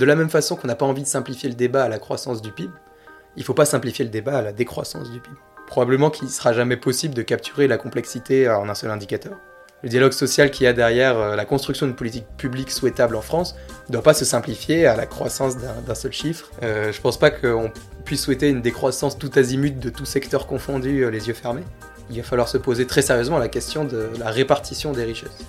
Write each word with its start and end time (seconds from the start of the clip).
de 0.00 0.06
la 0.06 0.16
même 0.16 0.30
façon 0.30 0.56
qu'on 0.56 0.66
n'a 0.66 0.74
pas 0.74 0.86
envie 0.86 1.02
de 1.02 1.06
simplifier 1.06 1.50
le 1.50 1.54
débat 1.54 1.84
à 1.84 1.88
la 1.90 1.98
croissance 1.98 2.40
du 2.40 2.50
PIB, 2.52 2.72
il 3.36 3.40
ne 3.40 3.44
faut 3.44 3.52
pas 3.52 3.66
simplifier 3.66 4.02
le 4.02 4.10
débat 4.10 4.38
à 4.38 4.42
la 4.42 4.52
décroissance 4.52 5.10
du 5.10 5.20
PIB. 5.20 5.36
Probablement 5.66 6.08
qu'il 6.08 6.26
ne 6.26 6.32
sera 6.32 6.54
jamais 6.54 6.78
possible 6.78 7.14
de 7.14 7.20
capturer 7.20 7.68
la 7.68 7.76
complexité 7.76 8.48
en 8.48 8.68
un 8.70 8.74
seul 8.74 8.90
indicateur. 8.90 9.36
Le 9.82 9.90
dialogue 9.90 10.12
social 10.12 10.50
qu'il 10.50 10.64
y 10.64 10.66
a 10.66 10.72
derrière 10.72 11.18
euh, 11.18 11.36
la 11.36 11.44
construction 11.44 11.86
d'une 11.86 11.96
politique 11.96 12.26
publique 12.38 12.70
souhaitable 12.70 13.14
en 13.14 13.20
France 13.20 13.56
ne 13.88 13.92
doit 13.92 14.02
pas 14.02 14.14
se 14.14 14.24
simplifier 14.24 14.86
à 14.86 14.96
la 14.96 15.04
croissance 15.04 15.56
d'un 15.58 15.94
seul 15.94 16.12
chiffre. 16.12 16.50
Euh, 16.62 16.92
je 16.92 16.96
ne 16.96 17.02
pense 17.02 17.18
pas 17.18 17.30
qu'on 17.30 17.70
puisse 18.06 18.22
souhaiter 18.22 18.48
une 18.48 18.62
décroissance 18.62 19.18
tout 19.18 19.30
azimut 19.36 19.78
de 19.78 19.90
tout 19.90 20.06
secteur 20.06 20.46
confondu, 20.46 21.04
euh, 21.04 21.10
les 21.10 21.28
yeux 21.28 21.34
fermés. 21.34 21.64
Il 22.10 22.16
va 22.16 22.22
falloir 22.22 22.48
se 22.48 22.58
poser 22.58 22.86
très 22.86 23.02
sérieusement 23.02 23.38
la 23.38 23.48
question 23.48 23.84
de 23.84 24.08
la 24.18 24.30
répartition 24.30 24.92
des 24.92 25.04
richesses. 25.04 25.44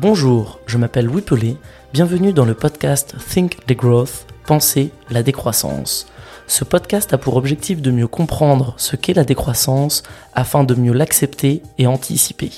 Bonjour, 0.00 0.60
je 0.64 0.78
m'appelle 0.78 1.04
Louis 1.04 1.22
bienvenue 1.92 2.32
dans 2.32 2.46
le 2.46 2.54
podcast 2.54 3.14
Think 3.28 3.66
the 3.66 3.74
Growth, 3.76 4.24
Penser 4.46 4.92
la 5.10 5.22
décroissance. 5.22 6.06
Ce 6.46 6.64
podcast 6.64 7.12
a 7.12 7.18
pour 7.18 7.36
objectif 7.36 7.82
de 7.82 7.90
mieux 7.90 8.06
comprendre 8.06 8.72
ce 8.78 8.96
qu'est 8.96 9.12
la 9.12 9.24
décroissance 9.24 10.02
afin 10.32 10.64
de 10.64 10.74
mieux 10.74 10.94
l'accepter 10.94 11.62
et 11.76 11.86
anticiper. 11.86 12.50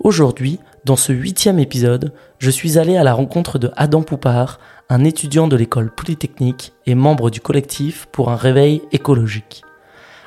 Aujourd'hui, 0.00 0.60
dans 0.84 0.96
ce 0.96 1.14
huitième 1.14 1.58
épisode, 1.58 2.12
je 2.38 2.50
suis 2.50 2.76
allé 2.76 2.98
à 2.98 3.04
la 3.04 3.14
rencontre 3.14 3.58
de 3.58 3.70
Adam 3.76 4.02
Poupard, 4.02 4.60
un 4.90 5.02
étudiant 5.02 5.48
de 5.48 5.56
l'école 5.56 5.90
polytechnique 5.90 6.74
et 6.84 6.94
membre 6.94 7.30
du 7.30 7.40
collectif 7.40 8.06
pour 8.12 8.30
un 8.30 8.36
réveil 8.36 8.82
écologique. 8.92 9.62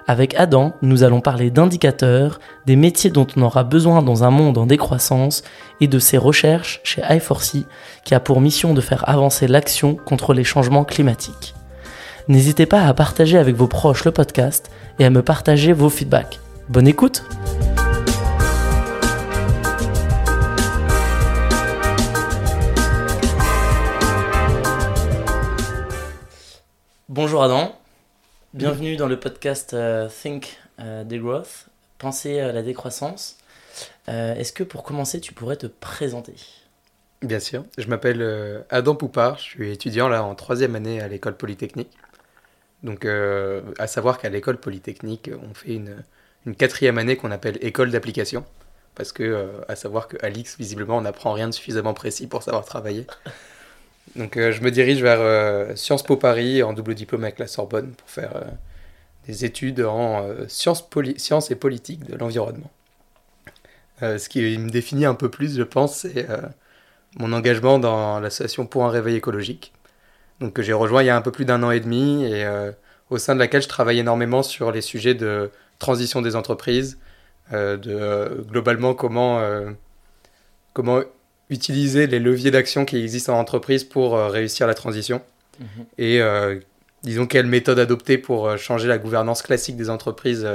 Avec 0.05 0.35
Adam, 0.35 0.73
nous 0.81 1.03
allons 1.03 1.21
parler 1.21 1.49
d'indicateurs, 1.49 2.41
des 2.65 2.75
métiers 2.75 3.09
dont 3.09 3.27
on 3.37 3.41
aura 3.41 3.63
besoin 3.63 4.01
dans 4.01 4.25
un 4.25 4.31
monde 4.31 4.57
en 4.57 4.65
décroissance 4.65 5.43
et 5.79 5.87
de 5.87 5.97
ses 5.97 6.17
recherches 6.17 6.81
chez 6.83 7.01
i4C 7.01 7.65
qui 8.03 8.13
a 8.13 8.19
pour 8.19 8.41
mission 8.41 8.73
de 8.73 8.81
faire 8.81 9.07
avancer 9.07 9.47
l'action 9.47 9.95
contre 9.95 10.33
les 10.33 10.43
changements 10.43 10.83
climatiques. 10.83 11.55
N'hésitez 12.27 12.65
pas 12.65 12.81
à 12.81 12.93
partager 12.93 13.37
avec 13.37 13.55
vos 13.55 13.67
proches 13.67 14.03
le 14.03 14.11
podcast 14.11 14.69
et 14.99 15.05
à 15.05 15.09
me 15.09 15.21
partager 15.21 15.71
vos 15.71 15.89
feedbacks. 15.89 16.39
Bonne 16.67 16.87
écoute 16.87 17.23
Bonjour 27.07 27.43
Adam. 27.43 27.73
Bienvenue 28.53 28.97
dans 28.97 29.07
le 29.07 29.19
podcast 29.19 29.73
euh, 29.73 30.07
Think 30.07 30.59
euh, 30.79 31.03
the 31.03 31.15
Growth, 31.15 31.69
penser 31.97 32.39
à 32.39 32.51
la 32.51 32.61
décroissance. 32.61 33.39
Euh, 34.09 34.35
est-ce 34.35 34.53
que 34.53 34.63
pour 34.63 34.83
commencer, 34.83 35.19
tu 35.19 35.33
pourrais 35.33 35.55
te 35.55 35.65
présenter? 35.65 36.35
Bien 37.23 37.39
sûr, 37.39 37.65
je 37.79 37.87
m'appelle 37.87 38.63
Adam 38.69 38.93
Poupard, 38.93 39.39
je 39.39 39.43
suis 39.43 39.71
étudiant 39.71 40.07
là 40.07 40.23
en 40.23 40.35
troisième 40.35 40.75
année 40.75 41.01
à 41.01 41.07
l'école 41.07 41.35
polytechnique. 41.35 41.89
Donc, 42.83 43.05
à 43.05 43.87
savoir 43.87 44.19
qu'à 44.19 44.29
l'école 44.29 44.57
polytechnique, 44.57 45.31
on 45.49 45.55
fait 45.55 45.73
une, 45.73 46.03
quatrième 46.53 46.99
année 46.99 47.15
qu'on 47.15 47.31
appelle 47.31 47.57
école 47.61 47.89
d'application. 47.89 48.45
Parce 48.93 49.11
que, 49.11 49.51
à 49.67 49.75
savoir 49.75 50.07
qu'à 50.07 50.29
l'X, 50.29 50.57
visiblement, 50.59 50.97
on 50.97 51.01
n'apprend 51.01 51.33
rien 51.33 51.47
de 51.47 51.53
suffisamment 51.53 51.95
précis 51.95 52.27
pour 52.27 52.43
savoir 52.43 52.65
travailler. 52.65 53.07
Donc 54.15 54.37
euh, 54.37 54.51
je 54.51 54.61
me 54.61 54.69
dirige 54.69 55.01
vers 55.01 55.19
euh, 55.21 55.75
Sciences 55.75 56.03
Po 56.03 56.17
Paris 56.17 56.61
en 56.61 56.73
double 56.73 56.93
diplôme 56.93 57.23
avec 57.23 57.39
la 57.39 57.47
Sorbonne 57.47 57.91
pour 57.93 58.09
faire 58.09 58.35
euh, 58.35 58.43
des 59.27 59.45
études 59.45 59.81
en 59.81 60.27
sciences, 60.49 61.49
et 61.49 61.55
politique 61.55 62.05
de 62.05 62.17
l'environnement. 62.17 62.69
ce 64.01 64.27
qui 64.27 64.57
me 64.57 64.69
définit 64.69 65.05
un 65.05 65.15
peu 65.15 65.29
plus, 65.29 65.55
je 65.57 65.63
pense, 65.63 65.99
c'est 65.99 66.27
mon 67.17 67.31
engagement 67.31 67.79
dans 67.79 68.19
l'association 68.19 68.65
pour 68.65 68.83
un 68.83 68.89
réveil 68.89 69.15
écologique, 69.15 69.71
donc 70.41 70.51
que 70.51 70.61
j'ai 70.61 70.73
rejoint 70.73 71.03
il 71.03 71.05
y 71.05 71.09
a 71.09 71.15
un 71.15 71.21
peu 71.21 71.31
plus 71.31 71.45
d'un 71.45 71.63
an 71.63 71.71
et 71.71 71.79
demi 71.79 72.25
et 72.25 72.45
au 73.09 73.17
sein 73.17 73.33
de 73.33 73.39
laquelle 73.39 73.61
je 73.61 73.69
travaille 73.69 73.99
énormément 73.99 74.43
sur 74.43 74.73
les 74.73 74.81
sujets 74.81 75.13
de 75.13 75.51
transition 75.79 76.21
des 76.21 76.35
entreprises, 76.35 76.99
de 77.53 78.45
globalement 78.49 78.93
comment 78.93 79.41
comment 80.73 80.99
utiliser 81.53 82.07
les 82.07 82.19
leviers 82.19 82.51
d'action 82.51 82.85
qui 82.85 82.97
existent 82.97 83.33
en 83.33 83.39
entreprise 83.39 83.83
pour 83.83 84.15
euh, 84.15 84.27
réussir 84.27 84.67
la 84.67 84.73
transition. 84.73 85.21
Mhm. 85.59 85.85
Et 85.97 86.21
euh, 86.21 86.59
disons 87.03 87.27
quelle 87.27 87.45
méthode 87.45 87.79
adopter 87.79 88.17
pour 88.17 88.47
euh, 88.47 88.57
changer 88.57 88.87
la 88.87 88.97
gouvernance 88.97 89.41
classique 89.41 89.77
des 89.77 89.89
entreprises. 89.89 90.47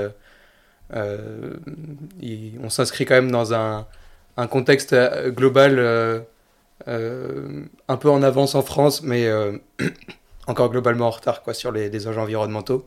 on 0.92 2.68
s'inscrit 2.68 3.04
quand 3.06 3.14
même 3.14 3.30
dans 3.30 3.54
un, 3.54 3.86
un 4.36 4.46
contexte 4.46 4.94
global 5.28 5.78
un 6.86 7.96
peu 7.96 8.10
en 8.10 8.22
avance 8.22 8.54
en 8.54 8.62
France, 8.62 9.02
mais 9.02 9.28
encore 10.46 10.70
globalement 10.70 11.06
en 11.06 11.10
retard 11.10 11.42
quoi, 11.42 11.54
sur 11.54 11.72
les, 11.72 11.88
les 11.88 12.06
enjeux 12.08 12.20
environnementaux. 12.20 12.86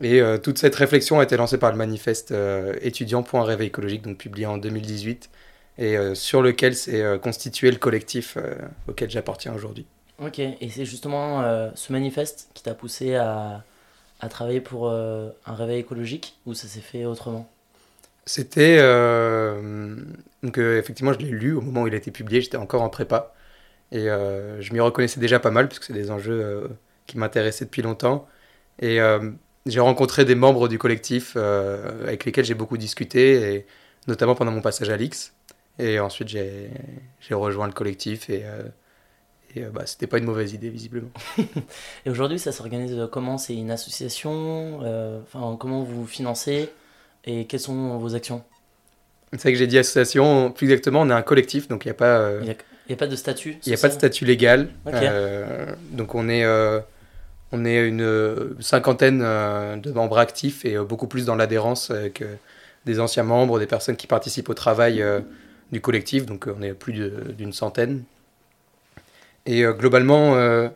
Et 0.00 0.20
toute 0.42 0.58
cette 0.58 0.74
réflexion 0.74 1.18
a 1.20 1.22
été 1.24 1.36
lancée 1.36 1.58
par 1.58 1.70
le 1.70 1.76
manifeste 1.76 2.34
étudiant 2.82 3.22
pour 3.22 3.40
un 3.40 3.44
réveil 3.44 3.68
écologique, 3.68 4.02
donc 4.02 4.18
publié 4.18 4.46
en 4.46 4.58
2018, 4.58 5.30
et 5.78 5.96
euh, 5.96 6.14
sur 6.14 6.42
lequel 6.42 6.74
s'est 6.74 7.00
euh, 7.00 7.18
constitué 7.18 7.70
le 7.70 7.78
collectif 7.78 8.36
euh, 8.36 8.54
auquel 8.88 9.08
j'appartiens 9.10 9.54
aujourd'hui. 9.54 9.86
Ok, 10.18 10.40
et 10.40 10.68
c'est 10.68 10.84
justement 10.84 11.44
ce 11.76 11.92
manifeste 11.92 12.50
qui 12.52 12.64
t'a 12.64 12.74
poussé 12.74 13.14
à, 13.14 13.62
à, 14.18 14.28
travailler 14.28 14.60
pour 14.60 14.90
un 14.90 15.54
réveil 15.54 15.78
écologique 15.78 16.36
ou 16.44 16.54
ça 16.54 16.66
s'est 16.66 16.80
fait 16.80 17.04
autrement? 17.04 17.48
C'était. 18.26 18.78
donc, 20.42 20.58
effectivement, 20.58 21.12
je 21.12 21.20
l'ai 21.20 21.30
lu 21.30 21.52
au 21.52 21.60
moment 21.60 21.82
où 21.82 21.86
il 21.86 21.94
a 21.94 21.98
été 21.98 22.10
publié, 22.10 22.40
j'étais 22.40 22.56
encore 22.56 22.82
en 22.82 22.88
prépa. 22.88 23.32
Et 23.92 24.06
je 24.06 24.72
m'y 24.72 24.80
reconnaissais 24.80 25.20
déjà 25.20 25.38
pas 25.38 25.52
mal, 25.52 25.68
puisque 25.68 25.84
c'est 25.84 25.92
des 25.92 26.10
enjeux 26.10 26.68
qui 27.06 27.16
m'intéressaient 27.16 27.66
depuis 27.66 27.82
longtemps. 27.82 28.26
Et 28.82 28.98
j'ai 29.66 29.80
rencontré 29.80 30.24
des 30.24 30.34
membres 30.34 30.66
du 30.66 30.78
collectif 30.78 31.36
avec 31.36 32.24
lesquels 32.24 32.44
j'ai 32.44 32.54
beaucoup 32.54 32.76
discuté, 32.76 33.54
et 33.54 33.66
notamment 34.08 34.34
pendant 34.34 34.50
mon 34.50 34.62
passage 34.62 34.90
à 34.90 34.96
l'X. 34.96 35.32
Et 35.78 36.00
ensuite, 36.00 36.28
j'ai 36.28 36.70
rejoint 37.30 37.66
le 37.66 37.72
collectif 37.72 38.30
et, 38.30 38.42
euh, 38.44 38.62
et 39.54 39.64
euh, 39.64 39.70
bah, 39.70 39.82
c'était 39.86 40.08
pas 40.08 40.18
une 40.18 40.24
mauvaise 40.24 40.52
idée, 40.52 40.70
visiblement. 40.70 41.10
et 42.06 42.10
aujourd'hui, 42.10 42.38
ça 42.38 42.50
s'organise 42.50 43.08
comment? 43.12 43.38
C'est 43.38 43.54
une 43.54 43.70
association? 43.70 44.80
Euh, 44.82 45.20
enfin, 45.22 45.56
Comment 45.58 45.84
vous 45.84 46.06
financez? 46.06 46.70
Et 47.24 47.46
quelles 47.46 47.60
sont 47.60 47.96
vos 47.98 48.14
actions? 48.14 48.42
C'est 49.32 49.42
vrai 49.42 49.52
que 49.52 49.58
j'ai 49.58 49.66
dit 49.66 49.78
association. 49.78 50.50
Plus 50.50 50.66
exactement, 50.66 51.02
on 51.02 51.10
est 51.10 51.14
un 51.14 51.22
collectif, 51.22 51.68
donc 51.68 51.84
il 51.84 51.88
n'y 51.88 51.92
a 51.92 51.94
pas. 51.94 52.32
Il 52.40 52.46
n'y 52.46 52.94
a, 52.94 52.96
pas 52.96 53.06
de 53.06 53.16
statut 53.16 53.58
Il 53.66 53.68
n'y 53.68 53.74
a 53.74 53.78
pas 53.78 53.88
de 53.88 53.92
statut 53.92 54.24
légal. 54.24 54.70
donc 55.92 56.14
on 56.14 56.28
est. 56.28 56.46
on 57.52 57.64
est 57.64 57.86
une 57.86 58.56
cinquantaine 58.60 59.18
de 59.18 59.92
membres 59.92 60.18
actifs 60.18 60.64
et 60.64 60.78
beaucoup 60.78 61.06
plus 61.06 61.26
dans 61.26 61.36
l'adhérence 61.36 61.92
que 62.14 62.24
des 62.86 63.00
anciens 63.00 63.24
membres, 63.24 63.58
des 63.58 63.66
personnes 63.66 63.96
qui 63.96 64.06
participent 64.06 64.48
au 64.48 64.54
travail 64.54 65.04
du 65.72 65.80
collectif, 65.80 66.26
donc 66.26 66.48
euh, 66.48 66.54
on 66.58 66.62
est 66.62 66.74
plus 66.74 66.92
d'une 67.36 67.52
centaine. 67.52 68.04
Et 69.46 69.64
euh, 69.64 69.72
globalement, 69.72 70.34
euh, 70.36 70.70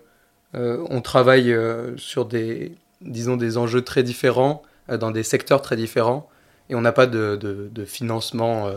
on 0.54 1.00
travaille 1.00 1.54
sur 1.96 2.26
des, 2.26 2.72
disons, 3.00 3.36
des 3.36 3.56
enjeux 3.56 3.82
très 3.82 4.02
différents, 4.02 4.62
dans 4.88 5.10
des 5.10 5.22
secteurs 5.22 5.62
très 5.62 5.76
différents, 5.76 6.28
et 6.68 6.74
on 6.74 6.80
n'a 6.80 6.92
pas 6.92 7.06
de, 7.06 7.70
financement, 7.86 8.70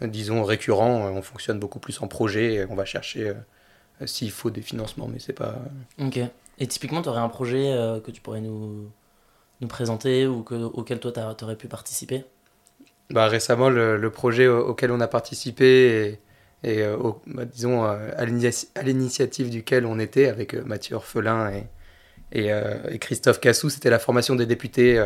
disons, 0.00 0.44
récurrent. 0.44 1.10
On 1.10 1.20
fonctionne 1.20 1.58
beaucoup 1.58 1.78
plus 1.78 2.00
en 2.00 2.08
projet, 2.08 2.54
et 2.54 2.64
on 2.66 2.74
va 2.74 2.86
chercher 2.86 3.34
s'il 4.06 4.30
faut 4.30 4.48
des 4.50 4.62
financements, 4.62 5.06
mais 5.06 5.18
c'est 5.18 5.34
pas. 5.34 5.56
Ok. 6.00 6.18
Et 6.58 6.66
typiquement, 6.66 7.02
tu 7.02 7.10
aurais 7.10 7.20
un 7.20 7.28
projet 7.28 7.70
que 8.02 8.10
tu 8.10 8.22
pourrais 8.22 8.40
nous, 8.40 8.90
nous 9.60 9.68
présenter 9.68 10.26
ou 10.26 10.42
que, 10.42 10.54
auquel 10.54 11.00
toi 11.00 11.12
tu 11.12 11.44
aurais 11.44 11.56
pu 11.56 11.68
participer? 11.68 12.24
Bah, 13.10 13.28
récemment, 13.28 13.68
le, 13.68 14.10
projet 14.10 14.48
auquel 14.48 14.90
on 14.90 15.00
a 15.00 15.08
participé 15.08 16.18
et, 16.64 16.82
euh, 16.82 16.96
bah, 17.26 17.44
disons 17.44 17.84
euh, 17.84 18.10
à 18.16 18.82
l'initiative 18.82 19.50
duquel 19.50 19.84
on 19.84 19.98
était 19.98 20.28
avec 20.28 20.54
euh, 20.54 20.62
Mathieu 20.64 20.96
Orphelin 20.96 21.50
et, 21.52 21.66
et, 22.32 22.98
Christophe 22.98 23.38
Cassou, 23.38 23.68
c'était 23.68 23.90
la 23.90 23.98
formation 23.98 24.34
des 24.34 24.46
députés 24.46 25.00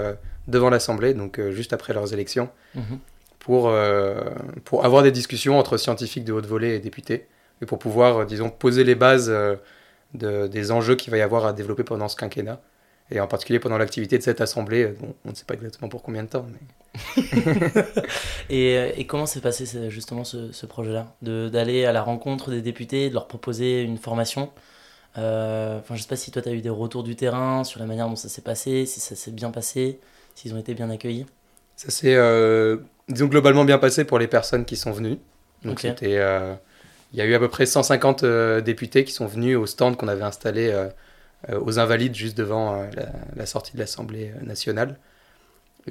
devant 0.47 0.71
l'Assemblée, 0.71 1.13
donc 1.13 1.39
juste 1.51 1.75
après 1.75 1.93
leurs 1.93 2.15
élections, 2.15 2.49
mhm. 2.75 3.01
pour, 3.39 3.71
pour 4.65 4.85
avoir 4.87 5.03
des 5.03 5.13
discussions 5.13 5.59
entre 5.59 5.77
scientifiques 5.77 6.25
de 6.25 6.33
haute 6.33 6.47
volée 6.47 6.77
et 6.77 6.79
députés, 6.79 7.27
et 7.61 7.67
pour 7.67 7.79
pouvoir, 7.79 8.25
disons, 8.25 8.49
poser 8.49 8.83
les 8.83 8.95
bases 8.95 9.31
de, 10.15 10.47
des 10.47 10.71
enjeux 10.71 10.95
qu'il 10.95 11.11
va 11.11 11.19
y 11.19 11.21
avoir 11.21 11.45
à 11.45 11.53
développer 11.53 11.85
pendant 11.85 12.09
ce 12.09 12.17
quinquennat 12.17 12.63
et 13.11 13.21
en 13.21 13.27
particulier 13.27 13.59
pendant 13.59 13.79
l'activité 13.79 14.19
de 14.19 14.23
cette 14.23 14.41
assemblée. 14.41 14.85
Euh, 14.85 14.97
on 15.25 15.31
ne 15.31 15.35
sait 15.35 15.45
pas 15.45 15.55
exactement 15.55 15.89
pour 15.89 16.03
combien 16.03 16.23
de 16.25 16.29
temps. 16.29 16.47
Mais... 16.51 17.23
et, 18.51 18.77
euh, 18.77 18.93
et, 18.97 19.07
comment 19.07 19.27
s'est 19.27 19.41
passé 19.41 19.67
justement 19.91 20.25
ce, 20.25 20.53
ce 20.53 20.67
projet-là? 20.67 21.15
D'aller 21.23 21.85
à 21.85 21.93
la 21.93 22.03
rencontre 22.03 22.51
des 22.51 22.63
députés, 22.63 23.09
de 23.09 23.15
leur 23.15 23.29
proposer 23.29 23.83
une 23.83 23.99
formation? 23.99 24.51
Euh, 25.17 25.79
Enfin, 25.81 25.95
je 25.95 26.01
ne 26.01 26.03
sais 26.03 26.09
pas 26.09 26.17
si 26.17 26.31
toi, 26.31 26.43
tu 26.43 26.49
as 26.49 26.53
eu 26.53 26.61
des 26.61 26.71
retours 26.71 27.03
du 27.05 27.17
terrain 27.17 27.65
sur 27.65 27.81
la 27.81 27.87
manière 27.87 28.09
dont 28.09 28.17
ça 28.17 28.29
s'est 28.29 28.43
passé, 28.43 28.87
si 28.87 29.01
ça 29.01 29.17
s'est 29.17 29.31
bien 29.33 29.51
passé, 29.51 30.01
s'ils 30.35 30.55
ont 30.55 30.59
été 30.59 30.75
bien 30.75 30.91
accueillis? 30.91 31.27
Ça 31.77 31.91
s'est 31.91 32.17
disons, 33.09 33.27
globalement 33.27 33.65
bien 33.65 33.79
passé 33.79 34.05
pour 34.05 34.19
les 34.19 34.29
personnes 34.29 34.65
qui 34.65 34.77
sont 34.77 34.93
venues. 34.93 35.19
Donc, 35.65 35.81
c'était. 35.81 36.17
euh, 36.19 36.55
il 37.13 37.19
y 37.19 37.23
a 37.23 37.25
eu 37.27 37.35
à 37.35 37.39
peu 37.39 37.49
près 37.49 37.67
150 37.67 38.23
euh, 38.25 38.61
députés 38.61 39.05
qui 39.05 39.13
sont 39.13 39.27
venus 39.27 39.57
au 39.57 39.67
stand 39.67 39.97
qu'on 39.97 40.09
avait 40.09 40.23
installé 40.25 40.69
euh, 40.71 40.89
euh, 40.89 40.91
aux 41.53 41.79
Invalides, 41.79 42.15
juste 42.15 42.37
devant 42.37 42.75
euh, 42.75 42.87
la, 42.95 43.07
la 43.37 43.47
sortie 43.47 43.73
de 43.75 43.79
l'Assemblée 43.79 44.33
nationale. 44.43 44.99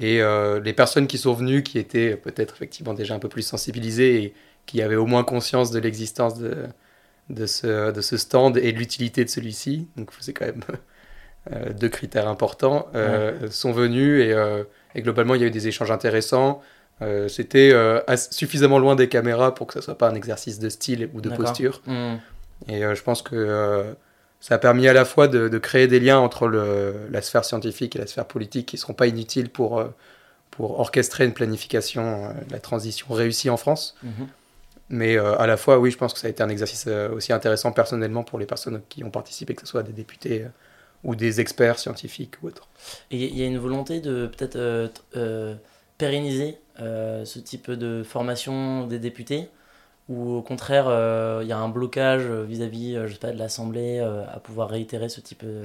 Et 0.00 0.22
euh, 0.22 0.60
les 0.60 0.72
personnes 0.72 1.06
qui 1.06 1.18
sont 1.18 1.32
venues, 1.32 1.62
qui 1.62 1.78
étaient 1.78 2.16
peut-être 2.16 2.54
effectivement 2.54 2.94
déjà 2.94 3.14
un 3.14 3.18
peu 3.18 3.28
plus 3.28 3.42
sensibilisées 3.42 4.22
et 4.22 4.34
qui 4.66 4.82
avaient 4.82 4.96
au 4.96 5.06
moins 5.06 5.24
conscience 5.24 5.70
de 5.70 5.80
l'existence 5.80 6.38
de, 6.38 6.66
de, 7.30 7.46
ce, 7.46 7.90
de 7.90 8.00
ce 8.00 8.16
stand 8.16 8.58
et 8.58 8.72
de 8.72 8.78
l'utilité 8.78 9.24
de 9.24 9.30
celui-ci, 9.30 9.88
donc 9.96 10.10
c'est 10.20 10.32
quand 10.34 10.46
même 10.46 10.62
euh, 11.52 11.72
deux 11.72 11.88
critères 11.88 12.28
importants, 12.28 12.86
euh, 12.94 13.50
sont 13.50 13.72
venus 13.72 14.22
et, 14.22 14.32
euh, 14.32 14.62
et 14.94 15.02
globalement 15.02 15.34
il 15.34 15.40
y 15.40 15.44
a 15.44 15.46
eu 15.46 15.50
des 15.50 15.68
échanges 15.68 15.90
intéressants. 15.90 16.62
Euh, 17.00 17.28
C'était 17.28 17.70
euh, 17.72 18.00
suffisamment 18.16 18.78
loin 18.78 18.96
des 18.96 19.08
caméras 19.08 19.54
pour 19.54 19.66
que 19.66 19.74
ce 19.74 19.80
soit 19.80 19.96
pas 19.96 20.10
un 20.10 20.14
exercice 20.14 20.58
de 20.58 20.68
style 20.68 21.08
ou 21.14 21.20
de 21.20 21.30
posture. 21.30 21.80
Hmm. 21.86 22.16
Et 22.68 22.84
euh, 22.84 22.94
je 22.94 23.02
pense 23.02 23.22
que 23.22 23.36
euh, 23.36 23.94
ça 24.40 24.54
a 24.54 24.58
permis 24.58 24.86
à 24.88 24.92
la 24.92 25.04
fois 25.04 25.28
de, 25.28 25.48
de 25.48 25.58
créer 25.58 25.88
des 25.88 26.00
liens 26.00 26.18
entre 26.18 26.46
le, 26.46 27.08
la 27.10 27.22
sphère 27.22 27.44
scientifique 27.44 27.96
et 27.96 27.98
la 27.98 28.06
sphère 28.06 28.26
politique 28.26 28.66
qui 28.66 28.76
ne 28.76 28.80
seront 28.80 28.94
pas 28.94 29.06
inutiles 29.06 29.50
pour, 29.50 29.78
euh, 29.78 29.88
pour 30.50 30.78
orchestrer 30.78 31.24
une 31.24 31.32
planification 31.32 32.24
euh, 32.24 32.32
de 32.46 32.52
la 32.52 32.60
transition 32.60 33.06
réussie 33.12 33.50
en 33.50 33.56
France. 33.56 33.96
Mhm. 34.02 34.28
Mais 34.90 35.18
euh, 35.18 35.36
à 35.38 35.46
la 35.46 35.56
fois, 35.56 35.78
oui, 35.78 35.90
je 35.90 35.98
pense 35.98 36.14
que 36.14 36.18
ça 36.18 36.28
a 36.28 36.30
été 36.30 36.42
un 36.42 36.48
exercice 36.48 36.86
euh, 36.88 37.10
aussi 37.10 37.32
intéressant 37.32 37.72
personnellement 37.72 38.24
pour 38.24 38.38
les 38.38 38.46
personnes 38.46 38.80
qui 38.88 39.04
ont 39.04 39.10
participé, 39.10 39.54
que 39.54 39.60
ce 39.60 39.66
soit 39.66 39.82
des 39.82 39.92
députés 39.92 40.44
euh, 40.44 40.48
ou 41.04 41.14
des 41.14 41.40
experts 41.40 41.78
scientifiques 41.78 42.34
ou 42.42 42.48
autres. 42.48 42.68
Et 43.10 43.26
il 43.26 43.38
y 43.38 43.42
a 43.42 43.46
une 43.46 43.58
volonté 43.58 44.00
de 44.00 44.26
peut-être 44.26 44.98
pérenniser 45.96 46.58
ce 46.76 47.38
type 47.38 47.70
de 47.70 48.02
formation 48.02 48.84
des 48.88 48.98
députés? 48.98 49.48
Ou 50.08 50.36
au 50.36 50.42
contraire 50.42 50.86
euh, 50.88 51.40
il 51.42 51.48
y 51.48 51.52
a 51.52 51.58
un 51.58 51.68
blocage 51.68 52.26
vis-à-vis 52.26 52.96
euh, 52.96 53.06
je 53.06 53.14
sais 53.14 53.18
pas, 53.18 53.30
de 53.30 53.38
l'Assemblée 53.38 53.98
euh, 54.00 54.24
à 54.32 54.40
pouvoir 54.40 54.70
réitérer 54.70 55.08
ce 55.08 55.20
type 55.20 55.44
de... 55.44 55.64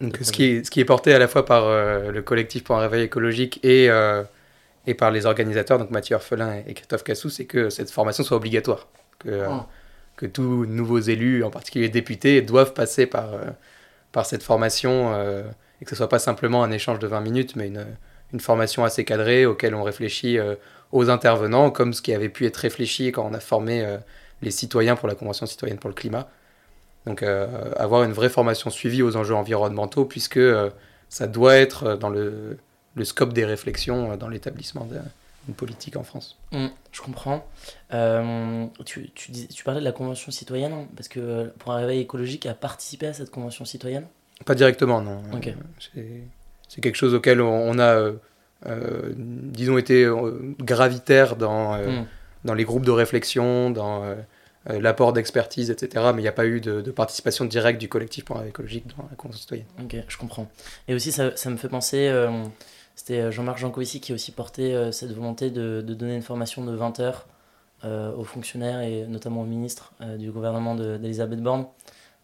Donc, 0.00 0.18
ce, 0.22 0.32
qui 0.32 0.44
est, 0.44 0.64
ce 0.64 0.70
qui 0.70 0.80
est 0.80 0.84
porté 0.84 1.12
à 1.12 1.18
la 1.18 1.28
fois 1.28 1.44
par 1.44 1.68
le 1.68 2.22
collectif 2.22 2.64
pour 2.64 2.74
un 2.74 2.80
réveil 2.80 3.02
écologique 3.02 3.62
et, 3.62 3.90
et 4.86 4.94
par 4.94 5.10
les 5.10 5.26
organisateurs, 5.26 5.78
donc 5.78 5.90
Mathieu 5.90 6.16
Orphelin 6.16 6.62
et 6.66 6.72
Christophe 6.72 7.04
Cassou, 7.04 7.28
c'est 7.28 7.44
que 7.44 7.68
cette 7.68 7.90
formation 7.90 8.24
soit 8.24 8.38
obligatoire. 8.38 8.88
Que, 9.18 9.44
Oh. 9.46 9.60
que 10.16 10.24
tous 10.24 10.64
nouveaux 10.64 11.00
élus, 11.00 11.44
en 11.44 11.50
particulier 11.50 11.90
députés, 11.90 12.40
doivent 12.40 12.72
passer 12.72 13.04
par, 13.04 13.28
par 14.10 14.24
cette 14.24 14.42
formation 14.42 15.12
et 15.82 15.84
que 15.84 15.90
ce 15.90 15.96
soit 15.96 16.08
pas 16.08 16.18
simplement 16.18 16.64
un 16.64 16.70
échange 16.70 16.98
de 16.98 17.06
20 17.06 17.20
minutes, 17.20 17.54
mais 17.54 17.66
une, 17.66 17.84
une 18.32 18.40
formation 18.40 18.84
assez 18.84 19.04
cadrée 19.04 19.46
auquel 19.46 19.74
on 19.74 19.82
réfléchit 19.82 20.38
euh, 20.38 20.54
aux 20.92 21.08
intervenants, 21.10 21.70
comme 21.70 21.92
ce 21.92 22.02
qui 22.02 22.12
avait 22.14 22.28
pu 22.28 22.46
être 22.46 22.56
réfléchi 22.56 23.12
quand 23.12 23.24
on 23.26 23.34
a 23.34 23.40
formé 23.40 23.84
euh, 23.84 23.96
les 24.42 24.50
citoyens 24.50 24.96
pour 24.96 25.08
la 25.08 25.14
Convention 25.14 25.46
citoyenne 25.46 25.78
pour 25.78 25.88
le 25.88 25.94
climat. 25.94 26.28
Donc 27.06 27.22
euh, 27.22 27.72
avoir 27.76 28.02
une 28.04 28.12
vraie 28.12 28.28
formation 28.28 28.70
suivie 28.70 29.02
aux 29.02 29.16
enjeux 29.16 29.34
environnementaux, 29.34 30.04
puisque 30.04 30.36
euh, 30.36 30.70
ça 31.08 31.26
doit 31.26 31.56
être 31.56 31.96
dans 31.96 32.10
le, 32.10 32.58
le 32.94 33.04
scope 33.04 33.32
des 33.32 33.44
réflexions 33.44 34.16
dans 34.16 34.28
l'établissement 34.28 34.84
d'une 35.46 35.54
politique 35.54 35.96
en 35.96 36.02
France. 36.02 36.36
Hmm, 36.52 36.66
je 36.92 37.00
comprends. 37.00 37.44
Tu, 38.84 39.10
tu, 39.14 39.30
dis- 39.32 39.48
tu 39.48 39.64
parlais 39.64 39.80
de 39.80 39.84
la 39.84 39.92
Convention 39.92 40.30
citoyenne, 40.30 40.72
hein, 40.72 40.86
parce 40.96 41.08
que 41.08 41.46
pour 41.58 41.72
un 41.72 41.76
réveil 41.76 42.00
écologique 42.00 42.46
a 42.46 42.54
participé 42.54 43.06
à 43.06 43.12
cette 43.12 43.30
Convention 43.30 43.64
citoyenne? 43.64 44.06
Pas 44.44 44.54
directement, 44.54 45.00
non. 45.00 45.22
Ok. 45.32 45.48
Euh, 45.48 45.52
c'est- 45.78 46.22
C'est 46.68 46.80
quelque 46.80 46.94
chose 46.96 47.14
auquel 47.14 47.40
on, 47.40 47.48
on 47.70 47.78
a, 47.80 48.12
euh, 48.66 49.12
disons, 49.16 49.78
été 49.78 50.04
euh, 50.04 50.54
gravitaire 50.60 51.36
dans, 51.36 51.74
euh, 51.74 52.00
Hmm. 52.00 52.04
dans 52.44 52.54
les 52.54 52.64
groupes 52.64 52.84
de 52.84 52.90
réflexion, 52.90 53.70
dans 53.70 54.04
euh, 54.04 54.14
l'apport 54.66 55.12
d'expertise, 55.12 55.70
etc. 55.70 56.06
Mais 56.14 56.20
il 56.20 56.24
n'y 56.24 56.28
a 56.28 56.32
pas 56.32 56.46
eu 56.46 56.60
de, 56.60 56.80
de 56.80 56.90
participation 56.90 57.44
directe 57.46 57.80
du 57.80 57.88
collectif 57.88 58.24
pour 58.24 58.42
écologique 58.42 58.86
dans 58.96 59.04
la 59.10 59.16
Convention 59.16 59.40
citoyenne. 59.40 59.66
Ok, 59.82 59.96
je 60.06 60.16
comprends. 60.18 60.46
Et 60.88 60.94
aussi, 60.94 61.12
ça, 61.12 61.34
ça 61.36 61.48
me 61.50 61.56
fait 61.56 61.68
penser, 61.68 62.12
c'était 62.94 63.32
Jean-Marc 63.32 63.58
Jancovici 63.58 64.00
qui 64.00 64.12
a 64.12 64.14
aussi 64.14 64.32
porté 64.32 64.90
cette 64.92 65.12
volonté 65.12 65.50
de, 65.50 65.80
de 65.80 65.94
donner 65.94 66.14
une 66.14 66.22
formation 66.22 66.62
de 66.64 66.72
20 66.74 67.00
heures 67.00 67.26
aux 67.84 68.24
fonctionnaires 68.24 68.82
et 68.82 69.06
notamment 69.06 69.40
aux 69.40 69.46
ministres 69.46 69.92
du 70.18 70.30
gouvernement 70.30 70.74
de- 70.74 70.98
d'Elisabeth 70.98 71.40
Borne. 71.40 71.64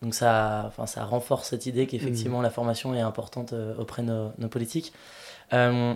Donc 0.02 0.14
ça, 0.14 0.64
enfin, 0.66 0.84
ça 0.84 1.04
renforce 1.06 1.48
cette 1.48 1.64
idée 1.64 1.86
qu'effectivement 1.86 2.42
la 2.42 2.50
formation 2.50 2.94
est 2.94 3.00
importante 3.00 3.54
euh, 3.54 3.74
auprès 3.78 4.02
de 4.02 4.08
nos, 4.08 4.30
nos 4.36 4.48
politiques. 4.48 4.92
Euh, 5.54 5.94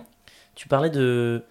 tu 0.55 0.67
parlais 0.67 0.89
de, 0.89 1.43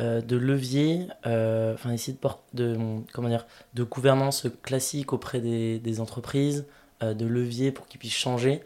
euh, 0.00 0.20
de 0.20 0.36
levier, 0.36 1.06
euh, 1.24 1.74
enfin 1.74 1.92
ici 1.92 2.18
de, 2.20 2.28
de, 2.54 2.76
comment 3.12 3.28
dire, 3.28 3.46
de 3.74 3.84
gouvernance 3.84 4.48
classique 4.62 5.12
auprès 5.12 5.40
des, 5.40 6.00
entreprises, 6.00 6.66
euh, 7.02 7.14
de 7.14 7.26
levier 7.26 7.70
pour 7.70 7.86
qu'ils 7.86 8.00
puissent 8.00 8.12
changer. 8.12 8.62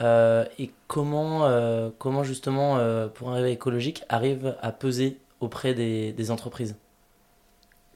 Euh, 0.00 0.44
et 0.60 0.70
comment, 0.86 1.50
comment 1.98 2.22
justement, 2.22 2.78
pour 3.14 3.30
un 3.30 3.34
réveil 3.34 3.54
écologique, 3.54 4.04
arrive 4.08 4.56
à 4.62 4.70
peser 4.70 5.18
auprès 5.40 5.74
des, 5.74 6.30
entreprises? 6.30 6.76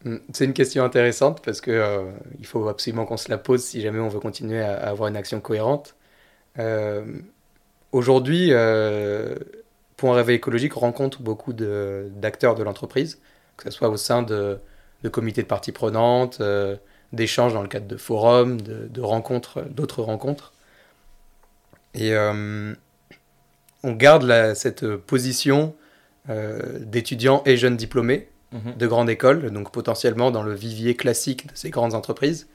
Mm, 0.04 0.16
C'est 0.32 0.44
une 0.44 0.52
question 0.52 0.82
intéressante 0.82 1.40
parce 1.44 1.60
que 1.60 2.10
il 2.40 2.46
faut 2.46 2.66
absolument 2.68 3.06
qu'on 3.06 3.16
se 3.16 3.30
la 3.30 3.38
pose 3.38 3.62
si 3.62 3.80
jamais 3.80 4.00
on 4.00 4.08
veut 4.08 4.18
continuer 4.18 4.60
à, 4.60 4.74
avoir 4.88 5.08
une 5.08 5.16
action 5.16 5.40
cohérente. 5.40 5.94
Aujourd'hui, 7.92 8.52
Point 10.02 10.16
Réveil 10.16 10.34
écologique 10.34 10.72
rencontre 10.72 11.22
beaucoup 11.22 11.52
d'acteurs 11.52 12.56
de, 12.56 12.64
l'entreprise, 12.64 13.20
que 13.56 13.62
ce 13.62 13.70
soit 13.70 13.88
au 13.88 13.96
sein 13.96 14.24
de, 14.24 14.58
de 15.04 15.08
comités 15.08 15.42
de 15.42 15.46
parties 15.46 15.70
prenantes, 15.70 16.38
euh, 16.40 16.74
d'échanges 17.12 17.54
dans 17.54 17.62
le 17.62 17.68
cadre 17.68 17.86
de 17.86 17.96
forums, 17.96 18.60
de, 18.60 18.88
de 18.88 19.00
rencontres, 19.00 19.62
d'autres 19.70 20.02
rencontres. 20.02 20.54
Et 21.94 22.14
euh, 22.16 22.74
on 23.84 23.92
garde 23.92 24.24
la- 24.24 24.56
cette 24.56 24.96
position 24.96 25.72
euh, 26.28 26.80
d'étudiants 26.80 27.44
et 27.46 27.56
jeunes 27.56 27.76
diplômés 27.76 28.28
Mhm. 28.50 28.76
de 28.76 28.86
grande 28.88 29.08
école, 29.08 29.50
donc 29.52 29.70
potentiellement 29.70 30.32
dans 30.32 30.42
le 30.42 30.52
vivier 30.52 30.96
classique 30.96 31.46
de 31.46 31.52
ces 31.54 31.70
grandes 31.70 31.94
entreprises. 31.94 32.48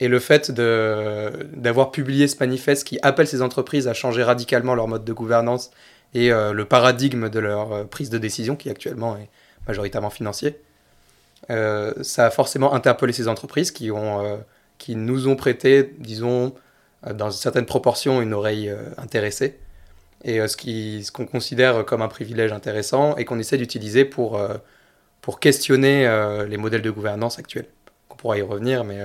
Et 0.00 0.08
le 0.08 0.18
fait 0.18 0.50
d'avoir 0.50 1.90
publié 1.92 2.26
ce 2.26 2.36
manifeste 2.40 2.84
qui 2.84 2.98
appelle 3.02 3.28
ces 3.28 3.42
entreprises 3.42 3.86
à 3.86 3.92
changer 3.94 4.22
radicalement 4.24 4.74
leur 4.74 4.88
mode 4.88 5.04
de 5.04 5.12
gouvernance 5.12 5.70
et 6.14 6.32
euh, 6.32 6.52
le 6.52 6.64
paradigme 6.64 7.28
de 7.28 7.38
leur 7.40 7.72
euh, 7.72 7.84
prise 7.84 8.08
de 8.10 8.18
décision, 8.18 8.56
qui 8.56 8.70
actuellement 8.70 9.16
est 9.16 9.28
majoritairement 9.66 10.10
financier, 10.10 10.60
euh, 11.50 11.92
ça 12.02 12.26
a 12.26 12.30
forcément 12.30 12.72
interpellé 12.74 13.12
ces 13.12 13.28
entreprises 13.28 13.70
qui, 13.70 13.90
ont, 13.90 14.42
qui 14.78 14.96
nous 14.96 15.28
ont 15.28 15.36
prêté, 15.36 15.94
disons, 15.98 16.54
dans 17.12 17.26
une 17.30 17.36
certaine 17.36 17.66
proportion, 17.66 18.22
une 18.22 18.32
oreille 18.32 18.72
intéressée. 18.96 19.58
Et 20.22 20.46
ce 20.48 20.56
qui- 20.56 21.04
ce 21.04 21.12
qu'on 21.12 21.26
considère 21.26 21.84
comme 21.84 22.00
un 22.00 22.08
privilège 22.08 22.52
intéressant 22.52 23.14
et 23.16 23.26
qu'on 23.26 23.38
essaie 23.38 23.58
d'utiliser 23.58 24.06
pour, 24.06 24.40
pour 25.20 25.38
questionner 25.38 26.08
les 26.48 26.56
modèles 26.56 26.80
de 26.80 26.90
gouvernance 26.90 27.38
actuels. 27.38 27.66
On 28.08 28.14
pourra 28.14 28.38
y 28.38 28.42
revenir, 28.42 28.84
mais 28.84 29.00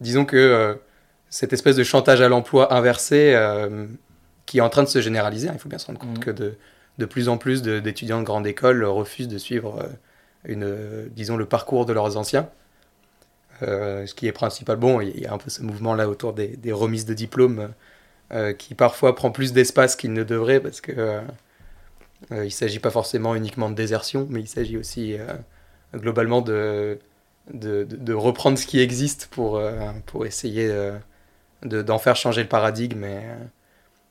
disons 0.00 0.24
que 0.24 0.78
cette 1.30 1.52
espèce 1.52 1.74
de 1.74 1.82
chantage 1.82 2.20
à 2.20 2.28
l'emploi 2.28 2.72
inversé 2.74 3.34
qui 4.46 4.58
est 4.58 4.60
en 4.62 4.70
train 4.70 4.82
de 4.84 4.88
se 4.88 5.00
généraliser, 5.00 5.48
hein, 5.48 5.52
il 5.54 5.58
faut 5.60 5.68
bien 5.68 5.78
se 5.78 5.86
rendre 5.86 5.98
compte 6.00 6.18
Mhm. 6.18 6.20
que 6.20 6.30
de, 6.30 6.56
de 6.98 7.04
plus 7.06 7.28
en 7.28 7.38
plus 7.38 7.62
de- 7.62 7.80
d'étudiants 7.80 8.20
de, 8.20 8.24
grande 8.24 8.46
école 8.46 8.84
refusent 8.84 9.28
de 9.28 9.38
suivre 9.38 9.80
euh, 9.82 9.88
une, 10.44 10.64
euh, 10.64 11.08
disons, 11.12 11.36
le 11.36 11.46
parcours 11.46 11.86
de 11.86 11.92
leurs 11.92 12.16
anciens. 12.16 12.48
Euh, 13.62 14.06
ce 14.06 14.14
qui 14.14 14.26
est 14.26 14.32
principal, 14.32 14.76
bon, 14.76 15.00
il 15.00 15.18
y 15.18 15.26
a 15.26 15.32
un 15.32 15.38
peu 15.38 15.48
ce 15.50 15.62
mouvement-là 15.62 16.08
autour 16.08 16.34
des, 16.34 16.48
des 16.48 16.72
remises 16.72 17.06
de 17.06 17.14
diplômes 17.14 17.70
euh, 18.32 18.52
qui 18.54 18.74
parfois 18.74 19.14
prend 19.16 19.30
plus 19.32 19.52
d'espace 19.54 19.96
qu'il 19.96 20.12
ne 20.14 20.24
devrait 20.24 20.60
parce 20.60 20.80
que 20.82 20.92
euh, 20.96 21.22
il 22.30 22.36
ne 22.44 22.48
s'agit 22.48 22.78
pas 22.78 22.90
forcément 22.90 23.34
uniquement 23.34 23.70
de 23.70 23.74
désertion, 23.74 24.26
mais 24.30 24.40
il 24.40 24.48
s'agit 24.48 24.76
aussi 24.76 25.16
globalement 25.94 26.42
de, 26.42 26.98
de, 27.52 27.84
de- 27.84 27.96
de 27.96 28.12
reprendre 28.14 28.58
ce 28.58 28.66
qui 28.66 28.80
existe 28.80 29.28
pour, 29.30 29.60
pour 30.06 30.26
essayer 30.26 30.68
de- 31.62 31.82
d'en 31.82 31.98
faire 31.98 32.16
changer 32.16 32.42
le 32.42 32.48
paradigme 32.48 33.04
et, 33.04 33.22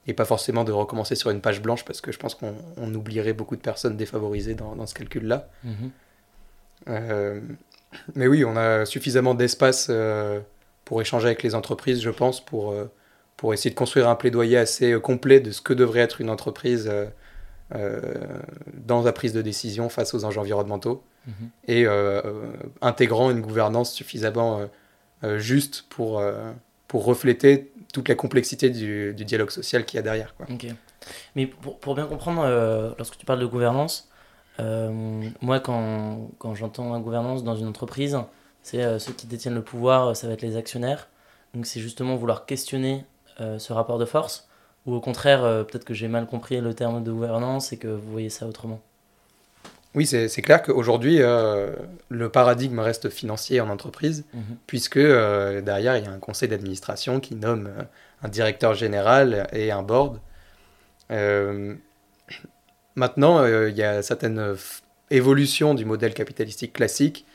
et 0.08 0.14
pas 0.14 0.26
forcément 0.26 0.64
de 0.64 0.72
recommencer 0.72 1.16
sur 1.16 1.30
une 1.32 1.42
page 1.42 1.62
blanche 1.62 1.84
parce 1.86 2.02
que 2.02 2.12
je 2.12 2.20
pense 2.20 2.36
qu'on 2.36 2.54
on 2.78 2.94
oublierait 2.94 3.34
beaucoup 3.34 3.56
de 3.56 3.62
personnes 3.62 3.98
défavorisées 3.98 4.54
dans, 4.54 4.76
dans 4.76 4.86
ce 4.86 4.94
calcul-là. 4.94 5.50
Mhm. 5.64 5.92
Euh, 6.90 7.42
mais 8.14 8.28
oui, 8.28 8.44
on 8.46 8.56
a 8.56 8.86
suffisamment 8.86 9.34
d'espace 9.34 9.88
euh, 9.90 10.40
pour 10.84 11.02
échanger 11.02 11.28
avec 11.28 11.42
les 11.44 11.56
entreprises, 11.56 12.02
je 12.02 12.10
pense, 12.10 12.44
pour, 12.44 12.72
euh, 12.72 12.92
pour 13.38 13.54
essayer 13.54 13.70
de 13.72 13.76
construire 13.76 14.08
un 14.10 14.16
plaidoyer 14.16 14.58
assez 14.58 15.00
complet 15.02 15.40
de 15.40 15.52
ce 15.52 15.62
que 15.62 15.74
devrait 15.74 16.02
être 16.02 16.22
une 16.22 16.30
entreprise 16.30 16.92
dans 17.72 19.02
la 19.02 19.12
prise 19.12 19.34
de 19.34 19.42
décision 19.42 19.90
face 19.90 20.14
aux 20.14 20.24
enjeux 20.24 20.40
environnementaux 20.40 21.04
Mhm. 21.28 21.50
et 21.68 21.86
intégrant 22.82 23.32
une 23.32 23.42
gouvernance 23.42 23.92
suffisamment 23.92 24.62
juste 25.38 25.86
pour, 25.90 26.22
pour 26.88 27.06
refléter 27.06 27.72
toute 27.94 28.10
la 28.10 28.16
complexité 28.16 28.70
du, 28.70 29.14
du 29.14 29.26
dialogue 29.26 29.52
social 29.52 29.86
qu'il 29.86 29.98
y 29.98 30.00
a 30.00 30.04
derrière. 30.04 30.36
Quoi. 30.36 30.48
Ok. 30.50 30.68
Mais 31.36 31.48
pour, 31.48 31.80
pour 31.80 31.96
bien 31.96 32.08
comprendre, 32.08 32.44
euh, 32.46 32.92
lorsque 32.98 33.18
tu 33.18 33.26
parles 33.26 33.40
de 33.40 33.46
gouvernance, 33.46 34.10
moi, 34.60 35.60
quand, 35.60 36.30
quand 36.38 36.56
j'entends 36.56 36.98
gouvernance 37.02 37.44
dans 37.44 37.56
une 37.56 37.68
entreprise, 37.68 38.18
c'est 38.64 39.00
ceux 39.00 39.12
qui 39.12 39.28
détiennent 39.28 39.54
le 39.54 39.62
pouvoir, 39.62 40.16
ça 40.16 40.28
va 40.28 40.34
être 40.34 40.42
les 40.42 40.56
actionnaires. 40.56 41.10
Donc 41.54 41.66
c'est 41.66 41.82
justement 41.82 42.16
vouloir 42.16 42.46
questionner 42.46 43.04
ce 43.38 43.74
rapport 43.74 44.00
de 44.00 44.06
force 44.06 44.48
ou 44.86 44.94
au 44.94 45.02
contraire, 45.02 45.42
peut-être 45.66 45.84
que 45.84 45.94
j'ai 45.94 46.08
mal 46.08 46.26
compris 46.26 46.62
le 46.62 46.74
terme 46.74 47.04
de 47.04 47.12
gouvernance 47.12 47.74
et 47.74 47.78
que 47.78 47.90
vous 47.90 48.10
voyez 48.10 48.30
ça 48.30 48.48
autrement 48.48 48.80
oui, 49.96 50.06
c'est 50.06 50.42
clair 50.42 50.62
qu'aujourd'hui, 50.62 51.22
euh, 51.22 51.72
le 52.10 52.28
paradigme 52.28 52.80
reste 52.80 53.10
financier 53.10 53.62
en 53.62 53.70
entreprise, 53.70 54.26
mhm. 54.34 54.58
puisque 54.68 54.98
euh, 54.98 55.62
derrière, 55.62 55.96
il 55.96 56.04
y 56.04 56.08
a 56.08 56.12
un 56.12 56.20
conseil 56.20 56.50
d'administration 56.50 57.22
qui 57.22 57.36
nomme 57.36 57.68
euh, 57.68 57.84
un 58.22 58.28
directeur 58.28 58.74
général 58.74 59.48
et 59.54 59.72
un 59.72 59.84
board. 59.84 60.20
maintenant, 62.96 63.46
il 63.46 63.76
y 63.76 63.84
a 63.84 64.02
certaines 64.02 64.56
évolutions 65.12 65.76
du 65.76 65.86
modèle 65.86 66.14
capitalistique 66.14 66.74
classique 66.74 67.26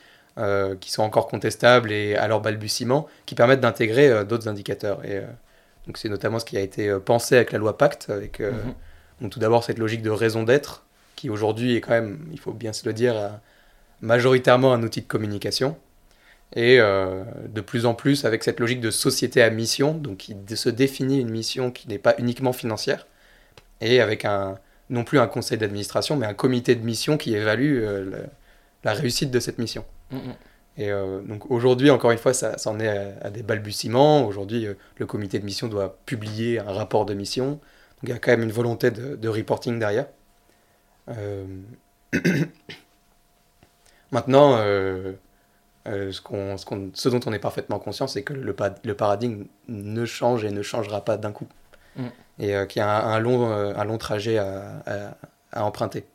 qui 0.79 0.91
sont 0.91 1.03
encore 1.03 1.27
contestables 1.27 1.91
et 1.91 2.15
à 2.15 2.27
leur 2.27 2.41
balbutiement, 2.41 3.07
qui 3.25 3.35
permettent 3.35 3.61
d'intégrer 3.61 4.25
d'autres 4.25 4.47
indicateurs. 4.49 5.05
Et 5.05 5.21
donc, 5.87 5.97
c'est 5.97 6.09
notamment 6.09 6.39
ce 6.39 6.45
qui 6.45 6.57
a 6.57 6.61
été 6.61 6.93
pensé 6.99 7.35
avec 7.35 7.51
la 7.53 7.59
loi 7.59 7.77
Pacte, 7.77 8.09
avec 8.09 8.41
mhm. 8.41 9.29
tout 9.29 9.39
d'abord 9.39 9.63
cette 9.63 9.77
logique 9.79 10.01
de 10.01 10.09
raison 10.09 10.43
d'être 10.43 10.83
qui 11.21 11.29
aujourd'hui 11.29 11.75
est 11.75 11.81
quand 11.81 11.91
même, 11.91 12.17
il 12.31 12.39
faut 12.39 12.51
bien 12.51 12.73
se 12.73 12.83
le 12.87 12.93
dire, 12.93 13.15
euh, 13.15 13.29
majoritairement 14.01 14.73
un 14.73 14.81
outil 14.81 15.01
de 15.01 15.07
communication. 15.07 15.77
Et 16.55 16.79
euh, 16.79 17.23
de 17.47 17.61
plus 17.61 17.85
en 17.85 17.93
plus 17.93 18.25
avec 18.25 18.43
cette 18.43 18.59
logique 18.59 18.81
de 18.81 18.89
société 18.89 19.43
à 19.43 19.51
mission, 19.51 19.93
donc 19.93 20.17
qui 20.17 20.35
se 20.55 20.69
définit 20.69 21.21
une 21.21 21.29
mission 21.29 21.69
qui 21.69 21.87
n'est 21.87 21.99
pas 21.99 22.15
uniquement 22.17 22.53
financière, 22.53 23.05
et 23.81 24.01
avec 24.01 24.25
un, 24.25 24.57
non 24.89 25.03
plus 25.03 25.19
un 25.19 25.27
conseil 25.27 25.59
d'administration, 25.59 26.15
mais 26.15 26.25
un 26.25 26.33
comité 26.33 26.73
de 26.73 26.83
mission 26.83 27.17
qui 27.17 27.35
évalue 27.35 27.83
euh, 27.83 28.23
la 28.83 28.93
réussite 28.93 29.29
de 29.29 29.39
cette 29.39 29.59
mission. 29.59 29.85
Mm, 30.09 30.17
mm. 30.17 30.35
Et 30.77 30.89
donc 31.27 31.51
aujourd'hui, 31.51 31.89
encore 31.91 32.11
une 32.11 32.17
fois, 32.17 32.33
ça, 32.33 32.55
en 32.65 32.79
est 32.79 33.13
à, 33.21 33.29
des 33.29 33.43
balbutiements. 33.43 34.25
Aujourd'hui, 34.25 34.67
le 34.95 35.05
comité 35.05 35.37
de 35.37 35.43
mission 35.43 35.67
doit 35.67 35.99
publier 36.05 36.59
un 36.59 36.71
rapport 36.71 37.05
de 37.05 37.13
mission. 37.13 37.49
Donc 37.49 38.03
il 38.03 38.09
y 38.09 38.13
a 38.13 38.19
quand 38.19 38.31
même 38.31 38.41
une 38.41 38.53
volonté 38.53 38.89
de 38.89 39.27
reporting 39.27 39.77
derrière. 39.79 40.07
Euh, 41.09 41.45
maintenant, 44.11 44.55
euh, 44.57 45.13
euh, 45.87 46.11
ce, 46.11 46.21
ce, 46.93 47.09
dont 47.09 47.19
on 47.25 47.33
est 47.33 47.39
parfaitement 47.39 47.79
conscient, 47.79 48.07
c'est 48.07 48.23
que 48.23 48.33
le, 48.33 48.55
le, 48.83 48.95
paradigme 48.95 49.45
ne 49.67 50.05
change 50.05 50.43
et 50.43 50.51
ne 50.51 50.61
changera 50.61 51.03
pas 51.03 51.17
d'un 51.17 51.31
coup. 51.31 51.47
Mm. 51.95 52.07
Et 52.39 52.67
qu'il 52.67 52.79
y 52.79 52.83
a 52.83 53.03
un, 53.03 53.19
long, 53.19 53.51
un 53.51 53.83
long 53.83 53.97
trajet 53.97 54.37
à, 54.37 54.83
à, 55.51 55.63
emprunter. 55.63 56.05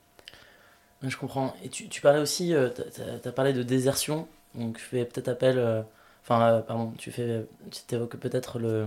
Je 1.03 1.17
comprends. 1.17 1.55
Et 1.63 1.69
tu, 1.69 1.89
tu 1.89 2.01
parlais 2.01 2.19
aussi, 2.19 2.53
tu 3.23 3.29
as, 3.29 3.33
parlé 3.33 3.53
de 3.53 3.63
désertion, 3.63 4.27
donc 4.55 4.79
je 4.79 4.83
fais 4.83 5.05
peut-être 5.05 5.29
appel, 5.29 5.85
enfin, 6.25 6.65
pardon, 6.67 6.93
tu, 6.99 7.13
fais, 7.13 7.47
tu 7.71 7.95
évoques 7.95 8.17
peut-être 8.17 8.59
le, 8.59 8.87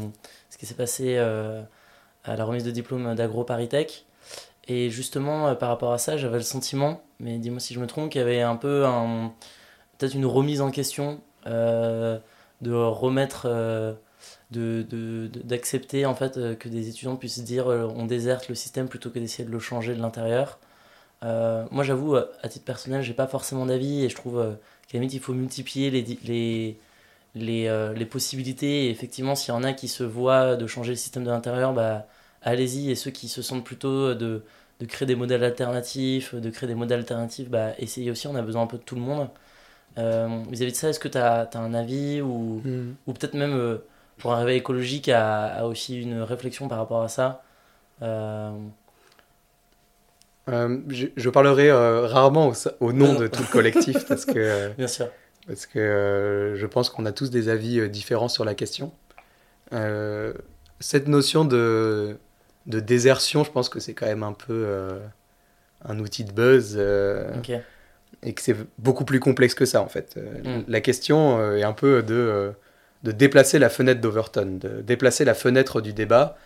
ce 0.50 0.58
qui 0.58 0.65
s'est 0.65 0.74
passé 0.74 1.18
à 1.18 2.36
la 2.36 2.44
remise 2.44 2.65
de 2.65 2.72
diplôme 2.72 3.15
d'AgroParisTech. 3.15 4.06
Et 4.69 4.89
justement, 4.91 5.47
euh, 5.47 5.55
par 5.55 5.69
rapport 5.69 5.91
à 5.91 5.97
ça, 5.97 6.15
j'avais 6.17 6.38
le 6.38 6.43
sentiment, 6.43 7.01
mais 7.19 7.39
dis-moi 7.39 7.59
si 7.59 7.73
je 7.73 7.79
me 7.79 7.88
trompe, 7.88 8.11
qu'il 8.11 8.21
y 8.21 8.23
avait 8.23 8.41
un 8.41 8.55
peu 8.55 8.85
peut-être 9.97 10.13
une 10.13 10.27
remise 10.27 10.61
en 10.61 10.71
question, 10.71 11.21
euh, 11.47 12.19
de 12.61 12.71
remettre, 12.71 13.47
euh, 13.49 13.93
de, 14.51 15.29
d'accepter 15.43 16.05
en 16.05 16.15
fait 16.15 16.57
que 16.59 16.69
des 16.69 16.89
étudiants 16.89 17.15
puissent 17.15 17.43
dire 17.43 17.67
on 17.67 18.05
déserte 18.05 18.49
le 18.49 18.55
système 18.55 18.88
plutôt 18.88 19.09
que 19.09 19.19
d'essayer 19.19 19.45
de 19.45 19.51
le 19.51 19.59
changer 19.59 19.95
de 19.95 20.01
l'intérieur. 20.01 20.59
moi, 21.23 21.83
j'avoue, 21.83 22.15
à 22.15 22.49
titre 22.49 22.65
personnel, 22.65 23.01
j'ai 23.01 23.13
pas 23.13 23.27
forcément 23.27 23.65
d'avis 23.65 24.05
et 24.05 24.09
je 24.09 24.15
trouve 24.15 24.55
qu'à 24.88 24.99
faut 25.21 25.33
multiplier 25.33 25.89
les, 25.91 26.03
les, 26.23 26.79
les, 27.35 27.93
les 27.95 28.05
possibilités. 28.05 28.85
Et 28.85 28.89
effectivement, 28.91 29.35
s'il 29.35 29.53
y 29.53 29.57
en 29.57 29.63
a 29.63 29.73
qui 29.73 29.88
se 29.88 30.03
voient 30.03 30.55
de 30.55 30.67
changer 30.67 30.91
le 30.91 30.97
système 30.97 31.23
de 31.23 31.31
l'intérieur, 31.31 31.73
bah, 31.73 32.07
allez-y. 32.41 32.91
Et 32.91 32.95
ceux 32.95 33.11
qui 33.11 33.27
se 33.29 33.41
sentent 33.41 33.65
plutôt 33.65 34.13
de 34.15 34.43
de 34.79 34.86
créer 34.86 35.05
des 35.05 35.15
modèles 35.15 35.43
alternatifs, 35.43 36.36
de 36.36 36.50
créer 36.50 36.67
des 36.67 36.75
modèles 36.75 37.00
alternatifs, 37.00 37.50
bah, 37.50 37.74
essayez 37.79 38.12
aussi, 38.12 38.27
on 38.27 38.36
a 38.36 38.41
besoin 38.41 38.62
un 38.63 38.67
peu 38.67 38.77
de 38.77 38.83
tout 38.83 38.95
le 38.95 39.01
monde. 39.01 39.27
Euh, 39.98 40.43
vis-à-vis 40.50 40.71
de 40.71 40.77
ça, 40.77 40.89
est-ce 40.89 41.00
que 41.00 41.07
tu 41.07 41.17
as, 41.17 41.50
un 41.55 41.74
avis 41.74 42.21
ou, 42.21 42.62
hmm. 42.63 42.95
ou 43.07 43.13
peut-être 43.13 43.33
même 43.33 43.53
euh, 43.53 43.77
pour 44.17 44.33
un 44.33 44.38
réveil 44.38 44.57
écologique, 44.57 45.09
a, 45.09 45.65
aussi 45.65 46.01
une 46.01 46.21
réflexion 46.21 46.67
par 46.67 46.77
rapport 46.77 47.01
à 47.01 47.09
ça 47.09 47.43
euh, 48.01 48.51
je, 50.48 51.29
parlerai 51.29 51.71
rarement 51.71 52.51
au, 52.79 52.91
nom 52.91 53.13
de 53.13 53.27
tout 53.27 53.43
le 53.43 53.51
collectif 53.51 54.07
parce 54.07 54.25
que, 54.25 54.74
Bien 54.77 54.88
sûr. 54.88 55.09
Parce 55.45 55.67
que 55.67 56.55
je 56.57 56.65
pense 56.65 56.89
qu'on 56.89 57.05
a 57.05 57.12
tous 57.12 57.29
des 57.29 57.50
avis 57.50 57.88
différents 57.89 58.29
sur 58.29 58.45
la 58.45 58.55
question. 58.55 58.91
cette 60.79 61.07
notion 61.07 61.45
de 61.45 62.17
de 62.69 62.79
désertion, 62.79 63.43
je 63.43 63.51
pense 63.51 63.67
que 63.67 63.79
c'est 63.79 63.93
quand 63.93 64.05
même 64.05 64.23
un 64.23 64.33
peu 64.33 64.63
euh, 64.65 64.99
un 65.83 65.99
outil 65.99 66.23
de 66.23 66.31
buzz. 66.31 66.75
Euh, 66.77 67.33
et 68.21 68.33
que 68.33 68.41
c'est 68.41 68.55
beaucoup 68.77 69.05
plus 69.05 69.19
complexe 69.19 69.55
que 69.55 69.65
ça, 69.65 69.81
en 69.81 69.88
fait. 69.88 70.15
Euh, 70.17 70.59
mm. 70.59 70.65
La 70.67 70.81
question 70.81 71.55
est 71.55 71.63
un 71.63 71.73
peu 71.73 72.03
de, 72.03 72.53
de 73.03 73.11
déplacer 73.11 73.59
la 73.59 73.69
fenêtre 73.69 74.01
d'Overton, 74.01 74.59
de 74.61 74.81
déplacer 74.81 75.25
la 75.25 75.33
fenêtre 75.33 75.81
du 75.81 75.93
débat 75.93 76.38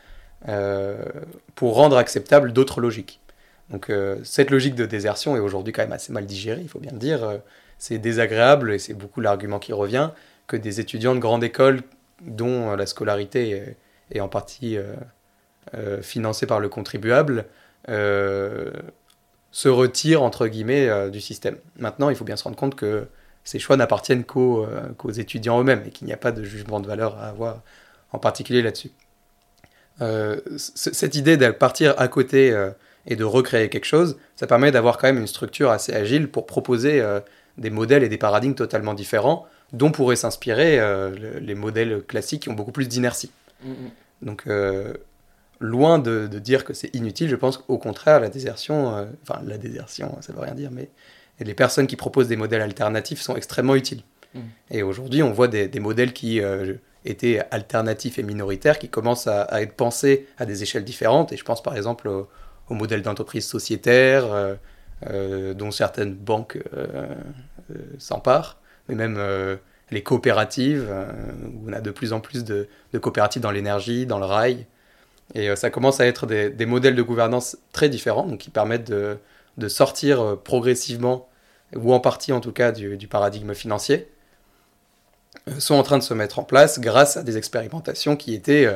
pour 1.56 1.76
rendre 1.76 1.96
acceptable 1.98 2.52
d'autres 2.52 2.82
logiques. 2.82 3.22
Donc 3.70 3.90
cette 4.26 4.52
logique 4.52 4.76
de 4.76 4.86
désertion 4.86 5.38
est 5.38 5.40
aujourd'hui 5.40 5.72
quand 5.72 5.84
même 5.84 5.94
assez 5.94 6.12
mal 6.12 6.26
digérée, 6.26 6.60
il 6.62 6.68
faut 6.68 6.82
bien 6.82 6.92
le 6.92 6.98
dire. 6.98 7.40
c'est 7.78 7.98
désagréable 7.98 8.74
et 8.74 8.78
c'est 8.78 8.94
beaucoup 8.94 9.22
l'argument 9.22 9.58
qui 9.58 9.72
revient 9.72 10.10
que 10.48 10.58
des 10.58 10.82
étudiants 10.82 11.16
de 11.16 11.22
grande 11.22 11.46
école 11.46 11.80
dont 12.22 12.76
la 12.76 12.86
scolarité 12.86 13.78
est 14.12 14.20
en 14.20 14.28
partie 14.28 14.78
euh, 15.76 16.02
financés 16.02 16.46
par 16.46 16.60
le 16.60 16.70
contribuable 16.70 17.46
euh, 17.90 18.72
se 19.52 19.70
retirent 19.70 20.22
entre 20.22 20.48
guillemets 20.48 20.88
euh, 20.90 21.10
du 21.10 21.22
système. 21.22 21.58
Maintenant, 21.78 22.10
il 22.10 22.16
faut 22.16 22.26
bien 22.26 22.36
se 22.36 22.44
rendre 22.44 22.56
compte 22.56 22.76
que 22.76 23.08
ces 23.44 23.60
choix 23.60 23.78
n'appartiennent 23.78 24.24
qu'aux 24.24 24.68
étudiants 25.18 25.60
eux-mêmes 25.60 25.84
et 25.88 25.90
qu'il 25.90 26.08
n'y 26.08 26.14
a 26.14 26.18
pas 26.18 26.32
de 26.32 26.44
jugement 26.44 26.80
de 26.80 26.88
valeur 26.88 27.18
à 27.18 27.28
avoir 27.28 27.62
en 28.12 28.20
particulier 28.20 28.62
là-dessus. 28.62 28.92
cette 30.56 31.16
idée 31.16 31.36
de 31.36 31.52
partir 31.52 31.94
à 31.98 32.08
côté 32.08 32.58
et 33.06 33.18
de 33.18 33.24
recréer 33.26 33.68
quelque 33.68 33.86
chose, 33.86 34.18
ça 34.38 34.48
permet 34.48 34.72
d'avoir 34.72 34.98
quand 34.98 35.08
même 35.08 35.18
une 35.18 35.28
structure 35.28 35.72
assez 35.72 35.94
agile 35.94 36.30
pour 36.30 36.46
proposer 36.46 37.04
des 37.58 37.70
modèles 37.70 38.04
et 38.04 38.08
des 38.08 38.18
paradigmes 38.18 38.54
totalement 38.54 38.94
différents 38.94 39.46
dont 39.74 39.92
pourraient 39.92 40.16
s'inspirer 40.16 40.80
les 41.42 41.56
modèles 41.56 42.02
classiques 42.08 42.44
qui 42.44 42.50
ont 42.50 42.54
beaucoup 42.54 42.72
plus 42.72 42.88
d'inertie. 42.88 43.32
Mm, 43.62 43.72
mm. 43.72 43.92
Donc 44.22 44.46
loin 45.64 45.98
de, 45.98 46.28
dire 46.28 46.66
que 46.66 46.74
c'est 46.74 46.94
inutile, 46.94 47.30
je 47.30 47.36
pense 47.36 47.58
qu'au 47.58 47.78
contraire, 47.78 48.20
la 48.20 48.30
désertion, 48.30 48.96
euh, 48.96 49.06
enfin 49.24 49.42
la 49.46 49.58
désertion, 49.58 50.18
ça 50.22 50.34
veut 50.34 50.42
rien 50.42 50.54
dire, 50.54 50.70
mais 50.72 50.90
les 51.40 51.54
personnes 51.54 51.88
qui 51.88 51.96
proposent 51.96 52.28
des 52.28 52.36
modèles 52.36 52.62
alternatifs 52.62 53.22
sont 53.22 53.36
extrêmement 53.36 53.76
utiles. 53.76 54.04
Mm. 54.34 54.40
Et 54.72 54.84
aujourd'hui, 54.84 55.24
on 55.24 55.32
voit 55.32 55.48
des, 55.48 55.80
modèles 55.80 56.12
qui 56.12 56.42
euh, 56.42 56.74
étaient 57.06 57.42
alternatifs 57.50 58.20
et 58.20 58.24
minoritaires, 58.24 58.78
qui 58.78 58.90
commencent 58.90 59.28
à, 59.28 59.62
être 59.62 59.74
pensés 59.74 60.28
à 60.38 60.46
des 60.46 60.64
échelles 60.64 60.84
différentes. 60.84 61.32
Et 61.32 61.38
je 61.38 61.46
pense 61.46 61.64
par 61.64 61.78
exemple 61.78 62.10
au, 62.10 62.28
modèle 62.70 63.02
d'entreprise 63.02 63.46
sociétaire, 63.46 64.26
euh, 65.08 65.54
dont 65.54 65.70
certaines 65.72 66.16
banques 66.16 66.58
s'emparent, 68.00 68.58
mais 68.90 68.96
même 68.96 69.20
les 69.92 70.02
coopératives, 70.02 70.92
où 71.54 71.70
on 71.70 71.74
a 71.74 71.82
de 71.82 71.92
plus 71.92 72.14
en 72.14 72.20
plus 72.20 72.44
de 72.44 72.68
coopératives 73.00 73.42
dans 73.42 73.52
l'énergie, 73.52 74.06
dans 74.06 74.18
le 74.18 74.26
rail. 74.26 74.66
Et 75.36 75.50
euh, 75.50 75.56
ça 75.56 75.70
commence 75.70 76.00
à 76.00 76.06
être 76.06 76.26
des, 76.26 76.66
modèles 76.66 76.96
de 76.96 77.02
gouvernance 77.02 77.58
très 77.72 77.90
différents, 77.90 78.26
donc 78.26 78.40
qui 78.40 78.50
permettent 78.50 78.90
de, 78.90 79.18
de, 79.58 79.68
sortir 79.68 80.22
euh, 80.22 80.36
progressivement, 80.36 81.28
ou 81.76 81.94
en 81.94 82.00
partie 82.00 82.32
en 82.32 82.40
tout 82.40 82.52
cas, 82.52 82.72
du, 82.72 82.98
du 82.98 83.08
paradigme 83.08 83.54
financier, 83.54 84.08
euh, 85.48 85.60
sont 85.60 85.76
en 85.76 85.84
train 85.84 85.98
de 85.98 86.04
se 86.04 86.14
mettre 86.14 86.40
en 86.40 86.44
place 86.44 86.80
grâce 86.80 87.18
à 87.18 87.24
des 87.24 87.38
expérimentations 87.38 88.16
qui 88.16 88.34
étaient 88.34 88.70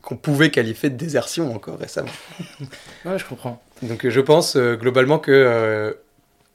qu'on 0.00 0.16
pouvait 0.16 0.50
qualifier 0.50 0.88
de 0.88 0.96
désertion 0.96 1.54
encore 1.54 1.78
récemment. 1.78 2.08
ouais, 3.04 3.18
je 3.18 3.26
comprends. 3.26 3.62
Donc 3.82 4.08
je 4.08 4.20
pense 4.22 4.56
globalement 4.56 5.18
que 5.18 5.94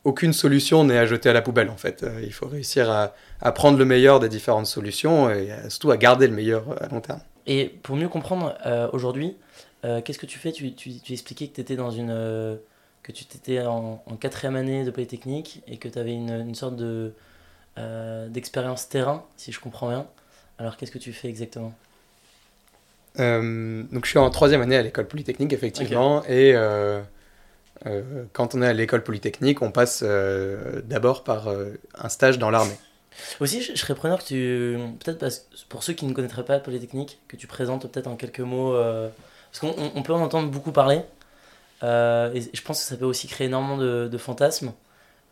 aucune 0.03 0.33
solution 0.33 0.83
n'est 0.83 0.97
à 0.97 1.05
jeter 1.05 1.29
à 1.29 1.33
la 1.33 1.43
poubelle 1.43 1.69
en 1.69 1.77
fait. 1.77 2.03
il 2.23 2.33
faut 2.33 2.47
réussir 2.47 2.89
à, 2.89 3.13
à, 3.41 3.51
prendre 3.51 3.77
le 3.77 3.85
meilleur 3.85 4.19
des 4.19 4.29
différentes 4.29 4.65
solutions 4.65 5.29
et 5.29 5.49
surtout 5.69 5.91
à 5.91 5.97
garder 5.97 6.25
le 6.25 6.33
meilleur 6.33 6.81
à 6.81 6.87
long 6.87 6.99
terme. 6.99 7.19
Et 7.47 7.69
pour 7.81 7.95
mieux 7.95 8.09
comprendre 8.09 8.55
euh, 8.65 8.89
aujourd'hui, 8.91 9.35
euh, 9.85 10.01
qu'est-ce 10.01 10.19
que 10.19 10.25
tu 10.25 10.37
fais? 10.37 10.51
Tu, 10.51 10.73
tu, 10.73 10.99
tu, 10.99 11.13
expliquais 11.13 11.47
que 11.47 11.55
tu 11.55 11.61
étais 11.61 11.77
dans 11.77 11.91
une. 11.91 12.11
Euh, 12.11 12.57
que 13.03 13.13
tu 13.13 13.23
étais 13.23 13.61
en, 13.61 14.03
quatrième 14.19 14.57
année 14.57 14.83
de 14.83 14.91
Polytechnique 14.91 15.63
et 15.65 15.77
que 15.77 15.87
tu 15.87 15.97
avais 15.97 16.13
une, 16.13 16.29
une, 16.29 16.55
sorte 16.55 16.75
de, 16.75 17.13
d'expérience 18.27 18.89
terrain, 18.89 19.23
si 19.37 19.53
je 19.53 19.61
comprends 19.61 19.87
bien. 19.87 20.07
Alors 20.57 20.75
qu'est-ce 20.75 20.91
que 20.91 20.97
tu 20.97 21.13
fais 21.13 21.29
exactement? 21.29 21.73
Donc 23.17 24.03
je 24.03 24.09
suis 24.09 24.19
en 24.19 24.29
troisième 24.29 24.61
année 24.61 24.75
à 24.75 24.81
l'école 24.81 25.07
Polytechnique, 25.07 25.53
effectivement, 25.53 26.21
et 26.25 26.53
quand 28.33 28.55
on 28.55 28.61
est 28.61 28.67
à 28.67 28.73
l'école 28.73 29.03
polytechnique, 29.03 29.61
on 29.61 29.71
passe 29.71 30.03
d'abord 30.03 31.23
par 31.23 31.47
un 31.47 32.09
stage 32.09 32.39
dans 32.39 32.49
l'armée. 32.49 32.77
Aussi, 33.39 33.61
je, 33.61 33.75
serais 33.75 33.95
preneur 33.95 34.19
que 34.19 34.25
tu. 34.25 34.77
Peut-être 35.03 35.25
pour 35.69 35.83
ceux 35.83 35.93
qui 35.93 36.05
ne 36.05 36.13
connaîtraient 36.13 36.45
pas 36.45 36.59
Polytechnique, 36.59 37.19
que 37.27 37.35
tu 37.35 37.47
présentes 37.47 37.89
peut-être 37.91 38.07
en 38.07 38.15
quelques 38.15 38.39
mots. 38.39 38.73
parce 39.51 39.59
qu'on 39.59 40.03
peut 40.03 40.13
en 40.13 40.21
entendre 40.21 40.49
beaucoup 40.49 40.71
parler. 40.71 41.01
et 41.81 42.41
je 42.53 42.61
pense 42.61 42.81
que 42.81 42.85
ça 42.85 42.97
peut 42.97 43.05
aussi 43.05 43.27
créer 43.27 43.47
énormément 43.47 43.77
de, 43.77 44.17
fantasmes. 44.17 44.73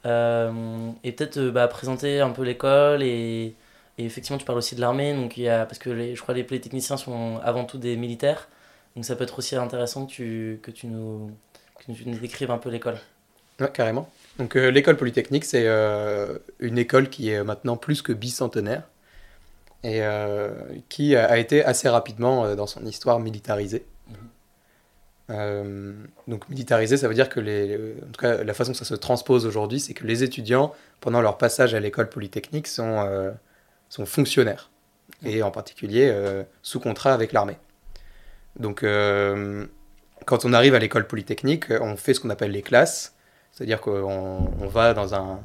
et 0.06 1.12
peut-être 1.12 1.40
bah, 1.50 1.68
présenter 1.68 2.22
un 2.22 2.32
peu 2.32 2.44
l'école 2.44 3.04
et, 3.04 3.56
effectivement, 3.98 4.38
tu 4.38 4.46
parles 4.46 4.58
aussi 4.58 4.76
de 4.76 4.82
l'armée, 4.82 5.14
donc 5.14 5.38
il 5.38 5.44
y 5.44 5.50
a, 5.50 5.66
parce 5.66 5.80
que 5.80 6.14
je 6.16 6.22
crois 6.22 6.34
que 6.34 6.40
les 6.40 6.44
polytechniciens 6.44 6.98
sont 6.98 7.40
avant 7.44 7.66
tout 7.66 7.78
des 7.78 7.96
militaires, 7.96 8.48
donc 8.96 9.06
ça 9.06 9.16
peut 9.16 9.24
être 9.24 9.40
aussi 9.40 9.56
intéressant 9.56 10.06
que 10.06 10.12
tu, 10.12 10.60
que 10.64 10.72
tu, 10.72 10.88
nous, 10.88 11.32
que 11.80 11.92
tu 11.92 12.08
nous 12.08 12.18
décrives 12.18 12.52
un 12.52 12.58
peu 12.58 12.70
l'école. 12.70 12.98
Ouais, 13.60 13.72
carrément. 13.72 14.10
Donc 14.38 14.56
euh, 14.56 14.70
l'école 14.70 14.98
polytechnique, 14.98 15.46
c'est 15.46 15.64
euh, 15.66 16.38
une 16.60 16.78
école 16.78 17.10
qui 17.10 17.30
est 17.30 17.44
maintenant 17.44 17.78
plus 17.78 18.02
que 18.02 18.12
bicentenaire 18.12 18.84
et 19.84 20.02
euh, 20.02 20.50
qui 20.90 21.16
a, 21.16 21.38
été 21.38 21.64
assez 21.64 21.88
rapidement 21.88 22.56
dans 22.56 22.68
son 22.68 22.86
histoire 22.86 23.20
militarisée. 23.20 23.86
Mhm. 25.30 26.08
donc 26.28 26.48
militarisée, 26.50 26.98
ça 26.98 27.08
veut 27.08 27.16
dire 27.16 27.30
que 27.30 27.40
les, 27.40 27.76
en 27.76 28.12
tout 28.12 28.22
cas, 28.22 28.44
la 28.44 28.54
façon 28.54 28.74
que 28.74 28.78
ça 28.78 28.86
se 28.86 28.94
transpose 28.96 29.46
aujourd'hui, 29.46 29.80
c'est 29.80 29.94
que 29.94 30.06
les 30.06 30.24
étudiants, 30.24 30.74
pendant 31.02 31.22
leur 31.22 31.38
passage 31.38 31.74
à 31.74 31.80
l'école 31.80 32.10
polytechnique, 32.10 32.68
sont 32.68 33.34
sont 33.90 34.06
fonctionnaires, 34.06 34.70
et 35.24 35.42
en 35.44 35.52
particulier 35.52 36.14
sous 36.62 36.80
contrat 36.80 37.14
avec 37.14 37.32
l'armée. 37.32 37.58
Donc, 38.60 38.86
quand 40.26 40.46
on 40.46 40.54
arrive 40.54 40.76
à 40.76 40.80
l'école 40.80 41.08
polytechnique, 41.08 41.66
on 41.70 41.96
fait 41.96 42.14
ce 42.14 42.20
qu'on 42.20 42.30
appelle 42.30 42.52
les 42.52 42.64
classes, 42.64 43.15
c'est-à-dire 43.56 43.82
qu'on 43.82 44.52
on 44.62 44.68
va 44.68 44.94
dans 44.94 45.16
un, 45.16 45.40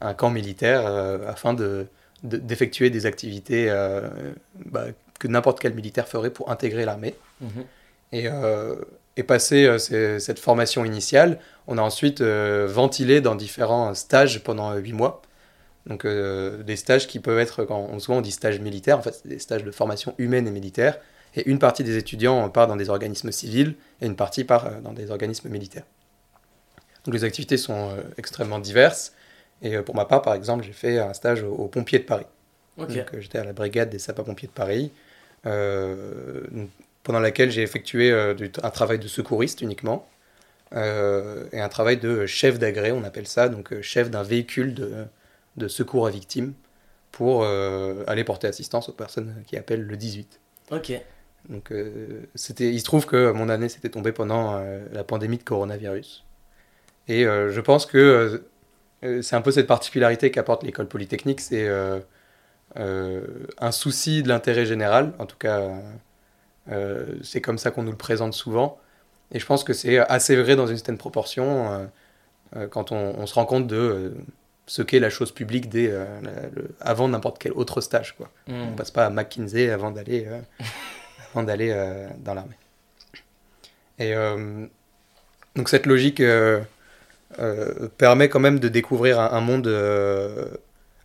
un 0.00 0.14
camp 0.14 0.30
militaire 0.30 0.86
euh, 0.86 1.18
afin 1.28 1.52
de, 1.52 1.86
d'effectuer 2.22 2.88
des 2.88 3.04
activités 3.04 3.68
bah, 4.66 4.86
que 5.18 5.28
n'importe 5.28 5.60
quel 5.60 5.74
militaire 5.74 6.08
ferait 6.08 6.30
pour 6.30 6.50
intégrer 6.50 6.84
l'armée. 6.84 7.14
Mhm. 7.40 7.64
Et, 8.12 8.26
et 9.16 9.22
passer 9.22 9.78
cette 9.78 10.38
formation 10.38 10.84
initiale, 10.84 11.38
on 11.66 11.76
a 11.76 11.82
ensuite 11.82 12.22
ventilé 12.22 13.20
dans 13.20 13.34
différents 13.34 13.92
stages 13.94 14.42
pendant 14.42 14.74
huit 14.74 14.94
mois 14.94 15.20
donc 15.88 16.04
euh, 16.04 16.62
des 16.62 16.76
stages 16.76 17.06
qui 17.06 17.18
peuvent 17.18 17.38
être, 17.38 17.64
quand 17.64 17.98
souvent 17.98 18.18
on 18.18 18.20
dit 18.20 18.30
stages 18.30 18.60
militaires, 18.60 18.98
en 18.98 19.02
fait 19.02 19.20
c'est 19.22 19.28
des 19.28 19.38
stages 19.38 19.64
de 19.64 19.70
formation 19.70 20.14
humaine 20.18 20.46
et 20.46 20.50
militaire, 20.50 20.98
et 21.34 21.48
une 21.48 21.58
partie 21.58 21.82
des 21.82 21.96
étudiants 21.96 22.48
part 22.50 22.66
dans 22.66 22.76
des 22.76 22.90
organismes 22.90 23.32
civils 23.32 23.74
et 24.00 24.06
une 24.06 24.16
partie 24.16 24.44
part 24.44 24.66
euh, 24.66 24.80
dans 24.82 24.92
des 24.92 25.10
organismes 25.10 25.48
militaires. 25.48 25.84
Donc 27.08 27.14
les 27.14 27.24
activités 27.24 27.56
sont 27.56 27.88
euh, 27.90 28.02
extrêmement 28.18 28.58
diverses, 28.58 29.14
et 29.62 29.78
pour 29.78 29.96
ma 29.96 30.04
part 30.04 30.22
par 30.22 30.34
exemple 30.34 30.62
j'ai 30.62 30.72
fait 30.72 30.98
un 30.98 31.14
stage 31.14 31.42
aux, 31.42 31.66
pompiers 31.66 31.98
de 31.98 32.04
Paris. 32.04 32.26
Donc 32.76 32.90
j'étais 33.18 33.38
à 33.38 33.44
la 33.44 33.52
brigade 33.52 33.90
des 33.90 33.98
sapeurs-pompiers 33.98 34.46
de 34.46 34.52
Paris, 34.52 34.92
pendant 35.42 37.20
laquelle 37.20 37.50
j'ai 37.50 37.62
effectué 37.62 38.12
un 38.12 38.70
travail 38.70 39.00
de 39.00 39.08
secouriste 39.08 39.62
uniquement. 39.62 40.08
et 40.72 41.60
un 41.60 41.68
travail 41.68 41.96
de 41.96 42.26
chef 42.26 42.60
d'agré, 42.60 42.92
on 42.92 43.02
appelle 43.02 43.26
ça, 43.26 43.48
donc 43.48 43.80
chef 43.80 44.10
d'un 44.10 44.22
véhicule 44.22 44.74
de, 44.74 45.06
de 45.56 45.66
secours 45.66 46.06
à 46.06 46.10
victimes 46.10 46.52
pour 47.12 47.42
euh, 47.42 48.04
aller 48.06 48.24
porter 48.24 48.46
assistance 48.46 48.88
aux 48.88 48.92
personnes 48.92 49.42
qui 49.46 49.56
appellent 49.56 49.82
le 49.82 49.96
18. 49.96 50.40
Ok. 50.70 50.92
Donc, 51.48 51.72
euh, 51.72 52.22
c'était, 52.34 52.70
il 52.70 52.78
se 52.78 52.84
trouve 52.84 53.06
que 53.06 53.32
mon 53.32 53.48
année 53.48 53.68
s'était 53.68 53.88
tombée 53.88 54.12
pendant 54.12 54.56
euh, 54.56 54.80
la 54.92 55.04
pandémie 55.04 55.38
de 55.38 55.42
coronavirus. 55.42 56.24
Et 57.08 57.24
je 57.24 57.60
pense 57.60 57.86
que 57.86 58.42
c'est 59.02 59.34
un 59.34 59.40
peu 59.40 59.50
cette 59.50 59.66
particularité 59.66 60.30
qu'apporte 60.30 60.62
l'école 60.62 60.86
polytechnique, 60.88 61.40
c'est 61.40 61.68
un 62.76 63.72
souci 63.72 64.22
de 64.22 64.28
l'intérêt 64.28 64.66
général. 64.66 65.12
En 65.18 65.24
tout 65.26 65.38
cas, 65.38 65.70
c'est 67.22 67.40
comme 67.40 67.58
ça 67.58 67.70
qu'on 67.70 67.82
nous 67.82 67.92
le 67.92 67.96
présente 67.96 68.34
souvent. 68.34 68.78
Et 69.32 69.38
je 69.38 69.46
pense 69.46 69.64
que 69.64 69.72
c'est 69.72 69.98
assez 69.98 70.36
vrai 70.36 70.54
dans 70.54 70.66
une 70.66 70.76
certaine 70.76 70.98
proportion 70.98 71.88
quand 72.70 72.92
on, 72.92 73.14
on, 73.18 73.26
se 73.26 73.34
rend 73.34 73.46
compte 73.46 73.66
de 73.66 74.14
ce 74.68 74.82
qu'est 74.82 75.00
la 75.00 75.10
chose 75.10 75.32
publique 75.32 75.68
dès, 75.68 75.88
euh, 75.90 76.04
avant 76.80 77.08
n'importe 77.08 77.38
quel 77.38 77.52
autre 77.52 77.80
stage. 77.80 78.14
Quoi. 78.16 78.30
Mm. 78.46 78.52
On 78.52 78.70
ne 78.70 78.76
passe 78.76 78.90
pas 78.90 79.06
à 79.06 79.10
McKinsey 79.10 79.70
avant 79.70 79.90
d'aller 79.90 80.26
euh, 80.26 80.40
avant 81.32 81.42
d'aller 81.42 81.70
euh, 81.72 82.06
dans 82.18 82.34
l'armée. 82.34 82.56
Et 83.98 84.14
donc 85.56 85.68
cette 85.68 85.86
logique 85.86 86.22
permet 87.98 88.28
quand 88.28 88.40
même 88.40 88.58
de 88.58 88.68
découvrir 88.68 89.20
un, 89.20 89.40
monde 89.40 89.68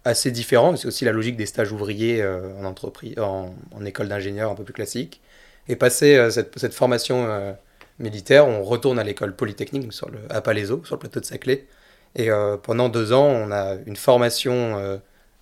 assez 0.06 0.32
différent. 0.32 0.76
C'est 0.76 0.88
aussi 0.88 1.06
la 1.06 1.12
logique 1.12 1.36
des 1.36 1.46
stages 1.46 1.72
ouvriers 1.72 2.26
en 2.26 2.66
entreprise, 2.66 3.20
en, 3.20 3.54
école 3.86 4.08
d'ingénieur 4.08 4.52
un 4.52 4.56
peu 4.56 4.64
plus 4.64 4.74
classique. 4.74 5.22
Et 5.68 5.76
passer 5.76 6.30
cette, 6.32 6.74
formation 6.74 7.56
militaire, 8.00 8.48
on 8.48 8.64
retourne 8.64 9.00
à 9.00 9.04
l'école 9.04 9.36
polytechnique 9.36 9.92
sur 9.92 10.10
le, 10.10 10.20
à 10.30 10.42
Palaiso, 10.42 10.82
sur 10.86 10.96
le 10.96 11.00
plateau 11.00 11.20
de 11.20 11.26
Saclay 11.26 11.68
et 12.16 12.30
euh, 12.30 12.58
pendant 12.58 12.90
deux 12.90 13.14
ans, 13.14 13.26
on 13.26 13.52
a 13.52 13.76
une 13.86 13.96
formation 13.96 14.78
euh, 14.78 14.98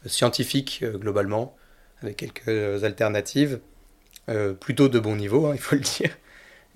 scientifique 0.06 0.80
euh, 0.84 0.98
globalement, 0.98 1.56
avec 2.02 2.18
quelques 2.18 2.84
alternatives, 2.84 3.60
plutôt 4.62 4.88
de 4.88 4.98
bon 4.98 5.18
niveau, 5.18 5.48
hein, 5.48 5.52
il 5.54 5.60
faut 5.60 5.76
le 5.76 5.82
dire. 5.82 6.18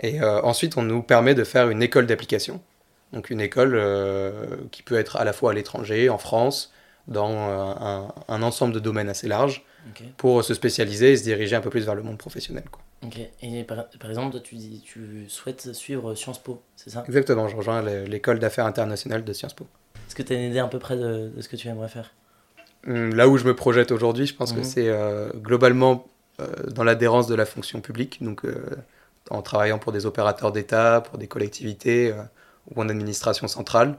Et 0.01 0.21
ensuite, 0.21 0.77
on 0.77 0.81
nous 0.81 1.01
permet 1.01 1.35
de 1.35 1.45
faire 1.45 1.69
une 1.69 1.81
école 1.81 2.05
d'application. 2.05 2.61
Donc 3.13 3.29
une 3.29 3.41
école 3.41 3.81
qui 4.71 4.83
peut 4.83 4.97
être 4.97 5.15
à 5.15 5.23
la 5.23 5.31
fois 5.31 5.51
à 5.51 5.53
l'étranger, 5.53 6.09
en 6.09 6.17
France, 6.17 6.73
dans 7.07 7.29
un, 8.27 8.41
ensemble 8.41 8.73
de 8.73 8.79
domaines 8.79 9.09
assez 9.09 9.27
large, 9.27 9.63
pour 10.17 10.43
se 10.43 10.53
spécialiser 10.53 11.11
et 11.11 11.17
se 11.17 11.23
diriger 11.23 11.55
un 11.55 11.61
peu 11.61 11.69
plus 11.69 11.85
vers 11.85 11.95
le 11.95 12.03
monde 12.03 12.17
professionnel. 12.17 12.65
Quoi. 12.69 12.81
Ok. 13.03 13.19
Et 13.41 13.63
par, 13.63 14.09
exemple, 14.09 14.31
toi, 14.31 14.39
tu, 14.39 14.55
dis, 14.55 14.81
tu 14.83 15.25
souhaites 15.27 15.73
suivre 15.73 16.15
Sciences 16.15 16.41
Po, 16.41 16.61
c'est 16.75 16.89
ça? 16.89 17.03
Exactement, 17.07 17.47
je 17.47 17.55
rejoins 17.55 17.81
l'école 17.81 18.39
d'affaires 18.39 18.65
internationales 18.65 19.23
de 19.23 19.33
Sciences 19.33 19.53
Po. 19.53 19.67
Est-ce 20.07 20.15
que 20.15 20.23
tu 20.23 20.33
as 20.33 20.35
une 20.37 20.49
idée 20.49 20.59
à 20.59 20.67
peu 20.67 20.79
près 20.79 20.97
de, 20.97 21.31
ce 21.39 21.47
que 21.47 21.55
tu 21.55 21.67
aimerais 21.67 21.89
faire? 21.89 22.11
Hum, 22.87 23.13
Là 23.13 23.27
où 23.27 23.37
je 23.37 23.45
me 23.45 23.55
projette 23.55 23.91
aujourd'hui, 23.91 24.25
je 24.25 24.35
pense 24.35 24.53
que 24.53 24.59
mhm. 24.59 24.63
c'est 24.63 24.89
euh, 24.89 25.29
globalement 25.35 26.07
euh, 26.39 26.47
dans 26.71 26.83
l'adhérence 26.83 27.27
de 27.27 27.35
la 27.35 27.45
fonction 27.45 27.81
publique, 27.81 28.23
donc 28.23 28.45
euh, 28.45 28.55
en 29.29 29.41
travaillant 29.41 29.79
pour 29.79 29.91
des 29.91 30.05
opérateurs 30.05 30.51
d'État, 30.51 31.01
pour 31.01 31.17
des 31.17 31.27
collectivités 31.27 32.13
ou 32.73 32.81
en 32.81 32.89
administration 32.89 33.47
centrale, 33.47 33.97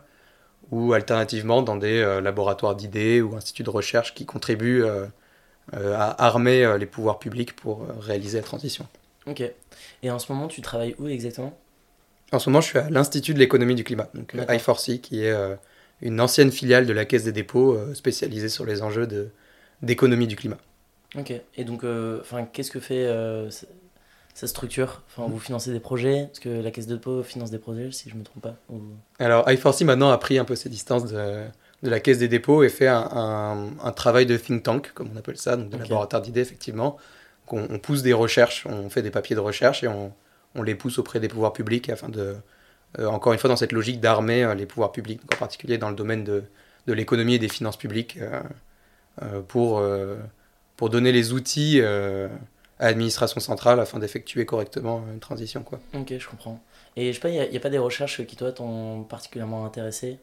ou 0.71 0.93
alternativement 0.93 1.63
dans 1.63 1.77
des 1.77 2.03
laboratoires 2.23 2.75
d'idées 2.75 3.23
ou 3.23 3.37
instituts 3.37 3.63
de 3.63 3.71
recherche 3.71 4.15
qui 4.15 4.27
contribuent 4.27 4.85
à 5.73 6.25
armer 6.27 6.77
les 6.79 6.87
pouvoirs 6.87 7.21
publics 7.21 7.55
pour 7.55 7.87
réaliser 8.01 8.39
la 8.39 8.45
transition. 8.45 8.87
Ok. 9.27 9.43
Et 10.03 10.11
en 10.11 10.19
ce 10.19 10.33
moment, 10.33 10.49
tu 10.49 10.63
travailles 10.63 10.97
où 10.99 11.07
exactement? 11.07 11.57
En 12.33 12.41
ce 12.41 12.51
moment, 12.51 12.61
je 12.61 12.67
suis 12.67 12.79
à 12.79 12.91
l'Institut 12.91 13.35
de 13.35 13.39
l'économie 13.39 13.77
du 13.77 13.85
climat, 13.85 14.09
donc 14.15 14.35
I4C, 14.35 15.01
qui 15.01 15.23
est 15.23 15.33
une 16.03 16.21
ancienne 16.21 16.53
filiale 16.53 16.87
de 16.87 16.93
la 16.93 17.05
Caisse 17.05 17.25
des 17.25 17.33
dépôts 17.33 17.75
euh, 17.75 17.95
spécialisée 17.95 18.49
sur 18.49 18.67
les 18.67 18.83
enjeux 18.83 19.09
d'économie 19.83 20.27
du 20.27 20.37
climat. 20.37 20.59
Ok, 21.17 21.33
et 21.57 21.65
donc 21.65 21.85
euh, 21.85 22.21
qu'est-ce 22.53 22.71
que 22.71 22.81
fait 22.81 23.07
cette 24.37 24.51
structure 24.51 25.01
enfin, 25.09 25.27
Vous 25.29 25.39
financez 25.39 25.73
des 25.73 25.81
projets 25.81 26.29
Est-ce 26.31 26.41
que 26.41 26.51
la 26.51 26.71
Caisse 26.71 26.87
des 26.87 26.95
dépôts 26.95 27.23
finance 27.23 27.51
des 27.51 27.59
projets, 27.59 27.91
si 27.91 28.11
je 28.11 28.15
ne 28.15 28.21
me 28.21 28.25
trompe 28.25 28.43
pas 28.43 28.57
Alors, 29.19 29.49
i4C 29.49 29.85
maintenant 29.87 30.11
a 30.11 30.19
pris 30.19 30.39
un 30.39 30.45
peu 30.45 30.55
ses 30.55 30.69
distances 30.69 31.11
de, 31.11 31.43
de 31.83 31.91
la 31.91 32.01
Caisse 32.01 32.19
des 32.19 32.29
dépôts 32.29 32.63
et 32.63 32.69
fait 32.69 32.87
un, 32.87 33.71
un, 33.83 33.93
travail 33.93 34.27
de 34.27 34.37
think 34.37 34.63
tank, 34.63 34.93
comme 34.93 35.09
on 35.15 35.17
appelle 35.17 35.39
ça, 35.39 35.57
donc 35.57 35.71
de 35.71 35.79
laboratoire 35.79 36.21
d'idées, 36.21 36.43
effectivement. 36.43 36.99
On, 37.49 37.67
on, 37.71 37.79
pousse 37.79 38.03
des 38.03 38.13
recherches, 38.13 38.67
on 38.67 38.91
fait 38.91 39.01
des 39.01 39.11
papiers 39.11 39.37
de 39.37 39.41
recherche 39.41 39.83
et 39.83 39.89
on, 39.89 40.13
on 40.55 40.63
les 40.63 40.75
pousse 40.75 40.99
auprès 40.99 41.19
des 41.19 41.29
pouvoirs 41.29 41.55
publics 41.55 41.89
afin 41.89 42.11
de, 42.11 42.37
euh, 42.99 43.07
encore 43.07 43.33
une 43.33 43.39
fois 43.39 43.49
dans 43.49 43.57
cette 43.57 43.73
logique 43.73 44.01
d'armer 44.01 44.45
euh, 44.45 44.55
les 44.55 44.67
pouvoirs 44.67 44.93
publics, 44.93 45.23
en 45.33 45.39
particulier 45.39 45.79
dans 45.79 45.89
le 45.89 45.97
domaine 45.97 46.25
de, 46.25 46.45
de 46.87 46.93
l'économie 46.93 47.37
et 47.37 47.39
des 47.39 47.49
finances 47.49 47.79
publiques, 47.79 48.19
euh, 49.23 49.41
pour, 49.49 49.83
pour 50.77 50.91
donner 50.91 51.11
les 51.11 51.33
outils 51.33 51.81
à 52.79 52.87
l'administration 52.87 53.41
centrale 53.41 53.81
afin 53.81 53.99
d'effectuer 53.99 54.45
correctement 54.45 55.03
une 55.13 55.21
transition. 55.21 55.63
Quoi. 55.63 55.81
Ok, 55.95 56.15
je 56.19 56.29
comprends. 56.29 56.61
Et 56.97 57.09
je 57.09 57.15
sais 57.15 57.21
pas, 57.21 57.29
il 57.29 57.51
n'y 57.51 57.57
a, 57.57 57.61
pas 57.61 57.71
des 57.71 57.79
recherches 57.79 58.25
qui 58.27 58.37
toi 58.37 58.53
t'ont 58.53 59.05
particulièrement 59.05 59.65
intéressé 59.65 60.19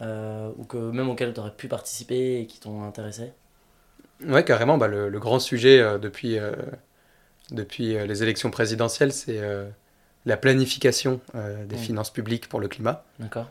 ou 0.00 0.64
que 0.68 0.76
même 0.76 1.08
auxquelles 1.08 1.32
tu 1.32 1.40
aurais 1.40 1.54
pu 1.54 1.68
participer 1.68 2.40
et 2.40 2.46
qui 2.46 2.60
t'ont 2.60 2.82
intéressé? 2.84 3.32
Ouais, 4.26 4.44
carrément. 4.44 4.78
Bah, 4.78 4.88
le, 4.88 5.08
le, 5.08 5.18
grand 5.18 5.38
sujet 5.38 5.98
depuis, 5.98 6.38
depuis 7.50 7.94
les 8.06 8.22
élections 8.22 8.50
présidentielles, 8.50 9.12
c'est 9.12 9.40
la 10.26 10.36
planification 10.36 11.20
euh, 11.34 11.64
des 11.64 11.76
mm. 11.76 11.78
finances 11.78 12.12
publiques 12.12 12.48
pour 12.48 12.60
le 12.60 12.68
climat. 12.68 13.04
D'accord. 13.18 13.48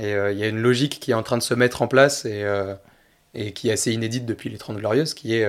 Et 0.00 0.14
euh, 0.14 0.32
il 0.32 0.38
y 0.38 0.44
a 0.44 0.48
une 0.48 0.60
logique 0.60 1.00
qui 1.00 1.10
est 1.10 1.14
en 1.14 1.22
train 1.22 1.36
de 1.36 1.42
se 1.42 1.52
mettre 1.52 1.82
en 1.82 1.88
place 1.88 2.24
et, 2.24 2.44
euh, 2.44 2.74
et 3.34 3.52
qui 3.52 3.68
est 3.68 3.72
assez 3.72 3.92
inédite 3.92 4.24
depuis 4.24 4.48
les 4.48 4.56
Trente 4.56 4.78
Glorieuses, 4.78 5.12
qui 5.12 5.34
est 5.34 5.46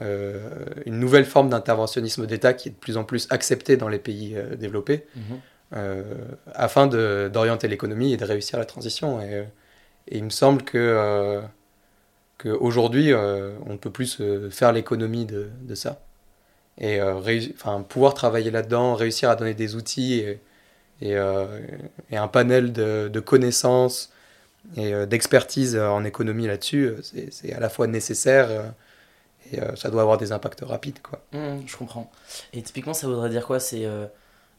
une 0.00 0.98
nouvelle 0.98 1.24
forme 1.24 1.48
d'interventionnisme 1.50 2.26
d'État 2.26 2.52
qui 2.52 2.68
est 2.68 2.72
de 2.72 2.76
plus 2.76 2.96
en 2.96 3.04
plus 3.04 3.26
acceptée 3.30 3.76
dans 3.76 3.88
les 3.88 3.98
pays 3.98 4.36
développés. 4.58 5.06
afin 6.52 6.86
d'orienter 6.86 7.68
l'économie 7.68 8.12
et 8.12 8.16
de 8.16 8.24
réussir 8.24 8.58
la 8.58 8.64
transition. 8.64 9.20
Et, 9.20 9.44
et 10.08 10.18
il 10.18 10.24
me 10.24 10.30
semble 10.30 10.62
que 10.62 11.40
qu'aujourd'hui, 12.38 13.14
on 13.14 13.72
ne 13.72 13.76
peut 13.76 13.90
plus 13.90 14.20
faire 14.50 14.72
l'économie 14.72 15.26
de, 15.26 15.48
de, 15.62 15.74
ça. 15.74 16.00
Et 16.78 17.00
enfin, 17.00 17.84
pouvoir 17.88 18.14
travailler 18.14 18.50
là-dedans, 18.50 18.94
réussir 18.94 19.30
à 19.30 19.36
donner 19.36 19.54
des 19.54 19.76
outils 19.76 20.18
et, 20.18 20.40
et, 21.00 21.16
et 22.10 22.16
un 22.16 22.28
panel 22.28 22.72
de, 22.72 23.08
de 23.12 23.20
connaissances 23.20 24.12
et 24.76 25.06
d'expertise 25.06 25.76
en 25.76 26.04
économie 26.04 26.46
là-dessus, 26.46 26.92
c'est 27.30 27.52
à 27.52 27.60
la 27.60 27.68
fois 27.68 27.86
nécessaire 27.86 28.48
et 29.52 29.60
euh, 29.60 29.76
ça 29.76 29.90
doit 29.90 30.02
avoir 30.02 30.18
des 30.18 30.32
impacts 30.32 30.62
rapides. 30.62 31.00
Quoi. 31.02 31.20
Mmh, 31.32 31.66
je 31.66 31.76
comprends. 31.76 32.10
Et 32.52 32.62
typiquement, 32.62 32.94
ça 32.94 33.06
voudrait 33.06 33.30
dire 33.30 33.46
quoi 33.46 33.60
C'est 33.60 33.84
euh, 33.84 34.06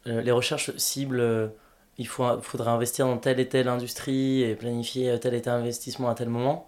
euh, 0.08 0.22
les 0.22 0.32
recherches 0.32 0.76
cibles, 0.78 1.52
il 1.98 2.08
faut, 2.08 2.26
faudrait 2.42 2.72
investir 2.72 3.08
dans 3.08 3.18
telle 3.18 3.40
et 3.40 3.48
telle 3.48 3.68
industrie 3.68 4.44
et 4.44 4.56
planifier 4.56 5.20
tel 5.20 5.34
et 5.34 5.42
tel 5.42 5.54
investissement 5.54 6.10
à 6.10 6.16
tel 6.16 6.30
moment? 6.30 6.66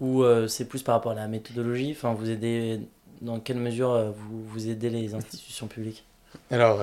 Ou 0.00 0.24
c'est 0.48 0.64
plus 0.64 0.82
par 0.82 0.96
rapport 0.96 1.12
à 1.12 1.14
la 1.14 1.28
méthodologie? 1.28 1.94
Enfin, 1.96 2.12
vous 2.12 2.28
aidez, 2.28 2.80
Dans 3.20 3.38
quelle 3.38 3.58
mesure 3.58 4.12
vous, 4.12 4.42
vous 4.44 4.68
aidez 4.68 4.90
les 4.90 5.14
institutions 5.14 5.68
publiques? 5.68 6.04
Alors, 6.50 6.80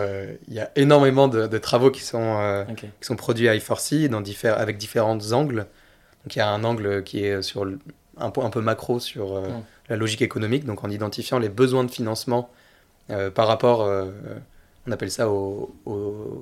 il 0.47 0.53
y 0.53 0.61
a 0.61 0.71
énormément 0.77 1.27
de, 1.27 1.57
travaux 1.57 1.91
qui 1.91 2.01
sont, 2.01 2.65
qui 2.77 3.05
sont 3.05 3.17
produits 3.17 3.49
à 3.49 3.55
I4C 3.57 4.07
dans 4.07 4.23
avec 4.53 4.77
différents 4.77 5.19
angles. 5.33 5.67
Donc, 6.23 6.35
il 6.35 6.39
y 6.39 6.41
a 6.41 6.49
un 6.49 6.63
angle 6.63 7.03
qui 7.03 7.25
est 7.25 7.41
sur 7.41 7.63
un, 7.65 8.31
un 8.33 8.49
peu 8.49 8.61
macro 8.61 9.01
sur 9.01 9.41
mmh 9.41 9.63
la 9.89 9.95
logique 9.95 10.21
économique, 10.21 10.65
donc 10.65 10.83
en 10.83 10.89
identifiant 10.89 11.39
les 11.39 11.49
besoins 11.49 11.83
de 11.83 11.91
financement 11.91 12.49
euh, 13.11 13.31
par 13.31 13.47
rapport, 13.47 13.81
euh, 13.81 14.11
on 14.87 14.91
appelle 14.91 15.11
ça 15.11 15.29
aux, 15.29 15.75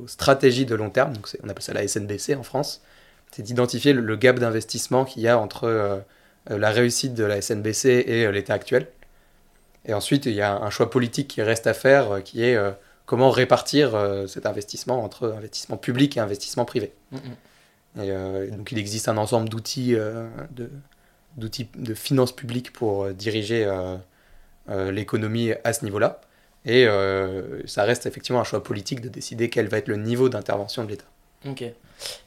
stratégies 0.07 0.65
de 0.65 0.75
long 0.75 0.89
terme, 0.89 1.13
donc 1.13 1.29
on 1.43 1.49
appelle 1.49 1.63
ça 1.63 1.73
la 1.73 1.87
SNBC 1.87 2.35
en 2.35 2.43
France, 2.43 2.81
c'est 3.31 3.41
d'identifier 3.41 3.93
le, 3.93 4.15
gap 4.15 4.39
d'investissement 4.39 5.05
qu'il 5.05 5.21
y 5.21 5.27
a 5.27 5.37
entre 5.37 5.65
euh, 5.65 5.99
la 6.49 6.71
réussite 6.71 7.13
de 7.13 7.23
la 7.23 7.41
SNBC 7.41 8.05
et 8.07 8.31
l'état 8.31 8.53
actuel. 8.53 8.87
Et 9.85 9.93
ensuite, 9.93 10.25
il 10.25 10.33
y 10.33 10.41
a 10.41 10.57
un 10.57 10.69
choix 10.69 10.89
politique 10.89 11.27
qui 11.29 11.41
reste 11.41 11.67
à 11.67 11.73
faire, 11.73 12.21
qui 12.23 12.43
est 12.43 12.57
comment 13.05 13.31
répartir 13.31 13.97
cet 14.27 14.45
investissement 14.45 15.03
entre 15.03 15.33
investissement 15.37 15.77
public 15.77 16.15
et 16.17 16.19
investissement 16.19 16.65
privé. 16.65 16.93
Et 17.97 18.11
donc 18.51 18.71
il 18.71 18.77
existe 18.77 19.07
un 19.07 19.17
ensemble 19.17 19.49
d'outils 19.49 19.95
de, 20.51 20.69
d'outils 21.37 21.69
de 21.75 21.93
finances 21.93 22.35
publiques 22.35 22.73
pour 22.73 23.03
euh, 23.03 23.13
diriger 23.13 23.63
euh, 23.65 23.95
euh, 24.69 24.91
l'économie 24.91 25.51
à 25.63 25.73
ce 25.73 25.85
niveau-là. 25.85 26.21
Et 26.65 26.85
ça 27.65 27.83
reste 27.85 28.07
effectivement 28.07 28.41
un 28.41 28.43
choix 28.43 28.61
politique 28.61 28.99
de 28.99 29.07
décider 29.07 29.49
quel 29.49 29.69
va 29.69 29.77
être 29.77 29.87
le 29.87 29.95
niveau 29.95 30.27
d'intervention 30.27 30.83
de 30.83 30.89
l'État. 30.89 31.05
Ok. 31.45 31.63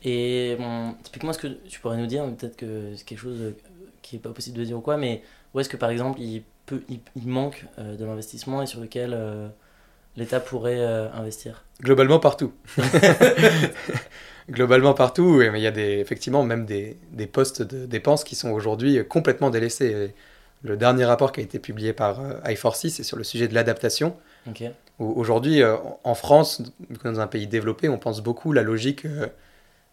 Et 0.03 0.57
bon, 0.59 0.95
typiquement, 1.03 1.33
est-ce 1.33 1.39
que 1.39 1.49
tu 1.69 1.79
pourrais 1.79 1.99
nous 1.99 2.07
dire, 2.07 2.25
peut-être 2.37 2.57
que 2.57 2.95
c'est 2.97 3.05
quelque 3.05 3.19
chose 3.19 3.53
qui 4.01 4.17
n'est 4.17 4.23
pas 4.23 4.31
possible 4.31 4.57
de 4.57 4.65
dire 4.65 4.79
ou 4.79 4.81
quoi, 4.81 4.97
mais 4.97 5.23
où 5.53 5.61
est-ce 5.61 5.69
que 5.69 5.77
par 5.77 5.91
exemple 5.91 6.23
il, 6.23 6.43
peut, 6.65 6.81
il, 6.89 7.29
manque 7.29 7.67
de 7.77 8.03
l'investissement 8.03 8.63
et 8.63 8.67
sur 8.67 8.81
lequel 8.81 9.15
l'État 10.17 10.41
pourrait 10.41 10.83
investir? 11.13 11.67
Globalement 11.83 12.19
partout. 12.19 12.55
globalement 14.49 14.95
partout, 14.95 15.39
mais 15.39 15.61
il 15.61 15.63
y 15.63 15.67
a 15.67 15.73
des, 15.73 15.99
effectivement 15.99 16.43
même 16.43 16.65
des, 16.65 16.97
des 17.13 17.27
postes 17.27 17.63
de 17.63 17.87
dépenses 17.87 18.25
qui 18.25 18.35
sont 18.35 18.51
aujourd'hui 18.51 19.05
complètement 19.07 19.51
délaissés. 19.51 20.13
Le 20.63 20.77
dernier 20.77 21.05
rapport 21.05 21.33
qui 21.33 21.41
a 21.41 21.43
été 21.43 21.59
publié 21.59 21.93
par 21.93 22.21
euh, 22.21 22.39
i4C, 22.45 22.91
c'est 22.91 23.03
sur 23.03 23.17
le 23.17 23.25
sujet 23.25 23.49
de 23.49 23.55
l'adaptation. 23.55 24.17
Aujourd'hui, 24.99 25.63
euh, 25.63 25.77
en 26.05 26.15
France, 26.15 26.63
dans 27.03 27.21
un 27.21 27.27
pays 27.27 27.47
développé, 27.47 27.89
on 27.89 27.99
pense 27.99 28.21
beaucoup 28.21 28.53
la 28.53 28.63
logique 28.63 29.07
euh, 29.07 29.29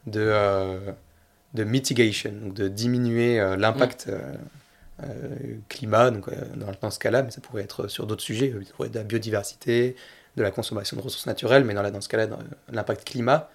de, 0.07 0.93
de 1.53 1.63
mitigation, 1.63 2.31
donc 2.31 2.53
de 2.53 2.67
diminuer 2.67 3.37
l'impact 3.57 4.09
mm. 5.01 5.05
climat, 5.69 6.11
donc, 6.11 6.29
dans, 6.55 6.67
dans, 6.81 6.91
ce 6.91 6.99
cas-là, 6.99 7.23
mais 7.23 7.31
ça 7.31 7.39
pourrait 7.41 7.63
être 7.63 7.87
sur 7.87 8.05
d'autres 8.05 8.23
sujets, 8.23 8.53
ça 8.65 8.73
pourrait 8.73 8.87
être 8.87 8.93
de 8.93 8.99
la 8.99 9.05
biodiversité, 9.05 9.95
de 10.35 10.43
la 10.43 10.51
consommation 10.51 10.97
de 10.97 11.01
ressources 11.01 11.25
naturelles, 11.25 11.63
mais 11.63 11.73
dans, 11.73 11.89
dans 11.89 12.01
ce 12.01 12.09
cas-là, 12.09 12.27
l'impact 12.71 13.05
climat 13.05 13.49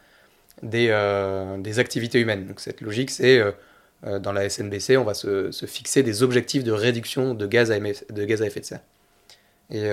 des, 0.62 0.88
euh, 0.90 1.59
des 1.59 1.79
activités 1.79 2.20
humaines. 2.20 2.46
Donc 2.46 2.61
cette 2.61 2.81
logique, 2.81 3.11
c'est 3.11 3.38
euh, 3.38 3.53
euh, 4.07 4.18
dans 4.18 4.33
la 4.33 4.48
SNBC, 4.48 4.96
on 4.96 5.05
va 5.05 5.14
se, 5.14 5.51
se, 5.51 5.66
fixer 5.66 6.03
des 6.03 6.22
objectifs 6.22 6.64
de 6.64 6.72
réduction 6.72 7.35
de 7.35 7.46
gaz 7.46 7.70
à, 7.70 7.79
de 7.79 8.25
gaz 8.25 8.42
à 8.42 8.46
effet 8.46 8.61
de 8.61 8.64
serre. 8.64 8.81
Et 9.70 9.88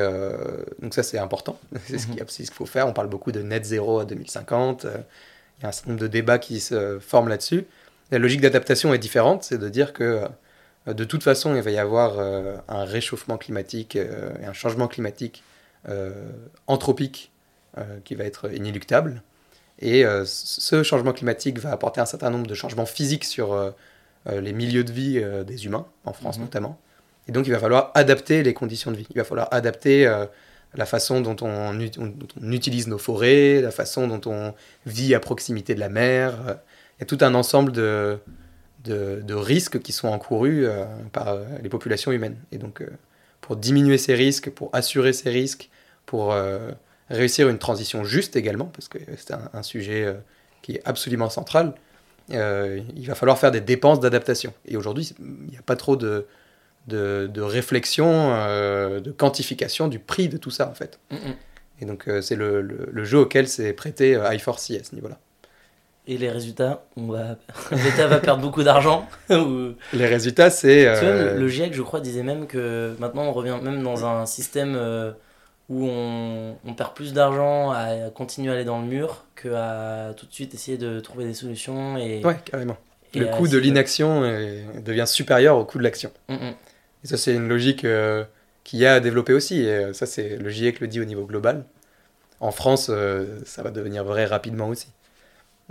donc 0.82 0.93
ça, 0.93 1.03
c'est 1.03 1.19
important. 1.19 1.58
c'est 1.86 1.97
ce 1.97 2.08
mhm. 2.10 2.25
qu'il 2.25 2.49
faut 2.51 2.65
faire. 2.65 2.86
On 2.88 2.91
parle 2.91 3.08
beaucoup 3.08 3.32
de 3.32 3.41
net 3.41 3.63
zéro 3.63 3.99
à 3.99 4.05
2050. 4.05 4.84
Il 4.84 5.63
y 5.63 5.65
a 5.65 5.69
un 5.69 5.71
certain 5.71 5.91
nombre 5.91 6.01
de 6.01 6.08
débats 6.08 6.38
qui 6.38 6.60
se 6.60 6.99
forment 6.99 7.29
là-dessus. 7.29 7.65
La 8.12 8.17
logique 8.17 8.41
d'adaptation 8.41 8.93
est 8.93 8.97
différente. 8.97 9.43
C'est 9.43 9.58
de 9.58 9.69
dire 9.69 9.93
que 9.93 10.23
de 10.86 11.03
toute 11.05 11.23
façon, 11.23 11.55
il 11.55 11.62
va 11.62 11.71
y 11.71 11.77
avoir 11.77 12.19
un 12.67 12.84
réchauffement 12.84 13.38
climatique 13.38 13.95
et 13.95 14.10
un 14.45 14.53
changement 14.53 14.89
climatique 14.89 15.43
anthropique 16.67 17.32
qui 18.03 18.15
va 18.15 18.25
être 18.25 18.53
inéluctable. 18.53 19.23
Et 19.79 20.05
euh, 20.05 20.23
ce 20.25 20.83
changement 20.83 21.13
climatique 21.13 21.57
va 21.59 21.71
apporter 21.71 22.01
un 22.01 22.05
certain 22.05 22.29
nombre 22.29 22.47
de 22.47 22.53
changements 22.53 22.85
physiques 22.85 23.23
sur 23.23 23.53
euh, 23.53 23.71
euh, 24.27 24.41
les 24.41 24.53
milieux 24.53 24.83
de 24.83 24.91
vie 24.91 25.23
des 25.45 25.65
humains, 25.65 25.87
en 26.05 26.13
France 26.13 26.37
mhm. 26.37 26.43
notamment. 26.43 26.79
Et 27.27 27.31
donc 27.31 27.47
il 27.47 27.51
va 27.51 27.59
falloir 27.59 27.91
adapter 27.95 28.43
les 28.43 28.53
conditions 28.53 28.91
de 28.91 28.97
vie. 28.97 29.07
Il 29.09 29.17
va 29.17 29.23
falloir 29.23 29.47
adapter 29.51 30.11
la 30.73 30.85
façon 30.87 31.21
dont 31.21 31.35
on, 31.41 31.79
utilise 32.51 32.87
nos 32.87 32.97
forêts, 32.97 33.61
la 33.61 33.69
façon 33.69 34.07
dont 34.07 34.21
on 34.25 34.55
vit 34.87 35.13
à 35.13 35.19
proximité 35.19 35.75
de 35.75 35.79
la 35.79 35.89
mer. 35.89 36.33
Il 36.97 37.01
y 37.01 37.03
a 37.03 37.05
tout 37.05 37.19
un 37.21 37.35
ensemble 37.35 37.71
de, 37.71 38.17
de, 38.83 39.33
risques 39.35 39.79
qui 39.79 39.91
sont 39.91 40.07
encourus 40.07 40.65
par 41.13 41.37
les 41.61 41.69
populations 41.69 42.11
humaines. 42.11 42.37
Et 42.51 42.57
donc, 42.57 42.81
pour 43.41 43.57
diminuer 43.57 43.99
ces 43.99 44.15
risques, 44.15 44.49
pour 44.49 44.71
assurer 44.73 45.13
ces 45.13 45.29
risques, 45.29 45.69
pour 46.07 46.33
réussir 47.10 47.50
une 47.50 47.58
transition 47.58 48.04
juste 48.04 48.36
également, 48.36 48.65
parce 48.65 48.88
que 48.88 49.00
c'est 49.17 49.34
un, 49.34 49.63
sujet 49.63 50.06
euh, 50.06 50.13
qui 50.62 50.74
est 50.74 50.82
absolument 50.86 51.30
central, 51.30 51.74
euh, 52.32 52.82
il 52.95 53.08
va 53.08 53.15
falloir 53.15 53.38
faire 53.38 53.52
des 53.52 53.62
dépenses 53.62 54.00
d'adaptation. 54.00 54.54
Et 54.65 54.78
aujourd'hui, 54.78 55.13
il 55.19 55.52
n'y 55.52 55.58
a 55.58 55.62
pas 55.62 55.76
trop 55.76 55.95
de, 55.95 56.28
de, 56.88 57.41
réflexion, 57.41 58.34
euh, 58.34 59.00
de 59.00 59.12
quantification 59.12 59.88
du 59.88 60.00
prix 60.00 60.30
de 60.30 60.38
tout 60.38 60.52
ça, 60.52 60.69
en 60.69 60.74
fait. 60.74 61.00
Mm, 61.12 61.15
mm. 61.15 61.36
Et 61.82 61.86
donc, 61.86 62.10
c'est 62.22 62.36
le, 62.36 62.62
le, 62.62 63.04
jeu 63.06 63.19
auquel 63.19 63.48
s'est 63.48 63.72
prêté 63.72 64.15
I4C 64.15 64.82
à 64.82 64.84
ce 64.84 64.93
niveau-là. 64.95 65.17
Et 66.08 66.17
les 66.17 66.30
résultats, 66.30 66.84
l'État 66.98 68.08
va 68.08 68.19
perdre 68.19 68.41
beaucoup 68.41 68.63
d'argent. 68.63 69.08
Les 69.30 70.06
résultats, 70.06 70.50
c'est. 70.50 71.02
le 71.02 71.48
GIEC, 71.48 71.74
je 71.74 71.82
crois, 71.82 72.02
disait 72.02 72.24
même 72.24 72.48
que 72.48 72.95
maintenant 73.00 73.24
on 73.24 73.32
revient 73.32 73.58
même 73.63 73.82
dans 73.82 74.06
un 74.06 74.26
système 74.26 74.76
où 75.69 75.86
on, 75.86 76.55
on 76.65 76.73
perd 76.73 76.93
plus 76.93 77.13
d'argent 77.13 77.71
à 77.71 78.10
continuer 78.13 78.51
à 78.51 78.55
aller 78.55 78.65
dans 78.65 78.82
le 78.82 78.88
mur 78.88 79.25
qu'à 79.36 80.13
tout 80.17 80.25
de 80.25 80.34
suite 80.34 80.53
essayer 80.53 80.77
de 80.77 80.99
trouver 80.99 81.25
des 81.25 81.34
solutions. 81.34 81.97
Et, 81.97 82.25
ouais, 82.25 82.38
carrément. 82.43 82.77
le 83.13 83.25
coût 83.27 83.47
de 83.47 83.58
l'inaction 83.58 84.21
devient 84.84 85.05
supérieur 85.08 85.58
au 85.58 85.65
coût 85.65 85.77
de 85.77 85.84
l'action. 85.84 86.12
Mm, 86.27 86.34
mm. 86.34 86.53
Et 87.03 87.08
ça, 87.08 87.17
c'est 87.17 87.34
une 87.34 87.47
logique 87.47 87.86
euh, 87.86 88.23
qu'il 88.63 88.79
y 88.79 88.86
a 88.86 88.95
à 88.95 88.99
développer 88.99 89.34
aussi. 89.34 89.62
Et 89.62 89.69
euh, 89.69 89.93
ça, 89.93 90.05
c'est 90.05 90.38
le 90.38 90.49
GIEC 90.49 90.79
le 90.79 90.88
dit 90.88 90.99
au 90.99 91.05
niveau 91.05 91.25
global. 91.25 91.65
En 92.39 92.51
France, 92.51 92.89
euh, 92.89 93.39
ça 93.45 93.63
va 93.63 93.71
devenir 93.71 94.03
vrai 94.03 94.25
rapidement 94.25 94.67
aussi. 94.67 94.88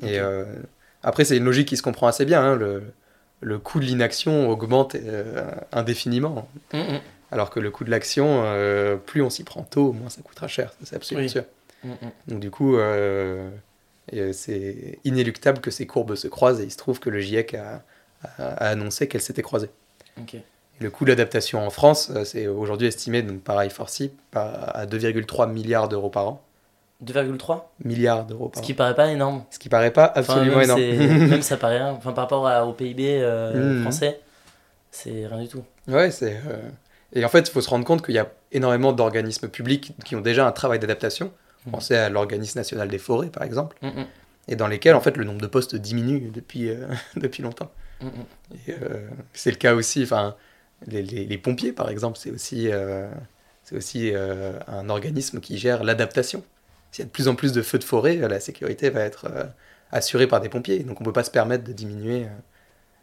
Et 0.03 0.21
après, 1.03 1.25
c'est 1.25 1.37
une 1.37 1.45
logique 1.45 1.69
qui 1.69 1.77
se 1.77 1.83
comprend 1.83 2.07
assez 2.07 2.25
bien. 2.25 2.41
Hein, 2.41 2.57
le, 2.57 2.83
le 3.41 3.59
coût 3.59 3.81
de 3.81 3.85
l'inaction 3.85 4.49
augmente 4.49 4.97
indéfiniment. 5.73 6.49
Mm, 6.73 6.99
alors 7.31 7.51
que 7.51 7.61
le 7.61 7.71
coût 7.71 7.85
de 7.85 7.91
l'action, 7.91 8.43
euh, 8.45 8.97
plus 8.97 9.23
on 9.23 9.31
s'y 9.31 9.45
prend 9.45 9.63
tôt, 9.63 9.93
moins 9.93 10.09
ça 10.09 10.23
coûtera 10.23 10.49
cher. 10.49 10.73
C'est 10.83 10.97
absolument 10.97 11.29
sûr. 11.29 11.45
Mm, 11.85 11.91
mm. 11.91 12.11
Donc 12.29 12.41
du 12.41 12.51
coup, 12.51 12.77
euh, 12.77 13.51
euh, 14.15 14.33
c'est 14.33 14.99
inéluctable 15.05 15.61
que 15.61 15.71
ces 15.71 15.87
courbes 15.87 16.15
se 16.15 16.29
croisent 16.29 16.61
et 16.61 16.65
il 16.65 16.71
se 16.71 16.79
trouve 16.79 17.01
que 17.01 17.11
le 17.11 17.21
GIEC 17.21 17.55
a, 17.55 17.83
annoncé 18.39 19.07
qu'elles 19.07 19.23
s'étaient 19.23 19.43
croisées. 19.43 19.71
le 20.81 20.91
coût 20.91 21.05
d'adaptation 21.05 21.65
en 21.65 21.71
France, 21.71 22.11
c'est 22.25 22.49
aujourd'hui 22.49 22.89
estimé 22.89 23.23
donc, 23.23 23.43
par 23.43 23.63
I4C 23.63 24.11
à 24.35 24.87
2,3 24.87 25.51
milliards 25.53 25.89
d'euros 25.89 26.11
par 26.11 26.29
an. 26.29 26.43
2,3 27.05 27.63
milliards 27.85 28.25
d'euros 28.25 28.49
par 28.49 28.59
an. 28.59 28.63
Ce 28.63 28.67
qui 28.67 28.75
paraît 28.75 28.97
pas 28.97 29.13
énorme. 29.13 29.45
Ce 29.51 29.59
qui 29.61 29.69
paraît 29.69 29.93
pas 29.93 30.07
absolument 30.07 30.61
énorme. 30.61 30.81
même 30.81 31.43
ça 31.43 31.57
paraît 31.57 31.79
rien. 31.79 31.93
Enfin, 31.93 32.13
par 32.13 32.25
rapport 32.25 32.69
au 32.69 32.73
PIB 32.73 33.23
mm. 33.23 33.83
français, 33.83 34.19
c'est 34.91 35.27
rien 35.27 35.43
du 35.43 35.49
tout. 35.49 35.63
Ouais, 35.87 36.11
c'est. 36.11 36.41
Et 37.13 37.25
en 37.25 37.29
fait, 37.29 37.49
il 37.49 37.51
faut 37.51 37.61
se 37.61 37.71
rendre 37.71 37.85
compte 37.85 38.05
qu'il 38.05 38.15
y 38.15 38.19
a 38.19 38.31
énormément 38.53 38.93
d'organismes 38.93 39.49
publics 39.49 39.93
qui 40.05 40.17
ont 40.17 40.21
déjà 40.21 40.47
un 40.47 40.53
travail 40.53 40.79
d'adaptation. 40.79 41.33
Mmh. 41.67 41.71
Pensez 41.71 41.97
à 41.97 42.09
l'organisme 42.11 42.59
national 42.59 42.89
des 42.89 42.99
forêts, 42.99 43.31
par 43.31 43.43
exemple, 43.43 43.77
mmh, 43.83 43.89
mmh. 43.89 44.07
et 44.49 44.57
dans 44.57 44.69
lesquels, 44.69 44.95
en 44.95 45.01
fait, 45.01 45.17
le 45.17 45.25
nombre 45.25 45.41
de 45.41 45.47
postes 45.47 45.75
diminue 45.75 46.31
depuis, 46.33 46.69
euh, 46.69 46.87
depuis 47.17 47.43
longtemps. 47.43 47.71
Euh, 48.69 49.09
c'est 49.33 49.51
le 49.51 49.57
cas 49.57 49.75
aussi, 49.75 50.03
enfin, 50.03 50.37
les, 50.87 51.03
les, 51.03 51.39
pompiers, 51.39 51.73
par 51.73 51.89
exemple, 51.89 52.19
c'est 52.19 52.31
aussi, 52.31 52.71
euh, 52.71 53.11
c'est 53.65 53.77
aussi 53.77 54.13
un 54.15 54.89
organisme 54.89 55.41
qui 55.41 55.59
gère 55.59 55.83
l'adaptation. 55.83 56.45
s'il 56.93 57.03
y 57.03 57.07
a 57.07 57.07
de 57.07 57.11
plus 57.11 57.27
en 57.27 57.35
plus 57.35 57.53
de 57.53 57.63
feux 57.63 57.79
de 57.79 57.85
forêt, 57.85 58.17
la 58.17 58.39
sécurité 58.39 58.89
va 58.91 59.01
être 59.01 59.29
assurée 59.91 60.29
par 60.29 60.41
des 60.41 60.49
pompiers. 60.49 60.85
Donc 60.85 61.01
on 61.01 61.03
ne 61.03 61.07
peut 61.07 61.13
pas 61.13 61.25
se 61.25 61.33
permettre 61.33 61.65
de 61.65 61.73
diminuer 61.73 62.27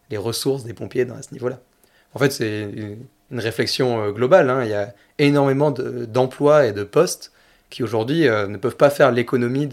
les 0.09 0.17
ressources 0.17 0.63
des 0.63 0.73
pompiers 0.73 1.03
dans, 1.03 1.15
à 1.15 1.21
ce 1.21 1.33
niveau-là. 1.33 1.59
En 2.13 2.19
fait, 2.19 2.31
c'est 2.31 2.97
une 3.31 3.39
réflexion 3.39 4.11
globale. 4.11 4.49
Hein. 4.49 4.63
Il 4.63 4.69
y 4.69 4.73
a 4.73 4.93
énormément 5.19 5.71
d'emplois 5.71 6.65
et 6.65 6.73
de 6.73 6.83
postes 6.83 7.31
qui 7.69 7.83
aujourd'hui 7.83 8.23
ne 8.23 8.57
peuvent 8.57 8.77
pas 8.77 8.89
faire 8.89 9.11
l'économie 9.11 9.67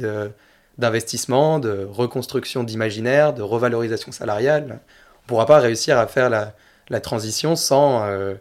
d'investissement, 0.78 1.58
de, 1.58 1.86
reconstruction 1.90 2.64
d'imaginaire, 2.64 3.34
de 3.34 3.42
revalorisation 3.42 4.12
salariale. 4.12 4.64
On 4.68 4.74
ne 4.74 5.26
pourra 5.26 5.46
pas 5.46 5.58
réussir 5.58 5.98
à 5.98 6.06
faire 6.06 6.30
la, 6.30 6.54
la 6.88 7.00
transition 7.00 7.56
sans, 7.56 8.04
euh, 8.04 8.34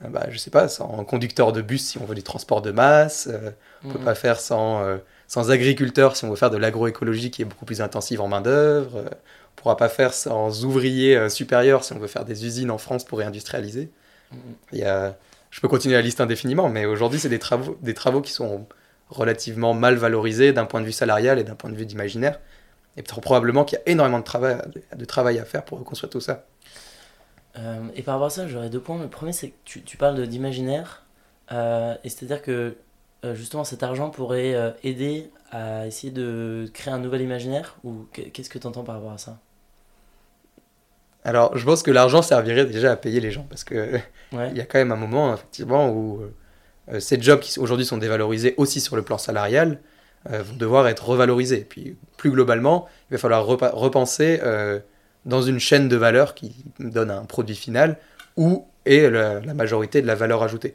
bah, 0.00 0.26
je 0.30 0.38
sais 0.38 0.50
pas, 0.50 0.68
sans 0.68 1.04
conducteur 1.04 1.52
de 1.52 1.62
bus 1.62 1.84
si 1.86 1.98
on 1.98 2.04
veut 2.04 2.14
du 2.14 2.22
transport 2.22 2.62
de 2.62 2.70
masse. 2.70 3.28
Euh, 3.30 3.50
on 3.84 3.88
ne 3.88 3.92
peut 3.92 3.98
mhm. 3.98 4.04
pas 4.04 4.14
faire 4.14 4.40
sans, 4.40 4.82
euh, 4.82 4.96
sans 5.28 5.50
agriculteurs 5.50 6.16
si 6.16 6.24
on 6.24 6.30
veut 6.30 6.36
faire 6.36 6.50
de 6.50 6.56
l'agroécologie 6.56 7.30
qui 7.30 7.42
est 7.42 7.44
beaucoup 7.44 7.64
plus 7.64 7.80
intensive 7.80 8.20
en 8.20 8.28
main-d'œuvre. 8.28 8.96
on 8.96 9.02
ne 9.02 9.56
pourra 9.56 9.76
pas 9.76 9.88
faire 9.88 10.12
sans 10.12 10.64
ouvriers 10.64 11.30
supérieurs 11.30 11.84
si 11.84 11.92
on 11.92 11.98
veut 11.98 12.08
faire 12.08 12.24
des 12.24 12.44
usines 12.44 12.70
en 12.70 12.78
France 12.78 13.04
pour 13.04 13.18
réindustrialiser. 13.18 13.90
Il 14.72 14.78
y 14.78 14.84
a, 14.84 15.16
je 15.50 15.60
peux 15.60 15.68
continuer 15.68 15.94
la 15.94 16.02
liste 16.02 16.20
indéfiniment, 16.20 16.68
mais 16.68 16.86
aujourd'hui, 16.86 17.20
c'est 17.20 17.28
des 17.28 17.38
travaux, 17.38 17.78
des 17.82 17.94
travaux 17.94 18.20
qui 18.20 18.32
sont 18.32 18.66
relativement 19.08 19.74
mal 19.74 19.94
valorisés 19.94 20.52
d'un 20.52 20.64
point 20.64 20.80
de 20.80 20.86
vue 20.86 20.92
salarial 20.92 21.38
et 21.38 21.44
d'un 21.44 21.54
point 21.54 21.70
de 21.70 21.76
vue 21.76 21.86
d'imaginaire. 21.86 22.40
Et 22.96 23.02
probablement 23.02 23.64
qu'il 23.64 23.78
y 23.78 23.80
a 23.80 23.92
énormément 23.92 24.20
de 24.20 24.24
travail, 24.24 24.58
de 24.96 25.04
travail 25.04 25.38
à 25.38 25.44
faire 25.44 25.64
pour 25.64 25.78
reconstruire 25.78 26.10
tout 26.10 26.20
ça. 26.20 26.46
Euh, 27.56 27.86
et 27.94 28.02
par 28.02 28.14
rapport 28.14 28.26
à 28.26 28.30
ça, 28.30 28.48
j'aurais 28.48 28.70
deux 28.70 28.80
points. 28.80 29.00
Le 29.00 29.08
premier, 29.08 29.32
c'est 29.32 29.50
que 29.50 29.56
tu, 29.64 29.82
tu 29.82 29.96
parles 29.96 30.26
d'imaginaire. 30.26 31.04
Euh, 31.52 31.94
et 32.04 32.08
c'est-à-dire 32.08 32.42
que 32.42 32.76
euh, 33.24 33.34
justement 33.34 33.64
cet 33.64 33.82
argent 33.82 34.10
pourrait 34.10 34.76
aider 34.82 35.30
à 35.50 35.86
essayer 35.86 36.12
de 36.12 36.68
créer 36.72 36.92
un 36.92 36.98
nouvel 36.98 37.20
imaginaire 37.20 37.76
Ou 37.84 38.06
qu'est-ce 38.12 38.50
que 38.50 38.58
tu 38.58 38.66
entends 38.66 38.82
par 38.82 38.96
rapport 38.96 39.12
à 39.12 39.18
ça? 39.18 39.38
Alors, 41.24 41.56
je 41.56 41.64
pense 41.64 41.82
que 41.82 41.90
l'argent 41.90 42.22
servirait 42.22 42.66
déjà 42.66 42.92
à 42.92 42.96
payer 42.96 43.20
les 43.20 43.30
gens. 43.30 43.46
Parce 43.48 43.64
qu'il 43.64 44.02
il 44.32 44.56
y 44.56 44.60
a 44.60 44.64
quand 44.64 44.78
même 44.78 44.92
un 44.92 44.96
moment, 44.96 45.34
effectivement, 45.34 45.90
où 45.90 46.20
ces 46.98 47.20
jobs 47.20 47.40
qui 47.40 47.58
aujourd'hui 47.58 47.86
sont 47.86 47.96
dévalorisés 47.96 48.54
aussi 48.58 48.80
sur 48.80 48.94
le 48.94 49.02
plan 49.02 49.16
salarial 49.16 49.80
vont 50.28 50.56
devoir 50.56 50.86
être 50.88 51.08
revalorisés. 51.08 51.60
Et 51.60 51.64
puis, 51.64 51.96
plus 52.18 52.30
globalement, 52.30 52.88
il 53.10 53.14
va 53.14 53.18
falloir 53.18 53.46
repenser 53.46 54.40
dans 55.24 55.42
une 55.42 55.58
chaîne 55.58 55.88
de 55.88 55.96
valeur 55.96 56.34
qui 56.34 56.64
donne 56.78 57.10
un 57.10 57.24
produit 57.24 57.56
final 57.56 57.96
où 58.36 58.66
est 58.84 59.10
la, 59.10 59.40
majorité 59.54 60.02
de 60.02 60.06
la 60.06 60.14
valeur 60.14 60.42
ajoutée. 60.42 60.74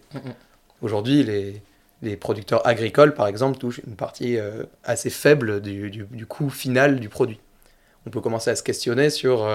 Aujourd'hui, 0.82 1.24
les, 1.24 1.62
les, 2.02 2.16
producteurs 2.16 2.66
agricoles, 2.66 3.14
par 3.14 3.28
exemple, 3.28 3.58
touchent 3.58 3.82
une 3.86 3.96
partie 3.96 4.38
euh, 4.38 4.64
assez 4.84 5.10
faible 5.10 5.62
du, 5.62 5.90
du, 5.92 6.26
coût 6.26 6.50
final 6.50 7.00
du 7.00 7.10
produit. 7.10 7.40
On 8.06 8.10
peut 8.10 8.22
commencer 8.22 8.50
à 8.50 8.56
se 8.56 8.64
questionner 8.64 9.10
sur 9.10 9.46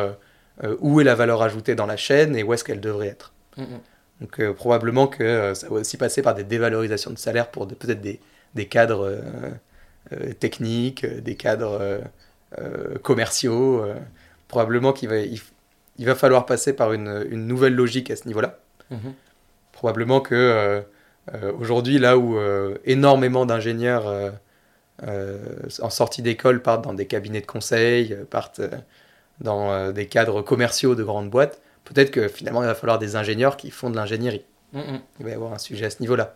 euh, 0.62 0.68
euh, 0.68 0.76
où 0.80 1.00
est 1.00 1.04
la 1.04 1.14
valeur 1.14 1.42
ajoutée 1.42 1.74
dans 1.74 1.86
la 1.86 1.96
chaîne 1.96 2.36
et 2.36 2.42
où 2.42 2.54
est-ce 2.54 2.64
qu'elle 2.64 2.80
devrait 2.80 3.08
être. 3.08 3.32
Donc 4.20 4.40
probablement 4.52 5.06
que 5.06 5.54
ça 5.54 5.68
va 5.68 5.76
aussi 5.76 5.96
passer 5.96 6.22
par 6.22 6.34
des 6.34 6.44
dévalorisations 6.44 7.10
de 7.10 7.18
salaire 7.18 7.50
pour 7.50 7.66
peut-être 7.66 8.00
des, 8.00 8.20
des, 8.54 8.66
cadres 8.66 9.20
techniques, 10.38 11.04
des 11.04 11.34
cadres 11.36 12.00
commerciaux 13.02 13.84
probablement 14.48 14.92
qu'il 14.92 15.08
va, 15.08 15.18
il, 15.18 16.06
va 16.06 16.14
falloir 16.14 16.46
passer 16.46 16.72
par 16.72 16.92
une, 16.92 17.26
une 17.30 17.46
nouvelle 17.46 17.74
logique 17.74 18.10
à 18.10 18.16
ce 18.16 18.26
niveau-là. 18.28 18.58
Mhm. 18.90 19.14
Probablement 19.72 20.20
que 20.20 20.34
euh, 20.34 20.80
euh, 21.34 21.52
aujourd'hui, 21.58 21.98
là 21.98 22.16
où 22.16 22.38
euh, 22.38 22.76
énormément 22.84 23.46
d'ingénieurs 23.46 24.32
en 25.02 25.90
sortie 25.90 26.22
d'école 26.22 26.62
partent 26.62 26.84
dans 26.84 26.94
des 26.94 27.06
cabinets 27.06 27.40
de 27.40 27.46
conseil, 27.46 28.16
partent 28.30 28.60
dans 29.40 29.90
des 29.92 30.07
cadres 30.07 30.42
commerciaux 30.42 30.94
de 30.94 31.03
grandes 31.03 31.31
boîtes, 31.31 31.61
peut-être 31.85 32.11
que 32.11 32.29
finalement 32.29 32.62
il 32.62 32.66
va 32.66 32.75
falloir 32.75 32.99
des 32.99 33.16
ingénieurs 33.16 33.57
qui 33.57 33.70
font 33.70 33.90
de 33.90 33.97
l'ingénierie. 33.97 34.44
Mhm. 34.73 35.01
Il 35.18 35.25
va 35.25 35.31
y 35.31 35.35
avoir 35.35 35.53
un 35.53 35.59
sujet 35.59 35.87
à 35.87 35.90
ce 35.90 36.01
niveau-là. 36.01 36.35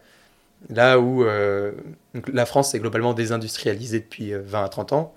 Là 0.69 0.99
où 0.99 1.25
la 1.25 2.47
France 2.47 2.75
est 2.75 2.81
globalement 2.81 3.15
désindustrialisée 3.15 4.01
depuis 4.01 4.33
20 4.33 4.65
à 4.65 4.69
30 4.69 4.93
ans, 4.93 5.15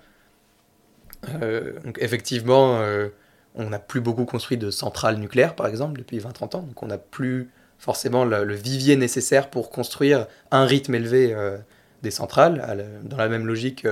euh, 1.42 1.78
donc 1.84 1.98
effectivement, 2.00 2.80
euh, 2.80 3.08
on 3.54 3.70
n'a 3.70 3.78
plus 3.78 4.00
beaucoup 4.00 4.24
construit 4.24 4.58
de 4.58 4.70
centrales 4.70 5.16
nucléaires, 5.16 5.54
par 5.54 5.66
exemple, 5.66 5.98
depuis 5.98 6.18
20-30 6.18 6.56
ans. 6.56 6.62
Donc 6.62 6.82
on 6.82 6.86
n'a 6.86 6.98
plus 6.98 7.50
forcément 7.78 8.24
le, 8.24 8.54
vivier 8.54 8.96
nécessaire 8.96 9.50
pour 9.50 9.70
construire 9.70 10.26
un 10.50 10.64
rythme 10.64 10.94
élevé 10.94 11.34
euh, 11.34 11.58
des 12.02 12.10
centrales. 12.10 13.00
dans 13.04 13.16
la 13.16 13.28
même 13.28 13.46
logique, 13.46 13.86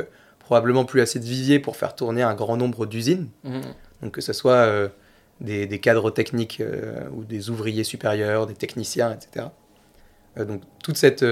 probablement 0.50 0.84
plus 0.84 1.00
assez 1.00 1.20
de 1.20 1.24
vivier 1.24 1.60
pour 1.60 1.76
faire 1.76 1.94
tourner 1.94 2.22
un 2.22 2.34
grand 2.34 2.56
nombre 2.56 2.86
d'usines. 2.86 3.28
Mmh. 3.44 3.60
Donc 4.02 4.12
que 4.12 4.20
ce 4.20 4.32
soit 4.32 4.90
des, 5.40 5.78
cadres 5.78 6.10
techniques 6.10 6.62
ou 7.12 7.24
des 7.24 7.50
ouvriers 7.50 7.84
supérieurs, 7.84 8.46
des 8.46 8.54
techniciens, 8.54 9.12
etc. 9.12 9.46
donc 10.36 10.62
toute 10.82 10.96
cette, 10.96 11.24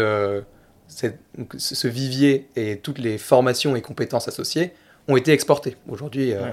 cette, 0.86 1.18
ce 1.56 1.88
vivier 1.88 2.48
et 2.56 2.78
toutes 2.78 2.98
les 2.98 3.18
formations 3.18 3.74
et 3.76 3.82
compétences 3.82 4.28
associées 4.28 4.72
ont 5.08 5.16
été 5.16 5.32
exportés. 5.32 5.76
Aujourd'hui, 5.88 6.32
euh, 6.32 6.50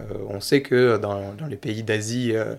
euh, 0.00 0.04
on 0.28 0.40
sait 0.40 0.62
que 0.62 0.96
dans, 0.96 1.34
les 1.48 1.56
pays 1.56 1.82
d'Asie, 1.82 2.32
euh, 2.34 2.54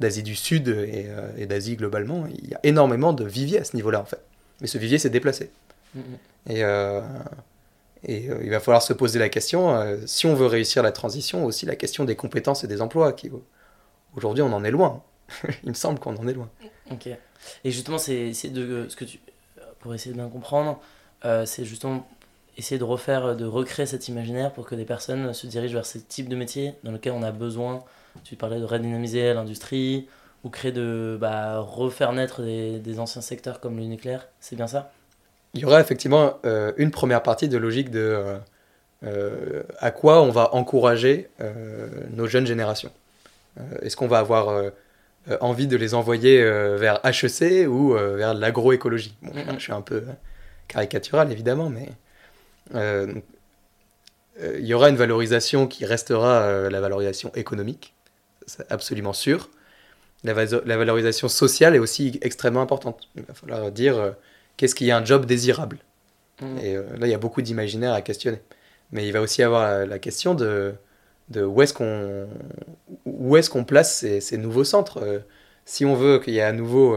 d'Asie 0.00 0.22
du 0.22 0.34
Sud 0.34 0.68
et, 0.68 1.46
d'Asie 1.46 1.76
globalement, 1.76 2.26
il 2.26 2.48
y 2.48 2.54
a 2.54 2.60
énormément 2.64 3.12
de 3.12 3.24
viviers 3.24 3.60
à 3.60 3.64
ce 3.64 3.76
niveau-là, 3.76 4.00
en 4.00 4.04
fait. 4.04 4.20
Mais 4.60 4.66
ce 4.66 4.78
vivier 4.78 4.98
s'est 4.98 5.10
déplacé. 5.10 5.50
Mm-hmm. 5.96 6.50
Et, 6.50 6.62
et 8.04 8.28
il 8.42 8.50
va 8.50 8.60
falloir 8.60 8.82
se 8.82 8.92
poser 8.92 9.18
la 9.18 9.28
question, 9.28 9.98
si 10.06 10.26
on 10.26 10.34
veut 10.34 10.46
réussir 10.46 10.82
la 10.82 10.92
transition, 10.92 11.44
aussi 11.44 11.66
la 11.66 11.76
question 11.76 12.04
des 12.04 12.16
compétences 12.16 12.64
et 12.64 12.66
des 12.66 12.80
emplois. 12.80 13.12
Qui, 13.12 13.30
aujourd'hui, 14.16 14.42
on 14.42 14.52
en 14.52 14.64
est 14.64 14.70
loin. 14.70 15.02
il 15.62 15.70
me 15.70 15.74
semble 15.74 15.98
qu'on 15.98 16.16
en 16.16 16.28
est 16.28 16.34
loin. 16.34 16.50
Ok. 16.90 17.08
Et 17.64 17.70
justement, 17.70 17.98
c'est 17.98 18.30
de 18.50 18.86
ce 18.88 18.96
que 18.96 19.04
tu, 19.04 19.20
pour 19.80 19.94
essayer 19.94 20.12
de 20.12 20.18
bien 20.18 20.28
comprendre, 20.28 20.80
c'est 21.44 21.64
justement 21.64 22.06
essayer 22.56 22.78
de 22.78 22.84
refaire, 22.84 23.36
de 23.36 23.44
recréer 23.44 23.86
cet 23.86 24.08
imaginaire 24.08 24.52
pour 24.52 24.66
que 24.66 24.74
des 24.74 24.84
personnes 24.84 25.32
se 25.32 25.46
dirigent 25.46 25.74
vers 25.74 25.86
ce 25.86 25.98
type 25.98 26.28
de 26.28 26.36
métier 26.36 26.74
dans 26.84 26.92
lequel 26.92 27.12
on 27.12 27.22
a 27.22 27.32
besoin. 27.32 27.84
Tu 28.22 28.36
parlais 28.36 28.60
de 28.60 28.64
redynamiser 28.64 29.34
l'industrie 29.34 30.08
ou 30.44 30.50
créer 30.50 30.72
de 30.72 31.16
bah, 31.20 31.60
refaire 31.60 32.12
naître 32.12 32.42
des, 32.42 32.78
des, 32.78 33.00
anciens 33.00 33.22
secteurs 33.22 33.60
comme 33.60 33.76
le 33.76 33.84
nucléaire. 33.84 34.28
C'est 34.40 34.56
bien 34.56 34.66
ça? 34.66 34.92
Il 35.54 35.60
y 35.60 35.64
aura 35.64 35.80
effectivement 35.80 36.38
euh, 36.44 36.72
une 36.76 36.90
première 36.90 37.22
partie 37.22 37.48
de 37.48 37.56
logique 37.56 37.90
de 37.90 38.00
euh, 38.00 38.38
euh, 39.04 39.62
à 39.78 39.92
quoi 39.92 40.20
on 40.22 40.30
va 40.30 40.54
encourager 40.54 41.28
nos 42.12 42.26
jeunes 42.26 42.46
générations. 42.46 42.90
Est-ce 43.82 43.96
qu'on 43.96 44.08
va 44.08 44.18
avoir 44.18 44.72
envie 45.40 45.66
de 45.68 45.76
les 45.76 45.94
envoyer 45.94 46.42
vers 46.42 47.00
HEC 47.04 47.68
ou 47.68 47.92
vers 47.92 48.34
l'agroécologie? 48.34 49.14
Bon, 49.22 49.32
Je 49.56 49.62
suis 49.62 49.72
un 49.72 49.82
peu 49.82 50.02
caricatural 50.68 51.30
évidemment, 51.30 51.70
mais 51.70 51.90
il 54.40 54.66
y 54.66 54.72
aura 54.72 54.88
une 54.88 54.96
valorisation 54.96 55.66
qui 55.66 55.84
restera 55.84 56.68
la 56.70 56.80
valorisation 56.80 57.30
économique, 57.34 57.94
c'est 58.46 58.72
absolument 58.72 59.12
sûr. 59.12 59.50
La, 60.24 60.32
la, 60.32 60.76
valorisation 60.78 61.28
sociale 61.28 61.76
est 61.76 61.78
aussi 61.78 62.18
extrêmement 62.22 62.62
importante. 62.62 63.08
Il 63.14 63.22
va 63.24 63.34
falloir 63.34 63.70
dire 63.70 64.14
qu'est-ce 64.56 64.74
qui 64.74 64.88
est 64.88 64.92
un 64.92 65.04
job 65.04 65.26
désirable. 65.26 65.78
Mmh. 66.40 66.58
Et 66.58 66.74
là, 66.74 67.06
il 67.06 67.10
y 67.10 67.14
a 67.14 67.18
beaucoup 67.18 67.42
d'imaginaire 67.42 67.92
à 67.92 68.02
questionner. 68.02 68.40
Mais 68.92 69.06
il 69.06 69.12
va 69.12 69.20
aussi 69.20 69.40
y 69.40 69.44
avoir 69.44 69.86
la, 69.86 69.98
question 69.98 70.34
de, 70.34 70.74
de 71.28 71.42
où 71.44 71.62
est-ce 71.62 71.72
qu'on 71.72 72.28
où 73.04 73.36
est-ce 73.36 73.50
qu'on 73.50 73.64
place 73.64 73.98
ces, 73.98 74.20
ces, 74.20 74.36
nouveaux 74.36 74.64
centres. 74.64 75.22
si 75.64 75.84
on 75.84 75.94
veut 75.94 76.18
qu'il 76.18 76.34
y 76.34 76.38
ait 76.38 76.42
à 76.42 76.52
nouveau 76.52 76.96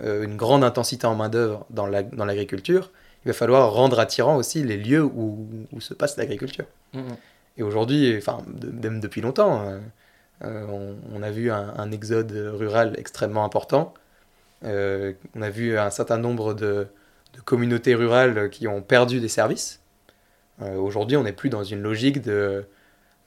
une 0.00 0.36
grande 0.36 0.64
intensité 0.64 1.06
en 1.06 1.14
main-d'œuvre 1.14 1.66
dans 1.70 1.86
l'agriculture, 1.86 2.90
il 3.24 3.28
va 3.28 3.34
falloir 3.34 3.72
rendre 3.72 4.00
attirant 4.00 4.36
aussi 4.36 4.62
les 4.62 4.76
lieux 4.76 5.04
où, 5.04 5.46
où 5.72 5.80
se 5.80 5.94
passe 5.94 6.16
l'agriculture. 6.16 6.66
Mm-hmm. 6.94 7.16
Et 7.58 7.62
aujourd'hui, 7.62 8.16
enfin, 8.16 8.38
même 8.82 9.00
depuis 9.00 9.20
longtemps, 9.20 9.62
euh, 9.62 9.78
euh, 10.44 10.94
on, 11.12 11.22
a 11.22 11.30
vu 11.30 11.50
un, 11.50 11.92
exode 11.92 12.32
rural 12.32 12.94
extrêmement 12.98 13.44
important. 13.44 13.94
Euh, 14.64 15.12
on 15.34 15.42
a 15.42 15.50
vu 15.50 15.78
un 15.78 15.90
certain 15.90 16.18
nombre 16.18 16.54
de, 16.54 16.86
de, 17.34 17.40
communautés 17.44 17.94
rurales 17.94 18.50
qui 18.50 18.68
ont 18.68 18.82
perdu 18.82 19.20
des 19.20 19.28
services. 19.28 19.80
aujourd'hui, 20.60 21.16
on 21.16 21.24
n'est 21.24 21.32
plus 21.32 21.50
dans 21.50 21.64
une 21.64 21.82
logique 21.82 22.20
de 22.22 22.64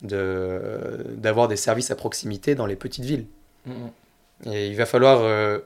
d'avoir 0.01 1.47
des 1.47 1.55
services 1.55 1.89
à 1.89 1.95
proximité 1.95 2.53
dans 2.53 2.65
les 2.65 2.75
petites 2.75 3.05
villes. 3.05 3.25
Mm-hmm. 3.67 4.51
Et 4.51 4.67
il 4.67 4.75
va 4.75 4.85
falloir 4.85 5.19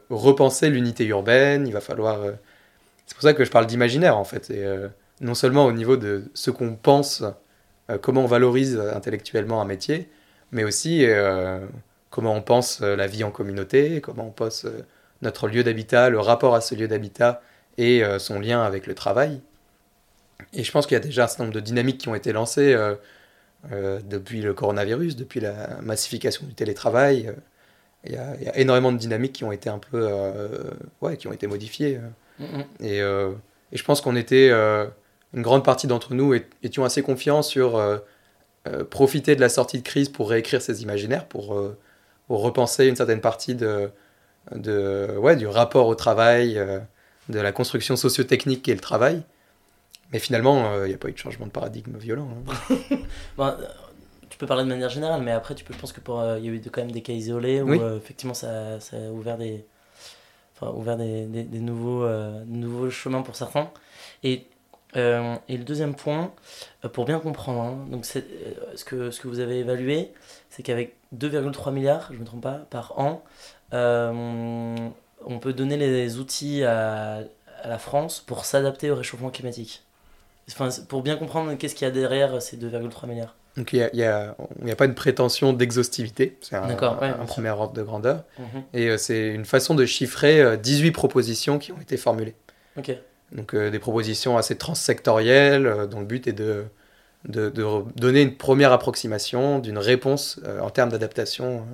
repenser 0.10 0.70
l'unité 0.70 1.06
urbaine, 1.06 1.68
il 1.68 1.74
va 1.74 1.82
falloir 1.82 2.20
c'est 3.10 3.16
pour 3.16 3.24
ça 3.24 3.34
que 3.34 3.44
je 3.44 3.50
parle 3.50 3.66
d'imaginaire 3.66 4.18
en 4.18 4.24
fait. 4.24 4.52
Et, 4.52 4.64
euh, 4.64 4.88
non 5.20 5.34
seulement 5.34 5.66
au 5.66 5.72
niveau 5.72 5.98
de 5.98 6.26
ce 6.36 6.52
qu'on 6.52 6.76
pense, 6.76 7.24
euh, 7.90 7.98
comment 7.98 8.22
on 8.22 8.28
valorise 8.28 8.80
intellectuellement 8.80 9.62
un 9.62 9.66
métier, 9.66 10.08
mais 10.52 10.64
aussi 10.64 11.04
euh, 11.06 11.60
comment 12.12 12.36
on 12.36 12.44
pense 12.44 12.82
la 12.82 13.08
vie 13.08 13.24
en 13.24 13.32
communauté, 13.32 14.00
comment 14.00 14.28
on 14.28 14.32
pense 14.32 14.68
notre 15.22 15.48
lieu 15.48 15.64
d'habitat, 15.64 16.10
le 16.10 16.20
rapport 16.20 16.56
à 16.56 16.62
ce 16.62 16.76
lieu 16.76 16.88
d'habitat 16.88 17.42
et 17.78 18.04
son 18.20 18.40
lien 18.40 18.62
avec 18.62 18.88
le 18.88 18.96
travail. 18.96 19.42
Et 20.54 20.64
je 20.64 20.72
pense 20.72 20.86
qu'il 20.86 20.96
y 20.96 20.98
a 20.98 21.04
déjà 21.04 21.26
un 21.26 21.28
certain 21.28 21.44
nombre 21.44 21.56
de 21.56 21.60
dynamiques 21.60 22.00
qui 22.00 22.10
ont 22.10 22.16
été 22.16 22.34
lancées 22.34 22.76
depuis 23.72 24.42
le 24.42 24.54
coronavirus, 24.54 25.16
depuis 25.16 25.40
la 25.40 25.80
massification 25.82 26.46
du 26.46 26.54
télétravail. 26.54 27.34
Il 28.06 28.14
y, 28.14 28.18
a, 28.18 28.36
il 28.40 28.44
y, 28.44 28.50
a, 28.50 28.58
énormément 28.58 28.92
de 28.92 28.98
dynamiques 28.98 29.34
qui 29.34 29.44
ont 29.44 29.52
été 29.52 29.70
un 29.70 29.80
peu, 29.80 30.10
ouais, 31.02 31.18
qui 31.18 31.28
ont 31.28 31.34
été 31.34 31.48
modifiées. 31.48 32.00
Mm-hmm. 32.40 32.66
Et, 32.82 32.98
et, 32.98 33.78
je 33.78 33.84
pense 33.84 34.02
qu'on 34.02 34.16
était, 34.16 34.50
une 34.52 35.42
grande 35.42 35.64
partie 35.64 35.88
d'entre 35.88 36.14
nous 36.14 36.34
étions 36.64 36.84
assez 36.84 37.02
confiants 37.02 37.42
sur 37.42 37.82
profiter 38.90 39.36
de 39.36 39.42
la 39.42 39.50
sortie 39.50 39.78
de 39.80 39.84
crise 39.84 40.10
pour 40.10 40.30
réécrire 40.30 40.62
ces 40.62 40.84
imaginaires, 40.84 41.26
pour, 41.26 41.62
pour 42.28 42.42
repenser 42.42 42.88
une 42.88 42.96
certaine 42.96 43.22
partie 43.22 43.56
de, 43.56 43.90
de, 44.56 45.16
ouais, 45.18 45.36
du 45.36 45.48
rapport 45.48 45.88
au 45.88 45.96
travail, 45.96 46.58
euh, 46.58 46.80
de 47.30 47.40
la 47.40 47.52
construction 47.52 47.96
socio-technique 47.96 48.68
est 48.68 48.74
le 48.74 48.80
travail. 48.80 49.24
Mais 50.12 50.20
finalement, 50.20 50.74
il 50.74 50.80
euh, 50.80 50.88
n'y 50.88 50.94
a 50.94 50.98
pas 50.98 51.10
eu 51.10 51.14
de 51.14 51.18
changement 51.18 51.46
de 51.46 51.52
paradigme 51.52 51.98
violent. 51.98 52.30
Hein. 52.48 52.76
Euh, 53.40 53.52
tu 54.30 54.38
peux 54.38 54.48
parler 54.48 54.64
de 54.64 54.70
manière 54.70 54.90
générale, 54.90 55.22
mais 55.22 55.32
après, 55.32 55.56
tu 55.56 55.64
peux, 55.64 55.74
je 55.74 55.80
pense 55.80 55.92
qu'il 55.92 56.04
y 56.06 56.50
a 56.50 56.52
eu 56.52 56.62
quand 56.72 56.82
même 56.82 56.92
des 56.92 57.02
cas 57.02 57.14
isolés 57.14 57.62
où 57.62 57.74
effectivement 57.98 58.34
ça, 58.34 58.80
ça, 58.80 58.96
a 58.96 59.10
ouvert 59.10 59.38
des, 59.38 59.66
enfin, 60.56 60.72
ouvert 60.72 60.98
des, 60.98 61.26
des, 61.26 61.44
des 61.44 61.60
nouveaux, 61.60 62.08
nouveaux 62.46 62.90
chemins 62.90 63.22
pour 63.22 63.36
certains. 63.36 63.70
Et, 64.24 64.46
et 64.96 65.58
le 65.58 65.64
deuxième 65.64 65.96
point, 65.96 66.32
pour 66.94 67.06
bien 67.06 67.20
comprendre, 67.20 67.62
hein, 67.62 67.86
donc 67.90 68.06
ce, 68.06 68.20
que, 68.86 69.10
ce 69.12 69.20
que 69.20 69.28
vous 69.28 69.40
avez 69.40 69.60
évalué, 69.60 70.12
c'est 70.50 70.64
qu'avec 70.64 70.96
2,3 71.16 71.74
milliards, 71.74 72.08
je 72.10 72.16
ne 72.16 72.20
me 72.20 72.26
trompe 72.26 72.44
pas, 72.44 72.66
par 72.70 73.00
an, 73.00 73.24
euh, 73.74 74.76
on 75.26 75.40
peut 75.40 75.54
donner 75.54 75.78
les 75.78 76.18
outils 76.18 76.64
à, 76.64 77.20
la 77.66 77.78
France 77.78 78.24
pour 78.26 78.46
s'adapter 78.46 78.90
au 78.90 78.96
réchauffement 78.96 79.30
climatique. 79.30 79.84
Enfin, 80.50 80.70
pour 80.88 81.04
bien 81.04 81.18
comprendre 81.18 81.54
qu'est-ce 81.56 81.76
qu'il 81.76 81.86
y 81.86 81.90
a 81.90 81.94
derrière 81.94 82.42
ces 82.42 82.58
2,3 82.58 83.08
milliards. 83.08 83.36
Donc 83.58 83.74
il 83.74 83.90
n'y 83.94 84.04
a, 84.04 84.36
a, 84.70 84.76
pas 84.76 84.86
une 84.86 84.96
prétention 84.96 85.52
d'exhaustivité, 85.52 86.38
c'est 86.42 86.56
un, 86.56 86.68
premier 87.28 87.50
ordre 87.50 87.74
de 87.74 87.84
grandeur. 87.84 88.24
Mhm. 88.38 88.64
Et 88.74 88.88
euh, 88.88 88.98
c'est 88.98 89.28
une 89.28 89.44
façon 89.44 89.76
de 89.76 89.86
chiffrer 89.86 90.58
18 90.58 90.88
euh, 90.88 90.92
propositions 90.92 91.60
qui 91.60 91.72
ont 91.72 91.82
été 91.82 91.98
formulées. 91.98 92.36
Donc 93.34 93.56
des 93.56 93.80
propositions 93.80 94.38
assez 94.38 94.56
transsectorielles, 94.58 95.88
dont 95.92 96.00
le 96.00 96.06
but 96.06 96.26
est 96.28 96.34
de, 96.34 96.64
de, 97.28 97.50
de 97.50 97.84
donner 97.96 98.22
une 98.22 98.38
première 98.38 98.72
approximation 98.72 99.60
d'une 99.60 99.78
réponse 99.78 100.40
en 100.62 100.70
termes 100.70 100.90
d'adaptation 100.90 101.66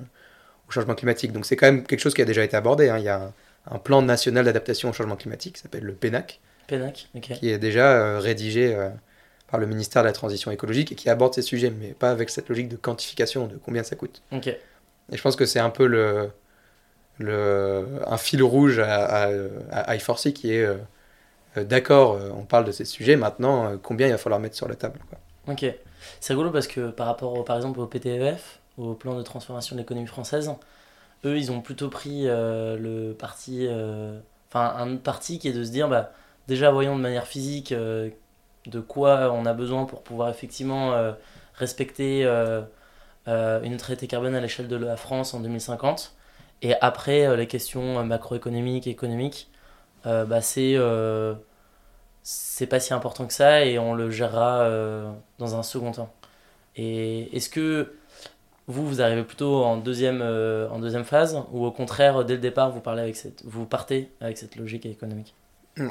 au 0.68 0.72
changement 0.72 0.94
climatique. 0.94 1.32
Donc 1.32 1.46
c'est 1.46 1.56
quand 1.56 1.66
même 1.66 1.84
quelque 1.84 2.00
chose 2.00 2.14
qui 2.14 2.22
a 2.22 2.24
déjà 2.24 2.44
été 2.44 2.56
abordé. 2.56 2.88
Hein. 2.88 2.98
Il 2.98 3.04
y 3.04 3.08
a 3.08 3.32
un, 3.70 3.78
plan 3.78 4.02
national 4.02 4.44
d'adaptation 4.44 4.90
au 4.90 4.92
changement 4.92 5.16
climatique 5.16 5.56
qui 5.56 5.62
s'appelle 5.62 5.84
le 5.84 5.92
PENAC, 5.92 6.40
PENAC 6.68 7.08
qui 7.20 7.50
est 7.50 7.58
déjà 7.58 7.92
euh, 7.92 8.18
rédigé 8.20 8.74
euh, 8.74 8.88
par 9.48 9.58
le 9.58 9.66
ministère 9.66 10.02
de 10.02 10.06
la 10.06 10.12
Transition 10.12 10.50
écologique 10.50 10.92
et 10.92 10.94
qui 10.94 11.10
aborde 11.10 11.34
ces 11.34 11.42
sujets, 11.42 11.70
mais 11.70 11.88
pas 11.88 12.10
avec 12.10 12.30
cette 12.30 12.48
logique 12.48 12.68
de 12.68 12.76
quantification 12.76 13.46
de 13.46 13.56
combien 13.56 13.82
ça 13.82 13.96
coûte. 13.96 14.22
Et 14.32 15.16
je 15.16 15.22
pense 15.22 15.36
que 15.36 15.46
c'est 15.46 15.60
un 15.60 15.70
peu 15.70 15.86
le, 15.86 16.30
le, 17.18 17.86
un 18.06 18.18
fil 18.18 18.42
rouge 18.42 18.80
à, 18.80 19.04
à, 19.04 19.30
à 19.70 19.96
I4C 19.96 20.32
qui 20.32 20.52
est 20.52 20.64
euh, 20.64 21.64
d'accord, 21.64 22.18
on 22.36 22.42
parle 22.42 22.64
de 22.64 22.72
ces 22.72 22.84
sujets, 22.84 23.16
maintenant 23.16 23.78
combien 23.82 24.08
il 24.08 24.12
va 24.12 24.18
falloir 24.18 24.40
mettre 24.40 24.56
sur 24.56 24.68
la 24.68 24.74
table. 24.74 24.98
Quoi. 25.08 25.18
Ok. 25.52 25.64
C'est 26.20 26.32
rigolo 26.32 26.50
parce 26.50 26.66
que 26.66 26.90
par 26.90 27.06
rapport 27.06 27.44
par 27.44 27.56
exemple 27.56 27.80
au 27.80 27.86
PTEF, 27.86 28.60
au 28.78 28.94
plan 28.94 29.16
de 29.16 29.22
transformation 29.22 29.76
de 29.76 29.80
l'économie 29.80 30.06
française, 30.06 30.50
eux, 31.24 31.38
ils 31.38 31.50
ont 31.52 31.60
plutôt 31.60 31.88
pris 31.88 32.28
euh, 32.28 32.76
le 32.76 33.14
parti, 33.14 33.66
euh, 33.68 34.18
enfin 34.48 34.74
un 34.78 34.96
parti 34.96 35.38
qui 35.38 35.48
est 35.48 35.52
de 35.52 35.64
se 35.64 35.70
dire, 35.70 35.88
bah, 35.88 36.12
déjà 36.48 36.70
voyons 36.70 36.96
de 36.96 37.00
manière 37.02 37.26
physique 37.26 37.72
euh, 37.72 38.10
de 38.66 38.80
quoi 38.80 39.32
on 39.32 39.46
a 39.46 39.52
besoin 39.52 39.84
pour 39.84 40.02
pouvoir 40.02 40.28
effectivement 40.28 40.92
respecter 41.54 42.24
une 42.24 43.70
neutralité 43.70 44.08
carbone 44.08 44.34
à 44.34 44.40
l'échelle 44.40 44.66
de 44.68 44.76
la 44.76 44.96
France 44.96 45.34
en 45.34 45.40
2050. 45.40 46.14
Et 46.62 46.74
après, 46.80 47.36
les 47.36 47.46
questions 47.46 48.04
macroéconomiques 48.04 48.88
économiques, 48.88 49.48
bah, 50.04 50.40
c'est 50.40 50.76
c'est 52.24 52.66
pas 52.66 52.80
si 52.80 52.92
important 52.92 53.26
que 53.26 53.32
ça 53.32 53.64
et 53.64 53.78
on 53.78 53.94
le 53.94 54.10
gérera 54.10 54.68
dans 55.38 55.54
un 55.54 55.62
second 55.62 55.92
temps. 55.92 56.12
Et 56.74 57.36
est-ce 57.36 57.48
que 57.48 57.94
vous, 58.68 58.86
vous 58.86 59.00
arrivez 59.00 59.22
plutôt 59.22 59.62
en 59.62 59.76
deuxième, 59.76 60.20
euh, 60.22 60.68
en 60.70 60.80
deuxième 60.80 61.04
phase 61.04 61.40
ou 61.52 61.64
au 61.64 61.70
contraire, 61.70 62.24
dès 62.24 62.34
le 62.34 62.40
départ, 62.40 62.72
vous, 62.72 62.80
parlez 62.80 63.02
avec 63.02 63.16
cette, 63.16 63.42
vous 63.44 63.64
partez 63.64 64.10
avec 64.20 64.38
cette 64.38 64.56
logique 64.56 64.86
économique 64.86 65.34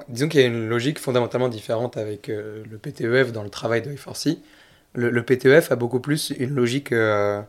Disons 0.09 0.27
qu'il 0.27 0.41
y 0.41 0.43
a 0.43 0.47
une 0.47 0.67
logique 0.67 0.99
fondamentalement 0.99 1.47
différente 1.47 1.95
avec 1.95 2.27
euh, 2.27 2.63
le 2.69 2.77
PTEF 2.77 3.31
dans 3.31 3.43
le 3.43 3.49
travail 3.49 3.81
de 3.81 3.95
f 3.95 4.07
Le, 4.93 5.09
le, 5.09 5.23
PTEF 5.23 5.71
a 5.71 5.75
beaucoup 5.75 5.99
plus 5.99 6.33
une 6.37 6.55
logique 6.55 6.91
euh, 6.91 7.43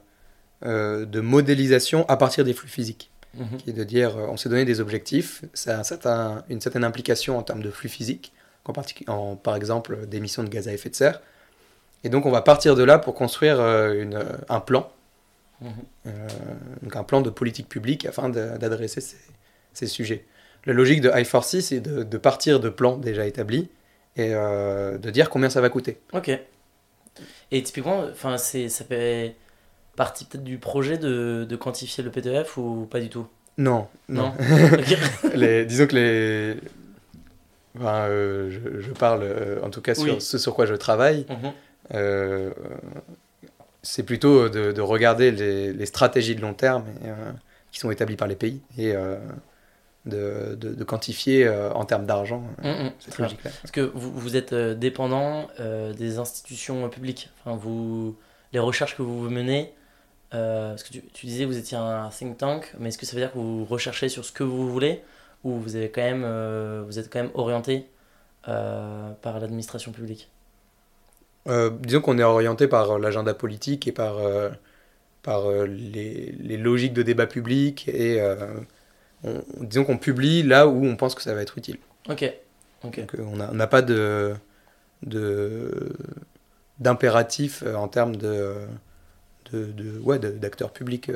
de 0.62 1.20
modélisation 1.20 2.04
à 2.08 2.16
partir 2.16 2.44
des 2.44 2.52
flux 2.52 2.68
physiques. 2.68 3.10
Mhm. 3.34 3.56
Qui 3.58 3.70
est 3.70 3.72
de 3.72 3.84
dire, 3.84 4.16
on 4.16 4.36
s'est 4.36 4.48
donné 4.48 4.64
des 4.64 4.80
objectifs, 4.80 5.44
ça 5.54 5.76
a 5.76 5.80
un 5.80 5.82
certain, 5.82 6.44
une 6.48 6.60
certaine 6.60 6.84
implication 6.84 7.36
en 7.36 7.42
termes 7.42 7.62
de 7.62 7.70
flux 7.70 7.88
physiques, 7.88 8.32
en, 8.64 8.72
en 9.12 9.36
par 9.36 9.56
exemple 9.56 10.06
d'émissions 10.06 10.42
de 10.42 10.48
gaz 10.48 10.68
à 10.68 10.72
effet 10.72 10.88
de 10.88 10.94
serre. 10.94 11.20
Et 12.04 12.08
donc 12.10 12.26
on 12.26 12.30
va 12.30 12.42
partir 12.42 12.76
de 12.76 12.82
là 12.82 12.98
pour 12.98 13.14
construire 13.14 13.60
une, 13.60 14.22
un 14.48 14.60
plan 14.60 14.90
euh, 15.64 16.28
donc 16.82 16.96
un 16.96 17.04
plan 17.04 17.20
de 17.20 17.30
politique 17.30 17.68
publique 17.68 18.04
afin 18.04 18.28
d'adresser 18.28 19.00
ces, 19.00 19.16
ces, 19.72 19.86
sujets. 19.86 20.24
La 20.66 20.72
logique 20.72 21.00
de 21.00 21.10
I4C, 21.10 21.60
c'est 21.60 21.80
de, 21.80 22.02
de, 22.02 22.18
partir 22.18 22.60
de 22.60 22.68
plans 22.68 22.96
déjà 22.96 23.26
établis 23.26 23.68
et 24.16 24.34
euh, 24.34 24.98
de 24.98 25.10
dire 25.10 25.30
combien 25.30 25.48
ça 25.48 25.60
va 25.60 25.68
coûter. 25.68 25.98
Ok. 26.12 26.30
Et 27.50 27.62
typiquement, 27.62 28.04
ça 28.14 28.58
fait 28.84 29.36
partie 29.94 30.26
peut-être 30.26 30.44
du 30.44 30.58
projet 30.58 30.98
de, 30.98 31.46
de, 31.48 31.56
quantifier 31.56 32.04
le 32.04 32.10
PTF 32.10 32.58
ou 32.58 32.86
pas 32.90 33.00
du 33.00 33.08
tout? 33.08 33.26
Non, 33.56 33.88
non. 34.08 34.34
les, 35.34 35.64
disons 35.64 35.86
que 35.86 35.94
les... 35.94 36.56
Enfin, 37.78 38.08
euh, 38.08 38.50
je, 38.50 38.80
je, 38.80 38.92
parle 38.92 39.26
en 39.62 39.70
tout 39.70 39.80
cas 39.80 39.94
sur 39.94 40.20
ce 40.20 40.38
sur 40.38 40.54
quoi 40.54 40.66
je 40.66 40.74
travaille. 40.74 41.26
Mhm 41.28 41.52
c'est 43.86 44.02
plutôt 44.02 44.48
de, 44.48 44.80
regarder 44.80 45.30
les, 45.30 45.86
stratégies 45.86 46.34
de 46.34 46.40
long 46.40 46.54
terme 46.54 46.84
euh, 47.04 47.32
qui 47.70 47.78
sont 47.78 47.90
établies 47.90 48.16
par 48.16 48.26
les 48.26 48.34
pays 48.34 48.60
et 48.76 48.92
euh, 48.94 49.16
de, 50.04 50.84
quantifier 50.84 51.46
euh, 51.46 51.72
en 51.72 51.84
termes 51.84 52.04
d'argent 52.04 52.42
mm, 52.62 52.68
mm. 52.68 52.92
cette 52.98 53.18
logique-là. 53.18 53.50
Parce 53.62 53.70
que 53.70 53.80
vous, 53.80 54.12
vous 54.12 54.36
êtes 54.36 54.52
dépendant 54.54 55.48
des 55.96 56.18
institutions 56.18 56.88
publiques. 56.88 57.30
Enfin, 57.40 57.56
vous, 57.56 58.16
les 58.52 58.58
recherches 58.58 58.96
que 58.96 59.02
vous 59.02 59.30
menez, 59.30 59.72
parce 60.30 60.82
que 60.82 60.92
tu, 60.92 61.02
tu, 61.12 61.26
disais 61.26 61.44
que 61.44 61.48
vous 61.48 61.58
étiez 61.58 61.78
un 61.78 62.08
think 62.10 62.38
tank, 62.38 62.74
mais 62.78 62.88
est-ce 62.88 62.98
que 62.98 63.06
ça 63.06 63.14
veut 63.14 63.22
dire 63.22 63.32
que 63.32 63.38
vous 63.38 63.64
recherchez 63.64 64.08
sur 64.08 64.24
ce 64.24 64.32
que 64.32 64.42
vous 64.42 64.68
voulez 64.68 65.02
ou 65.44 65.52
vous, 65.52 65.76
avez 65.76 65.90
quand 65.90 66.02
même, 66.02 66.82
vous 66.82 66.98
êtes 66.98 67.10
quand 67.10 67.22
même 67.22 67.32
orienté 67.34 67.86
par 68.42 69.38
l'administration 69.40 69.92
publique? 69.92 70.28
Euh, 71.48 71.70
disons 71.70 72.00
qu'on 72.00 72.18
est 72.18 72.24
orienté 72.24 72.66
par 72.66 72.92
euh, 72.92 72.98
l'agenda 72.98 73.32
politique 73.34 73.86
et 73.86 73.92
par, 73.92 74.18
euh, 74.18 74.50
par 75.22 75.50
les, 75.50 76.32
les, 76.38 76.56
logiques 76.56 76.92
de 76.92 77.02
débat 77.02 77.26
public 77.26 77.88
et 77.88 78.20
disons 79.60 79.84
qu'on 79.84 79.98
publie 79.98 80.42
là 80.42 80.68
où 80.68 80.84
on 80.84 80.96
pense 80.96 81.14
que 81.14 81.22
ça 81.22 81.34
va 81.34 81.42
être 81.42 81.58
utile. 81.58 81.78
Ok. 82.08 82.32
Donc 82.82 83.00
on 83.18 83.36
n'a 83.36 83.66
pas 83.66 83.82
de, 83.82 84.34
de 85.02 85.96
d'impératif 86.78 87.64
en 87.74 87.88
termes 87.88 88.16
de, 88.16 88.54
de, 89.52 89.64
de 89.72 89.98
ouais, 89.98 90.18
d'acteurs 90.18 90.70
publics 90.72 91.10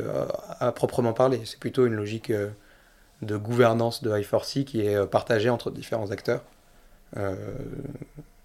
à, 0.59 0.73
proprement 0.73 1.13
parler. 1.13 1.41
C'est 1.45 1.61
plutôt 1.61 1.87
une 1.87 1.95
logique 1.95 2.33
de 3.23 3.37
gouvernance 3.37 4.03
de 4.03 4.11
I4C 4.11 4.65
qui 4.65 4.81
est 4.81 5.07
partagée 5.07 5.51
entre 5.51 5.71
différents 5.71 6.11
acteurs. 6.11 6.43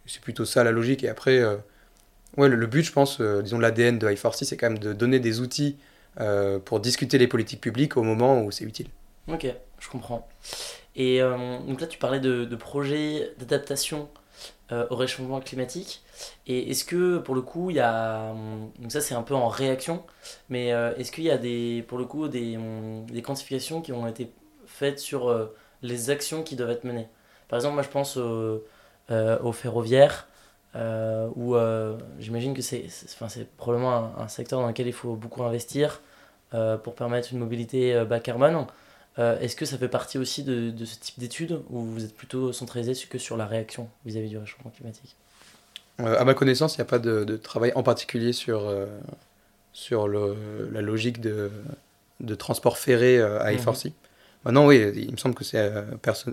c'est 0.06 0.22
plutôt 0.22 0.46
ça 0.46 0.64
la 0.64 0.72
logique. 0.72 1.04
Et 1.04 1.10
après, 1.10 1.42
Ouais, 2.38 2.50
le, 2.50 2.68
but, 2.68 2.84
je 2.84 2.92
pense, 2.92 3.22
euh, 3.22 3.42
disons 3.42 3.60
l'ADN 3.60 3.98
de 3.98 4.08
I4C, 4.08 4.44
c'est 4.44 4.58
quand 4.58 4.70
même 4.70 4.80
de 4.80 4.92
donner 4.92 5.20
des 5.20 5.40
outils 5.40 5.78
euh, 6.20 6.60
pour 6.60 6.82
discuter 6.82 7.18
les 7.18 7.28
politiques 7.28 7.62
publiques 7.62 7.96
au 7.96 8.04
moment 8.04 8.42
où 8.42 8.52
c'est 8.52 8.66
utile. 8.66 8.88
Ok, 9.32 9.48
je 9.80 9.90
comprends. 9.90 10.28
Et 10.96 11.22
euh, 11.22 11.60
donc 11.60 11.80
là, 11.80 11.88
tu 11.88 11.98
parlais 11.98 12.20
de, 12.20 12.56
projets 12.56 13.34
d'adaptation 13.40 14.10
au 14.72 14.96
réchauffement 14.96 15.40
climatique. 15.42 16.02
Et 16.48 16.72
est-ce 16.72 16.84
que, 16.84 17.20
pour 17.20 17.36
le 17.36 17.42
coup, 17.42 17.70
il 17.70 17.76
y 17.76 17.80
a... 17.80 18.34
Donc 18.80 18.92
ça, 18.92 19.00
c'est 19.00 19.14
un 19.14 19.22
peu 19.22 19.36
en 19.36 19.48
réaction, 19.48 20.04
mais 20.50 20.70
est-ce 20.70 21.12
qu'il 21.12 21.24
y 21.24 21.30
a, 21.30 21.38
des, 21.38 21.86
pour 21.88 22.00
le 22.00 22.06
coup, 22.06 22.28
des, 22.28 22.58
des 23.08 23.22
quantifications 23.22 23.82
qui 23.82 23.92
ont 23.94 24.08
été 24.08 24.32
faites 24.66 24.98
sur 24.98 25.50
les 25.84 26.10
actions 26.10 26.42
qui 26.42 26.56
doivent 26.56 26.72
être 26.72 26.84
menées? 26.84 27.08
Par 27.48 27.58
exemple, 27.58 27.76
moi, 27.76 27.84
je 27.84 27.90
pense 27.90 28.18
au 28.18 29.52
ferroviaire, 29.52 30.28
euh, 30.76 31.30
où 31.36 31.56
euh, 31.56 31.98
j'imagine 32.20 32.54
que 32.54 32.62
c'est 32.62 32.90
probablement 33.56 34.14
un, 34.20 34.28
secteur 34.28 34.60
dans 34.60 34.68
lequel 34.68 34.88
il 34.88 34.94
faut 34.94 35.16
beaucoup 35.16 35.44
investir 35.44 36.02
euh, 36.54 36.78
pour 36.78 36.96
permettre 36.96 37.30
une 37.32 37.40
mobilité 37.40 38.04
bas 38.06 38.20
carbone. 38.20 38.66
Est-ce 39.18 39.56
que 39.56 39.66
ça 39.66 39.78
fait 39.78 39.88
partie 39.88 40.18
aussi 40.18 40.44
de, 40.44 40.72
de 40.72 40.84
ce 40.84 41.00
type 41.00 41.18
d'études 41.18 41.62
ou 41.70 41.80
vous 41.80 42.04
êtes 42.04 42.14
plutôt 42.14 42.52
centralisé 42.52 42.94
que 43.08 43.18
sur 43.18 43.38
la 43.38 43.46
réaction 43.46 43.88
vis-à-vis 44.06 44.28
du 44.28 44.38
réchauffement 44.38 44.72
climatique? 44.72 45.16
À 46.00 46.26
ma 46.26 46.34
connaissance, 46.34 46.76
il 46.76 46.80
n'y 46.80 46.82
a 46.82 46.86
pas 46.86 47.00
de, 47.00 47.38
travail 47.38 47.72
en 47.76 47.84
particulier 47.84 48.34
sur, 48.34 48.70
sur 49.72 50.10
le, 50.10 50.36
la 50.74 50.82
logique 50.82 51.22
de, 51.22 51.50
de 52.20 52.36
transport 52.36 52.78
ferré 52.78 53.22
à 53.22 53.50
mhm. 53.50 53.58
I4C. 53.60 53.94
Maintenant, 54.44 54.68
oui, 54.68 54.86
il 54.94 55.14
me 55.14 55.18
semble 55.18 55.36
que 55.36 55.46
c'est, 55.46 55.72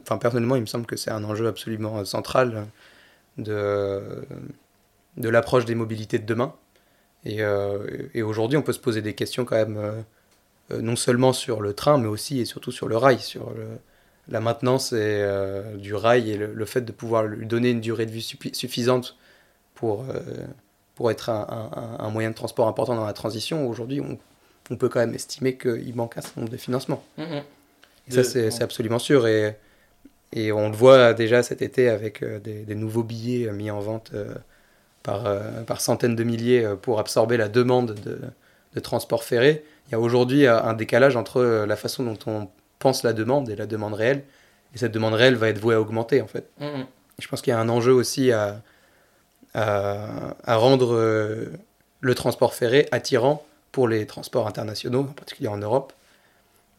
enfin, 0.03 0.19
personnellement, 0.19 0.57
il 0.57 0.63
me 0.63 0.67
semble 0.67 0.87
que 0.87 0.97
c'est 0.97 1.13
un 1.13 1.23
enjeu 1.23 1.47
absolument 1.47 2.05
central 2.05 2.67
de, 3.39 4.25
de 5.17 5.29
l'approche 5.29 5.65
des 5.65 5.75
mobilités 5.75 6.19
de 6.19 6.27
demain. 6.27 6.55
Et, 7.25 7.41
et 8.15 8.23
aujourd'hui, 8.23 8.59
on 8.59 8.63
peut 8.63 8.73
se 8.73 8.81
poser 8.81 9.01
des 9.01 9.15
questions 9.15 9.45
quand 9.45 9.55
même 9.55 10.05
euh, 10.73 10.81
non 10.81 10.97
seulement 10.97 11.33
sur 11.33 11.61
le 11.61 11.73
train, 11.73 11.99
mais 11.99 12.09
aussi 12.09 12.41
et 12.41 12.45
surtout 12.45 12.73
sur 12.73 12.89
le 12.89 12.97
rail, 12.97 13.19
sur 13.19 13.53
la 14.29 14.41
maintenance 14.41 14.91
euh, 14.93 15.77
du 15.77 15.95
rail 15.95 16.31
et 16.31 16.37
le, 16.37 16.65
fait 16.65 16.83
de 16.83 16.93
pouvoir 16.93 17.25
lui 17.25 17.47
donner 17.47 17.71
une 17.71 17.81
durée 17.81 18.07
de 18.07 18.13
vie 18.13 18.23
suffisante 18.53 19.17
pour, 19.75 20.03
euh, 20.03 20.21
pour 20.95 21.11
être 21.11 21.29
un, 21.31 22.11
moyen 22.11 22.31
de 22.31 22.35
transport 22.35 22.69
important 22.69 22.95
dans 22.95 23.07
la 23.07 23.13
transition. 23.13 23.69
Aujourd'hui, 23.69 24.01
on, 24.01 24.19
on, 24.71 24.77
peut 24.77 24.89
quand 24.89 25.01
même 25.01 25.15
estimer 25.15 25.57
qu'il 25.57 25.95
manque 25.95 26.17
un 26.17 26.21
certain 26.21 26.43
nombre 26.43 26.53
de 26.53 26.57
financements. 26.57 27.03
Mmh, 27.19 27.23
mmh. 27.23 27.43
Et 28.09 28.11
ça, 28.13 28.25
c'est 28.25 28.63
absolument 28.63 28.99
sûr. 28.99 29.27
Et, 29.27 29.57
et 30.33 30.53
on 30.53 30.71
le 30.71 30.77
voit 30.77 31.13
déjà 31.15 31.43
cet 31.43 31.63
été 31.63 31.89
avec 31.89 32.25
des, 32.25 32.75
nouveaux 32.75 33.03
billets 33.03 33.51
mis 33.53 33.71
en 33.71 33.81
vente 33.81 34.13
par, 35.03 35.27
par 35.67 35.81
centaines 35.81 36.17
de 36.17 36.25
milliers 36.25 36.67
pour 36.81 37.01
absorber 37.01 37.37
la 37.37 37.49
demande 37.49 37.95
de, 37.95 38.21
de 38.75 38.81
transport 38.81 39.25
ferré 39.25 39.65
il 39.93 39.93
y 39.93 39.95
a 39.95 40.01
aujourd'hui 40.01 40.47
un 40.47 40.73
décalage 40.73 41.17
entre 41.17 41.39
euh, 41.39 41.67
la 41.67 41.77
façon 41.77 42.05
dont 42.05 42.19
on 42.27 42.49
pense 42.79 43.03
la 43.03 43.13
demande 43.13 43.51
et 43.51 43.57
la 43.57 43.67
demande 43.67 43.95
réelle. 43.95 44.25
Et 44.75 44.79
cette 44.79 44.93
demande 44.93 45.15
réelle 45.15 45.35
va 45.35 45.49
être 45.49 45.59
vouée 45.59 45.75
à 45.75 45.81
augmenter, 45.81 46.23
en 46.23 46.27
fait. 46.27 46.49
Mm, 46.59 46.65
mm. 46.65 46.87
Je 47.19 47.29
pense 47.29 47.43
qu'il 47.43 47.51
y 47.51 47.55
a 47.55 47.61
un 47.61 47.69
enjeu 47.69 47.93
aussi 47.93 48.33
à, 48.33 48.63
à, 49.53 50.57
rendre 50.57 50.95
euh, 50.95 51.53
le 52.01 52.15
transport 52.15 52.55
ferré 52.55 52.89
attirant 52.91 53.45
pour 53.71 53.87
les 53.87 54.07
transports 54.07 54.47
internationaux, 54.47 55.01
en 55.01 55.13
particulier 55.13 55.49
en 55.49 55.59
Europe. 55.59 55.93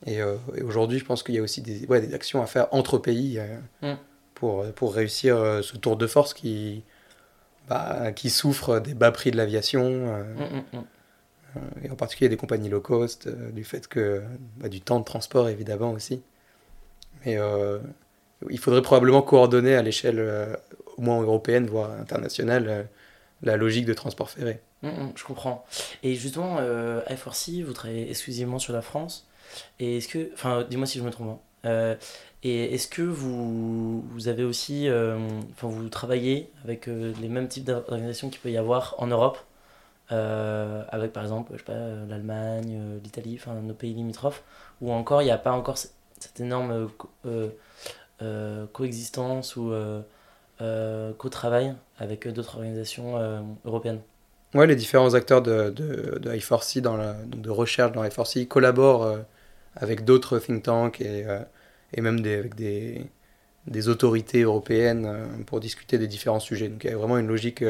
Et, 0.05 0.21
euh, 0.21 0.35
aujourd'hui, 0.63 0.99
je 0.99 1.05
pense 1.05 1.23
qu'il 1.23 1.35
y 1.35 1.39
a 1.39 1.41
aussi 1.41 1.61
des, 1.61 1.85
ouais, 1.87 2.01
des, 2.01 2.13
actions 2.13 2.41
à 2.41 2.45
faire 2.45 2.67
entre 2.71 2.97
pays 2.97 3.39
mm. 3.81 3.93
pour, 4.33 4.65
pour 4.73 4.93
réussir 4.93 5.37
ce 5.63 5.77
tour 5.77 5.97
de 5.97 6.07
force 6.07 6.33
qui, 6.33 6.83
bah, 7.69 8.11
qui 8.11 8.29
souffre 8.29 8.79
des 8.79 8.93
bas 8.93 9.11
prix 9.11 9.31
de 9.31 9.37
l'aviation 9.37 10.23
et 11.83 11.89
en 11.89 11.95
particulier 11.95 12.29
des 12.29 12.37
compagnies 12.37 12.69
low 12.69 12.81
cost, 12.81 13.27
euh, 13.27 13.51
du 13.51 13.63
fait 13.63 13.87
que 13.87 14.23
bah, 14.57 14.69
du 14.69 14.81
temps 14.81 14.99
de 14.99 15.05
transport 15.05 15.49
évidemment 15.49 15.91
aussi. 15.91 16.21
Mais 17.25 17.37
euh, 17.37 17.79
il 18.49 18.59
faudrait 18.59 18.81
probablement 18.81 19.21
coordonner 19.21 19.75
à 19.75 19.81
l'échelle 19.81 20.19
euh, 20.19 20.55
au 20.97 21.01
moins 21.01 21.21
européenne, 21.21 21.65
voire 21.67 21.91
internationale, 21.91 22.87
la 23.41 23.57
logique 23.57 23.85
de 23.85 23.93
transport 23.93 24.29
ferré. 24.29 24.61
Je 25.15 25.23
comprends. 25.23 25.65
Et 26.03 26.13
justement, 26.15 26.57
euh, 26.59 27.01
F4C, 27.05 27.63
vous 27.63 27.71
travaillez 27.71 28.09
exclusivement 28.09 28.59
sur 28.59 28.73
la 28.73 28.81
France. 28.81 29.27
Et 29.79 29.97
est-ce 29.97 30.07
que, 30.07 30.31
enfin, 30.33 30.65
dis-moi 30.69 30.85
si 30.85 30.99
je 30.99 31.03
me 31.03 31.11
trompe. 31.11 31.39
Hein. 31.65 31.95
et 32.43 32.73
est-ce 32.73 32.87
que 32.87 33.01
vous, 33.01 34.03
avez 34.27 34.43
aussi, 34.43 34.87
enfin, 34.89 35.67
vous 35.67 35.89
travaillez 35.89 36.49
avec 36.63 36.87
les 36.87 37.29
mêmes 37.29 37.47
types 37.47 37.65
d'organisations 37.65 38.29
qu'il 38.29 38.41
peut 38.41 38.51
y 38.51 38.57
avoir 38.57 38.95
en 38.97 39.07
Europe 39.07 39.37
euh, 40.11 40.83
avec 40.89 41.13
par 41.13 41.23
exemple, 41.23 41.51
je 41.53 41.59
sais 41.59 41.63
pas, 41.63 41.73
euh, 41.73 42.05
l'Allemagne, 42.07 42.77
euh, 42.77 42.99
l'Italie, 43.03 43.37
enfin 43.39 43.53
nos 43.55 43.73
pays 43.73 43.93
limitrophes, 43.93 44.43
ou 44.81 44.91
encore 44.91 45.21
il 45.21 45.25
n'y 45.25 45.31
a 45.31 45.37
pas 45.37 45.51
encore 45.51 45.77
cette 45.77 46.39
énorme 46.39 46.89
coexistence 48.71 49.55
ou 49.55 49.73
co-travail 51.17 51.73
avec 51.99 52.27
d'autres 52.27 52.55
organisations 52.55 53.45
européennes? 53.65 53.99
Ouais, 54.53 54.67
les 54.67 54.75
différents 54.75 55.15
acteurs 55.15 55.41
de, 55.41 55.71
de, 55.71 56.19
de 56.19 56.31
I4C, 56.31 56.81
dans 56.81 56.97
de 57.25 57.49
recherche 57.49 57.91
dans 57.91 58.03
I4C, 58.03 58.47
collaborent 58.47 59.17
avec 59.75 60.05
d'autres 60.05 60.39
think 60.39 60.63
tanks 60.63 61.01
et, 61.01 61.25
et 61.93 62.01
même 62.01 62.21
des, 62.21 62.35
avec 62.35 62.55
des, 62.55 63.05
des 63.67 63.87
autorités 63.89 64.41
européennes 64.41 65.43
pour 65.45 65.59
discuter 65.59 65.97
des 65.97 66.07
différents 66.07 66.39
sujets. 66.39 66.69
Donc 66.69 66.83
il 66.83 66.89
y 66.89 66.93
a 66.93 66.97
vraiment 66.97 67.17
une 67.17 67.27
logique 67.27 67.63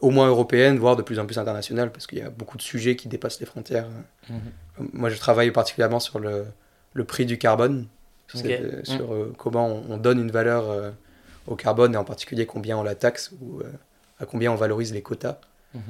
au 0.00 0.10
moins 0.10 0.28
européenne, 0.28 0.78
voire 0.78 0.96
de 0.96 1.02
plus 1.02 1.18
en 1.18 1.26
plus 1.26 1.38
internationale, 1.38 1.92
parce 1.92 2.06
qu'il 2.06 2.18
y 2.18 2.22
a 2.22 2.30
beaucoup 2.30 2.56
de 2.56 2.62
sujets 2.62 2.96
qui 2.96 3.08
dépassent 3.08 3.40
les 3.40 3.46
frontières. 3.46 3.88
Mhm. 4.28 4.90
Moi, 4.92 5.10
je 5.10 5.18
travaille 5.18 5.50
particulièrement 5.50 6.00
sur 6.00 6.18
le, 6.18 6.46
le 6.92 7.04
prix 7.04 7.26
du 7.26 7.38
carbone, 7.38 7.86
sur, 8.26 8.44
mhm. 8.44 8.46
euh, 8.48 9.32
comment 9.38 9.66
on, 9.66 9.96
donne 9.96 10.18
une 10.18 10.30
valeur 10.30 10.68
euh, 10.68 10.90
au 11.46 11.54
carbone, 11.54 11.94
et 11.94 11.96
en 11.96 12.04
particulier 12.04 12.46
combien 12.46 12.76
on 12.76 12.82
la 12.82 12.94
taxe, 12.94 13.32
ou 13.40 13.60
euh, 13.60 13.64
à 14.18 14.26
combien 14.26 14.50
on 14.50 14.56
valorise 14.56 14.92
les 14.92 15.02
quotas. 15.02 15.38
Mhm. 15.74 15.80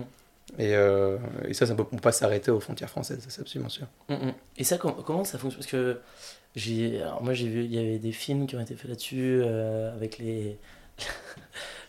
Et, 0.59 0.73
et, 0.73 1.55
ça, 1.55 1.67
ça 1.67 1.75
ne 1.75 1.83
peut 1.83 1.85
pas 2.01 2.13
s'arrêter 2.13 2.51
aux 2.51 2.61
frontières 2.61 2.89
françaises, 2.89 3.25
c'est 3.29 3.41
absolument 3.41 3.69
sûr. 3.69 3.87
Et 4.57 4.65
ça, 4.65 4.79
comment 4.79 5.25
ça 5.25 5.39
fonctionne? 5.39 5.61
Parce 5.61 5.71
que 5.71 6.01
j'ai, 6.55 7.03
moi, 7.21 7.35
j'ai 7.35 7.49
vu, 7.49 7.65
il 7.65 7.75
y 7.75 7.79
avait 7.79 7.99
des 7.99 8.13
films 8.13 8.47
qui 8.47 8.57
ont 8.57 8.61
été 8.61 8.75
faits 8.75 8.89
là-dessus, 8.89 9.43
avec 9.43 10.19
les... 10.19 10.59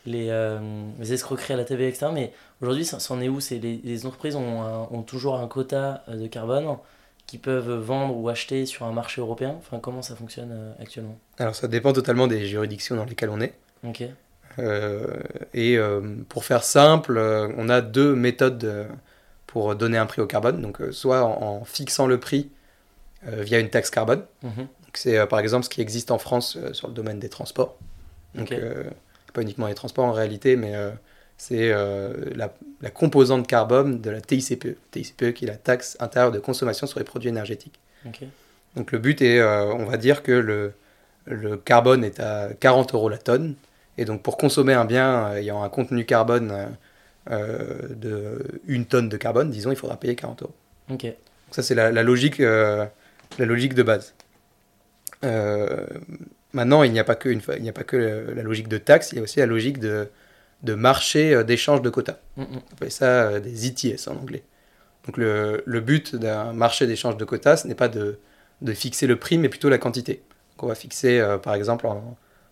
les, 0.07 0.29
euh, 0.29 0.59
les, 0.99 1.13
escroqueries 1.13 1.53
à 1.53 1.57
la 1.57 1.65
TV, 1.65 1.87
etc. 1.87 2.07
Mais 2.13 2.33
aujourd'hui, 2.61 2.85
c'en 2.85 3.21
est 3.21 3.29
où? 3.29 3.39
C'est 3.39 3.59
les, 3.59 3.79
les, 3.83 4.05
entreprises 4.05 4.35
ont, 4.35 4.87
ont, 4.91 5.03
toujours 5.03 5.35
un 5.35 5.47
quota 5.47 6.03
euh, 6.07 6.15
de 6.15 6.27
carbone 6.27 6.77
qu'ils 7.25 7.39
peuvent 7.39 7.71
vendre 7.71 8.15
ou 8.15 8.29
acheter 8.29 8.65
sur 8.65 8.85
un 8.85 8.93
marché 8.93 9.21
européen? 9.21 9.55
Enfin, 9.57 9.79
Comment 9.79 10.01
ça 10.01 10.15
fonctionne 10.15 10.51
euh, 10.51 10.73
actuellement? 10.81 11.17
Alors, 11.37 11.55
ça 11.55 11.67
dépend 11.67 11.93
totalement 11.93 12.27
des 12.27 12.47
juridictions 12.47 12.95
dans 12.95 13.05
lesquelles 13.05 13.29
on 13.29 13.41
est. 13.41 13.53
Ok. 13.85 14.03
Et 15.53 15.77
pour 16.29 16.45
faire 16.45 16.63
simple, 16.63 17.19
on 17.57 17.69
a 17.69 17.81
deux 17.81 18.15
méthodes 18.15 18.87
pour 19.45 19.75
donner 19.75 19.97
un 19.97 20.05
prix 20.05 20.21
au 20.21 20.27
carbone. 20.27 20.61
Donc, 20.61 20.79
soit 20.91 21.23
en, 21.23 21.63
fixant 21.63 22.07
le 22.07 22.19
prix 22.19 22.49
via 23.23 23.59
une 23.59 23.69
taxe 23.69 23.89
carbone. 23.89 24.23
Mhm. 24.43 24.67
C'est 24.93 25.27
par 25.27 25.39
exemple 25.39 25.65
ce 25.65 25.69
qui 25.69 25.81
existe 25.81 26.09
en 26.09 26.17
France 26.17 26.57
sur 26.73 26.87
le 26.87 26.93
domaine 26.93 27.19
des 27.19 27.29
transports. 27.29 27.77
Donc, 28.35 28.53
pas 29.37 29.43
uniquement 29.43 29.67
les 29.67 29.75
transports 29.75 30.05
en 30.05 30.11
réalité, 30.11 30.55
mais 30.55 30.75
euh, 30.75 30.89
c'est 31.37 31.71
euh, 31.71 32.13
la, 32.35 32.53
la, 32.81 32.89
composante 32.89 33.47
carbone 33.47 34.01
de 34.01 34.09
la 34.09 34.19
TICPE. 34.19 34.77
TICPE 34.91 35.33
qui 35.33 35.45
est 35.45 35.47
la 35.47 35.55
taxe 35.55 35.95
intérieure 35.99 36.31
de 36.31 36.39
consommation 36.39 36.87
sur 36.87 36.99
les 36.99 37.05
produits 37.05 37.29
énergétiques. 37.29 37.79
Donc 38.75 38.91
le 38.91 38.99
but 38.99 39.21
est, 39.21 39.39
euh, 39.39 39.65
on 39.73 39.85
va 39.85 39.97
dire 39.97 40.23
que 40.23 40.31
le, 40.31 40.73
le 41.25 41.55
carbone 41.57 42.03
est 42.03 42.19
à 42.19 42.49
40 42.59 42.93
euros 42.95 43.09
la 43.09 43.17
tonne. 43.17 43.55
Et 43.97 44.05
donc 44.05 44.21
pour 44.21 44.37
consommer 44.37 44.73
un 44.73 44.85
bien 44.85 45.33
ayant 45.33 45.63
un 45.63 45.69
contenu 45.69 46.05
carbone 46.05 46.69
de 47.29 48.61
une 48.67 48.85
tonne 48.85 49.09
de 49.09 49.17
carbone, 49.17 49.49
disons, 49.49 49.71
il 49.71 49.75
faudra 49.77 49.97
payer 49.97 50.15
40 50.15 50.43
euros. 50.43 50.55
Donc 50.89 51.05
ça 51.51 51.63
c'est 51.63 51.75
la, 51.75 51.91
la, 51.91 52.03
logique, 52.03 52.37
la 52.37 52.89
logique 53.39 53.73
de 53.73 53.83
base. 53.83 54.13
Maintenant, 56.53 56.83
il 56.83 56.91
n'y 56.91 56.99
a 56.99 57.03
pas 57.03 57.15
que, 57.15 57.29
une, 57.29 57.41
il 57.57 57.61
n'y 57.61 57.69
a 57.69 57.73
pas 57.73 57.83
que 57.83 58.33
la 58.35 58.41
logique 58.41 58.67
de 58.67 58.77
taxe, 58.77 59.11
il 59.11 59.17
y 59.17 59.19
a 59.19 59.21
aussi 59.21 59.39
la 59.39 59.45
logique 59.45 59.79
de, 59.79 60.09
de 60.63 60.73
marché 60.73 61.33
euh, 61.33 61.43
d'échange 61.43 61.81
de 61.81 61.89
quotas. 61.89 62.17
Mm, 62.35 62.41
mm. 62.41 62.45
On 62.51 62.73
appelle 62.73 62.91
ça 62.91 63.27
euh, 63.27 63.39
des 63.39 63.67
ETS 63.67 64.07
en 64.07 64.13
anglais. 64.13 64.43
Donc 65.05 65.17
le, 65.17 65.63
le 65.65 65.79
but 65.81 66.15
d'un 66.15 66.53
marché 66.53 66.87
d'échange 66.87 67.17
de 67.17 67.25
quotas, 67.25 67.57
ce 67.57 67.67
n'est 67.67 67.75
pas 67.75 67.89
de, 67.89 68.19
de, 68.61 68.73
fixer 68.73 69.07
le 69.07 69.17
prix, 69.17 69.37
mais 69.37 69.49
plutôt 69.49 69.69
la 69.69 69.77
quantité. 69.77 70.23
Donc 70.53 70.63
on 70.63 70.67
va 70.67 70.75
fixer, 70.75 71.19
euh, 71.19 71.37
par 71.37 71.53
exemple, 71.53 71.87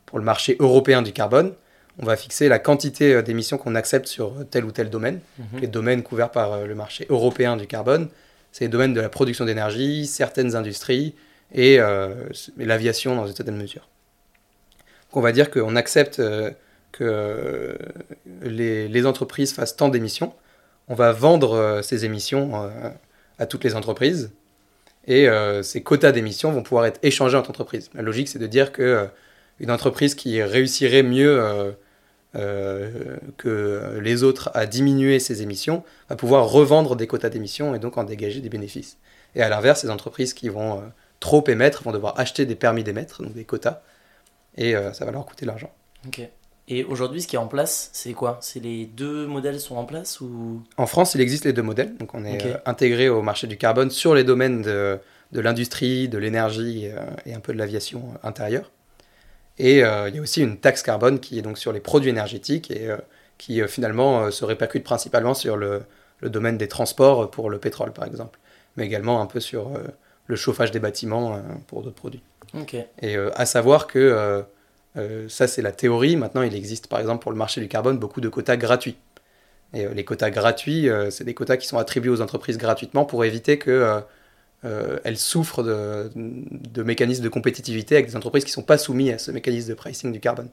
pour 0.05 0.19
le 0.19 0.25
marché 0.25 0.55
européen 0.59 1.01
du 1.01 1.13
carbone, 1.13 1.53
on 1.99 2.05
va 2.05 2.17
fixer 2.17 2.49
la 2.49 2.59
quantité 2.59 3.23
d'émissions 3.23 3.57
qu'on 3.57 3.75
accepte 3.75 4.07
sur 4.07 4.33
tel 4.51 4.65
ou 4.65 4.71
tel 4.71 4.89
domaine. 4.89 5.19
Mm-hmm. 5.39 5.61
Les 5.61 5.67
domaines 5.67 6.03
couverts 6.03 6.31
par 6.31 6.65
le 6.65 6.75
marché 6.75 7.05
européen 7.09 7.55
du 7.57 7.67
carbone, 7.67 8.09
c'est 8.51 8.65
les 8.65 8.69
domaines 8.69 8.93
de 8.93 9.01
la 9.01 9.09
production 9.09 9.45
d'énergie, 9.45 10.05
certaines 10.05 10.55
industries 10.55 11.15
et, 11.53 11.79
l'aviation 12.57 13.15
dans 13.15 13.27
une 13.27 13.35
certaine 13.35 13.57
mesure 13.57 13.87
on 15.15 15.21
va 15.21 15.31
dire 15.31 15.49
qu'on 15.49 15.75
accepte 15.75 16.19
euh, 16.19 16.51
que 16.91 17.77
les, 18.41 19.05
entreprises 19.05 19.53
fassent 19.53 19.75
tant 19.75 19.89
d'émissions, 19.89 20.33
on 20.87 20.95
va 20.95 21.11
vendre 21.11 21.53
euh, 21.53 21.81
ces 21.81 22.05
émissions 22.05 22.63
euh, 22.63 22.69
à 23.39 23.45
toutes 23.45 23.63
les 23.63 23.75
entreprises, 23.75 24.31
et 25.07 25.27
ces 25.61 25.83
quotas 25.83 26.11
d'émissions 26.11 26.51
vont 26.51 26.63
pouvoir 26.63 26.87
être 26.87 26.99
échangés 27.03 27.37
entre 27.37 27.51
entreprises. 27.51 27.91
La 27.93 28.01
logique, 28.01 28.27
c'est 28.27 28.39
de 28.39 28.47
dire 28.47 28.71
que 28.71 29.07
une 29.59 29.71
entreprise 29.71 30.15
qui 30.15 30.41
réussirait 30.41 31.03
mieux 31.03 31.75
que 32.33 33.99
les 34.01 34.23
autres 34.23 34.51
à 34.53 34.65
diminuer 34.65 35.19
ses 35.19 35.41
émissions 35.41 35.83
va 36.09 36.15
pouvoir 36.15 36.49
revendre 36.49 36.95
des 36.95 37.07
quotas 37.07 37.29
d'émissions 37.29 37.75
et 37.75 37.79
donc 37.79 37.97
en 37.97 38.03
dégager 38.03 38.41
des 38.41 38.49
bénéfices. 38.49 38.97
Et 39.35 39.41
à 39.41 39.49
l'inverse, 39.49 39.83
les 39.83 39.89
entreprises 39.89 40.33
qui 40.33 40.49
vont 40.49 40.83
trop 41.19 41.43
émettre 41.47 41.83
vont 41.83 41.91
devoir 41.91 42.19
acheter 42.19 42.45
des 42.45 42.55
permis 42.55 42.83
d'émettre, 42.83 43.23
donc 43.23 43.33
des 43.33 43.45
quotas, 43.45 43.81
et 44.57 44.75
euh, 44.75 44.93
ça 44.93 45.05
va 45.05 45.11
leur 45.11 45.25
coûter 45.25 45.45
de 45.45 45.51
l'argent. 45.51 45.71
Ok. 46.07 46.21
Et 46.67 46.83
aujourd'hui, 46.83 47.21
ce 47.21 47.27
qui 47.27 47.35
est 47.35 47.39
en 47.39 47.47
place, 47.47 47.89
c'est 47.93 48.13
quoi? 48.13 48.39
C'est 48.41 48.59
les 48.59 48.85
deux 48.85 49.27
modèles 49.27 49.59
sont 49.59 49.75
en 49.75 49.85
place 49.85 50.19
ou? 50.19 50.61
En 50.77 50.87
France, 50.87 51.13
il 51.13 51.21
existe 51.21 51.45
les 51.45 51.53
deux 51.53 51.61
modèles. 51.61 51.95
Donc, 51.97 52.13
on 52.15 52.25
est 52.25 52.45
euh, 52.45 52.57
intégré 52.65 53.07
au 53.07 53.21
marché 53.21 53.45
du 53.45 53.55
carbone 53.55 53.91
sur 53.91 54.15
les 54.15 54.23
domaines 54.23 54.61
de, 54.63 54.99
de 55.31 55.39
l'industrie, 55.41 56.09
de 56.09 56.17
l'énergie 56.17 56.87
euh, 56.87 57.01
et 57.25 57.33
un 57.33 57.39
peu 57.39 57.53
de 57.53 57.57
l'aviation 57.59 58.03
intérieure. 58.23 58.71
Et 59.57 59.79
il 59.79 60.15
y 60.15 60.17
a 60.17 60.21
aussi 60.21 60.41
une 60.41 60.57
taxe 60.57 60.83
carbone 60.83 61.19
qui 61.19 61.39
est 61.39 61.41
donc 61.41 61.57
sur 61.57 61.71
les 61.71 61.79
produits 61.79 62.09
énergétiques 62.09 62.71
et, 62.71 62.93
qui 63.37 63.65
finalement 63.67 64.31
se 64.31 64.45
répercutent 64.45 64.83
principalement 64.83 65.33
sur 65.33 65.57
le, 65.57 65.83
le, 66.19 66.29
domaine 66.29 66.57
des 66.57 66.67
transports 66.67 67.29
pour 67.31 67.49
le 67.49 67.57
pétrole, 67.57 67.93
par 67.93 68.05
exemple, 68.05 68.39
mais 68.75 68.85
également 68.85 69.21
un 69.21 69.25
peu 69.25 69.39
sur 69.39 69.71
le 70.27 70.35
chauffage 70.35 70.71
des 70.71 70.79
bâtiments 70.79 71.41
pour 71.67 71.83
d'autres 71.83 71.95
produits. 71.95 72.23
Et 73.01 73.15
à 73.15 73.45
savoir 73.45 73.87
que 73.87 74.43
ça, 75.27 75.47
c'est 75.47 75.61
la 75.61 75.71
théorie. 75.71 76.17
Maintenant, 76.17 76.41
il 76.41 76.55
existe, 76.55 76.87
par 76.87 76.99
exemple, 76.99 77.21
pour 77.21 77.31
le 77.31 77.37
marché 77.37 77.61
du 77.61 77.67
carbone, 77.67 77.97
beaucoup 77.97 78.21
de 78.21 78.29
quotas 78.29 78.57
gratuits. 78.57 78.97
Et 79.73 79.87
les 79.87 80.05
quotas 80.05 80.29
gratuits, 80.29 80.89
c'est 81.11 81.23
des 81.23 81.33
quotas 81.33 81.57
qui 81.57 81.67
sont 81.67 81.77
attribués 81.77 82.11
aux 82.11 82.21
entreprises 82.21 82.57
gratuitement 82.57 83.05
pour 83.05 83.23
éviter 83.25 83.57
que 83.57 84.01
euh, 84.65 84.97
elle 85.03 85.17
souffre 85.17 85.61
de, 85.63 86.83
mécanismes 86.83 87.23
de 87.23 87.29
compétitivité 87.29 87.95
avec 87.95 88.07
des 88.07 88.15
entreprises 88.15 88.43
qui 88.43 88.49
ne 88.49 88.55
sont 88.55 88.63
pas 88.63 88.77
soumises 88.77 89.13
à 89.13 89.17
ce 89.19 89.31
mécanisme 89.31 89.69
de 89.69 89.73
pricing 89.75 90.11
du 90.11 90.19
carbone. 90.19 90.49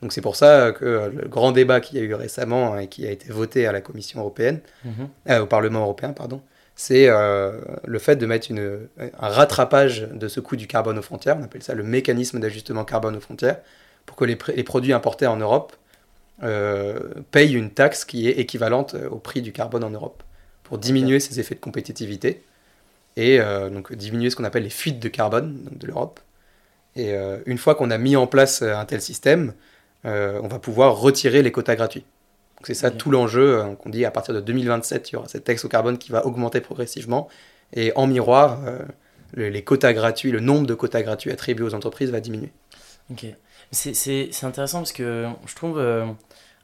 Donc 0.00 0.12
c'est 0.12 0.20
pour 0.20 0.36
ça 0.36 0.72
que 0.72 1.10
le 1.12 1.28
grand 1.28 1.52
débat 1.52 1.80
qu'il 1.80 1.98
y 1.98 2.00
a 2.00 2.04
eu 2.04 2.14
récemment 2.14 2.78
et 2.78 2.86
qui 2.86 3.06
a 3.06 3.10
été 3.10 3.30
voté 3.30 3.66
à 3.66 3.72
la 3.72 3.80
Commission 3.80 4.20
européenne, 4.20 4.60
mhm. 4.84 5.08
euh, 5.28 5.40
au 5.40 5.46
Parlement 5.46 5.80
européen, 5.80 6.12
pardon, 6.12 6.40
c'est 6.74 7.08
euh, 7.08 7.60
le 7.84 7.98
fait 7.98 8.16
de 8.16 8.24
mettre 8.24 8.50
une, 8.50 8.88
un 8.98 9.28
rattrapage 9.28 10.08
de 10.12 10.28
ce 10.28 10.40
coût 10.40 10.56
du 10.56 10.66
carbone 10.66 10.98
aux 10.98 11.02
frontières, 11.02 11.36
on 11.38 11.42
appelle 11.42 11.62
ça 11.62 11.74
le 11.74 11.82
mécanisme 11.82 12.38
d'ajustement 12.38 12.84
carbone 12.84 13.16
aux 13.16 13.20
frontières, 13.20 13.58
pour 14.06 14.16
que 14.16 14.24
les, 14.24 14.38
les 14.54 14.62
produits 14.62 14.92
importés 14.92 15.26
en 15.26 15.36
Europe 15.36 15.74
payent 17.32 17.54
une 17.54 17.72
taxe 17.72 18.04
qui 18.04 18.28
est 18.28 18.38
équivalente 18.38 18.94
au 19.10 19.16
prix 19.16 19.42
du 19.42 19.52
carbone 19.52 19.82
en 19.82 19.90
Europe, 19.90 20.22
pour 20.62 20.78
diminuer 20.78 21.18
ces 21.18 21.40
effets 21.40 21.56
de 21.56 21.60
compétitivité 21.60 22.44
et 23.16 23.40
euh, 23.40 23.68
donc 23.68 23.92
diminuer 23.92 24.30
ce 24.30 24.36
qu'on 24.36 24.44
appelle 24.44 24.62
les 24.62 24.70
fuites 24.70 25.00
de 25.00 25.08
carbone 25.08 25.68
de 25.72 25.86
l'Europe. 25.86 26.20
Et 26.96 27.12
euh, 27.12 27.38
une 27.46 27.58
fois 27.58 27.74
qu'on 27.74 27.90
a 27.90 27.98
mis 27.98 28.16
en 28.16 28.26
place 28.26 28.62
euh, 28.62 28.74
un 28.74 28.84
tel 28.84 29.02
système, 29.02 29.52
on 30.04 30.48
va 30.48 30.58
pouvoir 30.58 30.96
retirer 30.96 31.42
les 31.42 31.52
quotas 31.52 31.74
gratuits. 31.74 32.04
C'est 32.62 32.72
ça 32.72 32.90
tout 32.90 33.10
l'enjeu 33.10 33.62
qu'on 33.78 33.90
dit 33.90 34.06
à 34.06 34.10
partir 34.10 34.32
de 34.32 34.40
2027, 34.40 35.10
il 35.10 35.12
y 35.12 35.16
aura 35.16 35.28
cette 35.28 35.44
taxe 35.44 35.66
au 35.66 35.68
carbone 35.68 35.98
qui 35.98 36.12
va 36.12 36.24
augmenter 36.24 36.62
progressivement. 36.62 37.28
Et 37.74 37.92
en 37.94 38.06
miroir, 38.06 38.58
les 39.34 39.62
quotas 39.64 39.92
gratuits, 39.92 40.30
le 40.30 40.40
nombre 40.40 40.66
de 40.66 40.72
quotas 40.72 41.02
gratuits 41.02 41.30
attribués 41.30 41.66
aux 41.66 41.74
entreprises 41.74 42.10
va 42.10 42.20
diminuer. 42.20 42.50
Ok. 43.10 43.26
C'est 43.70 44.44
intéressant 44.44 44.78
parce 44.78 44.92
que 44.92 45.26
je 45.44 45.54
trouve, 45.54 45.78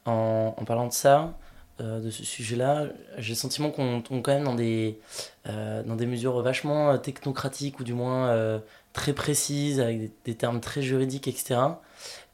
en, 0.07 0.55
en, 0.57 0.65
parlant 0.65 0.87
de 0.87 0.95
ça, 0.95 1.37
euh, 1.81 2.01
de 2.01 2.11
ce 2.11 2.25
sujet-là, 2.25 2.87
j'ai 3.19 3.33
le 3.33 3.39
sentiment 3.39 3.71
qu'on 3.71 4.01
tombe 4.01 4.23
quand 4.23 4.33
même 4.33 4.45
dans 4.45 4.55
des, 4.55 5.01
euh, 5.49 5.83
dans 5.83 5.97
des 5.97 6.07
mesures 6.07 6.41
vachement 6.41 6.93
euh, 6.93 6.99
technocratiques 6.99 7.81
ou 7.81 7.85
du 7.85 7.95
moins 7.95 8.61
très 8.93 9.13
précises, 9.13 9.81
avec 9.81 10.13
des, 10.25 10.35
termes 10.37 10.61
très 10.61 10.83
juridiques, 10.83 11.27
etc. 11.27 11.61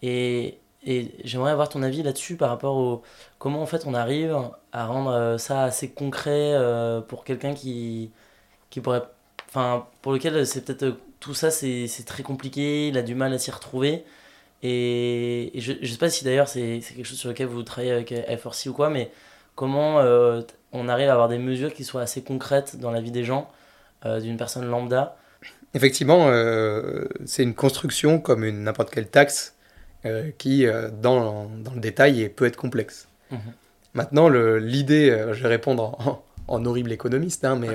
Et, 0.03 0.59
et 0.84 1.14
j'aimerais 1.24 1.53
avoir 1.53 1.70
ton 1.70 1.82
avis 1.82 2.03
là-dessus 2.03 2.36
par 2.36 2.51
rapport 2.51 2.76
au 2.76 3.03
comment 3.38 3.62
en 3.62 3.66
fait 3.66 3.86
on 3.86 3.95
arrive 3.95 4.36
à 4.72 4.86
rendre 4.86 5.38
ça 5.38 5.64
assez 5.64 5.91
concret 5.91 6.55
pour 7.09 7.24
quelqu'un 7.24 7.55
qui, 7.55 8.11
qui 8.70 8.80
pourrait. 8.80 9.03
Enfin, 9.49 9.86
pour 10.03 10.12
lequel 10.12 10.47
c'est 10.47 10.64
peut-être 10.64 10.97
tout 11.20 11.34
ça 11.34 11.51
c'est 11.51 11.88
très 12.07 12.22
compliqué, 12.22 12.88
il 12.88 12.99
a 12.99 13.03
du 13.03 13.14
mal 13.14 13.32
à 13.32 13.38
s'y 13.38 13.51
retrouver. 13.51 14.05
Et, 14.62 15.53
je 15.55 15.72
ne 15.72 15.86
sais 15.86 15.99
pas 15.99 16.11
si 16.11 16.24
d'ailleurs 16.24 16.49
c'est 16.49 16.80
quelque 16.80 17.05
chose 17.05 17.18
sur 17.18 17.30
lequel 17.30 17.47
vous 17.47 17.62
travaillez 17.62 17.93
avec 17.93 18.12
F4C 18.12 18.68
ou 18.68 18.74
quoi, 18.74 18.91
mais 18.91 19.11
comment 19.61 20.00
euh, 20.00 20.40
on 20.72 20.88
arrive 20.88 21.11
à 21.11 21.12
avoir 21.12 21.28
des 21.28 21.36
mesures 21.36 21.74
qui 21.74 21.84
soient 21.84 22.00
assez 22.00 22.22
concrètes 22.22 22.80
dans 22.80 22.90
la 22.90 23.02
vie 23.02 23.11
des 23.11 23.24
gens, 23.24 23.50
euh, 24.06 24.18
d'une 24.18 24.38
personne 24.38 24.64
lambda. 24.64 25.18
Effectivement, 25.74 26.28
euh, 26.28 27.04
c'est 27.26 27.42
une 27.42 27.52
construction 27.52 28.20
comme 28.20 28.48
n'importe 28.48 28.88
quelle 28.88 29.08
taxe 29.08 29.54
qui, 30.38 30.64
dans, 31.02 31.50
dans, 31.62 31.74
le 31.74 31.80
détail, 31.80 32.30
peut 32.30 32.46
être 32.46 32.56
complexe. 32.56 33.06
Mhm. 33.30 33.38
Maintenant, 33.92 34.30
l'idée, 34.30 35.26
je 35.32 35.42
vais 35.42 35.48
répondre 35.50 36.22
en, 36.48 36.64
horrible 36.64 36.90
économiste, 36.90 37.44
hein, 37.44 37.61
mais 37.61 37.68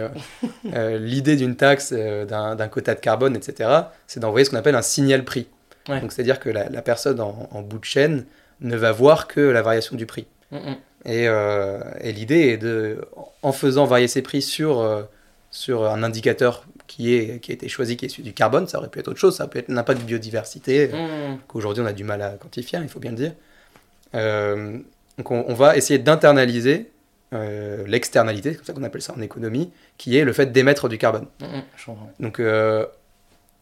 l'idée 0.97 1.36
d'une 1.36 1.55
taxe, 1.55 1.93
d'un 1.93 2.67
quota 2.67 2.95
de 2.95 2.99
carbone, 2.99 3.36
etc., 3.36 3.69
c'est 4.07 4.19
d'envoyer 4.19 4.43
ce 4.43 4.49
qu'on 4.49 4.57
appelle 4.57 4.73
un 4.73 4.81
signal 4.81 5.23
prix. 5.23 5.47
Donc, 5.88 6.11
c'est-à-dire 6.11 6.39
que 6.39 6.49
la, 6.49 6.81
personne 6.81 7.21
en, 7.21 7.61
bout 7.61 7.77
de 7.77 7.86
chaîne 7.86 8.25
ne 8.59 8.75
va 8.75 8.91
voir 8.91 9.27
que 9.27 9.41
la 9.41 9.61
variation 9.61 9.95
du 9.95 10.07
prix. 10.07 10.25
Euh, 11.07 11.79
et, 12.01 12.11
l'idée 12.11 12.49
est 12.49 12.57
de, 12.57 13.01
en 13.41 13.51
faisant 13.51 13.85
varier 13.85 14.07
ses 14.07 14.21
prix 14.21 14.41
sur, 14.41 14.79
euh, 14.79 15.03
sur 15.51 15.85
un 15.85 16.03
indicateur 16.03 16.65
qui, 16.87 17.13
est, 17.13 17.39
qui 17.39 17.51
a 17.51 17.53
été 17.53 17.67
choisi, 17.67 17.97
qui 17.97 18.05
est 18.05 18.09
celui 18.09 18.23
du 18.23 18.33
carbone, 18.33 18.67
ça 18.67 18.79
aurait 18.79 18.89
pu 18.89 18.99
être 18.99 19.07
autre 19.07 19.19
chose, 19.19 19.35
ça 19.35 19.47
peut 19.47 19.59
être 19.59 19.69
l'impact 19.69 20.01
de 20.01 20.05
biodiversité, 20.05 20.87
mmh. 20.87 21.37
qu'aujourd'hui 21.47 21.83
on 21.83 21.87
a 21.87 21.93
du 21.93 22.03
mal 22.03 22.21
à 22.21 22.29
quantifier, 22.31 22.79
il 22.81 22.89
faut 22.89 22.99
bien 22.99 23.11
le 23.11 23.17
dire. 23.17 23.33
Euh, 24.15 24.77
donc 25.17 25.31
on, 25.31 25.53
va 25.53 25.77
essayer 25.77 25.99
d'internaliser 25.99 26.91
l'externalité, 27.85 28.51
c'est 28.51 28.57
comme 28.57 28.65
ça 28.65 28.73
qu'on 28.73 28.83
appelle 28.83 29.01
ça 29.01 29.13
en 29.13 29.21
économie, 29.21 29.71
qui 29.97 30.17
est 30.17 30.23
le 30.23 30.31
fait 30.33 30.47
d'émettre 30.47 30.87
du 30.89 30.97
carbone. 30.97 31.25
Mmh, 31.41 31.91
donc 32.19 32.41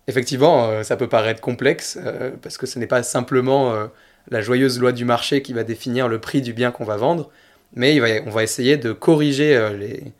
effectivement, 0.07 0.83
ça 0.83 0.95
peut 0.95 1.09
paraître 1.09 1.41
complexe, 1.41 1.99
parce 2.41 2.57
que 2.57 2.65
ce 2.65 2.79
n'est 2.79 2.87
pas 2.87 3.03
simplement 3.03 3.89
la 4.29 4.41
joyeuse 4.41 4.79
loi 4.79 4.91
du 4.91 5.05
marché 5.05 5.41
qui 5.41 5.53
va 5.53 5.63
définir 5.63 6.07
le 6.07 6.19
prix 6.19 6.41
du 6.41 6.53
bien 6.53 6.71
qu'on 6.71 6.85
va 6.85 6.97
vendre, 6.97 7.29
mais 7.75 7.99
on 8.25 8.29
va 8.29 8.43
essayer 8.43 8.77
de 8.77 8.91
corriger 8.91 9.55
euh, 9.55 9.75
les, 9.75 10.13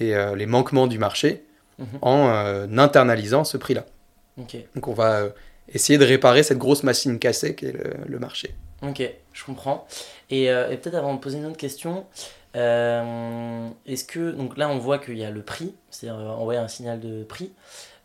euh, 0.00 0.34
les, 0.34 0.46
manquements 0.46 0.86
du 0.86 0.98
marché 0.98 1.44
mhm. 1.78 1.86
en 2.02 2.28
euh, 2.28 2.66
internalisant 2.78 3.44
ce 3.44 3.56
prix-là. 3.56 3.84
Donc 4.36 4.86
on 4.86 4.92
va 4.92 5.28
essayer 5.72 5.98
de 5.98 6.04
réparer 6.04 6.42
cette 6.42 6.58
grosse 6.58 6.82
machine 6.82 7.18
cassée 7.18 7.54
qu'est 7.54 7.72
le, 7.72 7.94
le, 8.06 8.18
marché. 8.18 8.54
Ok, 8.82 9.02
je 9.32 9.44
comprends. 9.44 9.86
Et, 10.28 10.44
et 10.44 10.76
peut-être 10.76 10.96
avant 10.96 11.14
de 11.14 11.20
poser 11.20 11.38
une 11.38 11.46
autre 11.46 11.56
question, 11.56 12.04
est-ce 12.54 14.04
que, 14.04 14.30
donc 14.32 14.58
là 14.58 14.68
on 14.68 14.78
voit 14.78 14.98
qu'il 14.98 15.16
y 15.16 15.24
a 15.24 15.30
le 15.30 15.40
prix, 15.40 15.74
c'est-à-dire 15.90 16.20
envoyer 16.20 16.60
un 16.60 16.68
signal 16.68 17.00
de 17.00 17.24
prix, 17.24 17.50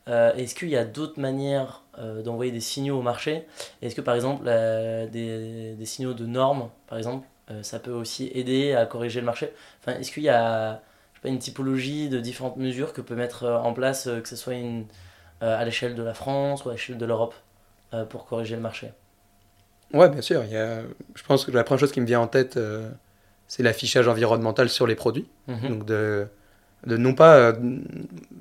est-ce 0.08 0.56
qu'il 0.56 0.70
y 0.70 0.78
a 0.78 0.86
d'autres 0.86 1.20
manières 1.20 1.82
euh, 2.00 2.22
d'envoyer 2.22 2.52
des 2.52 2.62
signaux 2.62 3.00
au 3.00 3.02
marché? 3.02 3.46
Est-ce 3.82 3.96
que 3.96 4.02
par 4.02 4.16
exemple 4.16 4.46
des, 4.46 5.76
des, 5.78 5.86
signaux 5.86 6.14
de 6.14 6.26
normes, 6.26 6.70
par 6.88 6.98
exemple, 6.98 7.28
euh, 7.50 7.64
ça 7.64 7.80
peut 7.80 7.92
aussi 7.92 8.32
aider 8.34 8.74
à 8.74 8.86
corriger 8.86 9.20
le 9.20 9.26
marché? 9.26 9.52
Enfin, 9.82 10.00
Est-ce 10.00 10.12
qu'il 10.12 10.24
y 10.24 10.30
a 10.30 10.82
pas, 11.22 11.30
une 11.30 11.40
typologie 11.40 12.08
de 12.08 12.20
différentes 12.20 12.58
mesures 12.58 12.94
que 12.94 13.02
peut 13.02 13.16
mettre 13.16 13.44
euh, 13.44 13.58
en 13.58 13.74
place, 13.74 14.06
que 14.06 14.28
ce 14.28 14.38
soit 14.38 14.54
une, 14.54 14.86
à 15.42 15.66
l'échelle 15.66 15.96
de 15.96 16.04
la 16.04 16.14
France 16.14 16.64
ou 16.66 16.70
à 16.70 16.74
l'échelle 16.74 16.98
de 16.98 17.06
l'Europe, 17.06 17.34
pour 18.10 18.26
corriger 18.26 18.56
le 18.56 18.62
marché? 18.62 18.92
Ouais, 19.92 20.08
bien 20.08 20.22
sûr. 20.22 20.44
Il 20.44 20.52
y 20.52 20.56
a, 20.56 20.84
je 21.16 21.24
pense 21.24 21.46
que 21.46 21.52
la 21.52 21.64
première 21.64 21.80
chose 21.80 21.92
qui 21.92 22.00
me 22.00 22.06
vient 22.06 22.22
en 22.22 22.28
tête, 22.28 22.60
c'est 23.48 23.64
l'affichage 23.64 24.08
environnemental 24.08 24.70
sur 24.70 24.86
les 24.86 24.96
produits. 24.96 25.28
Mhm. 25.48 25.68
Donc 25.68 25.86
de 25.86 26.28
de 26.86 26.98
non 26.98 27.14
pas 27.14 27.38
euh, 27.38 27.54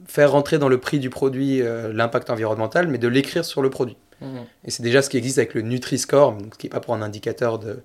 faire 0.06 0.32
rentrer 0.32 0.58
dans 0.58 0.68
le 0.68 0.78
prix 0.78 0.98
du 0.98 1.10
produit 1.10 1.62
euh, 1.62 1.92
l'impact 1.92 2.30
environnemental, 2.30 2.88
mais 2.88 2.98
de 2.98 3.08
l'écrire 3.08 3.44
sur 3.44 3.62
le 3.62 3.70
produit. 3.70 3.96
Mmh. 4.20 4.38
Et 4.64 4.70
c'est 4.70 4.82
déjà 4.82 5.02
ce 5.02 5.10
qui 5.10 5.16
existe 5.16 5.38
avec 5.38 5.54
le 5.54 5.62
Nutri-Score, 5.62 6.36
ce 6.52 6.58
qui 6.58 6.66
n'est 6.66 6.70
pas 6.70 6.80
pour 6.80 6.94
un 6.94 7.02
indicateur 7.02 7.58
de, 7.58 7.82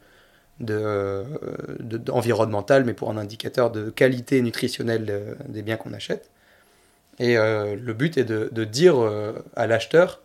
de, 0.60 2.12
environnemental, 2.12 2.86
mais 2.86 2.94
pour 2.94 3.10
un 3.10 3.18
indicateur 3.18 3.72
de 3.72 3.90
qualité 3.90 4.42
nutritionnelle 4.42 5.38
des 5.48 5.62
biens 5.62 5.78
qu'on 5.78 5.94
achète. 5.94 6.30
Et 7.20 7.38
euh, 7.38 7.76
le 7.82 7.94
but 7.94 8.18
est 8.18 8.26
de, 8.26 8.64
dire 8.64 8.96
à 9.56 9.68
l'acheteur 9.68 10.22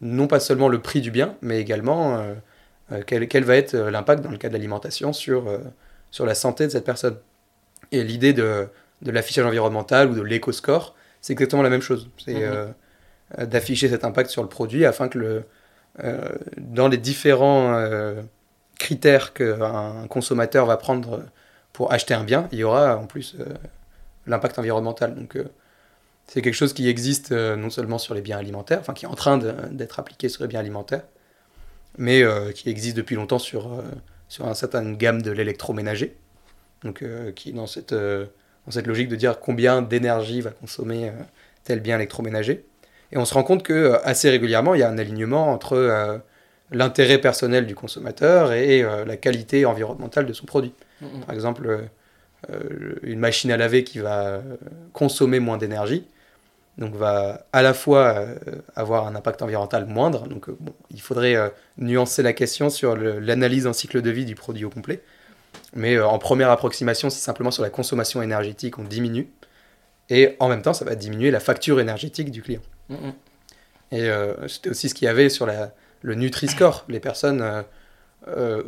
non 0.00 0.26
pas 0.28 0.40
seulement 0.40 0.68
le 0.68 0.80
prix 0.80 1.00
du 1.00 1.10
bien, 1.10 1.36
mais 1.42 1.60
également 1.60 2.24
quel, 3.06 3.28
quel, 3.28 3.44
va 3.44 3.56
être 3.56 3.76
l'impact 3.76 4.22
dans 4.22 4.30
le 4.30 4.38
cas 4.38 4.48
de 4.48 4.54
l'alimentation 4.54 5.12
sur, 5.12 5.46
sur 6.10 6.26
la 6.26 6.34
santé 6.34 6.66
de 6.66 6.70
cette 6.72 6.84
personne. 6.84 7.16
Et 7.92 8.04
l'idée 8.04 8.32
de, 8.32 8.68
de 9.02 9.10
l'affichage 9.10 9.44
environnemental 9.44 10.10
ou 10.10 10.14
de 10.14 10.22
l'éco-score, 10.22 10.94
c'est 11.20 11.32
exactement 11.32 11.62
la 11.62 11.70
même 11.70 11.80
chose. 11.80 12.10
C'est 12.22 12.34
mhm. 12.34 12.74
euh, 13.38 13.46
d'afficher 13.46 13.88
cet 13.88 14.04
impact 14.04 14.30
sur 14.30 14.42
le 14.42 14.48
produit 14.48 14.84
afin 14.84 15.08
que 15.08 15.18
le, 15.18 15.44
euh, 16.02 16.28
dans 16.58 16.86
les 16.86 16.98
différents 16.98 17.74
euh, 17.74 18.20
critères 18.78 19.32
qu'un 19.32 20.06
consommateur 20.08 20.66
va 20.66 20.76
prendre 20.76 21.22
pour 21.72 21.92
acheter 21.92 22.12
un 22.12 22.24
bien, 22.24 22.46
il 22.52 22.58
y 22.58 22.64
aura 22.64 22.98
en 22.98 23.06
plus 23.06 23.36
l'impact 24.26 24.58
environnemental. 24.58 25.14
Donc 25.14 25.38
c'est 26.26 26.42
quelque 26.42 26.54
chose 26.54 26.72
qui 26.72 26.88
existe 26.88 27.32
non 27.32 27.70
seulement 27.70 27.98
sur 27.98 28.14
les 28.14 28.20
biens 28.20 28.38
alimentaires, 28.38 28.78
enfin 28.80 28.92
qui 28.92 29.06
est 29.06 29.08
en 29.08 29.14
train 29.14 29.38
d'être 29.38 29.98
appliqué 29.98 30.28
sur 30.28 30.42
les 30.42 30.48
biens 30.48 30.60
alimentaires, 30.60 31.02
mais 31.98 32.22
qui 32.54 32.68
existe 32.68 32.96
depuis 32.96 33.16
longtemps 33.16 33.40
sur, 33.40 33.82
sur 34.28 34.46
une 34.46 34.54
certaine 34.54 34.96
gamme 34.96 35.22
de 35.22 35.32
l'électroménager 35.32 36.16
donc 36.84 37.02
euh, 37.02 37.32
qui 37.32 37.48
est 37.48 37.52
dans 37.52 37.66
cette, 37.66 37.92
euh, 37.92 38.26
dans 38.66 38.72
cette 38.72 38.86
logique 38.86 39.08
de 39.08 39.16
dire 39.16 39.40
combien 39.40 39.82
d'énergie 39.82 40.40
va 40.40 40.50
consommer 40.50 41.08
euh, 41.08 41.12
tel 41.64 41.80
bien 41.80 41.96
électroménager. 41.96 42.64
Et 43.10 43.16
on 43.16 43.24
se 43.24 43.34
rend 43.34 43.42
compte 43.42 43.62
que 43.62 43.98
assez 44.04 44.28
régulièrement, 44.30 44.74
il 44.74 44.80
y 44.80 44.82
a 44.82 44.88
un 44.88 44.98
alignement 44.98 45.52
entre 45.52 46.20
l'intérêt 46.72 47.18
personnel 47.18 47.64
du 47.66 47.74
consommateur 47.74 48.52
et 48.52 48.82
la 48.82 49.16
qualité 49.16 49.66
environnementale 49.66 50.26
de 50.26 50.32
son 50.32 50.46
produit. 50.46 50.72
Par 51.24 51.32
exemple, 51.32 51.84
une 53.02 53.20
machine 53.20 53.52
à 53.52 53.56
laver 53.56 53.84
qui 53.84 54.00
va 54.00 54.42
consommer 54.92 55.38
moins 55.38 55.58
d'énergie, 55.58 56.08
donc 56.76 56.94
va 56.94 57.46
à 57.52 57.62
la 57.62 57.72
fois 57.72 58.26
avoir 58.74 59.06
un 59.06 59.14
impact 59.14 59.42
environnemental 59.42 59.86
moindre. 59.86 60.26
Donc 60.26 60.46
il 60.90 61.00
faudrait 61.00 61.36
nuancer 61.78 62.22
la 62.22 62.32
question 62.32 62.68
sur 62.68 62.96
l'analyse 62.96 63.68
en 63.68 63.72
cycle 63.72 64.02
de 64.02 64.10
vie 64.10 64.24
du 64.24 64.34
produit 64.34 64.64
au 64.64 64.70
complet. 64.70 65.02
Mais 65.74 65.98
en 65.98 66.18
première 66.18 66.50
approximation, 66.50 67.10
c'est 67.10 67.20
simplement 67.20 67.50
sur 67.50 67.62
la 67.62 67.70
consommation 67.70 68.22
énergétique, 68.22 68.78
on 68.78 68.84
diminue. 68.84 69.28
Et 70.08 70.36
en 70.38 70.48
même 70.48 70.62
temps, 70.62 70.74
ça 70.74 70.84
va 70.84 70.94
diminuer 70.94 71.30
la 71.30 71.40
facture 71.40 71.80
énergétique 71.80 72.30
du 72.30 72.42
client. 72.42 72.62
Mm, 72.88 72.94
mm. 72.94 73.12
Et 73.92 74.10
c'était 74.48 74.70
aussi 74.70 74.88
ce 74.88 74.94
qu'il 74.94 75.06
y 75.06 75.08
avait 75.08 75.28
sur 75.28 75.46
la, 75.46 75.72
le 76.02 76.14
Nutri-Score. 76.14 76.84
Les 76.88 77.00
personnes 77.00 77.64
euh, 78.28 78.62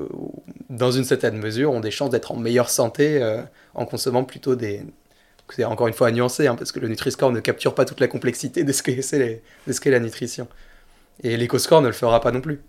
dans 0.69 0.91
une 0.91 1.05
certaine 1.05 1.39
mesure, 1.39 1.73
ont 1.73 1.81
des 1.81 1.91
chances 1.91 2.11
d'être 2.11 2.33
en 2.33 2.37
meilleure 2.37 2.69
santé 2.69 3.23
euh, 3.23 3.41
en 3.75 3.87
consommant 3.87 4.25
plutôt 4.25 4.55
des. 4.55 4.83
C'est 5.49 5.65
encore 5.65 5.87
une 5.87 5.95
fois 5.95 6.09
à 6.09 6.11
nuancer, 6.11 6.47
hein, 6.47 6.57
parce 6.57 6.73
que 6.73 6.81
le 6.81 6.89
Nutri-Score 6.89 7.31
ne 7.31 7.41
capture 7.41 7.75
pas 7.75 7.85
toute 7.85 8.01
la 8.01 8.09
complexité 8.09 8.65
de 8.65 8.73
ce 8.73 8.83
qu'est 8.83 9.91
la 9.91 10.01
nutrition. 10.01 10.49
Et 11.23 11.37
l'éco-score 11.37 11.81
ne 11.81 11.87
le 11.87 11.93
fera 11.93 12.21
pas 12.21 12.33
non 12.33 12.41
plus. 12.41 12.61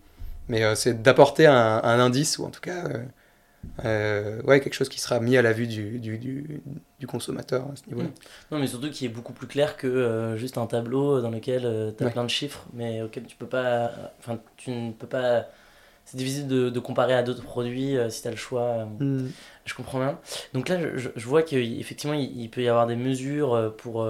Mais 0.48 0.64
euh, 0.64 0.76
c'est 0.76 1.02
d'apporter 1.02 1.48
un, 1.48 1.82
indice, 1.84 2.38
ou 2.38 2.46
en 2.46 2.50
tout 2.50 2.62
cas 2.62 2.84
ouais, 3.84 4.60
quelque 4.60 4.74
chose 4.74 4.90
qui 4.90 5.00
sera 5.00 5.20
mis 5.20 5.38
à 5.38 5.42
la 5.42 5.54
vue 5.54 5.68
du, 5.68 6.00
du, 6.00 6.18
du, 6.18 7.08
consommateur 7.08 7.66
à 7.72 7.76
ce 7.76 7.88
niveau-là. 7.90 8.10
Non, 8.52 8.60
mais 8.60 8.68
surtout 8.68 8.90
qui 8.90 9.06
est 9.06 9.10
beaucoup 9.10 9.34
plus 9.34 9.48
clair 9.48 9.78
que 9.78 10.36
juste 10.38 10.58
un 10.58 10.68
tableau 10.68 11.22
dans 11.22 11.32
lequel 11.32 11.94
tu 11.98 12.04
as 12.04 12.10
plein 12.10 12.24
de 12.24 12.30
chiffres, 12.30 12.66
mais 12.74 13.02
auquel 13.02 13.26
tu 13.26 13.36
peux 13.36 13.48
pas. 13.48 13.92
Enfin, 14.20 14.40
tu 14.58 14.72
ne 14.72 14.92
peux 14.92 15.08
pas 15.08 15.48
c'est 16.08 16.16
difficile 16.16 16.48
de, 16.48 16.70
de, 16.70 16.80
comparer 16.80 17.14
à 17.14 17.22
d'autres 17.22 17.44
produits 17.44 17.98
euh, 17.98 18.10
si 18.10 18.22
tu 18.22 18.30
as 18.30 18.32
le 18.32 18.38
choix. 18.38 18.88
Euh, 19.02 19.04
mm. 19.04 19.32
Je 19.66 19.74
comprends 19.74 20.00
bien. 20.00 20.18
Donc 20.54 20.70
là, 20.70 20.80
je, 20.96 21.10
je 21.14 21.28
vois 21.28 21.44
qu'effectivement, 21.44 22.14
il, 22.14 22.40
il, 22.40 22.50
peut 22.50 22.62
y 22.64 22.70
avoir 22.70 22.88
des 22.88 22.96
mesures 22.96 23.54
euh, 23.54 23.70
pour 23.70 24.08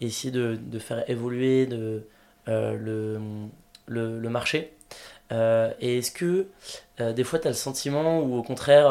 essayer 0.00 0.32
de, 0.32 0.58
de, 0.60 0.78
faire 0.80 1.08
évoluer 1.08 1.66
de, 1.66 2.02
le, 2.48 3.20
le, 3.86 4.18
le, 4.18 4.28
marché. 4.28 4.72
Et 5.30 5.98
est-ce 5.98 6.10
que 6.10 6.46
des 6.98 7.24
fois, 7.24 7.38
tu 7.38 7.46
as 7.46 7.50
le 7.50 7.56
sentiment 7.56 8.20
ou 8.22 8.36
au 8.36 8.42
contraire, 8.42 8.88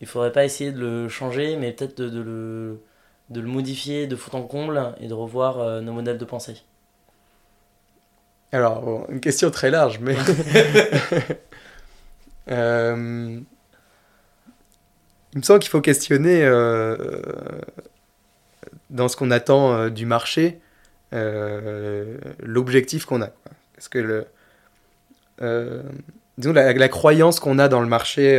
il 0.00 0.06
faudrait 0.06 0.32
pas 0.32 0.44
essayer 0.44 0.72
de 0.72 0.80
le 0.80 1.08
changer, 1.08 1.56
mais 1.56 1.72
peut-être 1.72 1.98
de, 1.98 2.08
de, 2.08 2.20
le, 2.20 2.80
de 3.30 3.40
le 3.40 3.46
modifier 3.46 4.06
de 4.06 4.16
fond 4.16 4.38
en 4.38 4.42
comble 4.42 4.94
et 5.00 5.08
de 5.08 5.14
revoir 5.14 5.82
nos 5.82 5.92
modèles 5.92 6.18
de 6.18 6.24
pensée? 6.24 6.62
Alors, 8.54 9.06
une 9.10 9.20
question 9.20 9.50
très 9.50 9.70
large, 9.70 9.98
mais. 10.00 10.16
Euh, 12.50 13.40
il 15.32 15.38
me 15.38 15.42
semble 15.42 15.60
qu'il 15.60 15.70
faut 15.70 15.80
questionner 15.80 16.44
euh, 16.44 17.22
dans 18.90 19.08
ce 19.08 19.16
qu'on 19.16 19.30
attend 19.30 19.72
euh, 19.72 19.88
du 19.88 20.04
marché 20.04 20.60
l'objectif 21.10 23.06
qu'on 23.06 23.22
a. 23.22 23.30
Parce 23.74 23.88
que 23.88 23.98
le. 23.98 24.26
Disons, 25.40 26.52
la, 26.52 26.88
croyance 26.88 27.40
qu'on 27.40 27.58
a 27.58 27.68
dans 27.68 27.80
le 27.80 27.88
marché, 27.88 28.36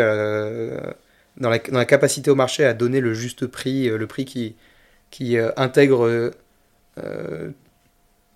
dans 1.38 1.50
la, 1.50 1.60
dans, 1.60 1.78
la, 1.78 1.86
capacité 1.86 2.30
au 2.32 2.36
marché 2.36 2.66
à 2.66 2.74
donner 2.74 3.02
le 3.02 3.14
juste 3.14 3.48
prix, 3.48 3.90
le 3.90 4.08
prix 4.08 4.26
qui, 4.26 4.56
qui 5.12 5.38
intègre 5.58 6.32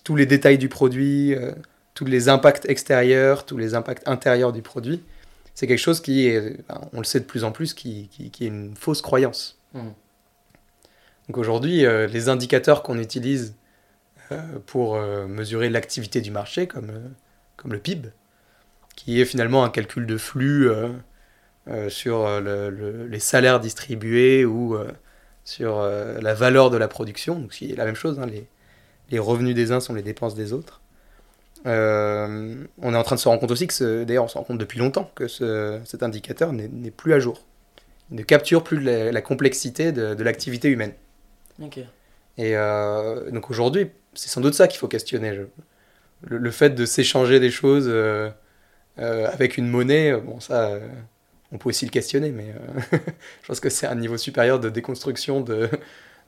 tous 0.10 0.16
les 0.16 0.26
détails 0.26 0.58
du 0.58 0.70
produit, 0.70 1.36
euh, 1.36 1.52
tous 1.94 2.06
les 2.06 2.30
impacts 2.30 2.68
extérieurs, 2.68 3.46
tous 3.46 3.58
les 3.58 3.76
impacts 3.76 4.08
intérieurs 4.08 4.52
du 4.52 4.64
produit, 4.64 5.04
c'est 5.54 5.68
quelque 5.68 5.78
chose 5.78 6.02
qui 6.02 6.28
est, 6.28 6.58
on 6.94 6.98
le 6.98 7.04
sait 7.04 7.20
de 7.20 7.26
plus 7.26 7.44
en 7.44 7.52
plus, 7.52 7.76
qui, 7.76 8.10
qui, 8.10 8.44
est 8.44 8.48
une 8.48 8.76
fausse 8.76 9.04
croyance. 9.04 9.60
Mmh. 9.74 9.90
Donc 11.28 11.38
aujourd'hui, 11.38 11.86
euh, 11.86 12.08
les 12.08 12.28
indicateurs 12.28 12.82
qu'on 12.82 12.98
utilise 12.98 13.54
euh, 14.32 14.42
pour 14.66 15.00
mesurer 15.00 15.70
l'activité 15.70 16.22
du 16.22 16.32
marché, 16.32 16.66
comme, 16.66 16.92
comme 17.56 17.74
le 17.74 17.80
PIB, 17.80 18.10
qui 19.00 19.22
est 19.22 19.26
finalement 19.26 19.64
un 19.64 19.70
calcul 19.70 20.06
de 20.06 20.18
flux 20.18 20.70
sur 21.88 22.28
les 22.42 23.20
salaires 23.20 23.60
distribués 23.60 24.46
ou 24.46 24.78
sur 25.46 25.80
la 25.82 26.34
valeur 26.34 26.70
de 26.70 26.78
la 26.78 26.88
production, 26.88 27.40
donc 27.40 27.54
c'est 27.54 27.76
la 27.76 27.86
même 27.86 27.96
chose, 27.96 28.20
hein, 28.20 28.26
les, 28.26 28.48
les 29.12 29.20
revenus 29.20 29.56
des 29.56 29.72
uns 29.72 29.80
sont 29.80 29.94
les 29.94 30.02
dépenses 30.02 30.36
des 30.36 30.54
autres. 30.54 30.82
Euh, 31.66 32.56
on 32.82 32.94
est 32.94 32.98
en 32.98 33.04
train 33.04 33.16
de 33.16 33.20
se 33.20 33.28
rendre 33.28 33.42
compte 33.42 33.52
aussi 33.52 33.68
que, 33.68 34.04
d'ailleurs, 34.04 34.24
on 34.24 34.28
se 34.28 34.38
rend 34.38 34.44
compte 34.44 34.58
depuis 34.58 34.80
longtemps 34.80 35.12
que 35.16 35.28
cet 35.28 36.04
indicateur 36.04 36.54
n'est 36.54 36.92
plus 36.92 37.14
à 37.14 37.20
jour. 37.20 37.46
Il 38.12 38.18
ne 38.18 38.24
capture 38.24 38.64
plus 38.64 38.80
la, 38.80 39.22
complexité 39.22 39.92
de, 39.92 40.24
l'activité 40.24 40.70
humaine. 40.70 40.94
Et 42.38 42.56
euh, 42.56 43.30
donc 43.32 43.50
aujourd'hui, 43.50 43.92
c'est 44.14 44.30
sans 44.30 44.42
doute 44.42 44.54
ça 44.54 44.68
qu'il 44.68 44.80
faut 44.80 44.88
questionner. 44.88 45.38
Le, 46.24 46.52
fait 46.52 46.72
de 46.72 46.86
s'échanger 46.86 47.40
des 47.40 47.52
choses 47.52 47.88
euh, 47.88 48.30
avec 49.00 49.58
une 49.58 49.68
monnaie, 49.68 50.14
bon, 50.14 50.40
ça, 50.40 50.78
on 51.52 51.58
peut 51.58 51.70
aussi 51.70 51.86
le 51.86 51.92
questionner, 51.92 52.32
mais 52.32 52.54
je 52.92 53.48
pense 53.48 53.60
que 53.60 53.70
c'est 53.70 53.88
un 53.88 53.96
niveau 53.96 54.18
supérieur 54.18 54.60
de 54.60 54.70
déconstruction 54.70 55.42
de, 55.42 55.70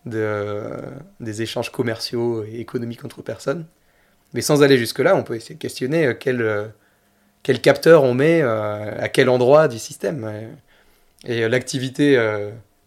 de, 0.05 0.61
des 1.19 1.41
échanges 1.41 1.71
commerciaux 1.71 2.43
et 2.43 2.59
économiques 2.59 3.05
entre 3.05 3.21
personnes. 3.21 3.65
Mais 4.33 4.41
sans 4.41 4.63
aller 4.63 4.77
jusque-là, 4.77 5.15
on 5.15 5.23
peut 5.23 5.35
essayer 5.35 5.55
de 5.55 5.59
questionner 5.59 6.07
euh, 6.07 6.13
quel, 6.13 6.41
euh, 6.41 6.67
quel 7.43 7.61
capteur 7.61 8.03
on 8.03 8.13
met 8.13 8.41
euh, 8.41 8.97
à 8.99 9.09
quel 9.09 9.29
endroit 9.29 9.67
du 9.67 9.79
système. 9.79 10.29
Et 11.25 11.47
l'activité 11.47 12.17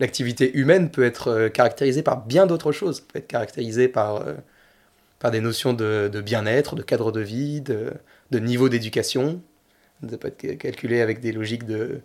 l'activité 0.00 0.56
humaine 0.58 0.90
peut 0.90 1.04
être 1.04 1.48
caractérisée 1.48 2.02
par 2.02 2.26
bien 2.26 2.46
d'autres 2.46 2.72
choses. 2.72 3.00
peut 3.00 3.20
être 3.20 3.28
caractérisée 3.28 3.88
par, 3.88 4.24
par 5.20 5.30
des 5.30 5.40
notions 5.40 5.72
de, 5.72 6.20
bien-être, 6.24 6.74
de 6.74 6.82
cadre 6.82 7.12
de 7.12 7.20
vie, 7.20 7.60
de 7.60 7.92
niveau 8.32 8.68
d'éducation. 8.68 9.40
Ça 10.10 10.18
peut 10.18 10.28
être 10.28 10.58
calculé 10.58 11.00
avec 11.00 11.20
des 11.20 11.32
logiques 11.32 11.66
de, 11.66 12.00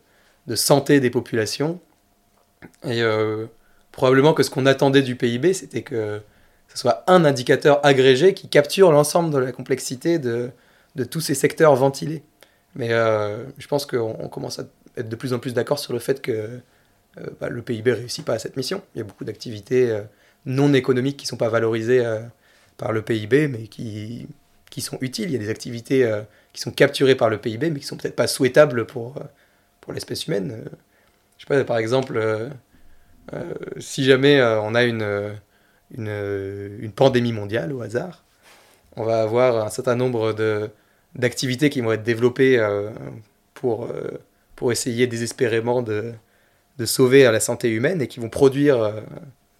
santé 0.55 0.99
des 0.99 1.09
populations. 1.09 1.79
Et 2.83 3.01
probablement 3.91 4.33
que 4.33 4.43
ce 4.43 4.49
qu'on 4.49 4.65
attendait 4.65 5.01
du 5.01 5.15
PIB, 5.15 5.53
c'était 5.53 5.81
que 5.81 6.21
ce 6.69 6.77
soit 6.77 7.03
un 7.07 7.25
indicateur 7.25 7.83
agrégé 7.85 8.33
qui 8.33 8.47
capture 8.47 8.91
l'ensemble 8.91 9.31
de 9.31 9.39
la 9.39 9.51
complexité 9.51 10.19
de, 10.19 10.51
tous 11.09 11.21
ces 11.21 11.33
secteurs 11.33 11.75
ventilés. 11.75 12.23
Mais 12.75 12.91
euh, 12.91 13.45
je 13.57 13.67
pense 13.67 13.85
qu'on 13.85 14.27
commence 14.29 14.59
à 14.59 14.63
être 14.95 15.09
de 15.09 15.15
plus 15.15 15.33
en 15.33 15.39
plus 15.39 15.53
d'accord 15.53 15.79
sur 15.79 15.93
le 15.93 15.99
fait 15.99 16.21
que 16.21 16.31
euh, 16.31 16.59
bah, 17.39 17.49
le 17.49 17.61
PIB 17.61 17.93
réussit 17.93 18.23
pas 18.23 18.33
à 18.33 18.39
cette 18.39 18.55
mission. 18.55 18.83
Il 18.93 18.99
y 18.99 19.01
a 19.01 19.03
beaucoup 19.03 19.23
d'activités 19.23 19.89
euh, 19.89 20.01
non 20.45 20.73
économiques 20.73 21.17
qui 21.17 21.25
ne 21.25 21.29
sont 21.29 21.37
pas 21.37 21.49
valorisées 21.49 22.05
par 22.77 22.91
le 22.91 23.01
PIB, 23.01 23.47
mais 23.47 23.67
qui, 23.67 24.27
qui 24.69 24.81
sont 24.81 24.97
utiles. 25.01 25.29
Il 25.29 25.33
y 25.33 25.35
a 25.35 25.39
des 25.39 25.49
activités 25.49 26.09
qui 26.53 26.61
sont 26.61 26.71
capturées 26.71 27.15
par 27.15 27.29
le 27.29 27.37
PIB, 27.37 27.69
mais 27.71 27.79
qui 27.79 27.85
sont 27.85 27.97
peut-être 27.97 28.15
pas 28.15 28.27
souhaitables 28.27 28.85
pour, 28.85 29.15
pour 29.81 29.93
l'espèce 29.93 30.27
humaine. 30.27 30.63
je 31.37 31.43
sais 31.43 31.47
pas, 31.47 31.63
par 31.63 31.77
exemple, 31.77 32.49
si 33.79 34.03
jamais 34.03 34.41
on 34.41 34.75
a 34.75 34.83
une 34.83 35.33
une, 35.97 36.91
pandémie 36.91 37.33
mondiale 37.33 37.73
au 37.73 37.81
hasard. 37.81 38.23
On 38.95 39.03
va 39.03 39.21
avoir 39.21 39.65
un 39.65 39.69
certain 39.69 39.95
nombre 39.95 40.33
de, 40.33 40.69
d'activités 41.15 41.69
qui 41.69 41.81
vont 41.81 41.91
être 41.91 42.03
développées 42.03 42.59
euh, 42.59 42.89
pour, 43.53 43.85
euh, 43.85 44.19
pour 44.55 44.71
essayer 44.71 45.07
désespérément 45.07 45.81
de, 45.81 46.13
de 46.77 46.85
sauver 46.85 47.23
la 47.23 47.39
santé 47.39 47.69
humaine 47.69 48.01
et 48.01 48.07
qui 48.07 48.19
vont 48.19 48.29
produire 48.29 48.81
euh, 48.81 49.01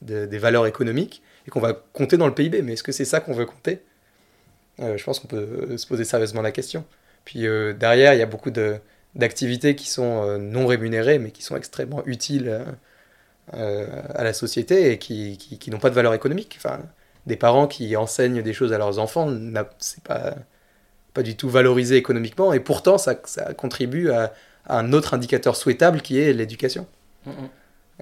des 0.01 0.37
valeurs 0.37 0.65
économiques 0.67 1.21
et 1.47 1.51
qu'on 1.51 1.59
va 1.59 1.73
compter 1.93 2.17
dans 2.17 2.27
le 2.27 2.33
PIB. 2.33 2.61
Mais 2.61 2.73
est-ce 2.73 2.83
que 2.83 2.91
c'est 2.91 3.05
ça 3.05 3.19
qu'on 3.19 3.33
veut 3.33 3.45
compter? 3.45 3.81
Je 4.79 5.03
pense 5.03 5.19
qu'on 5.19 5.27
peut 5.27 5.77
se 5.77 5.85
poser 5.87 6.05
sérieusement 6.05 6.41
la 6.41 6.51
question. 6.51 6.85
Puis 7.25 7.41
derrière, 7.77 8.13
il 8.13 8.19
y 8.19 8.21
a 8.21 8.25
beaucoup 8.25 8.51
d'activités 9.15 9.75
qui 9.75 9.89
sont 9.89 10.37
non 10.39 10.67
rémunérées 10.67 11.19
mais 11.19 11.31
qui 11.31 11.43
sont 11.43 11.57
extrêmement 11.57 12.01
utiles 12.05 12.65
euh, 13.55 13.87
à 14.13 14.23
la 14.23 14.33
société 14.33 14.91
et 14.91 14.99
qui, 14.99 15.37
qui, 15.37 15.71
n'ont 15.71 15.79
pas 15.79 15.89
de 15.89 15.95
valeur 15.95 16.13
économique. 16.13 16.55
Enfin, 16.57 16.81
des 17.25 17.35
parents 17.35 17.65
qui 17.65 17.95
enseignent 17.95 18.43
des 18.43 18.53
choses 18.53 18.73
à 18.73 18.77
leurs 18.77 18.99
enfants, 18.99 19.27
c'est 19.79 20.03
pas, 20.03 20.35
pas 21.15 21.23
du 21.23 21.35
tout 21.35 21.49
valorisé 21.49 21.95
économiquement, 21.95 22.53
et 22.53 22.59
pourtant 22.59 22.99
ça, 22.99 23.19
ça 23.25 23.53
contribue 23.55 24.11
à, 24.11 24.33
un 24.67 24.93
autre 24.93 25.15
indicateur 25.15 25.55
souhaitable 25.55 26.01
qui 26.01 26.19
est 26.19 26.31
l'éducation. 26.31 26.85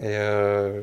Et 0.01 0.17
euh, 0.17 0.81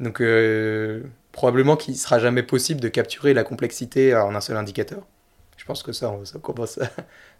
donc, 0.00 0.20
euh, 0.20 1.04
probablement 1.30 1.76
qu'il 1.76 1.94
ne 1.94 1.98
sera 1.98 2.18
jamais 2.18 2.42
possible 2.42 2.80
de 2.80 2.88
capturer 2.88 3.32
la 3.32 3.44
complexité 3.44 4.16
en 4.16 4.34
un 4.34 4.40
seul 4.40 4.56
indicateur. 4.56 5.04
Je 5.64 5.68
pense 5.68 5.82
que 5.82 5.92
ça, 5.92 6.10
on, 6.10 6.38
commence 6.40 6.78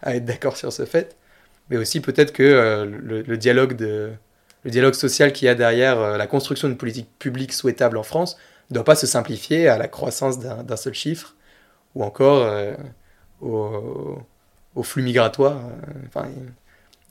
à, 0.01 0.15
être 0.15 0.25
d'accord 0.25 0.57
sur 0.57 0.73
ce 0.73 0.85
fait. 0.85 1.15
Mais 1.69 1.77
aussi 1.77 1.99
peut-être 1.99 2.33
que 2.33 2.83
le, 2.83 3.37
dialogue 3.37 3.75
de, 3.75 4.13
le 4.63 4.71
dialogue 4.71 4.95
social 4.95 5.31
qu'il 5.31 5.45
y 5.45 5.49
a 5.49 5.53
derrière 5.53 5.99
euh, 5.99 6.17
la 6.17 6.25
construction 6.25 6.67
d'une 6.67 6.77
politique 6.77 7.07
publique 7.19 7.53
souhaitable 7.53 7.97
en 7.97 8.03
France 8.03 8.35
ne 8.71 8.73
doit 8.73 8.83
pas 8.83 8.95
se 8.95 9.05
simplifier 9.05 9.67
à 9.67 9.77
la 9.77 9.87
croissance 9.87 10.39
d'un 10.39 10.75
seul 10.75 10.95
chiffre 10.95 11.35
ou 11.93 12.03
encore 12.03 12.41
euh, 12.41 12.73
au, 13.41 14.83
flux 14.83 15.03
migratoire. 15.03 15.61
Enfin, 16.07 16.27
il 16.35 16.43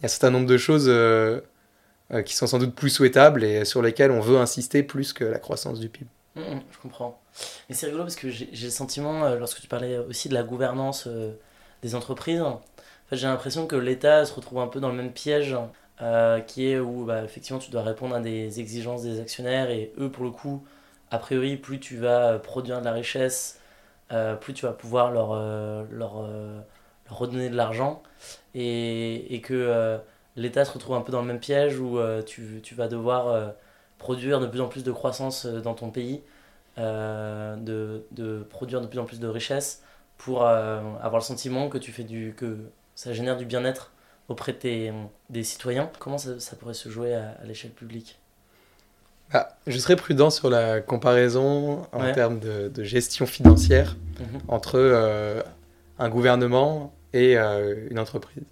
y 0.01 0.03
a 0.03 0.07
un 0.07 0.09
certain 0.09 0.31
nombre 0.31 0.49
de 0.49 0.59
choses 0.59 0.87
euh, 0.89 1.41
qui 2.27 2.35
sont 2.35 2.49
sans 2.49 2.59
doute 2.59 2.75
plus 2.75 2.91
souhaitables 2.91 3.45
et 3.45 3.65
sur 3.65 3.83
lesquelles 3.83 4.11
on 4.11 4.21
veut 4.21 4.39
insister 4.39 4.83
plus 4.83 5.13
que 5.13 5.25
la 5.25 5.39
croissance 5.39 5.79
du 5.79 5.89
PIB. 5.89 6.11
Mmh, 6.37 6.41
mmh, 6.41 6.63
je 6.73 6.79
comprends. 6.79 7.21
Mais 7.69 7.75
c'est 7.75 7.87
rigolo 7.87 8.05
parce 8.05 8.17
que 8.17 8.29
j'ai 8.29 8.49
le 8.53 8.71
sentiment, 8.71 9.25
euh, 9.25 9.37
lorsque 9.39 9.61
tu 9.61 9.69
parlais 9.69 9.99
aussi 9.99 10.29
de 10.29 10.35
la 10.35 10.43
gouvernance 10.43 11.07
euh, 11.07 11.33
des 11.83 11.95
entreprises, 11.95 12.43
j'ai 13.13 13.27
l'impression 13.29 13.67
que 13.67 13.77
l'État 13.77 14.25
se 14.25 14.35
retrouve 14.35 14.59
un 14.61 14.67
peu 14.67 14.81
dans 14.81 14.89
le 14.89 14.97
même 14.97 15.13
piège 15.13 15.57
euh, 16.03 16.41
qui 16.41 16.67
est 16.69 16.79
où 16.81 17.05
bah, 17.05 17.23
effectivement 17.25 17.61
tu 17.61 17.71
dois 17.71 17.83
répondre 17.83 18.17
à 18.17 18.21
des 18.21 18.59
exigences 18.61 19.03
des 19.03 19.21
actionnaires 19.21 19.71
et 19.71 19.93
eux 19.99 20.11
pour 20.11 20.25
le 20.25 20.31
coup, 20.31 20.65
a 21.11 21.19
priori, 21.19 21.57
plus 21.57 21.79
tu 21.79 21.97
vas 21.97 22.39
produire 22.41 22.81
de 22.81 22.85
la 22.85 22.93
richesse, 22.93 23.61
plus 24.41 24.55
tu 24.55 24.65
vas 24.67 24.73
pouvoir 24.73 25.11
leur, 25.13 25.35
leur, 25.91 26.23
leur 26.23 27.19
redonner 27.19 27.51
de 27.51 27.57
l'argent 27.57 28.03
et, 28.55 29.35
et 29.35 29.41
que 29.41 29.99
l'État 30.37 30.65
se 30.65 30.73
retrouve 30.73 30.97
un 30.97 31.01
peu 31.03 31.13
dans 31.13 31.21
le 31.21 31.27
même 31.27 31.41
piège 31.41 31.79
où 31.79 31.99
tu, 32.27 32.61
tu 32.63 32.75
vas 32.75 32.89
devoir 32.89 33.55
produire 34.05 34.39
de 34.39 34.47
plus 34.47 34.61
en 34.61 34.69
plus 34.69 34.85
de 34.85 34.93
croissance 34.93 35.47
euh, 35.47 35.63
dans 35.63 35.73
ton 35.73 35.91
pays, 35.91 36.21
euh, 36.77 37.57
de, 37.57 38.05
de, 38.11 38.47
produire 38.51 38.83
de 38.83 38.87
plus 38.87 38.99
en 38.99 39.07
plus 39.07 39.19
de 39.19 39.27
richesses 39.27 39.83
pour 40.19 40.43
euh, 40.43 40.83
avoir 41.01 41.21
le 41.23 41.25
sentiment 41.25 41.71
que 41.71 41.79
tu 41.79 41.91
fais 41.91 42.05
du 42.05 42.35
que 42.37 42.59
ça 42.95 43.15
génère 43.15 43.39
du 43.39 43.47
bien-être 43.47 43.93
auprès 44.29 44.53
de 44.53 44.91
des 45.31 45.43
citoyens. 45.43 45.91
Comment 46.01 46.19
ça, 46.19 46.39
ça 46.39 46.55
pourrait 46.55 46.75
se 46.75 46.91
jouer 46.91 47.15
à, 47.15 47.43
l'échelle 47.45 47.71
publique? 47.71 48.21
Ah, 49.33 49.49
Je 49.67 49.79
serais 49.79 49.97
prudent 49.97 50.29
sur 50.29 50.51
la 50.51 50.83
comparaison 50.83 51.87
en 51.93 52.13
termes 52.13 52.41
de, 52.41 52.69
de, 52.69 52.85
gestion 52.85 53.25
financière 53.25 53.97
mhm. 54.21 54.41
entre 54.49 55.43
un 55.99 56.09
gouvernement 56.11 56.93
et 57.15 57.37
une 57.37 57.99
entreprise. 57.99 58.45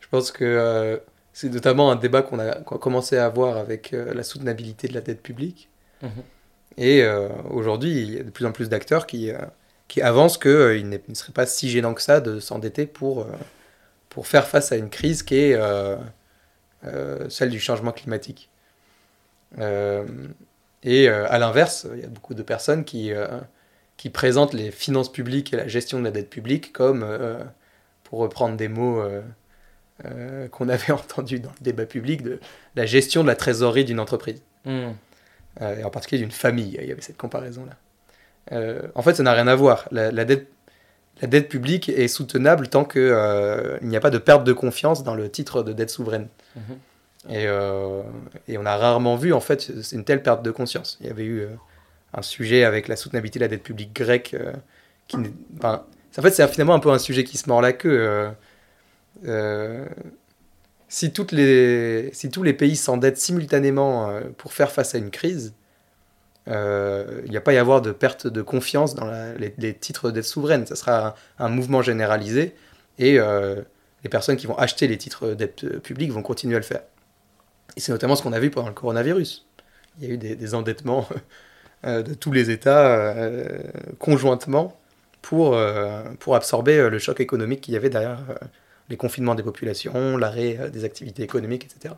Je 0.00 0.08
pense 0.08 0.32
que 0.32 1.00
c'est 1.40 1.48
notamment 1.48 1.90
un 1.90 1.96
débat 1.96 2.20
qu'on 2.20 2.38
a, 2.38 2.56
commencé 2.56 3.16
à 3.16 3.24
avoir 3.24 3.56
avec 3.56 3.94
euh, 3.94 4.12
la 4.12 4.22
soutenabilité 4.22 4.88
de 4.88 4.92
la 4.94 5.00
dette 5.00 5.22
publique. 5.22 5.70
Mhm. 6.02 6.10
Et 6.76 7.02
euh, 7.02 7.30
aujourd'hui, 7.48 8.02
il 8.02 8.14
y 8.14 8.20
a 8.20 8.22
de 8.22 8.28
plus 8.28 8.44
en 8.44 8.52
plus 8.52 8.68
d'acteurs 8.68 9.06
qui, 9.06 9.30
euh, 9.30 9.38
qui 9.88 10.02
avancent 10.02 10.36
qu'il 10.36 10.86
ne 10.86 11.14
serait 11.14 11.32
pas 11.32 11.46
si 11.46 11.70
gênant 11.70 11.94
que 11.94 12.02
ça 12.02 12.20
de 12.20 12.40
s'endetter 12.40 12.84
pour, 12.84 13.26
pour 14.10 14.26
faire 14.26 14.46
face 14.46 14.70
à 14.70 14.76
une 14.76 14.90
crise 14.90 15.22
qui 15.22 15.36
est 15.36 15.58
celle 17.28 17.50
du 17.50 17.58
changement 17.58 17.92
climatique. 17.92 18.50
et 19.58 21.08
à 21.08 21.38
l'inverse, 21.38 21.86
il 21.94 22.00
y 22.00 22.04
a 22.04 22.08
beaucoup 22.08 22.34
de 22.34 22.42
personnes 22.42 22.84
qui, 22.84 23.12
qui 23.96 24.10
présentent 24.10 24.52
les 24.52 24.70
finances 24.70 25.10
publiques 25.10 25.52
et 25.52 25.56
la 25.56 25.68
gestion 25.68 25.98
de 25.98 26.04
la 26.04 26.10
dette 26.12 26.30
publique 26.30 26.72
comme, 26.72 27.04
pour 28.04 28.20
reprendre 28.20 28.56
des 28.56 28.68
mots 28.68 29.02
euh, 30.06 30.48
qu'on 30.48 30.68
avait 30.68 30.92
entendu 30.92 31.40
dans 31.40 31.50
le 31.50 31.62
débat 31.62 31.84
public 31.84 32.22
de 32.22 32.40
la 32.76 32.86
gestion 32.86 33.22
de 33.22 33.28
la 33.28 33.36
trésorerie 33.36 33.84
d'une 33.84 34.00
entreprise. 34.00 34.42
Hmm. 34.64 34.92
Euh, 35.60 35.76
et 35.76 35.84
en 35.84 35.90
particulier 35.90 36.22
d'une 36.22 36.30
famille. 36.30 36.78
Il 36.80 36.88
y 36.88 36.92
avait 36.92 37.02
cette 37.02 37.16
comparaison-là. 37.16 37.76
Euh, 38.52 38.82
en 38.94 39.02
fait, 39.02 39.14
ça 39.14 39.22
n'a 39.22 39.32
rien 39.32 39.46
à 39.46 39.54
voir. 39.54 39.88
La, 39.90 40.10
dette, 40.24 40.48
la 41.20 41.28
dette 41.28 41.48
publique 41.48 41.88
est 41.88 42.08
soutenable 42.08 42.68
tant 42.68 42.84
qu'il 42.84 43.78
n'y 43.82 43.96
a 43.96 44.00
pas 44.00 44.10
de 44.10 44.18
perte 44.18 44.44
de 44.44 44.52
confiance 44.52 45.02
dans 45.02 45.14
le 45.14 45.30
titre 45.30 45.62
de 45.62 45.72
dette 45.72 45.90
souveraine. 45.90 46.28
Mhm. 46.56 46.78
Et, 47.28 47.44
et, 48.48 48.56
on 48.56 48.64
a 48.64 48.76
rarement 48.78 49.16
vu, 49.16 49.34
en 49.34 49.40
fait, 49.40 49.70
une 49.92 50.04
telle 50.04 50.22
perte 50.22 50.42
de 50.42 50.50
conscience. 50.50 50.96
Il 51.02 51.06
y 51.06 51.10
avait 51.10 51.24
eu 51.24 51.46
un 52.14 52.22
sujet 52.22 52.64
avec 52.64 52.88
la 52.88 52.96
soutenabilité 52.96 53.38
de 53.38 53.44
la 53.44 53.48
dette 53.48 53.62
publique 53.62 53.94
grecque 53.94 54.34
qui... 55.06 55.18
Enfin, 55.58 55.84
en 56.16 56.22
fait, 56.22 56.30
c'est 56.30 56.48
finalement 56.48 56.74
un 56.74 56.80
peu 56.80 56.90
un 56.90 56.98
sujet 56.98 57.24
qui 57.24 57.36
se 57.36 57.48
mord 57.48 57.60
la 57.60 57.74
queue. 57.74 58.32
Euh, 59.26 59.86
si, 60.88 61.12
toutes 61.12 61.32
les, 61.32 62.10
si 62.12 62.30
tous 62.30 62.42
les 62.42 62.52
pays 62.52 62.76
s'endettent 62.76 63.18
simultanément 63.18 64.10
euh, 64.10 64.20
pour 64.36 64.52
faire 64.52 64.72
face 64.72 64.94
à 64.94 64.98
une 64.98 65.10
crise, 65.10 65.54
euh, 66.48 67.22
il 67.26 67.30
n'y 67.30 67.36
a 67.36 67.40
pas 67.40 67.52
y 67.52 67.58
avoir 67.58 67.82
de 67.82 67.92
perte 67.92 68.26
de 68.26 68.42
confiance 68.42 68.94
dans 68.94 69.10
les, 69.36 69.74
titres 69.74 70.10
de 70.10 70.16
dette 70.16 70.24
souveraine. 70.24 70.66
Ça 70.66 70.76
sera 70.76 71.14
un, 71.38 71.48
mouvement 71.48 71.82
généralisé 71.82 72.54
et 72.98 73.18
les 73.18 74.08
personnes 74.10 74.36
qui 74.36 74.46
vont 74.46 74.56
acheter 74.58 74.88
les 74.88 74.98
titres 74.98 75.28
de 75.28 75.34
dette 75.34 75.78
publique 75.80 76.10
vont 76.12 76.22
continuer 76.22 76.56
à 76.56 76.58
le 76.58 76.64
faire. 76.64 76.82
Et 77.76 77.80
c'est 77.80 77.92
notamment 77.92 78.16
ce 78.16 78.22
qu'on 78.22 78.32
a 78.32 78.40
vu 78.40 78.50
pendant 78.50 78.68
le 78.68 78.74
coronavirus. 78.74 79.46
Il 80.00 80.08
y 80.08 80.10
a 80.10 80.14
eu 80.14 80.18
des, 80.18 80.54
endettements 80.54 81.06
de 81.84 82.14
tous 82.14 82.32
les 82.32 82.50
États 82.50 83.14
conjointement 83.98 84.78
pour, 85.22 85.58
pour 86.18 86.34
absorber 86.34 86.90
le 86.90 86.98
choc 86.98 87.20
économique 87.20 87.60
qu'il 87.60 87.74
y 87.74 87.76
avait 87.76 87.90
derrière 87.90 88.24
les 88.90 88.96
confinements 88.96 89.34
des 89.34 89.42
populations, 89.42 90.16
l'arrêt 90.16 90.58
euh, 90.60 90.68
des 90.68 90.84
activités 90.84 91.22
économiques, 91.22 91.64
etc. 91.64 91.94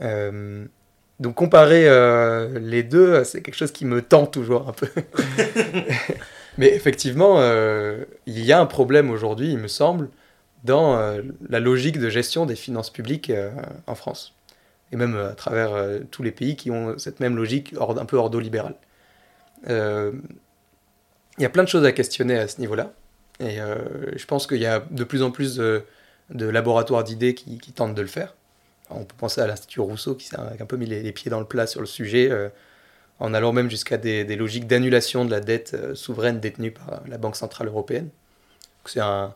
Euh, 0.00 0.64
donc 1.20 1.36
comparer 1.36 1.86
euh, 1.86 2.58
les 2.58 2.82
deux, 2.82 3.22
c'est 3.22 3.42
quelque 3.42 3.54
chose 3.54 3.70
qui 3.70 3.84
me 3.84 4.02
tend 4.02 4.26
toujours 4.26 4.68
un 4.68 4.72
peu. 4.72 4.88
Mais 6.58 6.74
effectivement, 6.74 7.40
il 8.26 8.44
y 8.44 8.52
a 8.52 8.60
un 8.60 8.66
problème 8.66 9.10
aujourd'hui, 9.10 9.52
il 9.52 9.58
me 9.58 9.68
semble, 9.68 10.10
dans 10.64 10.98
la 11.48 11.60
logique 11.60 11.98
de 11.98 12.10
gestion 12.10 12.44
des 12.44 12.56
finances 12.56 12.90
publiques 12.90 13.32
en 13.86 13.94
France. 13.94 14.34
Et 14.90 14.96
même 14.96 15.16
à 15.16 15.32
travers 15.32 15.70
tous 16.10 16.22
les 16.22 16.30
pays 16.30 16.56
qui 16.56 16.70
ont 16.70 16.98
cette 16.98 17.20
même 17.20 17.36
logique 17.36 17.74
un 17.80 18.04
peu 18.04 18.18
ordolibérale. 18.18 18.74
Il 19.66 20.12
y 21.38 21.46
a 21.46 21.48
plein 21.48 21.62
de 21.62 21.68
choses 21.68 21.86
à 21.86 21.92
questionner 21.92 22.38
à 22.38 22.48
ce 22.48 22.60
niveau-là. 22.60 22.92
Et 23.40 23.60
euh, 23.60 23.76
je 24.16 24.24
pense 24.26 24.46
qu'il 24.46 24.58
y 24.58 24.66
a 24.66 24.80
de 24.90 25.04
plus 25.04 25.22
en 25.22 25.30
plus 25.30 25.56
de, 25.56 25.84
laboratoires 26.30 27.04
d'idées 27.04 27.34
qui, 27.34 27.58
tentent 27.72 27.94
de 27.94 28.02
le 28.02 28.08
faire. 28.08 28.34
on 28.90 29.04
peut 29.04 29.16
penser 29.16 29.40
à 29.40 29.46
l'Institut 29.46 29.80
Rousseau 29.80 30.14
qui 30.14 30.26
s'est 30.26 30.36
un 30.36 30.66
peu 30.66 30.76
mis 30.76 30.86
les, 30.86 31.12
pieds 31.12 31.30
dans 31.30 31.40
le 31.40 31.46
plat 31.46 31.66
sur 31.66 31.80
le 31.80 31.86
sujet, 31.86 32.30
euh, 32.30 32.48
en 33.18 33.34
allant 33.34 33.52
même 33.52 33.70
jusqu'à 33.70 33.96
des, 33.96 34.24
logiques 34.36 34.66
d'annulation 34.66 35.24
de 35.24 35.30
la 35.30 35.40
dette 35.40 35.74
euh, 35.74 35.94
souveraine 35.94 36.40
détenue 36.40 36.72
par 36.72 37.02
la 37.06 37.18
Banque 37.18 37.36
Centrale 37.36 37.68
Européenne. 37.68 38.10
C'est 38.84 39.00
un, 39.00 39.34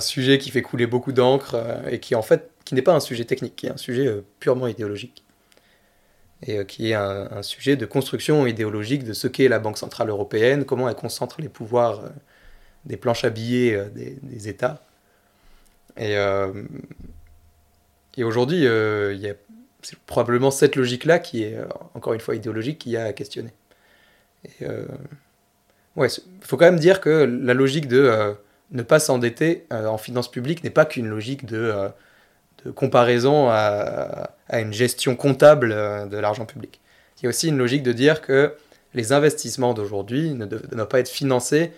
sujet 0.00 0.38
qui 0.38 0.50
fait 0.50 0.62
couler 0.62 0.86
beaucoup 0.86 1.12
d'encre 1.12 1.56
et 1.90 2.00
qui 2.00 2.14
en 2.14 2.22
fait 2.22 2.50
qui 2.64 2.74
n'est 2.74 2.82
pas 2.82 2.94
un 2.94 3.00
sujet 3.00 3.24
technique, 3.26 3.56
qui 3.56 3.66
est 3.66 3.70
un 3.70 3.76
sujet 3.76 4.22
purement 4.40 4.66
idéologique. 4.66 5.24
Et 6.46 6.64
qui 6.64 6.90
est 6.90 6.94
un, 6.94 7.42
sujet 7.42 7.76
de 7.76 7.84
construction 7.84 8.46
idéologique 8.46 9.04
de 9.04 9.12
ce 9.12 9.28
qu'est 9.28 9.48
la 9.48 9.58
Banque 9.58 9.76
Centrale 9.76 10.08
Européenne, 10.08 10.64
comment 10.64 10.88
elle 10.88 10.94
concentre 10.94 11.40
les 11.42 11.50
pouvoirs 11.50 12.04
des 12.84 12.96
planches 12.96 13.24
à 13.24 13.30
billets 13.30 13.74
euh, 13.74 13.88
des, 13.88 14.48
États. 14.48 14.82
Et, 15.96 16.16
euh, 16.16 16.52
et 18.16 18.24
aujourd'hui, 18.24 18.66
euh, 18.66 19.14
il 19.14 19.36
c'est 19.84 19.98
probablement 19.98 20.52
cette 20.52 20.76
logique-là 20.76 21.18
qui 21.18 21.42
est, 21.42 21.58
encore 21.94 22.12
une 22.12 22.20
fois, 22.20 22.36
idéologique, 22.36 22.78
qui 22.78 22.96
a 22.96 23.06
à 23.06 23.12
questionner. 23.12 23.50
Et, 24.44 24.64
ouais, 25.96 26.06
faut 26.40 26.56
quand 26.56 26.66
même 26.66 26.78
dire 26.78 27.00
que 27.00 27.08
la 27.08 27.52
logique 27.52 27.88
de 27.88 28.32
ne 28.70 28.82
pas 28.84 29.00
s'endetter 29.00 29.66
en 29.72 29.98
finances 29.98 30.30
publiques 30.30 30.62
n'est 30.62 30.70
pas 30.70 30.84
qu'une 30.84 31.08
logique 31.08 31.46
de, 31.46 31.74
de 32.64 32.70
comparaison 32.70 33.48
à, 33.48 34.30
à, 34.48 34.60
une 34.60 34.72
gestion 34.72 35.16
comptable 35.16 35.70
de 35.70 36.16
l'argent 36.16 36.46
public. 36.46 36.80
Il 37.18 37.24
y 37.24 37.26
a 37.26 37.30
aussi 37.30 37.48
une 37.48 37.58
logique 37.58 37.82
de 37.82 37.92
dire 37.92 38.20
que 38.20 38.54
les 38.94 39.12
investissements 39.12 39.74
d'aujourd'hui 39.74 40.32
ne 40.34 40.46
doivent 40.46 40.86
pas 40.86 41.00
être 41.00 41.08
financés 41.08 41.72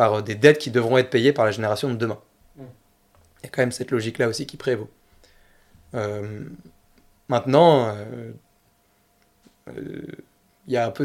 par 0.00 0.14
euh, 0.14 0.22
des 0.22 0.34
dettes 0.34 0.56
qui 0.56 0.70
devront 0.70 0.96
être 0.96 1.10
payées 1.10 1.34
par 1.34 1.44
la 1.44 1.50
génération 1.50 1.90
de 1.90 1.94
demain. 1.94 2.18
Mm. 2.56 2.62
Il 2.62 3.44
y 3.44 3.46
a 3.48 3.50
quand 3.50 3.60
même 3.60 3.70
cette 3.70 3.90
logique-là 3.90 4.28
aussi 4.28 4.46
qui 4.46 4.56
prévaut. 4.56 4.88
Euh, 5.92 6.40
maintenant, 7.28 7.94
euh, 7.94 8.32
il 10.66 10.72
y 10.72 10.78
a 10.78 10.86
un 10.86 10.90
peu 10.90 11.04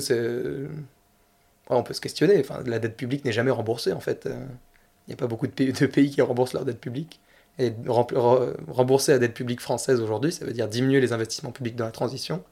on 1.68 1.84
peut 1.84 1.94
se 1.94 2.00
questionner. 2.00 2.40
Enfin, 2.40 2.64
la 2.66 2.80
dette 2.80 2.96
publique 2.96 3.26
n'est 3.26 3.34
jamais 3.34 3.52
remboursée 3.52 3.92
en 3.92 4.00
fait. 4.00 4.30
Il 4.30 5.10
n'y 5.10 5.14
a 5.14 5.18
pas 5.18 5.28
beaucoup 5.28 5.48
de 5.48 5.52
pays, 5.52 5.74
de 5.74 5.88
pays, 5.88 6.10
qui 6.10 6.22
remboursent 6.22 6.54
leur 6.54 6.64
dette 6.64 6.80
publique. 6.80 7.20
Et 7.60 7.74
rembourser 7.88 9.12
la 9.12 9.20
dette 9.20 9.34
publique 9.34 9.60
française 9.60 10.00
aujourd'hui, 10.00 10.32
ça 10.32 10.46
veut 10.46 10.54
dire 10.54 10.70
diminuer 10.70 11.02
les 11.02 11.12
investissements 11.12 11.52
publics 11.52 11.76
dans 11.76 11.86
la 11.86 11.92
transition. 11.92 12.44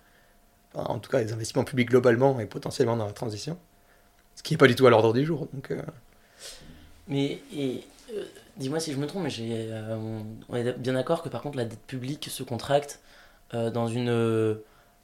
en 0.73 0.99
tout 0.99 1.09
cas, 1.09 1.19
les 1.21 1.31
investissements 1.31 1.63
publics 1.63 1.89
globalement 1.89 2.37
et 2.41 2.47
potentiellement 2.47 2.97
dans 2.97 3.05
la 3.05 3.13
transition. 3.13 3.57
Ce 4.35 4.43
qui 4.43 4.53
n'est 4.53 4.57
pas 4.57 4.67
du 4.67 4.75
tout 4.75 4.87
à 4.87 4.89
l'ordre 4.89 5.13
du 5.13 5.23
jour. 5.23 5.47
Donc, 5.53 5.71
mais 7.07 7.39
et, 7.55 7.83
euh, 8.11 8.23
dis-moi 8.57 8.79
si 8.79 8.93
je 8.93 8.97
me 8.97 9.07
trompe, 9.07 9.23
mais 9.23 9.29
j'ai, 9.29 9.49
euh, 9.51 9.97
on 10.49 10.55
est 10.55 10.77
bien 10.77 10.93
d'accord 10.93 11.23
que 11.23 11.29
par 11.29 11.41
contre 11.41 11.57
la 11.57 11.65
dette 11.65 11.81
publique 11.81 12.27
se 12.29 12.43
contracte 12.43 12.99
euh, 13.53 13.69
dans 13.69 13.87
une, 13.87 14.57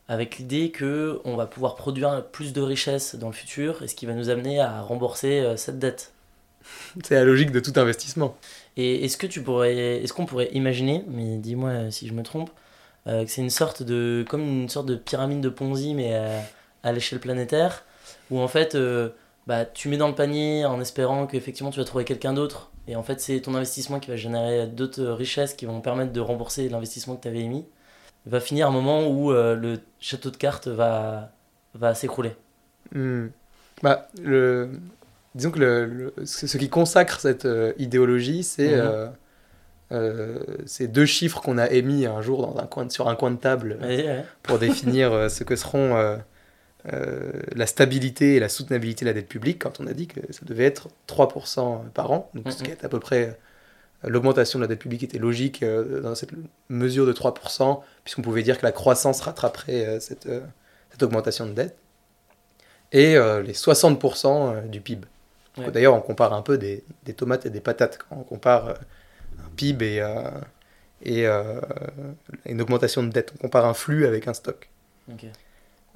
avec 0.08 0.38
l'idée 0.38 0.72
que 0.72 1.22
on 1.26 1.36
va 1.36 1.46
pouvoir 1.46 1.76
produire 1.76 2.26
plus 2.26 2.54
de 2.54 2.62
richesses 2.62 3.16
dans 3.16 3.28
le 3.28 3.34
futur, 3.34 3.84
et 3.84 3.88
ce 3.88 3.96
qui 3.96 4.06
va 4.06 4.14
nous 4.14 4.30
amener 4.30 4.60
à 4.60 4.82
rembourser 4.82 5.54
cette 5.58 5.80
dette. 5.80 6.12
C'est 7.04 7.16
la 7.16 7.24
logique 7.24 7.52
de 7.52 7.60
tout 7.60 7.74
investissement. 7.76 8.36
Et 8.78 9.06
est-ce 9.06 9.18
que 9.18 9.28
tu 9.28 9.42
pourrais, 9.42 10.04
est-ce 10.04 10.14
qu'on 10.14 10.26
pourrait 10.26 10.50
imaginer, 10.54 11.04
mais 11.08 11.38
dis-moi 11.38 11.92
si 11.92 12.08
je 12.08 12.14
me 12.14 12.24
trompe, 12.24 12.50
que 13.06 13.26
c'est 13.26 13.42
une 13.42 13.50
sorte 13.50 13.82
de, 13.82 14.24
comme 14.30 14.42
une 14.42 14.70
sorte 14.70 14.86
de 14.86 14.96
pyramide 14.96 15.42
de 15.42 15.50
Ponzi, 15.50 15.96
mais 15.96 16.14
à, 16.14 16.44
à 16.84 16.92
l'échelle 16.92 17.20
planétaire, 17.20 17.84
où 18.30 18.40
en 18.40 18.48
fait 18.48 18.78
bah, 19.50 19.66
tu 19.66 19.90
mets 19.90 19.98
dans 19.98 20.08
le 20.08 20.16
panier 20.16 20.64
en 20.66 20.80
espérant 20.80 21.28
qu'effectivement 21.28 21.72
tu 21.72 21.80
vas 21.80 21.86
trouver 21.86 22.06
quelqu'un 22.06 22.34
d'autre. 22.34 22.72
Et 22.88 22.96
en 22.96 23.04
fait, 23.04 23.20
c'est 23.22 23.42
ton 23.42 23.54
investissement 23.56 24.00
qui 24.00 24.10
va 24.10 24.16
générer 24.16 24.68
d'autres 24.68 25.04
richesses 25.06 25.54
qui 25.56 25.66
vont 25.68 25.82
permettre 25.82 26.14
de 26.14 26.20
rembourser 26.22 26.70
l'investissement 26.70 27.16
que 27.18 27.22
tu 27.24 27.28
avais 27.28 27.42
émis. 27.42 27.66
Il 28.26 28.32
va 28.32 28.40
finir 28.40 28.68
un 28.68 28.72
moment 28.72 29.08
où 29.08 29.32
euh, 29.32 29.56
le 29.56 29.80
château 30.00 30.32
de 30.32 30.38
cartes 30.38 30.68
va, 30.70 31.32
va 31.76 31.96
s'écrouler 31.96 32.36
Hmm. 32.96 33.28
Bah, 33.84 34.08
le... 34.22 34.70
Disons 35.36 35.52
que 35.52 35.60
le, 35.60 35.86
le- 35.86 36.14
ce 36.26 36.58
qui 36.58 36.70
consacre 36.70 37.20
cette 37.20 37.46
euh, 37.46 37.74
idéologie, 37.78 38.44
c'est 38.44 38.76
Mhm. 38.76 39.12
euh, 39.92 40.40
ces 40.66 40.88
deux 40.88 41.06
chiffres 41.06 41.42
qu'on 41.42 41.58
a 41.58 41.70
émis 41.70 42.06
un 42.06 42.22
jour 42.22 42.42
dans 42.46 42.60
un 42.62 42.66
coin 42.68 42.90
sur 42.90 43.08
un 43.10 43.16
coin 43.16 43.32
de 43.32 43.38
table 43.38 43.78
Ouais, 43.82 44.06
ouais. 44.06 44.26
pour 44.44 44.60
définir 44.60 45.30
ce 45.32 45.44
que 45.44 45.56
seront 45.56 46.18
euh, 46.94 47.32
la 47.56 47.68
stabilité 47.68 48.36
et 48.36 48.40
la 48.40 48.48
soutenabilité 48.48 49.04
de 49.04 49.10
la 49.10 49.14
dette 49.14 49.28
publique, 49.28 49.60
quand 49.60 49.80
on 49.82 49.88
a 49.88 49.94
dit 49.94 50.08
que 50.08 50.22
ça 50.32 50.46
devait 50.46 50.64
être 50.64 50.88
3% 51.08 51.90
par 51.90 52.12
an, 52.12 52.30
donc 52.34 52.52
ce 52.52 52.64
qui 52.64 52.72
est 52.72 52.86
à 52.86 52.90
peu 52.90 53.00
près 53.00 53.38
euh, 54.06 54.10
l'augmentation 54.10 54.60
de 54.60 54.64
la 54.64 54.68
dette 54.68 54.80
publique 54.80 55.04
était 55.04 55.18
logique 55.18 55.62
euh, 55.62 56.00
dans 56.02 56.16
cette 56.16 56.32
mesure 56.70 57.06
de 57.06 57.12
3%, 57.12 57.82
puisqu'on 58.04 58.22
pouvait 58.22 58.44
dire 58.44 58.58
que 58.58 58.66
la 58.66 58.72
croissance 58.72 59.20
rattraperait 59.22 59.86
euh, 59.86 60.00
cette, 60.00 60.28
euh, 60.28 60.42
cette 60.90 61.04
augmentation 61.04 61.46
de 61.46 61.52
dette, 61.52 61.78
et 62.92 63.14
les 63.14 63.54
60% 63.54 64.56
euh, 64.56 64.62
du 64.62 64.82
PIB. 64.82 65.06
Ouais. 65.58 65.70
D'ailleurs, 65.72 65.94
on 65.94 66.02
compare 66.02 66.34
un 66.34 66.42
peu 66.42 66.58
des, 66.58 66.84
des 67.04 67.14
tomates 67.14 67.46
et 67.46 67.50
des 67.50 67.60
patates 67.60 67.98
quand 67.98 68.16
on 68.16 68.24
compare 68.24 68.70
un 68.70 69.50
PIB 69.58 70.02
et, 71.04 71.26
et 71.26 71.28
une 72.46 72.62
augmentation 72.62 73.04
de 73.04 73.10
dette. 73.10 73.34
On 73.36 73.38
compare 73.38 73.66
un 73.66 73.74
flux 73.74 74.08
avec 74.08 74.28
un 74.28 74.34
stock. 74.34 74.70
Ok. 75.12 75.26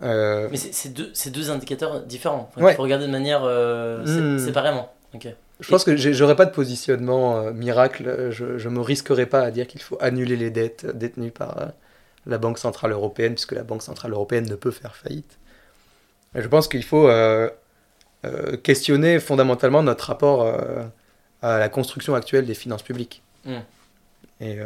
Euh, 0.03 0.47
Mais 0.51 0.57
c'est 0.57 0.89
deux, 1.31 1.49
indicateurs 1.51 2.01
différents. 2.01 2.49
Enfin, 2.51 2.61
Ouais. 2.65 2.73
Il 2.73 2.75
faut 2.75 2.83
regarder 2.83 3.05
de 3.07 3.11
manière 3.11 3.41
euh, 3.43 4.03
Hmm. 4.35 4.39
séparément. 4.39 4.93
Ok. 5.13 5.27
je 5.59 5.69
pense 5.69 5.83
que 5.83 5.95
j'aurais 5.95 6.35
pas 6.35 6.45
de 6.45 6.51
positionnement 6.51 7.37
euh, 7.37 7.51
miracle. 7.53 8.29
Je, 8.31 8.57
je 8.57 8.69
me 8.69 8.81
risquerais 8.81 9.27
pas 9.27 9.41
à 9.41 9.51
dire 9.51 9.67
qu'il 9.67 9.81
faut 9.81 9.97
annuler 10.01 10.35
les 10.35 10.49
dettes 10.49 10.85
détenues 10.97 11.31
par 11.31 11.67
la 12.25 12.37
Banque 12.37 12.57
Centrale 12.57 12.91
Européenne, 12.91 13.33
puisque 13.35 13.51
la 13.53 13.63
Banque 13.63 13.83
Centrale 13.83 14.11
Européenne 14.11 14.47
ne 14.49 14.55
peut 14.55 14.71
faire 14.71 14.95
faillite. 14.95 15.37
Je 16.35 16.47
pense 16.47 16.67
qu'il 16.67 16.83
faut 16.83 17.07
questionner 18.63 19.19
fondamentalement 19.19 19.83
notre 19.83 20.05
rapport 20.07 20.47
à 21.41 21.59
la 21.59 21.69
construction 21.69 22.15
actuelle 22.15 22.45
des 22.45 22.53
finances 22.53 22.83
publiques. 22.83 23.21
Mm. 23.45 23.51
Et, 24.41 24.57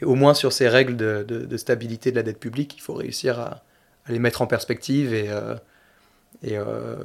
et 0.00 0.04
au 0.04 0.14
moins 0.14 0.34
sur 0.34 0.52
ces 0.52 0.68
règles 0.68 0.96
de, 0.96 1.24
de- 1.26 1.44
de 1.44 1.56
stabilité 1.56 2.10
de 2.12 2.16
la 2.16 2.22
dette 2.22 2.38
publique, 2.38 2.76
il 2.76 2.80
faut 2.80 2.94
réussir 2.94 3.40
à, 3.40 3.62
à 4.06 4.12
les 4.12 4.18
mettre 4.18 4.42
en 4.42 4.46
perspective 4.46 5.14
et, 5.14 5.28
euh, 5.28 5.54
euh, 6.44 6.96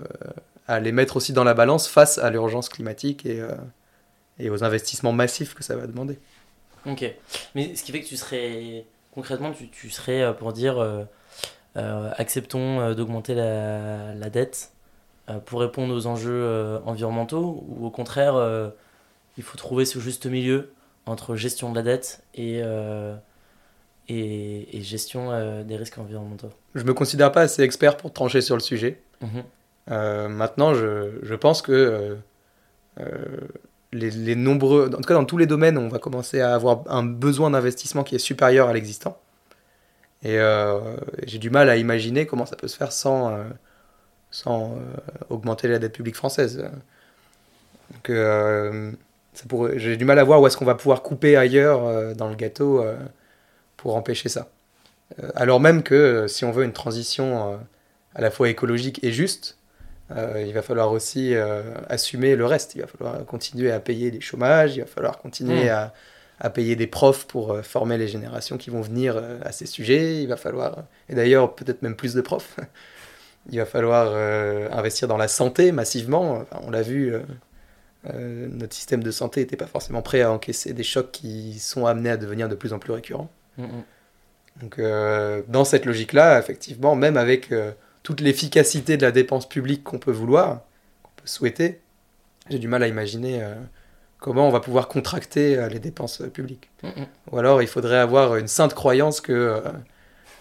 à 0.68 0.80
les 0.80 0.92
mettre 0.92 1.18
aussi 1.18 1.34
dans 1.34 1.44
la 1.44 1.54
balance 1.54 1.88
face 1.88 2.18
à 2.18 2.30
l'urgence 2.30 2.70
climatique 2.70 3.26
et, 3.26 3.40
euh, 3.40 3.56
et 4.38 4.50
aux 4.50 4.64
investissements 4.64 5.14
massifs 5.14 5.54
que 5.54 5.64
ça 5.64 5.76
va 5.76 5.88
demander. 5.88 6.20
Ok. 6.86 7.06
Mais 7.56 7.76
ce 7.76 7.84
qui 7.84 7.92
fait 7.92 8.02
que 8.02 8.08
tu 8.08 8.18
serais. 8.18 8.86
Concrètement, 9.12 9.52
tu, 9.52 9.90
serais 9.90 10.34
pour 10.38 10.54
dire 10.54 11.08
acceptons 11.76 12.94
d'augmenter 12.94 13.34
la, 13.36 14.30
dette 14.30 14.72
pour 15.46 15.60
répondre 15.60 15.94
aux 15.94 16.06
enjeux 16.06 16.80
environnementaux 16.86 17.66
ou 17.68 17.88
au 17.88 17.90
contraire, 17.90 18.72
il 19.38 19.44
faut 19.44 19.58
trouver 19.58 19.84
ce 19.84 20.00
juste 20.00 20.26
milieu 20.28 20.72
entre 21.06 21.36
gestion 21.36 21.72
de 21.72 21.76
la 21.76 21.82
dette 21.82 22.24
et, 22.36 22.62
et, 24.10 24.78
et 24.78 24.82
gestion 24.82 25.32
euh, 25.32 25.64
des 25.64 25.78
risques 25.78 25.98
environnementaux. 25.98 26.50
Je 26.76 26.84
me 26.84 26.94
considère 26.94 27.32
pas 27.32 27.42
assez 27.42 27.62
expert 27.62 27.96
pour 27.98 28.12
trancher 28.12 28.42
sur 28.42 28.56
le 28.56 28.62
sujet. 28.62 29.00
Mhm. 29.22 29.44
Euh, 29.92 30.28
maintenant, 30.28 30.74
je, 30.74 31.20
je 31.24 31.36
pense 31.36 31.62
que 31.62 32.18
euh, 33.00 33.06
les, 33.94 34.12
les 34.12 34.36
nombreux, 34.36 34.88
en 34.88 34.98
tout 34.98 35.08
cas 35.08 35.14
dans 35.14 35.26
tous 35.26 35.38
les 35.38 35.48
domaines, 35.48 35.78
on 35.78 35.88
va 35.88 36.00
commencer 36.00 36.42
à 36.42 36.54
avoir 36.54 36.84
un 36.88 37.04
besoin 37.04 37.52
d'investissement 37.52 38.04
qui 38.04 38.16
est 38.16 38.20
supérieur 38.20 38.68
à 38.68 38.74
l'existant. 38.74 39.18
Et 40.22 40.38
j'ai 41.26 41.38
du 41.38 41.50
mal 41.50 41.70
à 41.70 41.78
imaginer 41.78 42.26
comment 42.26 42.46
ça 42.46 42.58
peut 42.58 42.68
se 42.68 42.76
faire 42.76 42.92
sans, 42.92 43.40
sans 44.32 44.78
augmenter 45.30 45.70
la 45.70 45.80
dette 45.80 45.94
publique 45.94 46.18
française. 46.18 46.70
Donc, 47.92 48.10
euh, 48.10 48.92
j'ai 49.76 49.98
du 49.98 50.06
mal 50.06 50.20
à 50.20 50.24
voir 50.24 50.42
où 50.42 50.48
est-ce 50.48 50.58
qu'on 50.58 50.66
va 50.66 50.76
pouvoir 50.76 51.02
couper 51.02 51.36
ailleurs 51.36 51.86
euh, 51.86 52.14
dans 52.14 52.30
le 52.30 52.36
gâteau 52.36 52.82
euh, 52.82 52.98
pour 53.82 53.96
empêcher 53.96 54.30
ça. 54.30 54.50
Euh, 55.20 55.30
alors 55.36 55.60
même 55.60 55.84
que 55.84 55.96
euh, 55.96 56.28
si 56.28 56.46
on 56.46 56.52
veut 56.52 56.64
une 56.66 56.74
transition 56.74 57.54
euh, 57.54 57.58
à 58.16 58.22
la 58.22 58.32
fois 58.32 58.50
écologique 58.50 59.04
et 59.04 59.12
juste, 59.12 59.58
euh, 60.12 60.44
il 60.48 60.54
va 60.54 60.62
falloir 60.62 60.92
aussi 60.92 61.36
euh, 61.36 61.64
assumer 61.90 62.36
le 62.36 62.46
reste. 62.46 62.76
Il 62.76 62.82
va 62.82 62.88
falloir 62.88 63.26
continuer 63.26 63.72
à 63.72 63.80
payer 63.80 64.12
des 64.12 64.22
chômages, 64.22 64.76
il 64.76 64.82
va 64.82 64.88
falloir 64.88 65.20
continuer 65.20 65.66
Mm. 65.66 65.70
à, 65.70 65.94
à 66.40 66.50
payer 66.50 66.76
des 66.76 66.88
profs 66.88 67.26
pour 67.28 67.52
euh, 67.54 67.62
former 67.62 67.98
les 67.98 68.08
générations 68.08 68.58
qui 68.58 68.70
vont 68.72 68.82
venir 68.82 69.22
à 69.44 69.52
ces 69.52 69.66
sujets. 69.68 70.22
Il 70.24 70.28
va 70.28 70.38
falloir, 70.38 70.84
et 71.10 71.16
d'ailleurs 71.16 71.56
peut-être 71.56 71.82
même 71.84 71.96
plus 71.96 72.14
de 72.16 72.22
profs, 72.22 72.58
il 73.52 73.60
va 73.60 73.66
falloir 73.66 74.14
investir 74.78 75.08
dans 75.08 75.18
la 75.18 75.28
santé 75.28 75.72
massivement. 75.72 76.40
Enfin, 76.42 76.62
on 76.66 76.72
l'a 76.72 76.82
vu, 76.82 77.14
notre 78.14 78.74
système 78.76 79.04
de 79.04 79.12
santé 79.12 79.42
n'était 79.42 79.58
pas 79.58 79.68
forcément 79.68 80.02
prêt 80.02 80.22
à 80.22 80.32
encaisser 80.32 80.74
des 80.74 80.84
chocs 80.84 81.12
qui 81.12 81.60
sont 81.60 81.86
amenés 81.86 82.12
à 82.12 82.18
devenir 82.18 82.50
de 82.50 82.56
plus 82.56 82.74
en 82.74 82.80
plus 82.80 82.94
récurrents. 82.94 83.30
Donc, 84.62 84.80
euh, 84.80 85.42
dans 85.48 85.64
cette 85.64 85.86
logique-là, 85.86 86.40
effectivement, 86.40 86.96
même 86.96 87.18
avec 87.18 87.52
euh, 87.52 87.72
toute 88.04 88.22
l'efficacité 88.22 88.98
de 88.98 89.04
la 89.04 89.12
dépense 89.12 89.48
publique 89.48 89.84
qu'on 89.84 90.00
peut 90.00 90.12
vouloir, 90.12 90.62
qu'on 91.04 91.12
peut 91.16 91.28
souhaiter, 91.28 91.80
j'ai 92.50 92.60
du 92.60 92.68
mal 92.68 92.84
à 92.84 92.88
imaginer 92.88 93.42
euh, 93.44 93.56
comment 94.20 94.48
on 94.48 94.52
va 94.52 94.60
pouvoir 94.60 94.88
contracter 94.88 95.68
les 95.70 95.80
dépenses 95.80 96.22
publiques. 96.34 96.70
Ou 97.32 97.38
alors, 97.38 97.62
il 97.62 97.68
faudrait 97.68 98.00
avoir 98.00 98.36
une 98.36 98.48
sainte 98.48 98.74
croyance 98.74 99.22
que, 99.22 99.64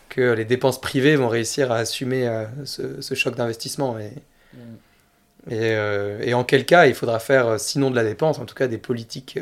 que 0.08 0.32
les 0.32 0.44
dépenses 0.44 0.80
privées 0.80 1.14
vont 1.16 1.28
réussir 1.28 1.70
à 1.70 1.76
assumer 1.76 2.28
ce, 2.64 3.00
ce 3.00 3.14
choc 3.14 3.36
d'investissement. 3.36 3.98
Et, 3.98 4.12
Mhm. 4.54 5.52
et, 5.52 6.28
et 6.30 6.34
en 6.34 6.42
quel 6.42 6.64
cas 6.64 6.86
il 6.86 6.94
faudra 6.94 7.18
faire, 7.18 7.60
sinon 7.60 7.90
de 7.90 7.96
la 7.96 8.02
dépense, 8.02 8.38
en 8.38 8.46
tout 8.46 8.54
cas 8.54 8.66
des 8.66 8.78
politiques, 8.78 9.38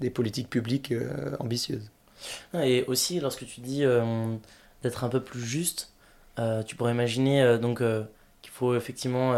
des 0.00 0.08
politiques 0.10 0.48
publiques 0.48 0.94
ambitieuses. 1.38 1.90
Ah, 2.54 2.66
Et 2.66 2.84
aussi, 2.84 3.20
lorsque 3.20 3.46
tu 3.46 3.60
dis 3.60 3.84
euh, 3.84 4.34
d'être 4.82 5.04
un 5.04 5.08
peu 5.08 5.22
plus 5.22 5.40
juste, 5.40 5.92
euh, 6.38 6.62
tu 6.62 6.76
pourrais 6.76 6.92
imaginer 6.92 7.42
euh, 7.42 7.58
donc 7.58 7.78
qu'il 7.78 8.50
faut 8.50 8.74
effectivement 8.74 9.34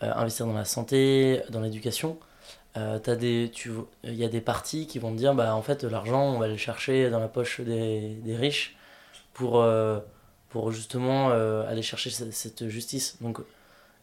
investir 0.00 0.46
dans 0.46 0.54
la 0.54 0.64
santé, 0.64 1.42
dans 1.50 1.60
l'éducation. 1.60 2.18
Il 2.76 3.50
y 4.04 4.24
a 4.24 4.28
des 4.28 4.40
partis 4.40 4.86
qui 4.86 4.98
vont 4.98 5.12
te 5.12 5.18
dire, 5.18 5.34
bah 5.34 5.54
en 5.54 5.62
fait, 5.62 5.84
l'argent, 5.84 6.22
on 6.34 6.38
va 6.38 6.48
le 6.48 6.56
chercher 6.56 7.10
dans 7.10 7.20
la 7.20 7.28
poche 7.28 7.60
des, 7.60 8.14
des 8.24 8.36
riches 8.36 8.76
pour, 9.34 9.64
pour 10.48 10.72
justement 10.72 11.30
aller 11.30 11.82
chercher 11.82 12.10
cette, 12.10 12.68
justice. 12.68 13.16
Donc, 13.20 13.38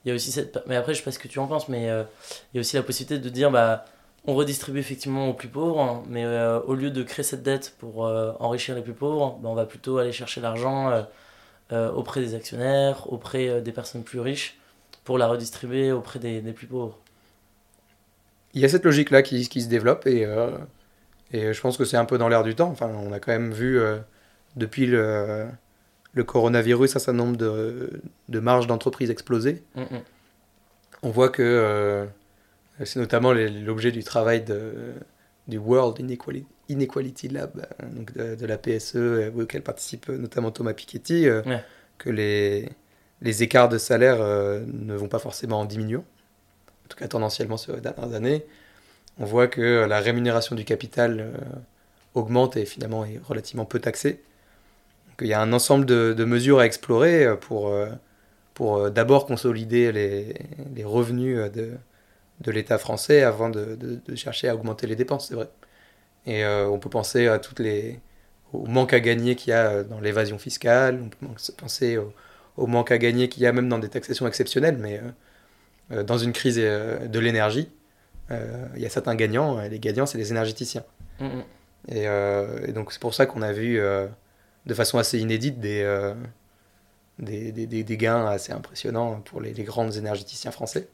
il 0.06 0.10
y 0.10 0.12
a 0.12 0.16
aussi 0.16 0.32
cette. 0.32 0.60
Mais 0.68 0.76
après, 0.76 0.94
je 0.94 1.00
sais 1.00 1.06
pas 1.06 1.12
ce 1.12 1.20
que 1.20 1.28
tu 1.28 1.40
en 1.40 1.48
penses, 1.48 1.70
mais 1.70 1.84
il 1.84 2.56
y 2.56 2.58
a 2.58 2.60
aussi 2.60 2.76
la 2.76 2.84
possibilité 2.84 3.20
de 3.20 3.30
dire, 3.30 3.50
bah 3.50 3.86
on 4.28 4.36
redistribue 4.36 4.80
effectivement 4.80 5.30
aux 5.30 5.34
plus 5.34 5.48
pauvres, 5.48 5.82
hein, 5.82 6.04
mais 6.10 6.26
euh, 6.26 6.60
au 6.60 6.76
lieu 6.76 6.92
de 6.92 7.02
créer 7.02 7.24
cette 7.24 7.44
dette 7.44 7.74
pour 7.80 8.06
euh, 8.06 8.34
enrichir 8.40 8.76
les 8.76 8.82
plus 8.82 8.94
pauvres, 8.94 9.40
ben, 9.42 9.48
on 9.50 9.56
va 9.56 9.66
plutôt 9.66 9.98
aller 9.98 10.12
chercher 10.12 10.42
l'argent 10.42 11.06
euh, 11.72 11.92
auprès 11.92 12.20
des 12.20 12.36
actionnaires, 12.36 13.12
auprès 13.12 13.62
des 13.62 13.72
personnes 13.72 14.04
plus 14.04 14.20
riches, 14.20 14.60
pour 15.06 15.18
la 15.18 15.28
redistribuer 15.28 15.94
auprès 15.94 16.20
des, 16.20 16.42
des 16.42 16.52
plus 16.52 16.68
pauvres. 16.68 17.00
il 18.54 18.60
y 18.60 18.66
a 18.66 18.70
cette 18.70 18.84
logique-là 18.84 19.22
qui, 19.22 19.48
qui 19.48 19.62
se 19.62 19.70
développe 19.70 20.06
et, 20.08 20.28
et 21.32 21.54
je 21.54 21.62
pense 21.62 21.78
que 21.78 21.86
c'est 21.86 21.98
un 21.98 22.06
peu 22.06 22.18
dans 22.18 22.28
l'air 22.28 22.44
du 22.44 22.54
temps. 22.54 22.70
Enfin, 22.70 22.92
on 23.02 23.14
a 23.14 23.20
quand 23.20 23.32
même 23.32 23.54
vu 23.54 23.80
depuis 24.58 24.88
le, 24.88 25.48
le 26.14 26.24
coronavirus 26.26 26.98
un 26.98 27.00
certain 27.00 27.18
nombre 27.18 27.38
de, 27.38 28.02
de 28.28 28.40
marges 28.40 28.68
d'entreprises 28.68 29.10
exploser. 29.10 29.64
Mm, 29.76 29.82
mm. 29.82 30.02
On 31.04 31.10
voit 31.12 31.30
que 31.30 32.08
c'est 32.86 33.00
notamment 33.00 33.34
l'objet 33.34 33.92
du 33.92 34.04
travail 34.04 34.44
de, 34.44 34.94
du 35.48 35.58
World 35.58 36.00
Inequality, 36.00 36.48
Inequality 36.70 37.28
Lab, 37.30 37.66
euh, 37.82 37.86
donc 37.96 38.14
de, 38.14 38.36
de 38.36 38.46
la 38.46 38.58
PSE, 38.58 38.96
euh, 38.96 39.32
auquel 39.38 39.62
participe 39.64 40.10
notamment 40.10 40.52
Thomas 40.52 40.74
Piketty, 40.74 41.28
euh, 41.28 41.42
Ouais. 41.46 41.64
que 41.98 42.10
les, 42.10 42.70
les 43.22 43.44
écarts 43.44 43.70
de 43.70 43.78
salaire 43.78 44.18
euh, 44.22 44.64
ne 44.68 44.96
vont 44.96 45.08
pas 45.08 45.20
forcément 45.20 45.62
en 45.62 45.66
diminuant, 45.66 46.04
en 46.86 46.88
tout 46.90 46.98
cas 46.98 47.08
tendanciellement 47.08 47.58
sur 47.58 47.74
les 47.76 47.82
dernières 47.82 48.14
années. 48.14 48.46
On 49.20 49.26
voit 49.26 49.48
que 49.48 49.86
la 49.88 50.00
rémunération 50.00 50.56
du 50.56 50.64
capital 50.66 51.20
euh, 51.20 51.38
augmente 52.14 52.58
et 52.58 52.66
finalement 52.66 53.06
est 53.06 53.20
relativement 53.24 53.66
peu 53.66 53.80
taxée. 53.80 54.22
Donc, 55.08 55.22
il 55.22 55.28
y 55.28 55.34
a 55.34 55.42
un 55.42 55.54
ensemble 55.54 55.86
de, 55.86 56.14
de 56.16 56.26
mesures 56.26 56.60
à 56.60 56.66
explorer 56.68 57.26
euh, 57.26 57.36
pour, 57.36 57.70
euh, 57.70 57.88
pour 58.54 58.78
euh, 58.78 58.90
d'abord 58.92 59.26
consolider 59.26 59.92
les, 59.92 60.36
les 60.76 60.84
revenus 60.84 61.38
euh, 61.40 61.50
de, 61.50 61.72
de 62.42 62.52
l'État 62.52 62.78
français 62.78 63.24
avant 63.24 63.50
de, 63.50 63.76
de- 63.76 64.00
de 64.06 64.16
chercher 64.16 64.50
à 64.50 64.56
augmenter 64.56 64.88
les 64.88 64.96
dépenses, 64.96 65.28
c'est 65.30 65.36
vrai. 65.36 65.50
Et 66.26 66.44
euh, 66.46 66.68
on 66.70 66.80
peut 66.80 66.90
penser 66.90 67.28
à 67.28 67.40
toutes 67.40 67.60
les, 67.60 68.00
au 68.54 68.66
manque 68.68 68.94
à 68.94 69.00
gagner 69.00 69.36
qu'il 69.36 69.52
y 69.52 69.54
a 69.54 69.84
dans 69.84 70.00
l'évasion 70.00 70.38
fiscale, 70.38 71.02
on 71.04 71.10
peut 71.10 71.54
penser 71.58 71.98
au, 71.98 72.14
au 72.58 72.68
manque 72.68 72.92
à 72.92 72.98
gagner 72.98 73.30
qu'il 73.30 73.44
y 73.44 73.48
a 73.48 73.52
même 73.54 73.70
dans 73.70 73.80
des 73.80 73.90
taxations 73.90 74.28
exceptionnelles, 74.28 74.78
mais 74.80 75.00
euh, 75.00 75.12
euh, 76.00 76.04
dans 76.04 76.18
une 76.18 76.34
crise 76.34 76.58
de 76.58 77.20
l'énergie, 77.20 77.70
il 78.30 78.82
y 78.82 78.86
a 78.86 78.90
certains 78.90 79.16
gagnants, 79.16 79.62
et 79.62 79.70
les 79.70 79.80
gagnants, 79.80 80.06
c'est 80.06 80.18
les 80.18 80.32
énergéticiens. 80.32 80.84
Et, 81.88 82.04
et 82.04 82.72
donc 82.74 82.92
c'est 82.92 83.00
pour 83.00 83.14
ça 83.14 83.26
qu'on 83.26 83.42
a 83.42 83.54
vu 83.54 83.80
de 84.66 84.74
façon 84.74 84.98
assez 84.98 85.18
inédite 85.20 85.62
des, 85.62 86.14
des, 87.20 87.52
des, 87.54 87.84
des, 87.84 87.98
gains 87.98 88.26
assez 88.28 88.52
impressionnants 88.52 89.22
pour 89.22 89.40
les, 89.42 89.54
les, 89.54 89.64
grands 89.64 89.90
énergéticiens 89.90 90.52
français. 90.52 90.90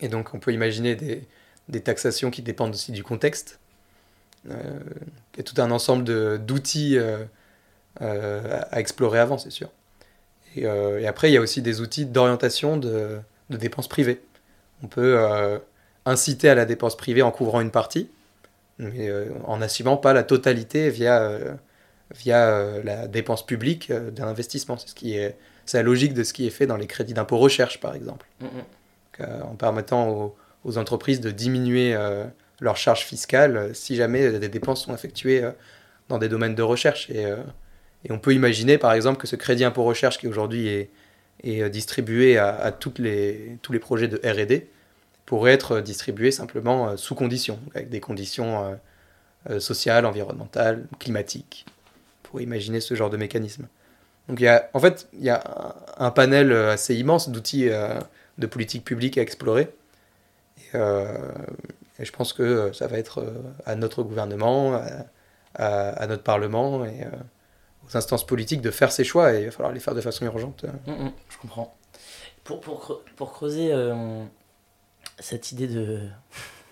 Et 0.00 0.08
donc 0.08 0.34
on 0.34 0.38
peut 0.38 0.52
imaginer 0.52 0.94
des, 0.96 1.26
des 1.68 1.80
taxations 1.80 2.30
qui 2.30 2.42
dépendent 2.42 2.74
aussi 2.74 2.92
du 2.92 3.02
contexte. 3.02 3.58
Euh, 4.50 4.54
il 5.34 5.38
y 5.38 5.40
a 5.40 5.44
tout 5.44 5.60
un 5.60 5.70
ensemble 5.70 6.04
d'outils 6.44 6.98
euh, 6.98 7.24
euh, 8.00 8.60
à 8.70 8.80
explorer 8.80 9.18
avant, 9.18 9.38
c'est 9.38 9.50
sûr. 9.50 9.68
Et, 10.56 10.62
et, 10.62 11.06
après, 11.06 11.30
il 11.30 11.34
y 11.34 11.36
a 11.38 11.40
aussi 11.40 11.62
des 11.62 11.80
outils 11.80 12.04
d'orientation 12.04 12.76
de, 12.76 13.18
de, 13.48 13.56
dépenses 13.56 13.88
privées. 13.88 14.20
On 14.82 14.86
peut 14.86 15.18
inciter 16.04 16.50
à 16.50 16.54
la 16.54 16.66
dépense 16.66 16.94
privée 16.94 17.22
en 17.22 17.30
couvrant 17.30 17.62
une 17.62 17.70
partie, 17.70 18.10
mais 18.78 19.10
en 19.44 19.56
n'assumant 19.56 19.96
pas 19.96 20.12
la 20.12 20.24
totalité 20.24 20.90
via 20.90 21.38
via 22.14 22.82
la 22.84 23.08
dépense 23.08 23.46
publique 23.46 23.90
d'un 23.90 24.26
investissement. 24.26 24.76
C'est 24.76 24.90
ce 24.90 25.76
la 25.78 25.82
logique 25.82 26.12
de 26.12 26.22
ce 26.22 26.34
qui 26.34 26.46
est 26.46 26.50
fait 26.50 26.66
dans 26.66 26.76
les 26.76 26.86
crédits 26.86 27.14
d'impôt 27.14 27.38
recherche, 27.38 27.80
par 27.80 27.94
exemple, 27.94 28.26
mm 28.40 28.46
-hmm. 28.46 28.64
En 29.20 29.54
permettant 29.54 30.34
aux, 30.64 30.78
entreprises 30.78 31.20
de 31.20 31.30
diminuer 31.30 31.96
leurs 32.60 32.76
charges 32.76 33.04
fiscales 33.04 33.74
si 33.74 33.96
jamais 33.96 34.38
des 34.38 34.48
dépenses 34.48 34.84
sont 34.84 34.94
effectuées 34.94 35.42
dans 36.08 36.18
des 36.18 36.28
domaines 36.28 36.54
de 36.54 36.62
recherche. 36.62 37.10
Et, 37.10 37.26
on 38.10 38.18
peut 38.18 38.34
imaginer, 38.34 38.78
par 38.78 38.92
exemple, 38.92 39.20
que 39.20 39.26
ce 39.26 39.36
crédit 39.36 39.64
impôt 39.64 39.84
recherche 39.84 40.18
qui 40.18 40.28
aujourd'hui 40.28 40.68
est, 40.68 41.70
distribué 41.70 42.38
à, 42.38 42.72
les, 42.98 43.58
tous 43.62 43.72
les 43.72 43.78
projets 43.80 44.08
de 44.08 44.20
R&D 44.24 44.68
pourrait 45.26 45.52
être 45.52 45.80
distribué 45.80 46.30
simplement 46.30 46.96
sous 46.96 47.14
conditions, 47.14 47.58
avec 47.74 47.88
des 47.88 48.00
conditions 48.00 48.78
euh, 49.50 49.58
sociales, 49.58 50.06
environnementales, 50.06 50.86
climatiques 51.00 51.66
pour 52.22 52.40
imaginer 52.40 52.80
ce 52.80 52.94
genre 52.94 53.10
de 53.10 53.16
mécanisme. 53.16 53.66
Donc 54.28 54.38
il 54.38 54.44
y 54.44 54.48
a, 54.48 54.70
en 54.72 54.78
fait, 54.78 55.08
il 55.14 55.24
y 55.24 55.30
a 55.30 55.74
un 55.98 56.12
panel 56.12 56.52
assez 56.52 56.94
immense 56.94 57.28
d'outils 57.28 57.68
euh, 57.68 57.98
de 58.38 58.46
politique 58.46 58.84
publique 58.84 59.18
à 59.18 59.22
explorer. 59.22 59.74
Et, 60.58 60.76
euh, 60.76 61.32
et, 61.98 62.04
je 62.04 62.12
pense 62.12 62.32
que 62.32 62.72
ça 62.72 62.86
va 62.86 62.98
être 62.98 63.24
à 63.64 63.74
notre 63.76 64.02
gouvernement, 64.02 64.74
à, 64.74 65.06
à, 65.54 65.90
à 65.90 66.06
notre 66.06 66.22
Parlement 66.22 66.84
et 66.84 67.04
euh, 67.04 67.10
aux 67.88 67.96
instances 67.96 68.26
politiques 68.26 68.60
de 68.60 68.70
faire 68.70 68.92
ces 68.92 69.04
choix 69.04 69.34
et 69.34 69.40
il 69.40 69.44
va 69.46 69.50
falloir 69.50 69.72
les 69.72 69.80
faire 69.80 69.94
de 69.94 70.00
façon 70.00 70.24
urgente. 70.24 70.64
Mmh, 70.86 70.92
mmh, 70.92 71.12
je 71.28 71.38
comprends. 71.38 71.76
Pour, 72.44 72.60
pour, 72.60 73.02
pour 73.16 73.32
creuser 73.32 73.72
euh, 73.72 74.24
cette 75.18 75.52
idée 75.52 75.68
de, 75.68 76.00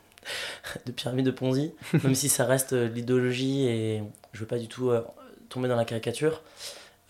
de 0.86 0.92
pyramide 0.92 1.26
de 1.26 1.30
Ponzi, 1.30 1.74
même 2.04 2.14
si 2.14 2.28
ça 2.28 2.44
reste 2.44 2.72
l'idéologie 2.72 3.66
et 3.66 4.02
je 4.32 4.40
veux 4.40 4.46
pas 4.46 4.58
du 4.58 4.68
tout 4.68 4.92
tomber 5.48 5.68
dans 5.68 5.76
la 5.76 5.84
caricature. 5.84 6.42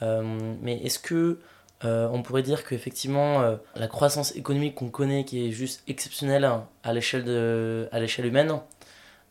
Euh, 0.02 0.22
mais 0.62 0.78
est-ce 0.82 0.98
que 0.98 1.38
euh, 1.84 2.08
on 2.12 2.22
pourrait 2.22 2.42
dire 2.42 2.64
qu'effectivement 2.64 3.40
euh, 3.40 3.56
la 3.74 3.88
croissance 3.88 4.36
économique 4.36 4.74
qu'on 4.74 4.90
connaît, 4.90 5.24
qui 5.24 5.46
est 5.46 5.50
juste 5.50 5.82
exceptionnelle 5.88 6.48
à 6.82 6.92
l'échelle 6.92 7.24
de 7.24 7.88
à 7.90 8.00
l'échelle 8.00 8.26
humaine 8.26 8.60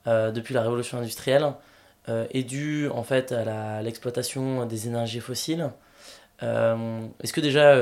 euh, 0.08 0.32
depuis 0.32 0.56
la 0.56 0.64
révolution 0.64 0.98
industrielle, 0.98 1.54
est 2.32 2.42
due 2.42 2.90
en 2.90 3.04
fait 3.04 3.32
à 3.34 3.84
l'exploitation 3.84 4.66
des 4.66 4.88
énergies 4.88 5.20
fossiles. 5.20 5.70
Est-ce 6.42 7.34
que 7.34 7.40
déjà 7.40 7.78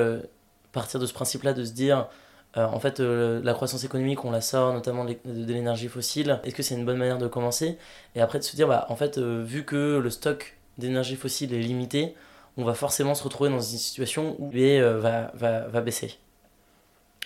partir 0.73 0.99
de 0.99 1.05
ce 1.05 1.13
principe-là, 1.13 1.53
de 1.53 1.63
se 1.63 1.71
dire 1.71 2.09
en 2.55 2.77
fait, 2.81 2.99
la 2.99 3.53
croissance 3.53 3.85
économique, 3.85 4.25
on 4.25 4.31
la 4.31 4.41
sort 4.41 4.73
notamment 4.73 5.05
de 5.05 5.53
l'énergie 5.53 5.87
fossile. 5.87 6.41
Est-ce 6.43 6.55
que 6.55 6.61
c'est 6.61 6.75
une 6.75 6.83
bonne 6.83 6.97
manière 6.97 7.19
de 7.19 7.27
commencer? 7.27 7.77
Et 8.15 8.19
après 8.19 8.39
de 8.39 8.43
se 8.43 8.57
dire, 8.57 8.67
bah, 8.67 8.85
en 8.89 8.97
fait, 8.97 9.17
vu 9.17 9.63
que 9.63 9.97
le 9.97 10.09
stock 10.09 10.57
d'énergie 10.77 11.15
fossile 11.15 11.53
est 11.53 11.61
limitée, 11.61 12.13
on 12.57 12.63
va 12.63 12.73
forcément 12.73 13.15
se 13.15 13.23
retrouver 13.23 13.49
dans 13.49 13.61
une 13.61 13.77
situation 13.77 14.35
où 14.39 14.51
l'UE 14.51 14.81
euh, 14.81 14.99
va, 14.99 15.31
va, 15.35 15.67
va, 15.67 15.81
baisser. 15.81 16.17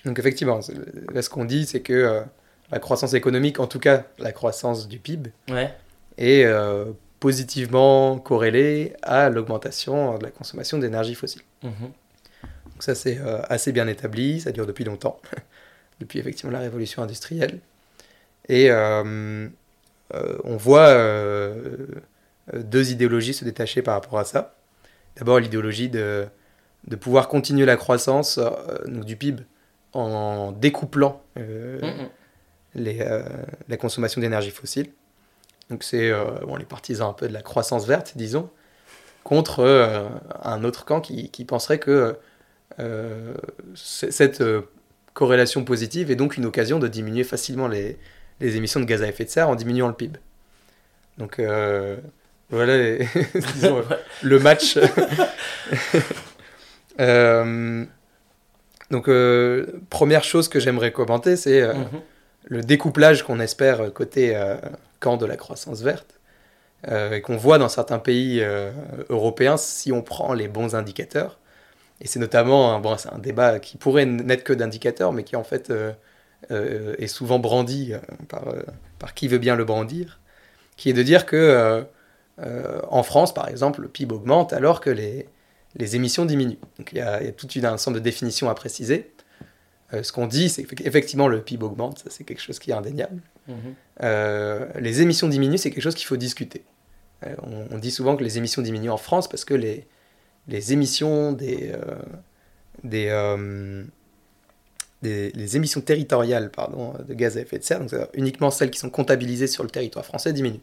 Donc 0.06 0.20
effectivement, 0.20 0.60
là 1.14 1.22
ce 1.22 1.30
qu'on 1.30 1.46
dit, 1.46 1.66
c'est 1.66 1.82
que 1.82 1.94
euh, 1.94 2.22
la 2.72 2.80
croissance 2.80 3.14
économique, 3.14 3.60
en 3.60 3.68
tout 3.68 3.80
cas 3.80 4.04
la 4.20 4.32
croissance 4.32 4.88
du 4.88 5.00
PIB, 5.00 5.32
ouais. 5.50 5.74
est 6.18 6.44
euh, 6.46 6.86
positivement 7.20 8.20
corrélée 8.20 8.94
à 9.04 9.30
l'augmentation 9.30 10.18
de 10.18 10.24
la 10.24 10.32
consommation 10.32 10.78
d'énergie 10.78 11.16
fossile. 11.16 11.44
Mmh. 11.64 11.70
Donc 12.74 12.84
ça 12.84 12.96
c'est 12.96 13.20
euh, 13.20 13.42
assez 13.50 13.72
bien 13.72 13.88
établi, 13.88 14.42
ça 14.42 14.52
dure 14.52 14.66
depuis 14.66 14.84
longtemps, 14.84 15.20
depuis 16.00 16.20
effectivement 16.20 16.52
la 16.52 16.60
révolution 16.60 17.04
industrielle. 17.04 17.60
Et 18.50 18.70
on 18.74 20.58
voit 20.58 20.94
deux 22.54 22.92
idéologies 22.92 23.34
se 23.34 23.46
détacher 23.46 23.82
par 23.82 23.94
rapport 23.94 24.20
à 24.20 24.26
ça. 24.26 24.56
D'abord, 25.18 25.40
l'idéologie 25.40 25.90
de, 25.90 26.28
de 26.88 26.96
pouvoir 26.96 27.28
continuer 27.28 27.66
la 27.66 27.78
croissance 27.78 28.38
euh, 28.38 28.50
donc 28.88 29.06
du 29.06 29.16
PIB 29.16 29.44
en 29.94 30.52
découplant 30.52 31.22
euh, 31.38 31.80
mm 31.82 31.86
-hmm. 31.86 32.10
les, 32.76 33.02
euh, 33.02 33.24
la 33.68 33.78
consommation 33.78 34.22
d'énergie 34.22 34.52
fossile. 34.52 34.92
Donc, 35.70 35.84
c'est 35.84 36.12
bon, 36.46 36.58
les 36.58 36.66
partisans 36.66 37.10
un 37.10 37.14
peu 37.14 37.28
de 37.30 37.34
la 37.34 37.42
croissance 37.42 37.88
verte, 37.88 38.12
disons, 38.18 38.50
contre 39.24 39.64
un 40.44 40.64
autre 40.66 40.84
camp 40.84 41.00
qui, 41.00 41.30
qui 41.30 41.46
penserait 41.46 41.80
que 41.80 42.18
cette 43.76 44.44
corrélation 45.14 45.64
positive 45.64 46.12
est 46.12 46.18
donc 46.18 46.36
une 46.36 46.46
occasion 46.46 46.78
de 46.78 46.90
diminuer 46.90 47.24
facilement 47.24 47.70
les, 47.70 47.98
les 48.42 48.58
émissions 48.58 48.82
de 48.82 48.86
gaz 48.86 49.02
à 49.02 49.08
effet 49.08 49.24
de 49.24 49.30
serre 49.30 49.50
en 49.50 49.56
diminuant 49.56 49.88
le 49.88 49.94
PIB. 49.94 50.20
Donc, 51.18 51.40
euh, 51.40 51.98
voilà, 52.52 52.78
les, 52.78 53.08
disons, 53.56 53.84
le 54.22 54.40
match. 54.40 54.78
euh, 57.00 57.86
donc, 58.92 59.08
euh, 59.08 59.66
première 59.90 60.24
chose 60.24 60.50
que 60.50 60.60
j'aimerais 60.60 60.92
commenter, 60.92 61.38
c'est 61.38 61.62
euh, 61.62 61.74
mm 61.74 61.84
-hmm. 61.84 62.02
le 62.46 62.62
découplage 62.62 63.24
qu'on 63.24 63.40
espère 63.40 63.94
côté 63.94 64.36
euh, 64.36 64.58
camp 65.00 65.18
de 65.18 65.26
la 65.26 65.38
croissance 65.38 65.82
verte, 65.82 66.20
et 67.16 67.22
qu'on 67.22 67.38
voit 67.38 67.60
dans 67.60 67.70
certains 67.70 68.00
pays 68.00 68.44
européens 69.10 69.58
si 69.58 69.92
on 69.92 70.02
prend 70.02 70.34
les 70.34 70.48
bons 70.48 70.74
indicateurs. 70.74 71.38
Et 72.02 72.08
c'est 72.08 72.20
notamment, 72.20 72.80
bon, 72.80 72.98
c'est 72.98 73.14
un 73.14 73.20
débat 73.20 73.60
qui 73.60 73.78
pourrait 73.78 74.08
n'être 74.08 74.44
que 74.44 74.54
d'indicateurs, 74.54 75.14
mais 75.14 75.24
qui 75.24 75.36
en 75.36 75.44
fait 75.44 75.72
est 77.04 77.08
souvent 77.18 77.40
brandi 77.40 77.94
par, 78.30 78.46
par 78.98 79.14
qui 79.14 79.28
veut 79.28 79.38
bien 79.48 79.56
le 79.56 79.64
brandir, 79.64 80.20
qui 80.76 80.90
est 80.90 80.98
de 81.02 81.04
dire 81.04 81.24
que 81.28 81.86
euh, 82.40 82.82
en 82.90 83.04
France, 83.04 83.34
par 83.34 83.48
exemple, 83.48 83.82
le 83.82 83.88
PIB 83.88 84.14
augmente 84.16 84.54
alors 84.54 84.82
que 84.82 84.90
les, 84.90 85.28
les 85.76 85.96
émissions 85.96 86.26
diminuent. 86.26 86.60
Donc 86.78 86.92
il 86.92 86.98
y 86.98 87.02
a, 87.02 87.22
il 87.22 87.26
y 87.26 87.30
a 87.30 87.34
toute 87.34 87.56
une, 87.56 87.66
un 87.66 87.74
ensemble 87.74 87.98
de 87.98 88.04
définitions 88.04 88.50
à 88.50 88.56
préciser. 88.56 89.12
Euh, 89.94 90.04
ce 90.04 90.12
qu'on 90.12 90.28
dit, 90.28 90.50
c'est 90.50 90.64
qu'effectivement 90.64 91.28
le 91.28 91.42
PIB 91.42 91.66
augmente, 91.66 92.00
ça 92.00 92.06
c'est 92.10 92.24
quelque 92.24 92.42
chose 92.42 92.60
qui 92.60 92.72
est 92.72 92.74
indéniable. 92.74 93.22
Mmh. 93.48 93.54
Euh, 94.04 94.68
les 94.80 95.02
émissions 95.02 95.28
diminuent, 95.28 95.58
c'est 95.58 95.72
quelque 95.72 95.84
chose 95.84 95.96
qu'il 95.96 96.08
faut 96.08 96.18
discuter. 96.18 96.64
On, 97.44 97.68
on, 97.76 97.78
dit 97.78 97.92
souvent 97.92 98.18
que 98.18 98.24
les 98.24 98.40
émissions 98.40 98.64
diminuent 98.64 98.90
en 98.90 98.98
France 98.98 99.30
parce 99.30 99.46
que 99.46 99.54
les, 99.54 99.86
les 100.48 100.74
émissions 100.74 101.34
des, 101.34 101.72
des, 102.84 103.12
des 105.04 105.32
les 105.32 105.56
émissions 105.56 105.82
territoriales 105.82 106.50
pardon, 106.50 106.96
de 107.08 107.14
gaz 107.14 107.38
à 107.38 107.42
effet 107.42 107.60
de 107.60 107.64
serre, 107.64 107.80
donc 107.80 107.92
uniquement 108.16 108.50
celles 108.50 108.72
qui 108.72 108.80
sont 108.80 108.90
comptabilisées 108.90 109.46
sur 109.46 109.62
le 109.62 109.70
territoire 109.70 110.04
français, 110.04 110.34
diminuent 110.34 110.62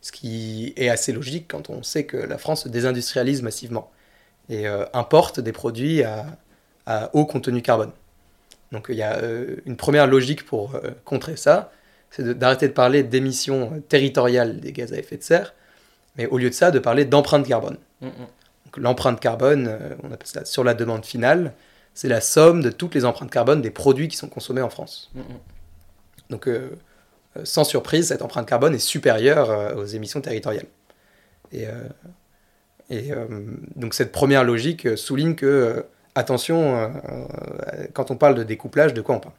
ce 0.00 0.12
qui 0.12 0.72
est 0.76 0.88
assez 0.88 1.12
logique 1.12 1.46
quand 1.48 1.70
on 1.70 1.82
sait 1.82 2.04
que 2.04 2.16
la 2.16 2.38
France 2.38 2.64
se 2.64 2.68
désindustrialise 2.68 3.42
massivement 3.42 3.90
et 4.48 4.66
euh, 4.68 4.84
importe 4.92 5.40
des 5.40 5.52
produits 5.52 6.02
à, 6.02 6.26
à, 6.86 7.10
haut 7.14 7.26
contenu 7.26 7.62
carbone. 7.62 7.92
Donc 8.72 8.86
il 8.88 8.96
y 8.96 9.02
a 9.02 9.16
euh, 9.16 9.56
une 9.66 9.76
première 9.76 10.06
logique 10.06 10.44
pour 10.44 10.74
euh, 10.74 10.90
contrer 11.04 11.36
ça, 11.36 11.72
c'est 12.10 12.38
d'arrêter 12.38 12.66
de, 12.66 12.70
de, 12.72 12.76
parler 12.76 13.02
d'émissions 13.02 13.82
territoriales 13.88 14.60
des 14.60 14.72
gaz 14.72 14.92
à 14.92 14.98
effet 14.98 15.16
de 15.16 15.22
serre, 15.22 15.54
mais 16.16 16.26
au 16.26 16.38
lieu 16.38 16.50
de 16.50 16.54
ça, 16.54 16.70
de 16.70 16.78
parler 16.78 17.04
d'empreinte 17.04 17.46
carbone. 17.46 17.78
Mm 18.00 18.08
-hmm. 18.08 18.80
L'empreinte 18.80 19.20
carbone, 19.20 19.78
on 20.02 20.12
appelle 20.12 20.28
ça 20.28 20.44
sur 20.44 20.62
la 20.62 20.74
demande 20.74 21.04
finale, 21.06 21.52
c'est 21.94 22.08
la 22.08 22.20
somme 22.20 22.60
de 22.62 22.70
toutes 22.70 22.94
les 22.94 23.04
empreintes 23.06 23.30
carbone 23.30 23.62
des 23.62 23.70
produits 23.70 24.08
qui 24.08 24.18
sont 24.18 24.28
consommés 24.28 24.60
en 24.60 24.68
France. 24.68 25.10
Mm. 25.14 25.20
Donc 26.30 26.48
sans 27.44 27.64
surprise, 27.64 28.08
cette 28.08 28.22
empreinte 28.22 28.48
carbone 28.48 28.74
est 28.74 28.78
supérieure 28.78 29.50
euh, 29.50 29.74
aux 29.74 29.84
émissions 29.84 30.20
territoriales. 30.20 30.66
Et, 31.52 31.66
euh, 31.66 31.72
euh, 32.92 33.26
donc 33.74 33.94
cette 33.94 34.12
première 34.12 34.44
logique 34.44 34.96
souligne 34.96 35.34
que, 35.34 35.84
attention, 36.14 36.92
quand 37.94 38.10
on 38.10 38.16
parle 38.16 38.36
de 38.36 38.42
découplage, 38.42 38.94
de 38.94 39.00
quoi 39.00 39.16
on 39.16 39.20
parle? 39.20 39.34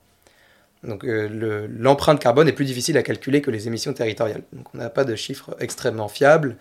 Donc 0.83 1.03
l'empreinte 1.05 2.19
le, 2.19 2.21
carbone 2.21 2.47
est 2.47 2.53
plus 2.53 2.65
difficile 2.65 2.97
à 2.97 3.03
calculer 3.03 3.41
que 3.41 3.49
les 3.49 3.67
émissions 3.67 3.93
territoriales. 3.93 4.43
Donc 4.53 4.67
on 4.73 4.77
n'a 4.77 4.89
pas 4.89 5.05
de 5.05 5.15
chiffres 5.15 5.55
extrêmement 5.59 6.07
fiables. 6.07 6.55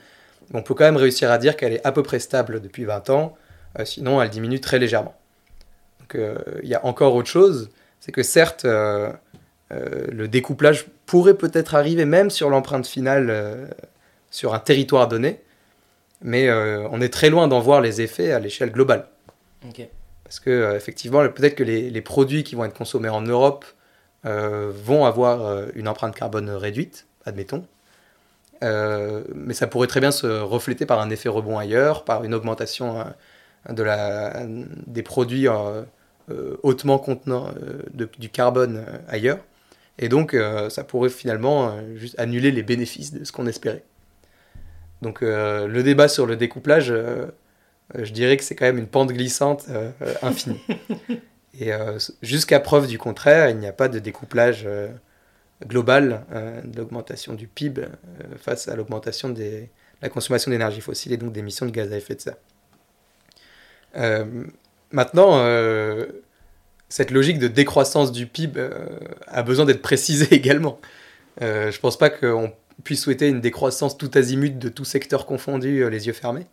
On 0.55 0.63
peut 0.63 0.75
quand 0.75 0.85
même 0.85 0.97
réussir 0.97 1.31
à 1.31 1.39
dire 1.39 1.57
qu'elle 1.57 1.73
est 1.73 1.87
à 1.87 1.93
peu 1.93 2.03
près 2.03 2.19
stable 2.19 2.61
depuis 2.61 2.85
20 2.85 3.11
ans, 3.11 3.37
euh, 3.79 3.85
sinon 3.85 4.23
elle 4.23 4.31
diminue 4.31 4.61
très 4.61 4.79
légèrement. 4.79 5.15
Donc 6.01 6.13
il 6.15 6.21
euh, 6.21 6.37
y 6.63 6.75
a 6.75 6.85
encore 6.87 7.15
autre 7.15 7.29
chose, 7.29 7.71
c'est 8.01 8.13
que 8.13 8.23
certes, 8.23 8.67
euh, 9.73 10.07
le 10.13 10.29
découplage 10.29 10.87
pourrait 11.07 11.35
peut-être 11.35 11.75
arriver 11.75 12.05
même 12.05 12.31
sur 12.31 12.51
l'empreinte 12.51 12.87
finale 12.87 13.27
euh, 13.31 13.67
sur 14.31 14.55
un 14.55 14.61
territoire 14.61 15.09
donné, 15.09 15.41
mais 16.23 16.49
euh, 16.49 16.87
on 16.91 17.01
est 17.01 17.13
très 17.13 17.31
loin 17.31 17.49
d'en 17.49 17.61
voir 17.61 17.81
les 17.81 18.01
effets 18.01 18.33
à 18.33 18.39
l'échelle 18.39 18.71
globale. 18.71 19.09
Parce 20.23 20.41
que, 20.41 20.75
effectivement, 20.77 21.27
peut-être 21.29 21.55
que 21.55 21.65
les, 21.65 21.91
les, 21.91 22.01
produits 22.01 22.45
qui 22.45 22.55
vont 22.55 22.65
être 22.65 22.77
consommés 22.77 23.09
en 23.09 23.23
Europe 23.23 23.65
vont 24.25 25.05
avoir 25.05 25.69
une 25.77 25.87
empreinte 25.87 26.17
carbone 26.17 26.51
réduite, 26.51 27.07
admettons. 27.27 27.65
mais 28.61 29.55
ça 29.55 29.69
pourrait 29.69 29.87
très 29.87 30.01
bien 30.01 30.11
se 30.11 30.27
refléter 30.27 30.85
par 30.85 31.01
un 31.01 31.11
effet 31.11 31.29
rebond 31.29 31.59
ailleurs, 31.59 32.05
par 32.05 32.25
une 32.25 32.35
augmentation 32.35 33.05
de 33.69 33.83
la, 33.85 34.47
des 34.89 35.05
produits 35.05 35.47
hautement 36.65 36.99
contenant 36.99 37.51
du 37.95 38.29
carbone 38.29 38.85
ailleurs. 39.09 39.39
Et 39.99 40.09
donc, 40.09 40.37
ça 40.69 40.85
pourrait 40.85 41.11
finalement 41.11 41.75
juste 41.95 42.19
annuler 42.19 42.51
les 42.51 42.63
bénéfices 42.63 43.13
de 43.13 43.25
ce 43.25 43.33
qu'on 43.33 43.47
espérait. 43.47 43.83
Donc, 45.03 45.23
le 45.23 45.81
débat 45.83 46.09
sur 46.09 46.27
le 46.27 46.37
découplage, 46.37 46.93
je 47.95 48.13
dirais 48.13 48.37
que 48.37 48.45
c'est 48.45 48.55
quand 48.55 48.67
même 48.67 48.79
une 48.79 48.89
pente 48.89 49.09
glissante 49.13 49.67
infinie. 50.23 50.61
Et 51.61 51.71
jusqu'à 52.21 52.61
preuve 52.61 52.87
du 52.87 52.99
contraire, 52.99 53.49
il 53.49 53.57
n'y 53.57 53.67
a 53.67 53.73
pas 53.73 53.89
de 53.89 53.99
découplage 53.99 54.69
global 55.67 56.27
de 56.65 56.77
l'augmentation 56.77 57.33
du 57.33 57.47
PIB 57.47 57.87
face 58.39 58.69
à 58.69 58.77
l'augmentation 58.77 59.31
de 59.31 59.63
la 60.03 60.11
consommation 60.11 60.51
d'énergie 60.51 60.83
fossile 60.83 61.13
et 61.13 61.17
donc 61.17 61.33
d'émissions 61.33 61.65
de 61.65 61.71
gaz 61.71 61.91
à 61.91 61.97
effet 61.97 62.17
de 62.17 62.21
serre. 62.21 62.37
Maintenant, 64.93 65.39
euh, 65.41 66.07
cette 66.89 67.11
logique 67.11 67.39
de 67.39 67.49
décroissance 67.49 68.13
du 68.13 68.27
PIB 68.27 68.59
euh, 68.61 68.87
a 69.27 69.43
besoin 69.43 69.65
d'être 69.65 69.83
précisée 69.83 70.29
également. 70.35 70.81
Euh, 71.43 71.71
je 71.71 71.81
pense 71.81 71.99
pas 71.99 72.11
qu'on 72.11 72.53
puisse 72.85 73.03
souhaiter 73.03 73.29
une 73.29 73.41
décroissance 73.41 73.97
tout 73.97 74.11
azimut 74.15 74.59
de 74.59 74.69
tout 74.69 74.85
secteur 74.85 75.27
confondu, 75.27 75.89
les 75.91 76.07
yeux 76.07 76.13
fermés. 76.13 76.47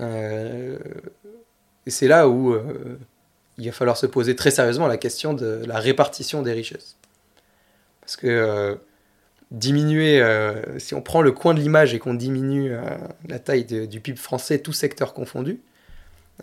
et 0.00 0.76
c'est 1.86 2.08
là 2.08 2.28
où 2.28 2.56
il 3.58 3.66
va 3.66 3.72
falloir 3.72 3.96
se 3.96 4.06
poser 4.06 4.34
très 4.34 4.50
sérieusement 4.50 4.88
la 4.88 4.96
question 4.96 5.32
de 5.32 5.62
la 5.66 5.78
répartition 5.78 6.42
des 6.42 6.52
richesses. 6.52 6.96
Parce 8.00 8.16
que 8.16 8.76
diminuer, 9.52 10.20
si 10.78 10.94
on 10.94 11.00
prend 11.00 11.22
le 11.22 11.30
coin 11.30 11.54
de 11.54 11.60
l'image 11.60 11.94
et 11.94 12.00
qu'on 12.00 12.14
diminue 12.14 12.72
la 13.28 13.38
taille 13.38 13.64
du 13.64 14.00
PIB 14.00 14.18
français, 14.18 14.58
tout 14.58 14.72
secteur 14.72 15.14
confondu, 15.14 15.60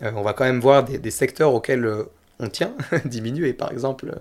euh, 0.00 0.10
on 0.14 0.22
va 0.22 0.32
quand 0.32 0.44
même 0.44 0.60
voir 0.60 0.84
des, 0.84 1.10
secteurs 1.10 1.52
auxquels 1.52 1.84
euh, 1.84 2.04
on 2.42 2.48
tient 2.48 2.74
diminuer. 3.04 3.52
Par 3.52 3.72
exemple, 3.72 4.14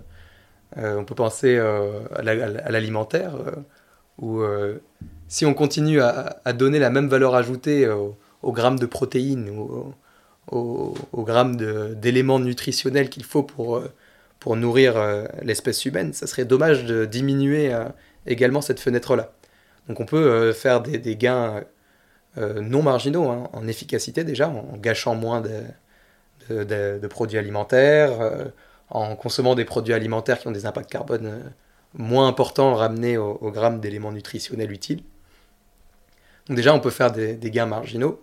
euh, 0.78 0.98
on 0.98 1.06
peut 1.06 1.16
penser 1.16 1.58
à 1.58 2.22
l'alimentaire, 2.22 3.36
où 4.18 4.42
si 5.28 5.46
on 5.46 5.54
continue 5.54 6.02
à, 6.02 6.54
donner 6.54 6.80
la 6.80 6.90
même 6.90 7.08
valeur 7.08 7.36
ajoutée 7.36 7.88
au, 7.90 8.52
gramme 8.52 8.80
de 8.80 8.86
protéines 8.86 9.50
ou 9.50 9.94
au, 10.52 10.94
au, 11.12 11.24
gramme 11.24 11.58
d'éléments 11.96 12.40
nutritionnels 12.40 13.10
qu'il 13.10 13.24
faut 13.24 13.44
pour, 13.44 13.82
pour 14.40 14.56
nourrir 14.56 14.96
l'espèce 15.42 15.86
humaine, 15.86 16.14
ça 16.14 16.28
serait 16.28 16.46
dommage 16.46 16.86
de 16.86 17.06
diminuer 17.06 17.76
également 18.26 18.62
cette 18.62 18.80
fenêtre-là. 18.80 19.34
Donc 19.88 20.00
on 20.00 20.06
peut 20.06 20.54
faire 20.54 20.82
des, 20.82 21.16
gains 21.18 21.64
euh, 22.38 22.62
non 22.62 22.82
marginaux 22.82 23.28
hein, 23.30 23.50
en 23.52 23.68
efficacité 23.68 24.24
déjà, 24.24 24.48
en 24.48 24.78
gâchant 24.78 25.16
moins 25.16 25.42
de, 25.42 25.50
de, 26.52 27.08
produits 27.08 27.38
alimentaires, 27.38 28.22
euh, 28.22 28.46
en 28.90 29.16
consommant 29.16 29.56
des 29.56 29.66
produits 29.66 29.94
alimentaires 29.94 30.40
qui 30.40 30.48
ont 30.48 30.52
des 30.52 30.66
impacts 30.66 30.92
carbone 30.92 31.26
euh, 31.26 31.40
moins 31.94 32.28
importants 32.28 32.76
ramenés 32.76 33.18
au, 33.18 33.52
gramme 33.52 33.80
d'éléments 33.80 34.12
nutritionnels 34.12 34.72
utiles. 34.72 35.04
Donc 36.48 36.56
déjà, 36.56 36.74
on 36.74 36.80
peut 36.80 36.90
faire 36.90 37.12
des, 37.12 37.38
gains 37.38 37.66
marginaux, 37.66 38.22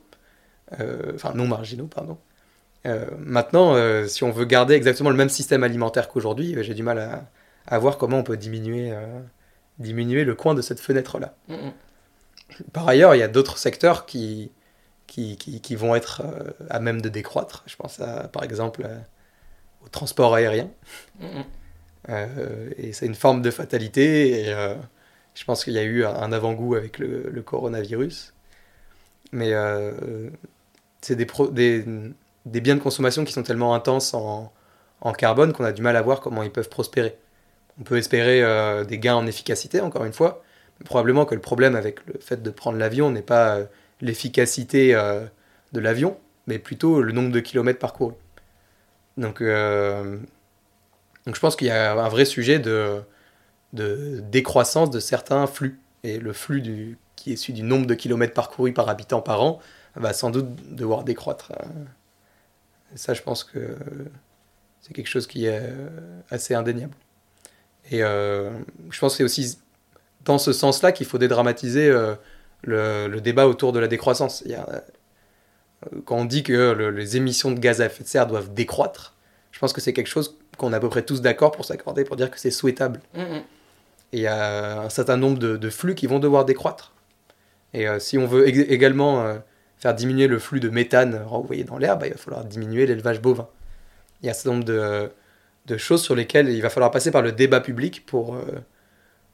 enfin 1.15 1.33
non 1.35 1.47
marginaux, 1.47 1.87
pardon. 1.87 2.17
maintenant, 3.19 3.77
si 4.07 4.25
on 4.25 4.31
veut 4.31 4.47
garder 4.47 4.75
exactement 4.75 5.11
le 5.11 5.17
même 5.17 5.29
système 5.29 5.65
alimentaire 5.65 6.09
qu'aujourd'hui, 6.09 6.57
j'ai 6.63 6.73
du 6.73 6.83
mal 6.83 6.99
à, 6.99 7.27
à, 7.67 7.79
voir 7.79 7.99
comment 7.99 8.19
on 8.19 8.23
peut 8.23 8.39
diminuer, 8.39 8.91
diminuer 9.79 10.25
le 10.25 10.35
coin 10.35 10.55
de 10.55 10.63
cette 10.63 10.81
fenêtre-là. 10.81 11.35
Par 12.73 12.89
ailleurs, 12.89 13.15
il 13.15 13.19
y 13.19 13.23
a 13.23 13.29
d'autres 13.29 13.59
secteurs 13.59 14.07
qui, 14.07 14.51
qui, 15.09 15.37
qui, 15.37 15.75
vont 15.75 15.97
être 15.97 16.23
euh, 16.25 16.51
à 16.71 16.79
même 16.79 17.01
de 17.01 17.09
décroître. 17.09 17.65
Je 17.67 17.75
pense 17.75 17.99
à, 18.01 18.29
par 18.29 18.45
exemple 18.45 18.83
euh, 18.85 18.99
au 19.85 19.89
transport 19.89 20.35
aérien. 20.35 20.71
Euh, 22.09 22.71
et 22.77 22.93
c'est 22.93 23.07
une 23.07 23.15
forme 23.15 23.43
de 23.43 23.51
fatalité. 23.51 24.41
Et 24.41 24.55
je 25.35 25.45
pense 25.45 25.65
qu'il 25.65 25.73
y 25.73 25.79
a 25.79 25.83
eu 25.83 26.05
un 26.05 26.31
avant-goût 26.31 26.77
avec 26.77 26.99
le, 26.99 27.29
le, 27.31 27.43
coronavirus. 27.43 28.35
Mais 29.33 29.53
c'est 31.01 31.17
des, 31.17 31.27
des, 31.53 31.85
des, 32.47 32.61
biens 32.61 32.77
de 32.77 32.81
consommation 32.81 33.25
qui 33.25 33.33
sont 33.33 33.43
tellement 33.43 33.75
intenses 33.75 34.15
en, 34.15 34.53
en 35.01 35.13
carbone 35.13 35.53
qu'on 35.53 35.65
a 35.65 35.73
du 35.73 35.83
mal 35.83 35.97
à 35.97 36.03
voir 36.03 36.21
comment 36.21 36.43
ils 36.43 36.53
peuvent 36.53 36.69
prospérer. 36.69 37.17
On 37.81 37.83
peut 37.83 37.97
espérer 37.97 38.43
des 38.85 38.99
gains 38.99 39.17
en 39.17 39.27
efficacité, 39.27 39.81
encore 39.81 40.05
une 40.05 40.13
fois, 40.13 40.43
probablement 40.85 41.25
que 41.25 41.35
le 41.35 41.41
problème 41.41 41.77
avec 41.77 42.05
le 42.07 42.19
fait 42.21 42.43
de 42.43 42.51
prendre 42.51 42.79
l'avion 42.79 43.11
n'est 43.11 43.23
pas 43.23 43.61
l'efficacité 44.01 44.95
euh, 44.95 45.25
de 45.73 45.81
l'avion, 45.81 46.19
mais 46.47 46.59
plutôt 46.59 47.03
le 47.03 47.13
nombre 47.13 47.31
de 47.31 47.41
kilomètres 47.41 47.79
parcourus. 47.79 48.15
Donc, 49.17 49.41
euh, 49.41 50.19
donc 51.27 51.35
je 51.35 51.41
pense 51.41 51.57
qu'il 51.57 51.67
y 51.67 51.71
a 51.71 51.93
un 51.93 52.09
vrai 52.09 52.25
sujet 52.25 52.59
de, 52.59 53.03
de 53.73 54.21
décroissance 54.31 54.91
de 54.91 55.01
certains 55.01 55.47
flux. 55.47 55.79
Et 56.05 56.19
le 56.19 56.33
flux 56.33 56.61
du, 56.61 56.97
qui 57.17 57.31
est 57.31 57.35
issu 57.35 57.53
du 57.53 57.63
nombre 57.63 57.87
de 57.87 57.95
kilomètres 57.95 58.35
parcourus 58.35 58.73
par 58.73 58.89
habitant 58.89 59.21
par 59.21 59.43
an 59.43 59.61
va 59.97 60.13
sans 60.13 60.31
doute 60.31 60.75
devoir 60.75 61.03
décroître. 61.03 61.53
Et 62.95 62.99
ça, 62.99 63.15
je 63.15 63.23
pense 63.23 63.43
que 63.43 63.77
c'est 64.81 64.95
quelque 64.95 65.09
chose 65.09 65.27
qui 65.27 65.47
est 65.47 65.61
assez 66.31 66.55
indéniable. 66.55 66.95
Et 67.91 67.99
je 67.99 69.01
pense 69.01 69.15
que 69.15 69.17
c'est 69.19 69.25
aussi 69.25 69.59
dans 70.25 70.39
ce 70.39 70.53
sens-là 70.53 70.93
qu'il 70.93 71.07
faut 71.07 71.19
dédramatiser 71.19 71.89
euh, 71.89 72.15
le, 72.63 73.21
débat 73.21 73.47
autour 73.47 73.73
de 73.73 73.79
la 73.79 73.89
décroissance. 73.89 74.43
Il 74.45 74.53
y 74.53 74.55
a, 74.55 74.67
euh, 74.69 76.01
quand 76.05 76.17
on 76.17 76.25
dit 76.25 76.43
que 76.43 76.73
les 76.91 77.17
émissions 77.17 77.51
de 77.51 77.59
gaz 77.59 77.81
à 77.81 77.87
effet 77.87 78.03
de 78.03 78.09
serre 78.09 78.27
doivent 78.27 78.53
décroître, 78.53 79.15
je 79.53 79.59
pense 79.59 79.73
que 79.73 79.81
c'est 79.81 79.93
quelque 79.93 80.09
chose 80.09 80.39
qu'on 80.57 80.73
est 80.73 80.77
à 80.77 80.81
peu 80.81 80.89
près 80.89 81.03
tous 81.03 81.21
d'accord 81.21 81.53
pour 81.53 81.65
s'accorder, 81.65 82.05
pour 82.05 82.17
dire 82.17 82.31
que 82.31 82.39
c'est 82.39 82.51
souhaitable. 82.51 83.01
Mm, 83.15 83.21
mm. 83.21 83.43
Et 84.13 84.17
il 84.19 84.21
y 84.21 84.27
a 84.27 84.81
un 84.81 84.89
certain 84.89 85.17
nombre 85.17 85.39
de, 85.39 85.71
flux 85.71 85.95
qui 85.95 86.07
vont 86.07 86.19
devoir 86.19 86.45
décroître. 86.45 86.95
Et 87.75 87.87
euh, 87.87 87.99
si 87.99 88.17
on 88.17 88.27
veut 88.27 88.49
également 88.49 89.39
faire 89.79 89.95
diminuer 89.95 90.27
le 90.27 90.39
flux 90.39 90.61
de 90.61 90.69
méthane 90.69 91.23
renvoyé 91.25 91.65
dans 91.65 91.79
l'air, 91.79 91.99
bah, 91.99 92.07
il 92.07 92.13
va 92.13 92.19
falloir 92.19 92.45
diminuer 92.45 92.87
l'élevage 92.87 93.21
bovin. 93.21 93.49
Il 94.23 94.27
y 94.27 94.29
a 94.29 94.33
un 94.33 94.35
certain 94.35 94.51
nombre 94.51 94.65
de, 94.65 95.11
de, 95.67 95.77
choses 95.77 96.03
sur 96.03 96.17
lesquelles 96.17 96.49
il 96.49 96.61
va 96.61 96.71
falloir 96.71 96.91
passer 96.91 97.11
par 97.11 97.23
le 97.23 97.31
débat 97.33 97.61
public 97.61 98.05
pour, 98.05 98.35
euh, 98.35 98.41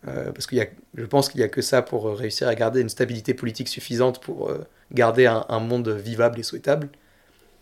parce 0.06 0.46
que 0.46 0.56
je 0.94 1.04
pense 1.06 1.28
qu'il 1.28 1.40
n'y 1.40 1.44
a 1.44 1.48
que 1.48 1.62
ça 1.62 1.82
pour 1.82 2.08
euh, 2.08 2.14
réussir 2.14 2.48
à 2.48 2.54
garder 2.54 2.80
une 2.80 2.88
stabilité 2.88 3.32
politique 3.32 3.68
suffisante 3.68 4.20
pour 4.20 4.50
euh, 4.50 4.66
garder 4.92 5.26
un, 5.26 5.60
monde 5.60 5.88
vivable 5.88 6.38
et 6.38 6.42
souhaitable. 6.42 6.88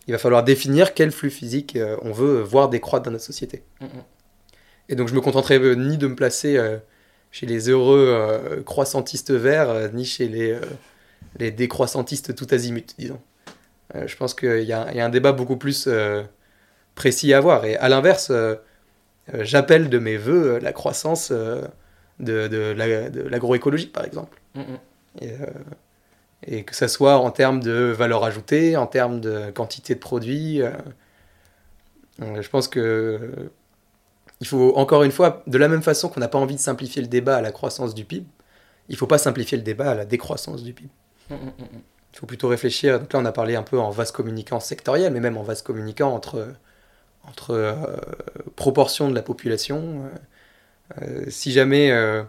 Il 0.09 0.13
va 0.13 0.19
falloir 0.19 0.43
définir 0.43 0.95
quel 0.95 1.13
flux 1.13 1.31
physique 1.31 1.79
on 2.03 2.11
veut 2.11 2.41
voir 2.41 2.69
décroître 2.69 3.05
dans 3.05 3.13
notre 3.13 3.25
société. 3.25 3.63
Mm, 3.81 3.85
mm. 3.85 3.89
Et 4.89 4.95
donc 4.97 5.09
je 5.09 5.15
me 5.15 5.21
contenterai 5.21 5.77
ni 5.77 5.97
de 5.97 6.09
me 6.09 6.17
placer 6.17 6.61
chez 7.31 7.47
les 7.47 7.69
heureux 7.69 8.63
croissantistes 8.67 9.31
verts, 9.31 9.93
ni 9.93 10.05
chez 10.05 10.27
les, 10.27 10.59
les 11.39 11.53
décroissantistes 11.53 12.35
tout 12.35 12.49
azimut, 12.51 12.95
disons. 12.99 13.21
je 13.95 14.17
pense 14.17 14.35
qu'il 14.35 14.65
y, 14.65 14.67
y, 14.67 14.73
a 14.73 15.05
un 15.05 15.09
débat 15.09 15.31
beaucoup 15.31 15.57
plus 15.57 15.89
précis 16.97 17.33
à 17.33 17.39
avoir. 17.39 17.65
Et 17.65 17.77
à 17.77 17.89
l'inverse, 17.89 18.33
j'appelle 19.33 19.89
de 19.89 19.99
mes 19.99 20.17
voeux 20.17 20.59
la 20.59 20.73
croissance 20.73 21.33
de, 22.23 22.49
de 22.49 23.23
l'agroécologie, 23.29 23.87
par 23.87 24.05
exemple. 24.05 24.41
Mm, 24.55 24.61
mm. 24.61 24.79
Et, 25.21 25.31
euh, 25.33 25.47
et, 26.47 26.65
que 26.65 26.75
ça 26.75 26.89
soit 26.89 27.19
en 27.19 27.31
termes 27.31 27.61
de 27.61 27.73
valeur 27.73 28.25
ajoutée, 28.25 28.77
en 28.77 28.87
termes 28.87 29.21
de 29.21 29.51
quantité 29.51 29.95
de 29.95 30.01
produits. 30.01 30.63
Euh, 30.63 30.73
je 32.19 32.49
pense 32.49 32.69
que 32.69 33.51
il 34.41 34.47
faut, 34.47 34.77
encore 34.77 35.05
une 35.05 35.13
fois, 35.13 35.45
de 35.47 35.57
la 35.57 35.69
même 35.69 35.83
façon 35.83 36.09
qu'on 36.09 36.19
n'a 36.19 36.29
pas 36.29 36.39
envie 36.39 36.57
de 36.57 36.61
simplifier 36.61 37.01
le 37.01 37.09
débat 37.09 37.37
à 37.37 37.43
la 37.43 37.53
croissance 37.53 37.95
du 37.95 38.05
PIB, 38.05 38.27
il 38.89 38.93
ne 38.93 38.99
faut 38.99 39.07
pas 39.07 39.19
simplifier 39.19 39.57
le 39.57 39.63
débat 39.63 39.93
à 39.93 39.95
la 39.95 40.05
décroissance 40.05 40.65
du 40.65 40.73
PIB. 40.73 40.91
Mm, 41.31 41.37
il 42.13 42.19
faut 42.19 42.27
plutôt 42.27 42.49
réfléchir. 42.49 42.99
Donc 43.01 43.13
là, 43.13 43.21
on 43.21 43.25
a 43.25 43.33
parlé 43.33 43.57
un 43.57 43.63
peu 43.63 43.79
en 43.79 43.91
vase 43.91 44.13
communicant 44.13 44.61
sectoriel, 44.61 45.13
mais 45.13 45.21
même 45.21 45.37
en 45.37 45.43
vase 45.43 45.63
communicant 45.63 46.13
entre, 46.13 46.55
entre 47.25 47.53
euh, 47.53 47.75
proportion 48.57 49.09
de 49.09 49.15
la 49.15 49.23
population, 49.23 50.05
euh, 50.05 50.19
si 51.29 51.53
jamais 51.53 51.91
euh, 51.91 52.23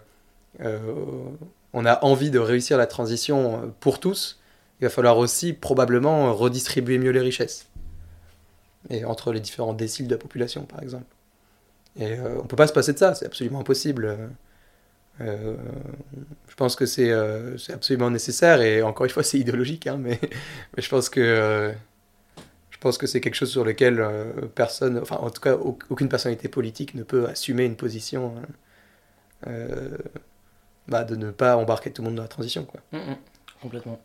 euh, 0.61 0.79
on 1.73 1.85
a 1.85 2.03
envie 2.03 2.31
de 2.31 2.39
réussir 2.39 2.77
la 2.77 2.87
transition 2.87 3.73
pour 3.79 3.99
tous, 3.99 4.39
il 4.79 4.85
va 4.85 4.89
falloir 4.89 5.17
aussi 5.17 5.53
probablement 5.53 6.33
redistribuer 6.33 6.97
mieux 6.97 7.11
les 7.11 7.19
richesses. 7.19 7.67
Et 8.89 9.05
entre 9.05 9.31
les 9.31 9.39
différents 9.39 9.73
déciles 9.73 10.07
de 10.07 10.15
la 10.15 10.19
population, 10.19 10.63
par 10.63 10.83
exemple. 10.83 11.05
Et 11.97 12.19
on 12.19 12.43
ne 12.43 12.47
peut 12.47 12.55
pas 12.55 12.67
se 12.67 12.73
passer 12.73 12.91
de 12.93 12.97
ça, 12.97 13.15
c'est 13.15 13.25
absolument 13.25 13.61
impossible. 13.61 14.17
je 15.19 16.55
pense 16.57 16.75
que 16.75 16.85
c'est 16.85 17.13
absolument 17.71 18.09
nécessaire, 18.11 18.61
et 18.61 18.81
encore 18.81 19.05
une 19.05 19.11
fois, 19.11 19.23
c'est 19.23 19.39
idéologique, 19.39 19.87
hein, 19.87 19.97
mais, 19.97 20.19
je 20.77 20.89
pense 20.89 21.09
que 21.09 21.73
pense 22.83 22.97
que 22.97 23.07
c'est 23.07 23.21
quelque 23.21 23.35
chose 23.35 23.51
sur 23.51 23.63
lequel 23.63 24.05
personne, 24.55 24.99
enfin 24.99 25.17
en 25.17 25.29
tout 25.29 25.41
cas 25.41 25.55
aucune 25.55 26.09
personnalité 26.09 26.47
politique 26.47 26.93
ne 26.95 27.03
peut 27.03 27.27
assumer 27.27 27.65
une 27.65 27.75
position 27.75 28.35
bah, 30.87 31.03
de 31.03 31.15
ne 31.15 31.31
pas 31.31 31.57
embarquer 31.57 31.91
tout 31.91 32.01
le 32.01 32.09
monde 32.09 32.17
dans 32.17 32.23
la 32.23 32.27
transition. 32.27 32.65
Quoi. 32.65 32.81
Mmh, 32.91 32.97
mmh. 32.97 33.15
complètement. 33.61 33.99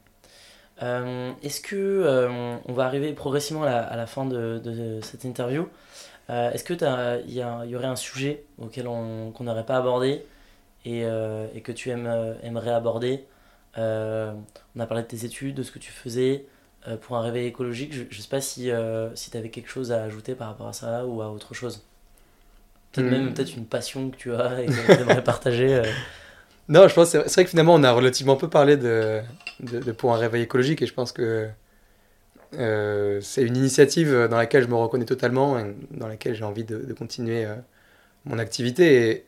Est-ce 1.43 1.61
que 1.61 2.61
on 2.65 2.73
va 2.73 2.85
arriver 2.85 3.13
progressivement 3.13 3.65
à 3.65 3.97
la, 3.97 4.07
fin 4.07 4.25
de, 4.25 5.01
cette 5.03 5.25
interview 5.25 5.69
Est-ce 6.29 6.65
que 6.65 6.75
il 7.27 7.35
y, 7.35 7.75
aurait 7.75 7.87
un 7.87 7.97
sujet 7.97 8.45
auquel 8.59 8.89
on 8.89 9.33
qu'on 9.33 9.45
n'aurait 9.45 9.67
pas 9.67 9.77
abordé 9.77 10.25
et, 10.85 11.03
que 11.63 11.73
tu 11.73 11.91
aimerais 11.91 12.73
aborder? 12.73 13.27
Euh, 13.77 14.33
on 14.75 14.81
a 14.81 14.87
parlé 14.87 15.03
de 15.03 15.09
tes 15.09 15.25
études, 15.25 15.57
de 15.57 15.63
ce 15.63 15.71
que 15.71 15.79
tu 15.79 15.91
faisais 15.91 16.47
euh, 16.87 16.97
pour 16.97 17.17
un 17.17 17.23
réveil 17.23 17.47
écologique. 17.47 17.93
Je 17.93 18.03
ne 18.03 18.23
sais 18.23 18.29
pas 18.29 18.41
si, 18.41 18.71
euh, 18.71 19.15
si 19.15 19.31
tu 19.31 19.37
avais 19.37 19.51
quelque 19.51 19.69
chose 19.69 19.93
à 19.93 20.03
ajouter 20.03 20.35
par 20.35 20.49
rapport 20.49 20.69
à 20.69 20.73
ça 20.73 21.07
ou 21.07 21.23
à 21.23 21.31
autre 21.31 21.55
chose. 21.55 21.85
Peut-être 22.93 23.07
hmm. 23.07 23.11
même 23.11 23.35
peut-être 23.35 23.57
une 23.57 23.67
passion 23.67 24.11
que 24.11 24.17
tu 24.17 24.35
as 24.35 24.63
et 24.63 24.67
que 24.67 24.95
tu 24.95 25.01
aimerais 25.01 25.25
partager. 25.25 25.83
Non, 26.69 26.87
je 26.89 26.95
pense 26.95 27.11
c'est 27.11 27.19
vrai 27.27 27.45
que 27.45 27.51
finalement 27.51 27.75
on 27.75 27.83
a 27.83 27.93
relativement 27.93 28.37
peu 28.37 28.49
parlé 28.49 28.77
de, 28.77 29.21
de, 29.61 29.93
pour 29.93 30.15
un 30.15 30.19
réveil 30.19 30.43
écologique 30.43 30.83
et 30.83 30.87
je 30.87 30.93
pense 30.93 31.13
que 31.13 31.49
c'est 32.53 33.43
une 33.43 33.57
initiative 33.57 34.29
dans 34.31 34.37
laquelle 34.37 34.63
je 34.63 34.69
me 34.69 34.75
reconnais 34.75 35.05
totalement 35.05 35.59
et 35.59 35.75
dans 35.91 36.09
laquelle 36.09 36.35
j'ai 36.35 36.45
envie 36.45 36.65
de, 36.65 36.79
de 36.79 36.93
continuer 36.93 37.47
mon 38.25 38.39
activité. 38.39 39.11
Et, 39.11 39.25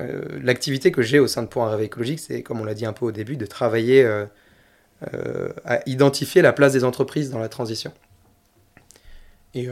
euh, 0.00 0.22
l'activité 0.42 0.92
que 0.92 1.02
j'ai 1.02 1.18
au 1.18 1.26
sein 1.26 1.42
de 1.42 1.48
Pour 1.48 1.64
un 1.64 1.70
réveil 1.70 1.86
écologique, 1.86 2.20
c'est, 2.20 2.42
comme 2.42 2.60
on 2.60 2.64
l'a 2.64 2.74
dit 2.74 2.86
un 2.86 2.92
peu 2.92 3.04
au 3.04 3.12
début, 3.12 3.36
de 3.36 3.46
travailler 3.46 4.02
euh, 4.02 4.24
euh, 4.24 4.26
à 5.64 5.80
identifier 5.86 6.42
la 6.42 6.52
place 6.52 6.72
des 6.72 6.84
entreprises 6.84 7.30
dans 7.30 7.38
la 7.38 7.48
transition. 7.48 7.92
Et 9.54 9.68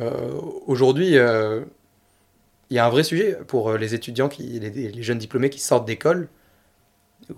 aujourd'hui, 0.66 1.10
il 1.10 2.74
y 2.74 2.78
a 2.78 2.86
un 2.86 2.88
vrai 2.88 3.02
sujet 3.02 3.38
pour 3.46 3.72
les 3.72 3.94
étudiants, 3.94 4.28
qui, 4.28 4.58
les, 4.58 5.02
jeunes 5.02 5.18
diplômés 5.18 5.50
qui 5.50 5.60
sortent 5.60 5.86
d'école, 5.86 6.28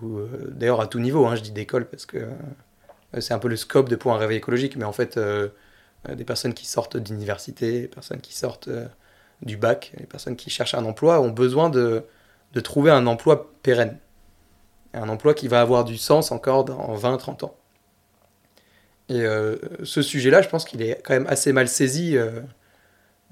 ou 0.03 0.21
d'ailleurs 0.51 0.81
à 0.81 0.87
tout 0.87 1.01
niveau, 1.01 1.27
hein, 1.27 1.35
je 1.35 1.43
dis 1.43 1.51
d'école 1.51 1.87
parce 1.87 2.07
que 2.07 2.29
c'est 3.19 3.35
un 3.35 3.39
peu 3.41 3.49
le 3.49 3.57
scope 3.57 3.89
de 3.89 3.97
Pour 3.97 4.13
un 4.13 4.19
réveil 4.19 4.39
écologique, 4.39 4.77
mais 4.77 4.85
en 4.85 4.93
fait, 4.93 5.19
des 6.09 6.25
personnes 6.25 6.55
qui 6.55 6.67
sortent 6.67 6.97
d'université, 6.97 7.83
des 7.83 7.89
personnes 7.89 8.21
qui 8.21 8.37
sortent 8.37 8.71
du 9.43 9.57
bac, 9.57 9.93
des 9.99 10.07
personnes 10.07 10.37
qui 10.37 10.51
cherchent 10.51 10.75
un 10.75 10.85
emploi 10.85 11.21
ont 11.21 11.31
besoin 11.31 11.71
de, 11.71 12.05
de 12.53 12.61
trouver 12.61 12.91
un 12.91 13.07
emploi 13.07 13.53
pérenne. 13.63 13.99
Un 14.93 15.09
emploi 15.09 15.35
qui 15.35 15.49
va 15.49 15.61
avoir 15.61 15.85
du 15.85 15.97
sens 15.97 16.33
encore 16.33 16.65
dans 16.65 16.95
20-30 16.97 17.45
ans. 17.45 17.57
Et 19.11 19.23
euh, 19.23 19.57
ce 19.83 20.03
sujet-là, 20.03 20.41
je 20.41 20.49
pense 20.49 20.65
qu'il 20.65 20.81
est 20.83 21.03
quand 21.05 21.15
même 21.15 21.27
assez 21.27 21.53
mal 21.53 21.67
saisi 21.67 22.17
euh, 22.17 22.41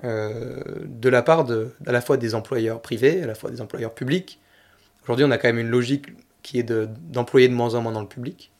euh, 0.03 0.61
de 0.85 1.09
la 1.09 1.23
part 1.23 1.47
à 1.87 1.93
la 1.93 2.01
fois 2.01 2.17
des 2.17 2.35
employeurs 2.35 2.83
privés, 2.83 3.23
à 3.23 3.27
la 3.27 3.37
fois 3.37 3.49
des 3.51 3.61
employeurs 3.61 3.95
publics. 3.95 4.41
Aujourd'hui, 5.05 5.25
on 5.25 5.31
a 5.31 5.39
quand 5.39 5.47
même 5.47 5.61
une 5.61 5.71
logique 5.71 6.07
qui 6.43 6.59
est 6.59 6.65
d'employer 6.65 7.49
de, 7.49 7.55
moins 7.55 7.77
en 7.77 7.81
moins 7.81 7.93
dans 7.93 8.01
le 8.01 8.09
public. 8.09 8.51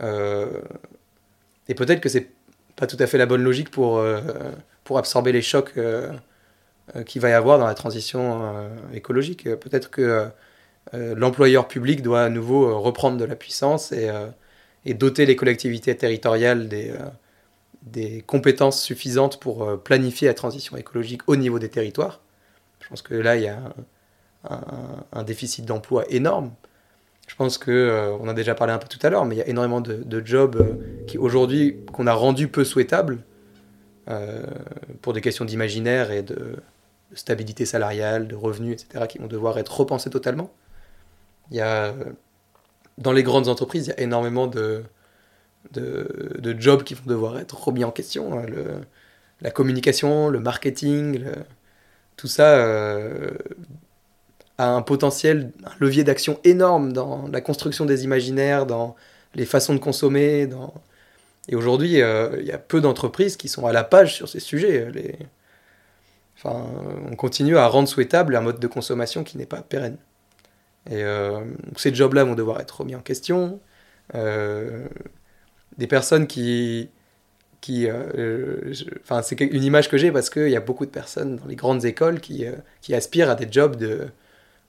et 0.00 1.74
peut-être 1.74 2.00
que 2.00 2.08
c'est 2.08 2.30
pas 2.76 2.86
tout 2.86 2.96
à 2.98 3.06
fait 3.06 3.18
la 3.18 3.26
bonne 3.26 3.42
logique 3.44 3.70
pour, 3.70 4.02
pour 4.84 4.98
absorber 4.98 5.32
les 5.32 5.42
chocs 5.42 5.74
qu'il 7.06 7.20
va 7.20 7.28
y 7.28 7.32
avoir 7.32 7.58
dans 7.58 7.66
la 7.66 7.74
transition 7.74 8.70
écologique. 8.92 9.44
Peut-être 9.44 9.90
que 9.90 10.28
l'employeur 10.92 11.68
public 11.68 12.02
doit 12.02 12.22
à 12.22 12.28
nouveau 12.28 12.80
reprendre 12.80 13.18
de 13.18 13.24
la 13.24 13.36
puissance 13.36 13.92
et, 13.92 14.10
et 14.84 14.94
doter 14.94 15.26
les 15.26 15.36
collectivités 15.36 15.96
territoriales 15.96 16.68
des, 16.68 16.92
des 17.82 18.22
compétences 18.26 18.82
suffisantes 18.82 19.40
pour 19.40 19.82
planifier 19.82 20.28
la 20.28 20.34
transition 20.34 20.76
écologique 20.76 21.22
au 21.26 21.36
niveau 21.36 21.58
des 21.58 21.68
territoires. 21.68 22.20
Je 22.80 22.88
pense 22.88 23.02
que 23.02 23.14
là, 23.14 23.36
il 23.36 23.42
y 23.42 23.48
a 23.48 23.58
un, 25.12 25.22
déficit 25.22 25.64
d'emploi 25.64 26.04
énorme. 26.08 26.52
Je 27.28 27.36
pense 27.36 27.58
que 27.58 28.16
on 28.20 28.26
a 28.28 28.34
déjà 28.34 28.54
parlé 28.54 28.72
un 28.72 28.78
peu 28.78 28.88
tout 28.88 28.98
à 29.02 29.10
l'heure, 29.10 29.24
mais 29.24 29.36
il 29.36 29.38
y 29.38 29.42
a 29.42 29.48
énormément 29.48 29.80
de, 29.80 30.22
jobs 30.24 30.82
qui 31.06 31.18
aujourd'hui 31.18 31.76
qu'on 31.92 32.06
a 32.06 32.14
rendus 32.14 32.48
peu 32.48 32.64
souhaitables 32.64 33.18
pour 35.02 35.12
des 35.12 35.20
questions 35.20 35.44
d'imaginaire 35.44 36.10
et 36.10 36.22
de, 36.22 36.56
de 37.10 37.16
stabilité 37.16 37.66
salariale, 37.66 38.28
de 38.28 38.34
revenus, 38.34 38.80
etc., 38.82 39.06
qui 39.08 39.18
vont 39.18 39.26
devoir 39.26 39.58
être 39.58 39.80
repensés 39.80 40.10
totalement. 40.10 40.50
Il 41.50 41.56
y 41.56 41.60
a, 41.60 41.94
dans 43.00 43.12
les 43.12 43.22
grandes 43.22 43.48
entreprises, 43.48 43.86
il 43.86 43.90
y 43.90 43.92
a 43.92 44.00
énormément 44.00 44.46
de, 44.46 44.84
de, 45.72 46.56
jobs 46.58 46.82
qui 46.84 46.94
vont 46.94 47.06
devoir 47.06 47.38
être 47.38 47.60
remis 47.66 47.84
en 47.84 47.90
question. 47.90 48.38
Hein. 48.38 48.46
La 49.40 49.50
communication, 49.50 50.28
le 50.28 50.38
marketing, 50.38 51.24
tout 52.16 52.28
ça 52.28 52.58
euh, 52.58 53.30
a 54.58 54.68
un 54.68 54.82
potentiel, 54.82 55.52
un 55.64 55.72
levier 55.80 56.04
d'action 56.04 56.38
énorme 56.44 56.92
dans 56.92 57.26
la 57.28 57.40
construction 57.40 57.86
des 57.86 58.04
imaginaires, 58.04 58.66
dans 58.66 58.94
les 59.34 59.46
façons 59.46 59.72
de 59.72 59.78
consommer. 59.78 60.46
Et 61.48 61.56
aujourd'hui, 61.56 62.02
euh, 62.02 62.36
il 62.38 62.46
y 62.46 62.52
a 62.52 62.58
peu 62.58 62.82
d'entreprises 62.82 63.38
qui 63.38 63.48
sont 63.48 63.66
à 63.66 63.72
la 63.72 63.84
page 63.84 64.14
sur 64.14 64.28
ces 64.28 64.40
sujets. 64.40 64.86
Enfin, 66.36 66.66
on 67.10 67.16
continue 67.16 67.56
à 67.56 67.66
rendre 67.66 67.88
souhaitable 67.88 68.36
un 68.36 68.42
mode 68.42 68.60
de 68.60 68.66
consommation 68.66 69.24
qui 69.24 69.38
n'est 69.38 69.46
pas 69.46 69.62
pérenne. 69.62 69.96
Et 70.88 71.04
euh, 71.04 71.44
ces 71.76 71.94
jobs-là 71.94 72.24
vont 72.24 72.34
devoir 72.34 72.60
être 72.60 72.80
remis 72.80 72.94
en 72.94 73.00
question. 73.00 73.60
Euh, 74.14 74.88
des 75.76 75.86
personnes 75.86 76.26
qui. 76.26 76.90
euh, 77.70 78.72
enfin, 79.02 79.22
c'est 79.22 79.38
une 79.40 79.64
image 79.64 79.88
que 79.88 79.98
j'ai 79.98 80.10
parce 80.10 80.30
qu'il 80.30 80.48
y 80.48 80.56
a 80.56 80.60
beaucoup 80.60 80.86
de 80.86 80.90
personnes 80.90 81.36
dans 81.36 81.46
les 81.46 81.56
grandes 81.56 81.84
écoles 81.84 82.20
qui, 82.20 82.46
aspirent 82.92 83.30
à 83.30 83.34
des 83.34 83.48
jobs 83.50 83.76
de, 83.76 84.08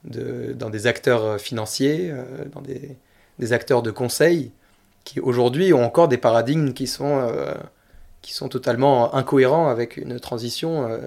de, 0.04 0.54
dans 0.54 0.70
des 0.70 0.88
acteurs 0.88 1.40
financiers, 1.40 2.14
dans 2.52 2.62
des, 2.62 2.98
des, 3.40 3.54
acteurs 3.54 3.82
de 3.82 3.92
conseil, 3.92 4.52
qui 5.06 5.20
aujourd'hui 5.20 5.74
ont 5.74 5.84
encore 5.84 6.08
des 6.08 6.18
paradigmes 6.18 6.74
qui 6.74 6.88
sont, 6.88 7.34
qui 8.22 8.34
sont 8.34 8.50
totalement 8.50 9.16
incohérents 9.16 9.70
avec 9.70 9.98
une 9.98 10.20
transition 10.20 11.00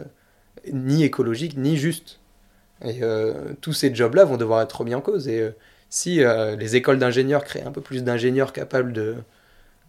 ni 0.73 1.05
écologique, 1.05 1.57
ni 1.57 1.77
juste. 1.77 2.19
Et 2.83 3.03
euh, 3.03 3.53
tous 3.61 3.73
ces 3.73 3.95
jobs-là 3.95 4.25
vont 4.25 4.37
devoir 4.37 4.63
être 4.63 4.81
remis 4.81 4.95
en 4.95 5.01
cause. 5.01 5.29
Et 5.29 5.41
euh, 5.41 5.51
si 5.91 6.23
euh, 6.23 6.57
les 6.57 6.77
écoles 6.77 6.99
d'ingénieurs 6.99 7.45
créent 7.45 7.63
un 7.63 7.73
peu 7.73 7.81
plus 7.81 8.05
d'ingénieurs 8.05 8.53
capables 8.53 8.93
de, 8.93 9.17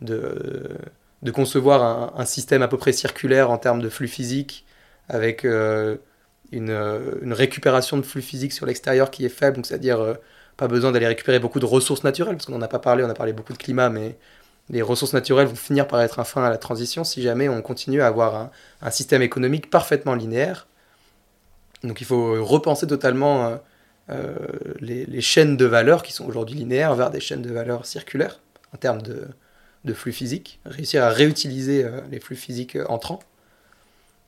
de, 0.02 1.32
concevoir 1.34 2.18
un, 2.20 2.26
système 2.26 2.62
à 2.62 2.68
peu 2.68 2.78
près 2.78 2.94
circulaire 2.94 3.50
en 3.50 3.58
termes 3.58 3.82
de 3.82 3.90
flux 3.90 4.08
physique, 4.08 4.66
avec 5.10 5.44
une, 5.44 6.00
une, 6.52 7.34
récupération 7.34 7.98
de 7.98 8.04
flux 8.04 8.22
physique 8.22 8.54
sur 8.54 8.66
l'extérieur 8.66 9.10
qui 9.12 9.26
est 9.26 9.30
faible, 9.30 9.66
c'est-à-dire 9.66 10.18
pas 10.58 10.68
besoin 10.68 10.92
d'aller 10.92 11.08
récupérer 11.08 11.40
beaucoup 11.40 11.60
de 11.60 11.66
ressources 11.66 12.04
naturelles, 12.04 12.36
parce 12.36 12.46
qu'on 12.46 12.54
n'en 12.54 12.62
a 12.62 12.68
pas 12.68 12.80
parlé, 12.80 13.04
on 13.04 13.10
a 13.10 13.16
parlé 13.16 13.34
beaucoup 13.34 13.54
de 13.54 13.58
climat, 13.58 13.90
mais 13.90 14.16
les 14.70 14.82
ressources 14.82 15.14
naturelles 15.14 15.48
vont 15.48 15.56
finir 15.56 15.88
par 15.88 16.02
être 16.02 16.20
un 16.20 16.24
frein 16.24 16.44
à 16.44 16.50
la 16.50 16.58
transition 16.58 17.04
si 17.04 17.22
jamais 17.22 17.50
on 17.50 17.62
continue 17.62 18.02
à 18.02 18.08
avoir 18.08 18.50
un, 18.82 18.92
système 18.92 19.22
économique 19.22 19.70
parfaitement 19.70 20.16
linéaire. 20.16 20.68
Donc 21.86 22.02
il 22.02 22.06
faut 22.06 22.44
repenser 22.44 22.88
totalement 22.88 23.48
euh, 23.48 23.56
euh, 24.10 24.36
les, 24.80 25.22
chaînes 25.22 25.58
de 25.58 25.66
valeur 25.66 26.04
qui 26.04 26.14
sont 26.14 26.26
aujourd'hui 26.26 26.56
linéaires 26.56 26.96
vers 26.96 27.12
des 27.12 27.20
chaînes 27.20 27.42
de 27.42 27.52
valeur 27.52 27.86
circulaires 27.86 28.40
en 28.74 28.78
termes 28.78 29.02
de, 29.02 29.94
flux 29.94 30.12
physiques, 30.12 30.60
réussir 30.66 31.04
à 31.04 31.10
réutiliser 31.10 31.84
euh, 31.84 32.02
les 32.12 32.20
flux 32.20 32.36
physiques 32.36 32.78
entrants. 32.90 33.20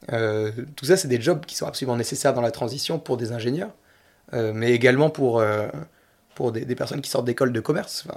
tout 0.07 0.85
ça, 0.85 0.97
c'est 0.97 1.07
des 1.07 1.19
jobs 1.19 1.45
qui 1.45 1.55
sont 1.55 1.65
absolument 1.65 1.97
nécessaires 1.97 2.33
dans 2.33 2.41
la 2.41 2.51
transition 2.51 2.99
pour 2.99 3.17
des 3.17 3.31
ingénieurs, 3.31 3.73
mais 4.31 4.71
également 4.71 5.09
pour, 5.09 5.43
pour 6.35 6.51
des, 6.51 6.75
personnes 6.75 7.01
qui 7.01 7.09
sortent 7.09 7.25
d'écoles 7.25 7.51
de 7.51 7.59
commerce. 7.59 8.07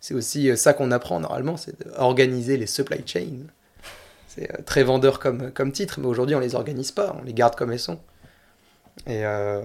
C'est 0.00 0.14
aussi 0.14 0.56
ça 0.56 0.72
qu'on 0.72 0.90
apprend 0.90 1.20
normalement, 1.20 1.56
c'est 1.56 1.86
d'organiser 1.86 2.56
les 2.56 2.66
supply 2.66 3.02
chains. 3.06 3.46
C'est 4.26 4.64
très 4.64 4.82
vendeur 4.82 5.18
comme, 5.18 5.52
comme 5.52 5.70
titre, 5.70 6.00
mais 6.00 6.06
aujourd'hui 6.06 6.34
on 6.34 6.40
les 6.40 6.54
organise 6.54 6.92
pas, 6.92 7.14
on 7.20 7.24
les 7.24 7.34
garde 7.34 7.54
comme 7.54 7.72
elles 7.72 7.78
sont. 7.78 8.00
Et, 9.06 9.24
euh, 9.24 9.62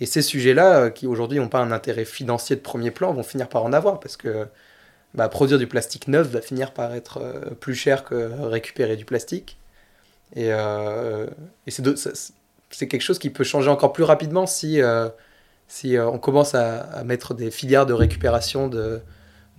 et 0.00 0.06
ces 0.06 0.22
sujets-là, 0.22 0.90
qui 0.90 1.06
aujourd'hui 1.06 1.38
n'ont 1.38 1.48
pas 1.48 1.60
un 1.60 1.72
intérêt 1.72 2.04
financier 2.04 2.56
de 2.56 2.60
premier 2.60 2.90
plan, 2.90 3.12
vont 3.12 3.22
finir 3.22 3.48
par 3.48 3.64
en 3.64 3.72
avoir, 3.72 4.00
parce 4.00 4.16
que 4.16 4.46
bah, 5.14 5.28
produire 5.28 5.58
du 5.58 5.66
plastique 5.66 6.08
neuf 6.08 6.28
va 6.28 6.40
finir 6.40 6.72
par 6.72 6.94
être 6.94 7.20
plus 7.60 7.74
cher 7.74 8.04
que 8.04 8.30
récupérer 8.42 8.96
du 8.96 9.04
plastique. 9.04 9.58
Et, 10.36 10.48
et 10.50 11.70
c'est 11.70 12.88
quelque 12.88 13.00
chose 13.02 13.18
qui 13.18 13.30
peut 13.30 13.44
changer 13.44 13.68
encore 13.68 13.92
plus 13.92 14.04
rapidement 14.04 14.46
si, 14.46 14.80
si 15.66 15.96
on 15.98 16.18
commence 16.18 16.54
à, 16.54 16.78
à, 16.80 17.04
mettre 17.04 17.34
des 17.34 17.50
filières 17.50 17.86
de 17.86 17.92
récupération 17.92 18.68
de, 18.68 19.02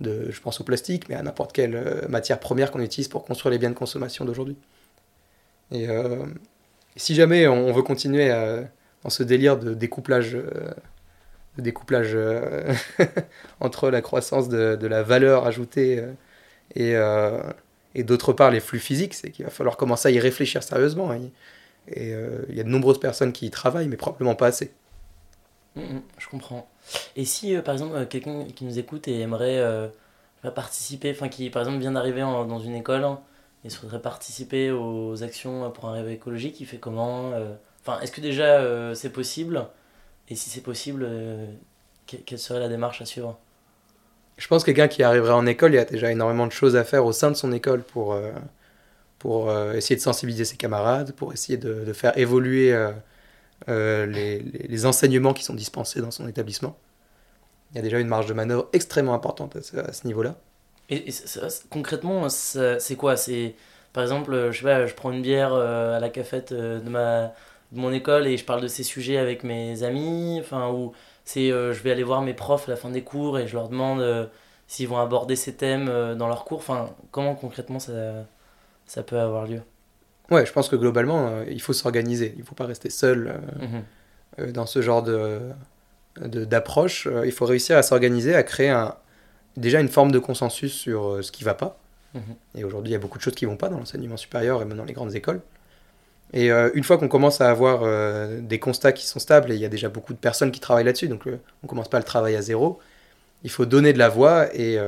je 0.02 0.40
pense 0.40 0.60
au 0.60 0.64
plastique, 0.64 1.08
mais 1.08 1.14
à 1.14 1.22
n'importe 1.22 1.52
quelle 1.52 1.74
euh, 1.74 2.08
matière 2.08 2.40
première 2.40 2.70
qu'on 2.70 2.80
utilise 2.80 3.08
pour 3.08 3.24
construire 3.24 3.52
les 3.52 3.58
biens 3.58 3.70
de 3.70 3.74
consommation 3.74 4.24
d'aujourd'hui. 4.24 4.56
Et 5.70 5.88
euh, 5.88 6.24
si 6.96 7.14
jamais 7.14 7.46
on 7.46 7.72
veut 7.72 7.82
continuer 7.82 8.30
dans 9.04 9.10
ce 9.10 9.22
délire 9.22 9.58
de 9.58 9.74
découplage, 9.74 10.34
euh, 10.34 10.70
de 11.56 11.62
découplage 11.62 12.16
entre 13.60 13.90
la 13.90 14.00
croissance 14.00 14.48
de, 14.48 14.86
la 14.86 15.02
valeur 15.02 15.46
ajoutée 15.46 16.02
et, 16.74 16.96
Et 17.94 18.04
d'autre 18.04 18.32
part, 18.32 18.50
les 18.50 18.60
flux 18.60 18.78
physiques, 18.78 19.14
c'est 19.14 19.30
qu'il 19.30 19.44
va 19.44 19.50
falloir 19.50 19.76
commencer 19.76 20.08
à 20.08 20.10
y 20.10 20.18
réfléchir 20.20 20.62
sérieusement. 20.62 21.12
Et, 21.12 22.14
euh, 22.14 22.44
il 22.48 22.56
y 22.56 22.60
a 22.60 22.64
de 22.64 22.68
nombreuses 22.68 23.00
personnes 23.00 23.32
qui 23.32 23.46
y 23.46 23.50
travaillent, 23.50 23.88
mais 23.88 23.96
probablement 23.96 24.34
pas 24.34 24.46
assez. 24.46 24.72
Mm, 25.76 25.80
mm, 25.80 26.02
je 26.18 26.28
comprends. 26.28 26.68
Et 27.16 27.24
si, 27.24 27.54
euh, 27.54 27.62
par 27.62 27.74
exemple, 27.74 27.96
euh, 27.96 28.06
quelqu'un 28.06 28.44
qui 28.44 28.64
nous 28.64 28.78
écoute 28.78 29.08
et 29.08 29.20
aimerait 29.20 29.58
euh, 29.58 29.88
participer, 30.54 31.10
enfin, 31.12 31.28
qui, 31.28 31.50
par 31.50 31.62
exemple, 31.62 31.78
vient 31.78 31.92
d'arriver 31.92 32.20
dans 32.20 32.58
une 32.60 32.74
école 32.74 33.04
hein, 33.04 33.20
et 33.64 33.70
souhaiterait 33.70 34.02
participer 34.02 34.70
aux 34.70 35.22
actions 35.22 35.70
pour 35.70 35.86
un 35.88 35.92
rêve 35.92 36.08
écologique, 36.08 36.60
il 36.60 36.66
fait 36.66 36.78
comment 36.78 37.32
euh? 37.32 37.54
Enfin, 37.82 38.00
est-ce 38.00 38.12
que 38.12 38.20
déjà 38.20 38.60
euh, 38.60 38.94
c'est 38.94 39.10
possible 39.10 39.68
Et 40.28 40.36
si 40.36 40.50
c'est 40.50 40.62
possible, 40.62 41.04
euh, 41.08 41.46
que- 42.06 42.16
quelle 42.18 42.38
serait 42.40 42.60
la 42.60 42.68
démarche 42.68 43.02
à 43.02 43.06
suivre 43.06 43.38
Je 44.38 44.46
pense 44.48 44.62
que 44.64 44.66
quelqu'un 44.70 44.88
qui 44.88 45.02
arriverait 45.02 45.32
en 45.32 45.46
école, 45.46 45.72
il 45.72 45.76
y 45.76 45.78
a 45.78 45.84
déjà 45.84 46.10
énormément 46.10 46.46
de 46.46 46.52
choses 46.52 46.74
à 46.76 46.84
faire 46.84 47.04
au 47.06 47.12
sein 47.12 47.30
de 47.30 47.36
son 47.36 47.52
école 47.52 47.82
pour, 47.82 48.12
euh, 48.14 48.32
pour 49.18 49.52
essayer 49.74 49.96
de 49.96 50.02
sensibiliser 50.02 50.44
ses 50.46 50.56
camarades, 50.58 51.12
pour 51.14 51.32
essayer 51.32 51.58
de, 51.58 51.84
de 51.86 51.92
faire 51.94 52.16
évoluer 52.18 52.76
les, 53.68 54.06
les- 54.06 54.40
les 54.68 54.86
enseignements 54.86 55.34
qui 55.34 55.44
sont 55.44 55.54
dispensés 55.54 56.00
dans 56.00 56.10
son 56.10 56.28
établissement. 56.28 56.76
Il 57.72 57.76
y 57.76 57.80
a 57.80 57.82
déjà 57.82 58.00
une 58.00 58.08
marge 58.08 58.26
de 58.26 58.34
manœuvre 58.34 58.68
extrêmement 58.72 59.14
importante 59.14 59.56
à 59.56 59.62
ce, 59.62 60.06
niveau-là. 60.06 60.36
Et, 60.88 61.08
et 61.08 61.10
ça- 61.10 61.48
ça- 61.50 61.62
concrètement, 61.70 62.28
c'est 62.28 62.96
quoi? 62.96 63.16
C'est 63.16 63.54
par 63.92 64.02
exemple, 64.02 64.50
je 64.52 64.56
sais 64.58 64.62
pas, 64.64 64.86
je 64.86 64.94
prends 64.94 65.12
une 65.12 65.22
bière 65.22 65.52
à 65.54 66.00
la 66.00 66.08
cafette 66.10 66.52
de 66.52 66.88
ma 66.88 67.32
de 67.72 67.80
mon 67.80 67.92
école 67.92 68.26
et 68.26 68.36
je 68.36 68.44
parle 68.44 68.60
de 68.60 68.68
ces 68.68 68.82
sujets 68.82 69.16
avec 69.16 69.44
mes 69.44 69.82
amis, 69.82 70.38
enfin 70.40 70.70
ou 70.70 70.92
c'est 71.24 71.50
euh, 71.50 71.72
je 71.72 71.82
vais 71.82 71.90
aller 71.90 72.02
voir 72.02 72.22
mes 72.22 72.34
profs 72.34 72.68
à 72.68 72.72
la 72.72 72.76
fin 72.76 72.90
des 72.90 73.02
cours 73.02 73.38
et 73.38 73.46
je 73.46 73.54
leur 73.54 73.68
demande 73.68 74.00
euh, 74.00 74.26
s'ils 74.66 74.88
vont 74.88 74.98
aborder 74.98 75.36
ces 75.36 75.54
thèmes 75.54 75.88
euh, 75.88 76.14
dans 76.14 76.28
leurs 76.28 76.44
cours. 76.44 76.58
Enfin, 76.58 76.90
comment 77.10 77.34
concrètement 77.34 77.78
ça 77.78 77.92
ça 78.86 79.02
peut 79.02 79.18
avoir 79.18 79.46
lieu? 79.46 79.62
Ouais, 80.30 80.46
je 80.46 80.52
pense 80.52 80.68
que 80.68 80.76
globalement, 80.76 81.42
il 81.48 81.60
faut 81.60 81.72
s'organiser. 81.72 82.32
Il 82.36 82.40
ne 82.40 82.46
faut 82.46 82.54
pas 82.54 82.64
rester 82.64 82.88
seul 82.88 83.34
euh, 84.38 84.52
dans 84.52 84.66
ce 84.66 84.80
genre 84.80 85.02
de, 85.02 85.40
d'approche. 86.16 87.06
Il 87.24 87.32
faut 87.32 87.44
réussir 87.44 87.76
à 87.76 87.82
s'organiser, 87.82 88.34
à 88.34 88.42
créer 88.42 88.70
un, 88.70 88.94
déjà 89.56 89.80
une 89.80 89.88
forme 89.88 90.10
de 90.10 90.18
consensus 90.18 90.72
sur 90.72 91.22
ce 91.22 91.30
qui 91.32 91.42
ne 91.42 91.46
va 91.46 91.54
pas. 91.54 91.78
Mhm. 92.14 92.22
Et 92.56 92.64
aujourd'hui, 92.64 92.90
il 92.90 92.92
y 92.92 92.96
a 92.96 92.98
beaucoup 92.98 93.18
de 93.18 93.22
choses 93.22 93.34
qui 93.34 93.44
vont 93.44 93.56
pas 93.56 93.68
dans 93.68 93.78
l'enseignement 93.78 94.16
supérieur 94.16 94.62
et 94.62 94.64
même 94.64 94.78
dans 94.78 94.84
les 94.84 94.94
grandes 94.94 95.14
écoles. 95.14 95.42
Et 96.32 96.50
euh, 96.50 96.70
une 96.74 96.84
fois 96.84 96.98
qu'on 96.98 97.08
commence 97.08 97.40
à 97.40 97.50
avoir 97.50 97.82
euh, 97.82 98.40
des 98.40 98.58
constats 98.58 98.92
qui 98.92 99.06
sont 99.06 99.18
stables, 99.18 99.52
et 99.52 99.54
il 99.54 99.60
y 99.60 99.64
a 99.64 99.68
déjà 99.68 99.88
beaucoup 99.88 100.14
de 100.14 100.18
personnes 100.18 100.50
qui 100.50 100.60
travaillent 100.60 100.84
là-dessus, 100.84 101.08
donc 101.08 101.26
euh, 101.26 101.38
on 101.62 101.66
commence 101.66 101.88
pas 101.88 101.98
le 101.98 102.04
travail 102.04 102.36
à 102.36 102.42
zéro, 102.42 102.78
il 103.44 103.50
faut 103.50 103.66
donner 103.66 103.92
de 103.92 103.98
la 103.98 104.08
voix 104.08 104.54
et 104.54 104.78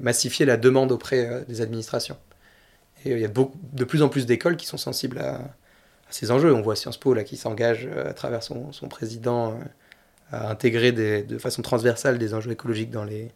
massifier 0.00 0.46
la 0.46 0.56
demande 0.56 0.92
auprès 0.92 1.44
des 1.48 1.60
administrations. 1.60 2.16
Et 3.04 3.10
il 3.10 3.18
y 3.18 3.24
a 3.24 3.28
de 3.28 3.84
plus 3.84 4.02
en 4.02 4.08
plus 4.08 4.24
d'écoles 4.24 4.56
qui 4.56 4.66
sont 4.66 4.76
sensibles 4.76 5.18
à, 5.18 5.40
ces 6.10 6.30
enjeux. 6.30 6.54
On 6.54 6.62
voit 6.62 6.76
Sciences 6.76 6.96
Po 6.96 7.12
là, 7.12 7.24
qui 7.24 7.36
s'engage 7.36 7.88
à 8.06 8.12
travers 8.12 8.44
son, 8.44 8.70
président 8.88 9.58
à 10.30 10.48
intégrer 10.48 10.92
de 10.92 11.38
façon 11.38 11.60
transversale 11.62 12.18
des 12.18 12.34
enjeux 12.34 12.52
écologiques 12.52 12.92
dans 12.92 13.02
les, 13.02 13.32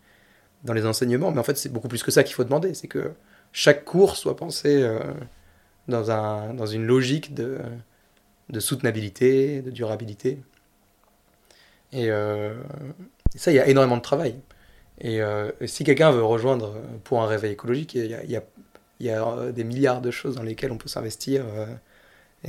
dans 0.62 0.74
les 0.74 0.86
enseignements. 0.86 1.32
Mais 1.32 1.40
en 1.40 1.44
fait, 1.44 1.58
c'est 1.58 1.72
beaucoup 1.72 1.88
plus 1.88 2.04
que 2.04 2.12
ça 2.12 2.22
qu'il 2.22 2.36
faut 2.36 2.44
demander. 2.44 2.72
C'est 2.74 2.86
que 2.86 3.10
chaque 3.50 3.84
cours 3.84 4.16
soit 4.16 4.36
pensé 4.36 4.88
dans, 5.89 6.10
un, 6.10 6.55
dans 6.55 6.66
une 6.66 6.86
logique 6.86 7.35
de, 7.35 7.59
de 8.51 8.60
soutenabilité, 8.60 9.62
de 9.62 9.70
durabilité. 9.70 10.39
Et, 11.93 12.10
euh, 12.10 12.55
ça, 13.35 13.51
il 13.51 13.55
y 13.55 13.60
a 13.60 13.66
énormément 13.69 13.97
de 13.97 14.02
travail. 14.02 14.36
Et, 15.01 15.23
euh, 15.23 15.51
si 15.66 15.85
quelqu'un 15.85 16.10
veut 16.10 16.24
rejoindre 16.24 16.74
pour 17.05 17.23
un 17.23 17.27
réveil 17.27 17.52
écologique, 17.52 17.94
il 17.94 18.06
y 18.06 18.15
a, 18.15 18.24
y 18.24 18.40
y 19.01 19.10
a, 19.10 19.52
des 19.52 19.65
milliards 19.65 20.01
de 20.01 20.10
choses 20.10 20.36
dans 20.36 20.43
lesquelles 20.43 20.73
on 20.73 20.78
peut 20.78 20.89
s'investir. 20.89 21.44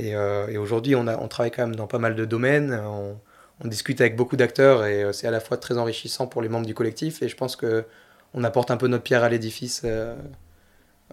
euh, 0.00 0.46
et 0.48 0.58
aujourd'hui, 0.58 0.94
on, 0.94 1.06
on 1.08 1.28
travaille 1.28 1.50
quand 1.50 1.66
même 1.66 1.76
dans 1.76 1.86
pas 1.86 1.98
mal 1.98 2.14
de 2.16 2.24
domaines. 2.24 2.74
On, 2.74 3.18
on 3.62 3.68
discute 3.68 4.00
avec 4.00 4.16
beaucoup 4.16 4.36
d'acteurs 4.36 4.84
et 4.86 5.12
c'est 5.12 5.26
à 5.26 5.30
la 5.30 5.40
fois 5.40 5.56
très 5.58 5.76
enrichissant 5.78 6.26
pour 6.26 6.42
les 6.42 6.48
membres 6.48 6.66
du 6.66 6.74
collectif. 6.74 7.22
Et 7.22 7.28
je 7.28 7.36
pense 7.36 7.56
que 7.56 7.84
on 8.34 8.44
apporte 8.44 8.70
un 8.70 8.76
peu 8.76 8.88
notre 8.88 9.04
pierre 9.04 9.24
à 9.24 9.28
l'édifice 9.28 9.84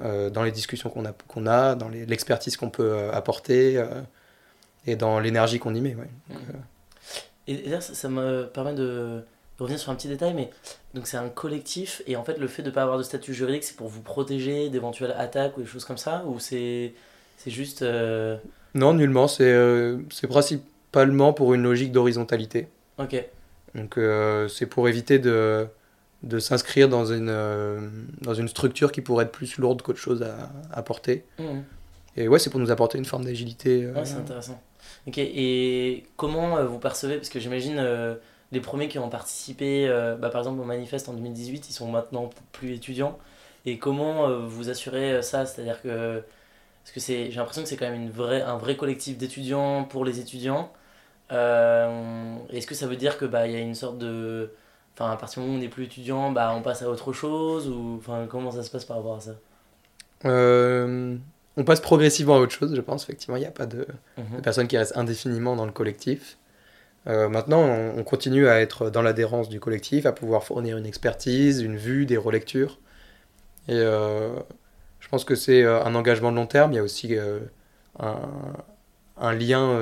dans 0.02 0.44
les 0.44 0.52
discussions 0.52 0.90
qu'on 0.90 1.06
a, 1.06 1.14
qu'on 1.28 1.46
a, 1.48 1.76
dans 1.76 1.90
l'expertise 1.90 2.58
qu'on 2.58 2.70
peut 2.70 2.92
euh, 2.92 3.12
apporter 3.12 3.78
euh, 3.78 4.02
et 4.86 4.96
dans 4.96 5.20
l'énergie 5.20 5.60
qu'on 5.60 5.74
y 5.74 5.82
met. 5.82 5.96
ouais. 5.96 6.10
Donc, 6.30 6.40
euh, 6.50 6.58
Et, 7.48 7.70
là, 7.70 7.82
ça, 7.82 7.94
ça 7.94 8.10
me 8.10 8.46
permet 8.46 8.74
de, 8.74 9.24
revenir 9.60 9.80
sur 9.80 9.92
un 9.92 9.96
petit 9.96 10.08
détail, 10.08 10.34
mais 10.34 10.50
donc 10.94 11.08
c'est 11.08 11.18
un 11.18 11.30
collectif, 11.30 12.02
et 12.08 12.16
en 12.16 12.24
fait, 12.24 12.38
le 12.38 12.48
fait 12.48 12.62
de 12.62 12.70
ne 12.70 12.74
pas 12.74 12.84
avoir 12.84 12.98
de 12.98 13.04
statut 13.04 13.34
juridique, 13.34 13.64
c'est 13.64 13.76
pour 13.76 13.88
vous 13.88 14.02
protéger 14.02 14.70
d'éventuelles 14.70 15.16
attaques 15.18 15.58
ou 15.58 15.62
des 15.62 15.68
choses 15.68 15.86
comme 15.86 15.98
ça, 15.98 16.24
ou 16.26 16.40
c'est 16.40 16.94
juste. 17.46 17.82
euh, 17.82 18.38
Non, 18.76 18.94
nullement. 18.94 19.28
C'est 19.28 19.52
euh, 19.52 19.98
principalement 20.30 21.34
pour 21.34 21.54
une 21.54 21.64
logique 21.64 21.92
d'horizontalité. 21.92 22.68
Ok. 22.98 23.24
Donc 23.76 23.98
euh, 23.98 24.48
c'est 24.48 24.66
pour 24.66 24.88
éviter 24.88 25.20
de, 25.20 25.68
de 26.28 26.40
s'inscrire 26.40 26.90
dans 26.90 27.06
une, 27.06 27.30
euh, 27.30 27.80
dans 28.22 28.34
une 28.34 28.48
structure 28.48 28.92
qui 28.92 29.02
pourrait 29.02 29.26
être 29.26 29.32
plus 29.32 29.58
lourde 29.58 29.82
qu'autre 29.82 30.00
chose 30.00 30.24
à, 30.24 30.52
à 30.72 30.82
porter. 30.84 31.26
Mhm. 31.40 31.64
Et 32.16 32.28
ouais, 32.28 32.40
c'est 32.40 32.50
pour 32.50 32.60
nous 32.60 32.72
apporter 32.72 32.98
une 32.98 33.06
forme 33.06 33.26
d'agilité. 33.26 33.84
euh, 33.84 33.94
Ouais, 33.94 34.06
c'est 34.06 34.16
intéressant. 34.16 34.60
Ok, 35.08 35.18
et 35.20 36.06
comment 36.16 36.58
euh, 36.58 36.66
vous 36.66 36.80
percevez, 36.80 37.16
parce 37.18 37.30
que 37.30 37.40
j'imagine 37.40 37.82
les 38.52 38.60
premiers 38.62 38.88
qui 38.88 38.98
ont 39.00 39.10
participé, 39.10 39.88
bah, 40.20 40.30
par 40.30 40.42
exemple 40.42 40.62
au 40.62 40.66
manifeste 40.66 41.10
en 41.10 41.14
2018, 41.14 41.70
ils 41.70 41.74
sont 41.74 41.90
maintenant 41.92 42.30
plus 42.54 42.74
étudiants, 42.74 43.18
et 43.66 43.78
comment 43.78 44.30
vous 44.48 44.70
assurez 44.70 45.22
ça? 45.22 45.46
C'est-à-dire 45.46 45.82
que, 45.82 46.22
parce 46.84 46.94
que 46.94 47.00
j'ai 47.00 47.30
l'impression 47.32 47.64
que 47.64 47.68
c'est 47.70 47.76
quand 47.78 47.90
même 47.90 48.02
une 48.02 48.10
vraie, 48.12 48.42
un 48.42 48.58
vrai 48.58 48.78
collectif 48.78 49.18
d'étudiants 49.18 49.84
pour 49.84 50.06
les 50.06 50.20
étudiants. 50.20 50.72
Est-ce 51.30 52.66
que 52.68 52.76
ça 52.76 52.88
veut 52.88 52.96
dire 52.96 53.18
que 53.18 53.26
bah, 53.26 53.48
y 53.48 53.56
a 53.56 53.60
une 53.60 53.76
sorte 53.76 53.98
de... 53.98 54.52
Enfin, 55.00 55.12
à 55.12 55.16
partir 55.16 55.44
du 55.44 55.48
moment 55.48 55.54
où 55.54 55.60
on 55.60 55.62
n'est 55.62 55.70
plus 55.70 55.84
étudiant, 55.84 56.32
bah, 56.32 56.52
on 56.58 56.64
passe 56.64 56.82
à 56.82 56.90
autre 56.90 57.14
chose, 57.14 57.70
ou 57.70 57.98
enfin, 58.00 58.26
comment 58.28 58.50
ça 58.50 58.64
se 58.64 58.72
passe 58.72 58.84
par 58.84 58.98
rapport 58.98 59.18
à 59.18 59.20
ça? 59.20 59.36
Euh, 60.26 61.16
on 61.56 61.64
passe 61.64 61.82
progressivement 61.82 62.38
à 62.38 62.40
autre 62.40 62.52
chose, 62.52 62.74
je 62.76 62.82
pense. 62.82 63.04
Effectivement, 63.04 63.36
il 63.36 63.42
n'y 63.42 63.46
a 63.46 63.52
pas 63.52 63.68
de, 63.68 63.86
de 64.18 64.42
personnes 64.42 64.68
qui 64.68 64.76
restent 64.76 64.98
indéfiniment 64.98 65.56
dans 65.56 65.68
le 65.68 65.72
collectif. 65.72 66.40
Euh, 67.06 67.30
maintenant, 67.30 67.62
on, 67.62 68.00
on 68.00 68.04
continue 68.04 68.48
à 68.48 68.60
être 68.60 68.90
dans 68.90 69.04
l'adhérence 69.04 69.50
du 69.50 69.60
collectif, 69.60 70.08
à 70.08 70.14
pouvoir 70.14 70.44
fournir 70.44 70.78
une 70.78 70.88
expertise, 70.88 71.62
une 71.62 71.78
vue, 71.78 72.08
des 72.08 72.18
relectures. 72.18 72.80
Et 73.68 73.76
euh, 73.76 74.34
je 75.00 75.08
pense 75.10 75.24
que 75.24 75.36
c'est 75.36 75.64
un 75.64 75.94
engagement 75.94 76.32
de 76.32 76.38
long 76.38 76.48
terme. 76.48 76.74
Il 76.74 76.78
y 76.78 76.80
a 76.80 76.84
aussi 76.84 77.16
un, 78.00 78.20
un 79.16 79.34
lien, 79.34 79.80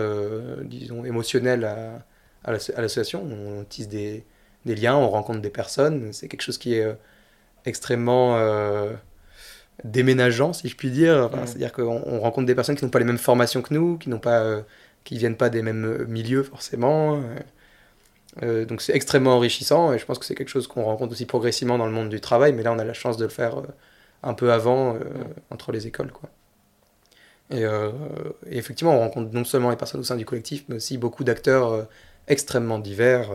disons, 0.66 1.06
émotionnel 1.06 1.64
à, 1.64 2.04
à 2.44 2.52
l'asso- 2.52 2.74
à 2.76 2.82
l'association. 2.82 3.24
On 3.24 3.64
tisse 3.64 3.88
des, 3.88 4.26
des 4.66 4.76
liens, 4.76 4.96
on 4.96 5.10
rencontre 5.10 5.42
des 5.42 5.50
personnes. 5.50 6.12
C'est 6.14 6.28
quelque 6.28 6.42
chose 6.42 6.58
qui 6.58 6.76
est 6.76 6.84
euh, 6.84 6.94
extrêmement 7.66 8.38
euh, 8.38 8.94
déménageant, 9.84 10.54
si 10.54 10.68
je 10.70 10.76
puis 10.76 10.92
dire. 10.92 11.26
Enfin, 11.26 11.40
Mhm. 11.40 11.48
C'est-à-dire 11.48 11.72
qu'on 11.74 12.02
on 12.06 12.20
rencontre 12.20 12.48
des 12.48 12.56
personnes 12.56 12.76
qui 12.76 12.84
n'ont 12.86 12.92
pas 12.92 13.00
les 13.00 13.06
mêmes 13.06 13.18
formations 13.18 13.62
que 13.62 13.74
nous, 13.74 13.98
qui 13.98 14.10
n'ont 14.10 14.20
pas, 14.20 14.40
euh, 14.42 14.62
qui 15.04 15.18
viennent 15.18 15.38
pas 15.38 15.50
des 15.50 15.62
mêmes 15.62 16.06
milieux 16.08 16.44
forcément. 16.44 17.22
Euh, 18.44 18.66
donc 18.66 18.82
c'est 18.82 18.94
extrêmement 18.94 19.36
enrichissant 19.38 19.94
et 19.94 19.98
je 20.00 20.06
pense 20.06 20.20
que 20.20 20.26
c'est 20.26 20.36
quelque 20.36 20.50
chose 20.50 20.68
qu'on 20.68 20.84
rencontre 20.84 21.14
aussi 21.14 21.26
progressivement 21.26 21.78
dans 21.78 21.86
le 21.86 21.94
monde 21.94 22.10
du 22.10 22.20
travail, 22.20 22.52
mais 22.54 22.64
là 22.64 22.74
on 22.74 22.80
a 22.80 22.84
la 22.84 22.94
chance 22.94 23.16
de 23.18 23.24
le 23.24 23.30
faire 23.30 23.62
un 24.24 24.34
peu 24.34 24.52
avant 24.52 24.96
euh, 24.96 25.00
entre 25.52 25.72
les 25.72 25.88
écoles. 25.88 26.12
Quoi. 26.12 26.30
Et, 27.52 27.62
et 27.62 28.58
effectivement, 28.58 28.96
on 28.96 29.00
rencontre 29.00 29.32
non 29.32 29.44
seulement 29.44 29.70
les 29.70 29.76
personnes 29.76 30.02
au 30.02 30.04
sein 30.04 30.16
du 30.16 30.26
collectif, 30.26 30.66
mais 30.68 30.78
aussi 30.78 30.98
beaucoup 30.98 31.24
d'acteurs 31.24 31.88
extrêmement 32.28 32.80
divers, 32.80 33.30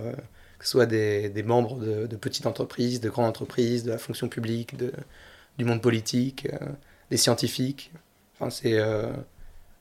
que 0.60 0.64
ce 0.66 0.70
soit 0.72 0.86
des, 0.86 1.28
des 1.30 1.42
membres 1.42 1.76
de, 1.80 2.06
de 2.06 2.16
petites 2.16 2.46
entreprises, 2.46 3.00
de 3.00 3.10
grandes 3.10 3.26
entreprises, 3.26 3.82
de 3.82 3.90
la 3.90 3.98
fonction 3.98 4.28
publique, 4.28 4.76
de, 4.76 4.92
du 5.58 5.64
monde 5.64 5.82
politique, 5.82 6.46
euh, 6.52 6.58
des 7.10 7.16
scientifiques. 7.16 7.90
Enfin, 8.38 8.50
c'est, 8.50 8.78
euh, 8.78 9.08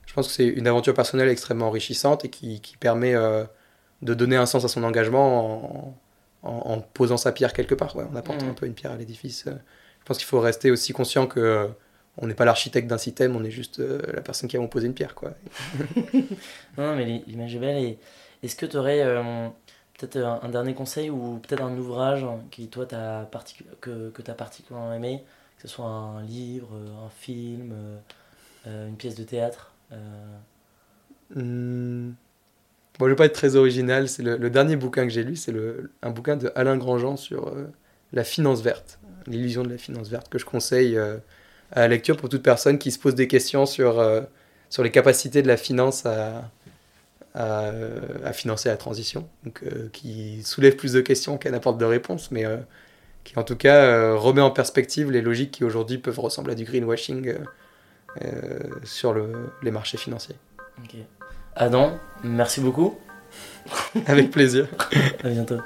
je 0.06 0.12
pense 0.14 0.26
que 0.26 0.32
c'est 0.32 0.46
une 0.48 0.66
aventure 0.66 0.94
personnelle 0.94 1.28
extrêmement 1.28 1.68
enrichissante 1.68 2.24
et 2.24 2.28
qui, 2.30 2.60
qui 2.60 2.76
permet 2.76 3.14
euh, 3.14 3.44
de 4.02 4.14
donner 4.14 4.36
un 4.36 4.46
sens 4.46 4.64
à 4.64 4.68
son 4.68 4.82
engagement 4.82 5.92
en, 6.42 6.48
en- 6.48 6.72
en 6.72 6.80
posant 6.80 7.18
sa 7.18 7.30
pierre 7.32 7.52
quelque 7.52 7.74
part. 7.76 7.94
Ouais, 7.94 8.04
on 8.12 8.16
apporte 8.16 8.42
Mhm. 8.42 8.48
un 8.50 8.54
peu 8.54 8.66
une 8.66 8.74
pierre 8.74 8.92
à 8.92 8.96
l'édifice. 8.96 9.44
Je 9.46 10.04
pense 10.06 10.16
qu'il 10.18 10.26
faut 10.26 10.40
rester 10.40 10.70
aussi 10.70 10.92
conscient 10.94 11.26
que 11.26 11.68
on 12.16 12.26
n'est 12.26 12.34
pas 12.34 12.44
l'architecte 12.46 12.88
d'un 12.88 12.98
système, 12.98 13.36
on 13.36 13.44
est 13.44 13.50
juste 13.52 13.78
la 13.78 14.20
personne 14.22 14.48
qui 14.48 14.56
a 14.56 14.66
posé 14.66 14.86
une 14.86 14.94
pierre. 14.94 15.14
Quoi. 15.14 15.32
Non, 16.78 16.96
mais 16.96 17.04
l'i- 17.04 17.24
l'image 17.26 17.54
est 17.54 17.58
belle. 17.58 17.76
Et 17.84 17.98
est-ce 18.42 18.56
que 18.56 18.66
tu 18.66 18.76
aurais 18.76 19.00
peut-être 20.06 20.24
un, 20.42 20.48
dernier 20.48 20.74
conseil 20.74 21.10
ou 21.10 21.38
peut-être 21.38 21.62
un 21.62 21.76
ouvrage 21.76 22.24
qui, 22.50 22.68
toi, 22.68 22.86
particu- 23.30 23.64
que, 23.80 24.10
que 24.10 24.22
tu 24.22 24.30
as 24.30 24.34
particulièrement 24.34 24.92
aimé 24.92 25.22
Que 25.56 25.68
ce 25.68 25.68
soit 25.68 25.86
un 25.86 26.22
livre, 26.22 26.68
euh, 26.74 27.06
un 27.06 27.10
film, 27.10 27.72
euh, 27.72 27.98
euh, 28.66 28.88
une 28.88 28.96
pièce 28.96 29.14
de 29.14 29.24
théâtre 29.24 29.72
Hmm. 31.34 32.10
Bon, 32.98 33.06
je 33.06 33.10
vais 33.10 33.16
pas 33.16 33.26
être 33.26 33.34
très 33.34 33.54
original. 33.54 34.08
C'est 34.08 34.22
le, 34.24 34.50
dernier 34.50 34.74
bouquin 34.74 35.04
que 35.04 35.12
j'ai 35.12 35.22
lu, 35.22 35.36
c'est 35.36 35.54
un 36.02 36.10
bouquin 36.10 36.36
de 36.36 36.50
Alain 36.56 36.76
Grandjean 36.76 37.16
sur 37.16 37.54
la 38.12 38.24
finance 38.24 38.62
verte, 38.62 38.98
l'illusion 39.28 39.62
de 39.62 39.68
la 39.68 39.78
finance 39.78 40.08
verte, 40.08 40.28
que 40.28 40.38
je 40.38 40.44
conseille 40.44 40.98
à 40.98 41.20
la 41.80 41.88
lecture 41.88 42.16
pour 42.16 42.28
toute 42.28 42.42
personne 42.42 42.78
qui 42.78 42.90
se 42.90 42.98
pose 42.98 43.14
des 43.14 43.28
questions 43.28 43.64
sur, 43.64 44.04
sur 44.70 44.82
les 44.82 44.90
capacités 44.90 45.40
de 45.42 45.48
la 45.48 45.56
finance 45.56 46.04
à, 46.04 46.50
à, 47.34 48.32
financer 48.32 48.68
la 48.68 48.76
transition, 48.76 49.28
donc, 49.44 49.62
qui 49.92 50.42
soulève 50.42 50.76
plus 50.76 50.92
de 50.92 51.00
questions 51.00 51.38
qu'elle 51.38 51.52
n'apporte 51.52 51.78
de 51.78 51.84
réponses, 51.84 52.30
mais 52.30 52.44
qui 53.24 53.38
en 53.38 53.44
tout 53.44 53.56
cas 53.56 54.14
remet 54.14 54.40
en 54.40 54.50
perspective 54.50 55.10
les 55.10 55.22
logiques 55.22 55.52
qui 55.52 55.64
aujourd'hui 55.64 55.98
peuvent 55.98 56.18
ressembler 56.18 56.52
à 56.52 56.56
du 56.56 56.64
greenwashing 56.64 57.34
sur 58.82 59.12
le, 59.12 59.32
les 59.62 59.70
marchés 59.70 59.98
financiers. 59.98 60.36
Adam, 61.56 61.98
merci 62.24 62.60
beaucoup. 62.60 62.98
Avec 64.06 64.30
plaisir. 64.30 64.66
à 65.22 65.28
bientôt. 65.28 65.60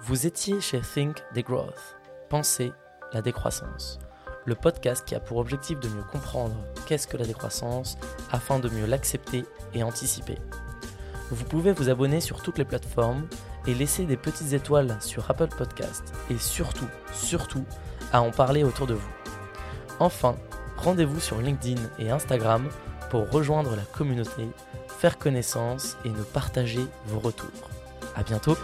Vous 0.00 0.26
étiez 0.26 0.60
chez 0.60 0.80
Think 0.80 1.18
Degrowth, 1.34 1.96
Pensez 2.30 2.72
la 3.12 3.22
décroissance, 3.22 3.98
le 4.44 4.54
podcast 4.54 5.04
qui 5.06 5.14
a 5.14 5.20
pour 5.20 5.38
objectif 5.38 5.78
de 5.80 5.88
mieux 5.88 6.02
comprendre 6.02 6.54
qu'est-ce 6.86 7.06
que 7.06 7.16
la 7.16 7.26
décroissance 7.26 7.98
afin 8.30 8.58
de 8.58 8.68
mieux 8.68 8.86
l'accepter 8.86 9.44
et 9.74 9.82
anticiper. 9.82 10.38
Vous 11.30 11.44
pouvez 11.44 11.72
vous 11.72 11.90
abonner 11.90 12.20
sur 12.20 12.42
toutes 12.42 12.58
les 12.58 12.64
plateformes 12.64 13.26
et 13.66 13.74
laisser 13.74 14.06
des 14.06 14.16
petites 14.16 14.52
étoiles 14.52 14.96
sur 15.00 15.30
Apple 15.30 15.48
Podcast 15.48 16.14
et 16.30 16.38
surtout, 16.38 16.88
surtout, 17.12 17.64
à 18.12 18.22
en 18.22 18.30
parler 18.30 18.64
autour 18.64 18.86
de 18.86 18.94
vous. 18.94 19.10
Enfin, 20.00 20.36
rendez-vous 20.76 21.20
sur 21.20 21.38
LinkedIn 21.38 21.80
et 21.98 22.10
Instagram 22.10 22.68
pour 23.10 23.30
rejoindre 23.30 23.76
la 23.76 23.82
communauté, 23.82 24.48
faire 24.88 25.18
connaissance 25.18 25.96
et 26.04 26.08
nous 26.08 26.24
partager 26.24 26.86
vos 27.06 27.20
retours. 27.20 27.70
À 28.16 28.22
bientôt! 28.22 28.56